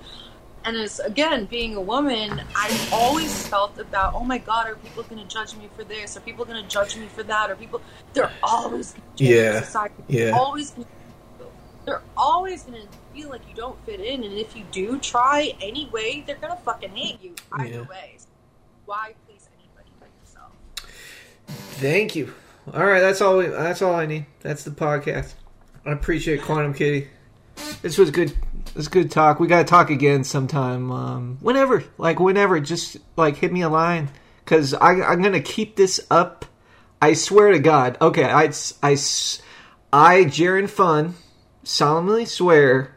And 0.65 0.77
as 0.77 0.99
again, 1.01 1.45
being 1.47 1.75
a 1.77 1.81
woman, 1.81 2.41
I've 2.57 2.93
always 2.93 3.47
felt 3.49 3.79
about, 3.79 4.15
oh 4.15 4.25
my 4.25 4.39
god, 4.39 4.67
are 4.69 4.77
people 4.77 5.03
going 5.03 5.21
to 5.21 5.29
judge 5.29 5.55
me 5.57 5.69
for 5.77 5.85
this? 5.85 6.17
Are 6.17 6.21
people 6.21 6.45
going 6.47 6.63
to 6.63 6.69
judge 6.69 6.97
me 6.97 7.07
for 7.09 7.23
that? 7.25 7.51
Are 7.51 7.57
people? 7.57 7.83
They're 8.15 8.33
always 8.43 8.93
going 8.93 9.03
to 9.17 9.25
judge 9.25 9.31
Yeah. 9.35 9.61
Society 9.63 9.95
Yeah. 10.09 10.31
always. 10.31 10.71
Gonna, 10.71 10.87
they're 11.85 12.01
always 12.17 12.63
gonna 12.63 12.79
feel 13.13 13.29
like 13.29 13.43
you 13.47 13.55
don't 13.55 13.79
fit 13.85 14.01
in, 14.01 14.25
and 14.25 14.33
if 14.39 14.57
you 14.57 14.65
do 14.73 14.99
try 15.01 15.53
anyway, 15.61 16.25
they're 16.27 16.37
gonna 16.37 16.57
fucking 16.65 16.89
hate 16.89 17.23
you 17.23 17.35
either 17.53 17.69
Yeah. 17.71 17.81
way. 17.83 18.15
So 18.17 18.27
why 18.87 19.13
please 19.29 19.47
anybody 19.59 19.91
but 20.01 20.09
yourself? 20.23 20.51
Thank 21.75 22.17
you. 22.17 22.33
All 22.73 22.87
right, 22.87 23.01
that's 23.01 23.21
all. 23.21 23.37
We, 23.37 23.49
that's 23.49 23.83
all 23.83 23.95
I 23.95 24.07
need. 24.07 24.25
That's 24.41 24.65
the 24.65 24.71
podcast. 24.71 25.35
I 25.85 25.91
appreciate 25.91 26.41
Quantum 26.41 26.73
Kitty. 26.73 27.09
This 27.83 27.99
was 27.99 28.11
good. 28.11 28.33
Was 28.75 28.89
good 28.89 29.13
talk. 29.13 29.39
We 29.39 29.47
gotta 29.47 29.65
talk 29.65 29.91
again 29.91 30.25
sometime. 30.25 30.91
Um, 30.91 31.39
whenever, 31.41 31.85
like 31.97 32.19
whenever, 32.19 32.59
just 32.59 32.97
like 33.17 33.37
hit 33.37 33.53
me 33.53 33.63
a 33.63 33.69
line 33.69 34.11
because 34.45 34.75
I'm 34.81 35.23
gonna 35.23 35.41
keep 35.41 35.77
this 35.77 36.05
up. 36.11 36.45
I 37.01 37.13
swear 37.13 37.53
to 37.53 37.61
God. 37.61 37.97
Okay, 38.01 38.25
I 38.25 38.51
I 38.83 38.97
I 39.93 40.25
Jaren 40.25 40.69
Fun 40.69 41.15
solemnly 41.63 42.25
swear. 42.25 42.97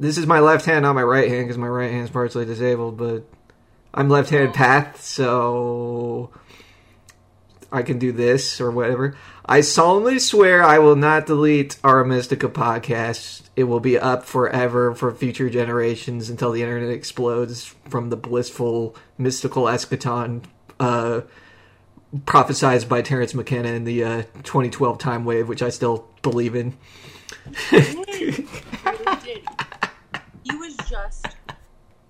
This 0.00 0.16
is 0.16 0.26
my 0.26 0.40
left 0.40 0.64
hand, 0.64 0.84
not 0.84 0.94
my 0.94 1.02
right 1.02 1.28
hand, 1.28 1.44
because 1.46 1.58
my 1.58 1.68
right 1.68 1.90
hand 1.90 2.04
is 2.04 2.10
partially 2.10 2.46
disabled. 2.46 2.96
But 2.96 3.24
I'm 3.92 4.08
left-handed 4.08 4.54
path, 4.54 5.02
so 5.02 6.30
I 7.70 7.82
can 7.82 7.98
do 7.98 8.12
this 8.12 8.62
or 8.62 8.70
whatever. 8.70 9.14
I 9.50 9.62
solemnly 9.62 10.18
swear 10.18 10.62
I 10.62 10.78
will 10.78 10.94
not 10.94 11.24
delete 11.24 11.78
Aura 11.82 12.06
Mystica 12.06 12.48
podcast. 12.48 13.48
It 13.56 13.64
will 13.64 13.80
be 13.80 13.98
up 13.98 14.26
forever 14.26 14.94
for 14.94 15.10
future 15.10 15.48
generations 15.48 16.28
until 16.28 16.52
the 16.52 16.60
internet 16.60 16.90
explodes 16.90 17.74
from 17.88 18.10
the 18.10 18.16
blissful 18.18 18.94
mystical 19.16 19.64
eschaton 19.64 20.44
uh, 20.78 21.22
prophesized 22.26 22.90
by 22.90 23.00
Terence 23.00 23.32
McKenna 23.32 23.70
in 23.70 23.84
the 23.84 24.04
uh, 24.04 24.22
2012 24.42 24.98
time 24.98 25.24
wave, 25.24 25.48
which 25.48 25.62
I 25.62 25.70
still 25.70 26.06
believe 26.20 26.54
in. 26.54 26.76
He. 27.70 28.46
Was 30.58 30.76
just 30.88 31.26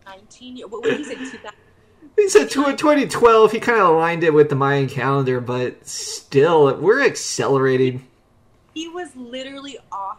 19 0.07 0.57
years. 0.57 0.71
What 0.71 0.83
did 0.83 1.07
he 1.07 1.15
2000? 1.15 1.68
He 2.19 2.29
said 2.29 2.51
tw- 2.51 2.77
2012. 2.77 3.53
He 3.53 3.61
kind 3.61 3.81
of 3.81 3.89
aligned 3.91 4.25
it 4.25 4.35
with 4.35 4.49
the 4.49 4.57
Mayan 4.57 4.89
calendar, 4.89 5.41
but 5.41 5.87
still, 5.87 6.75
we're 6.77 7.03
accelerating. 7.05 8.07
He 8.75 8.89
was 8.89 9.15
literally 9.15 9.79
off 9.93 10.19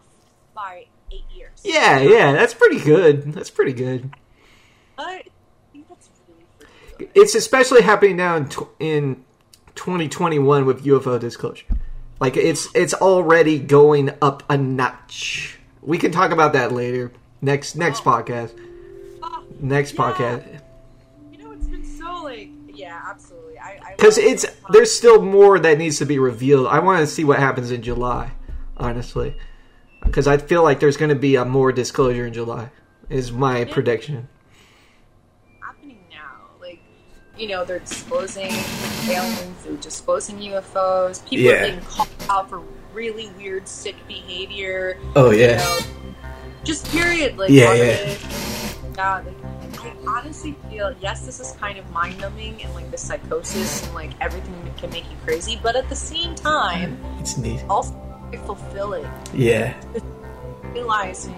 by 0.54 0.86
eight 1.12 1.24
years. 1.34 1.60
Yeah, 1.62 1.98
yeah, 2.00 2.32
that's 2.32 2.54
pretty 2.54 2.80
good. 2.80 3.32
That's 3.34 3.50
pretty 3.50 3.74
good. 3.74 4.10
I 4.98 5.24
think 5.72 5.88
that's 5.88 6.08
really 6.26 6.44
good. 6.98 7.10
It's 7.14 7.34
especially 7.34 7.82
happening 7.82 8.16
now 8.16 8.36
in, 8.36 8.48
tw- 8.48 8.68
in 8.78 9.24
2021 9.74 10.64
with 10.64 10.84
UFO 10.84 11.20
disclosure. 11.20 11.66
Like 12.18 12.36
it's 12.36 12.68
it's 12.74 12.92
already 12.94 13.58
going 13.58 14.10
up 14.20 14.42
a 14.50 14.56
notch. 14.56 15.58
We 15.82 15.96
can 15.98 16.12
talk 16.12 16.32
about 16.32 16.52
that 16.54 16.72
later. 16.72 17.12
Next 17.42 17.76
next 17.76 18.04
podcast. 18.04 18.58
Ah, 19.22 19.42
Next 19.58 19.94
Yeah. 19.94 20.00
podcast. 20.12 20.60
Because 24.00 24.16
it's 24.16 24.46
there's 24.70 24.94
still 24.96 25.20
more 25.20 25.58
that 25.58 25.76
needs 25.76 25.98
to 25.98 26.06
be 26.06 26.18
revealed. 26.18 26.68
I 26.68 26.78
want 26.78 27.00
to 27.00 27.06
see 27.06 27.22
what 27.22 27.38
happens 27.38 27.70
in 27.70 27.82
July, 27.82 28.32
honestly, 28.78 29.36
because 30.02 30.26
I 30.26 30.38
feel 30.38 30.62
like 30.62 30.80
there's 30.80 30.96
going 30.96 31.10
to 31.10 31.14
be 31.14 31.36
a 31.36 31.44
more 31.44 31.70
disclosure 31.70 32.26
in 32.26 32.32
July. 32.32 32.70
Is 33.10 33.30
my 33.30 33.64
prediction. 33.66 34.28
happening 35.60 35.98
now. 36.10 36.46
Like, 36.62 36.78
you 37.36 37.48
know, 37.48 37.64
they're 37.64 37.80
disclosing 37.80 38.50
aliens, 39.08 39.64
they're 39.64 39.74
disclosing 39.74 40.38
UFOs. 40.38 41.22
People 41.28 41.44
Yeah. 41.46 41.52
are 41.52 41.66
being 41.72 41.80
called 41.82 42.08
out 42.30 42.48
for 42.48 42.62
really 42.94 43.30
weird, 43.36 43.68
sick 43.68 43.96
behavior. 44.08 44.96
Oh 45.14 45.30
You 45.30 45.48
know, 45.48 45.78
just 46.64 46.90
period. 46.90 47.36
Like, 47.36 47.50
Yeah, 47.50 47.74
yeah. 47.74 48.16
Yeah, 48.96 49.22
like, 49.26 49.39
honestly 50.06 50.56
feel 50.68 50.94
yes, 51.00 51.26
this 51.26 51.40
is 51.40 51.52
kind 51.52 51.78
of 51.78 51.90
mind 51.90 52.18
numbing 52.20 52.62
and 52.62 52.74
like 52.74 52.90
the 52.90 52.98
psychosis 52.98 53.84
and 53.84 53.94
like 53.94 54.10
everything 54.20 54.54
can 54.76 54.90
make 54.90 55.04
you 55.10 55.16
crazy, 55.24 55.58
but 55.62 55.76
at 55.76 55.88
the 55.88 55.96
same 55.96 56.34
time, 56.34 56.98
it's 57.18 57.36
neat. 57.36 57.64
also 57.68 57.94
fulfilling. 58.46 59.08
Yeah. 59.34 59.74
Realizing, 60.72 61.36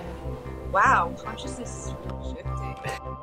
wow, 0.73 1.15
consciousness 1.19 1.87
is 1.87 1.95
really 2.05 2.35
shifting. 2.35 3.17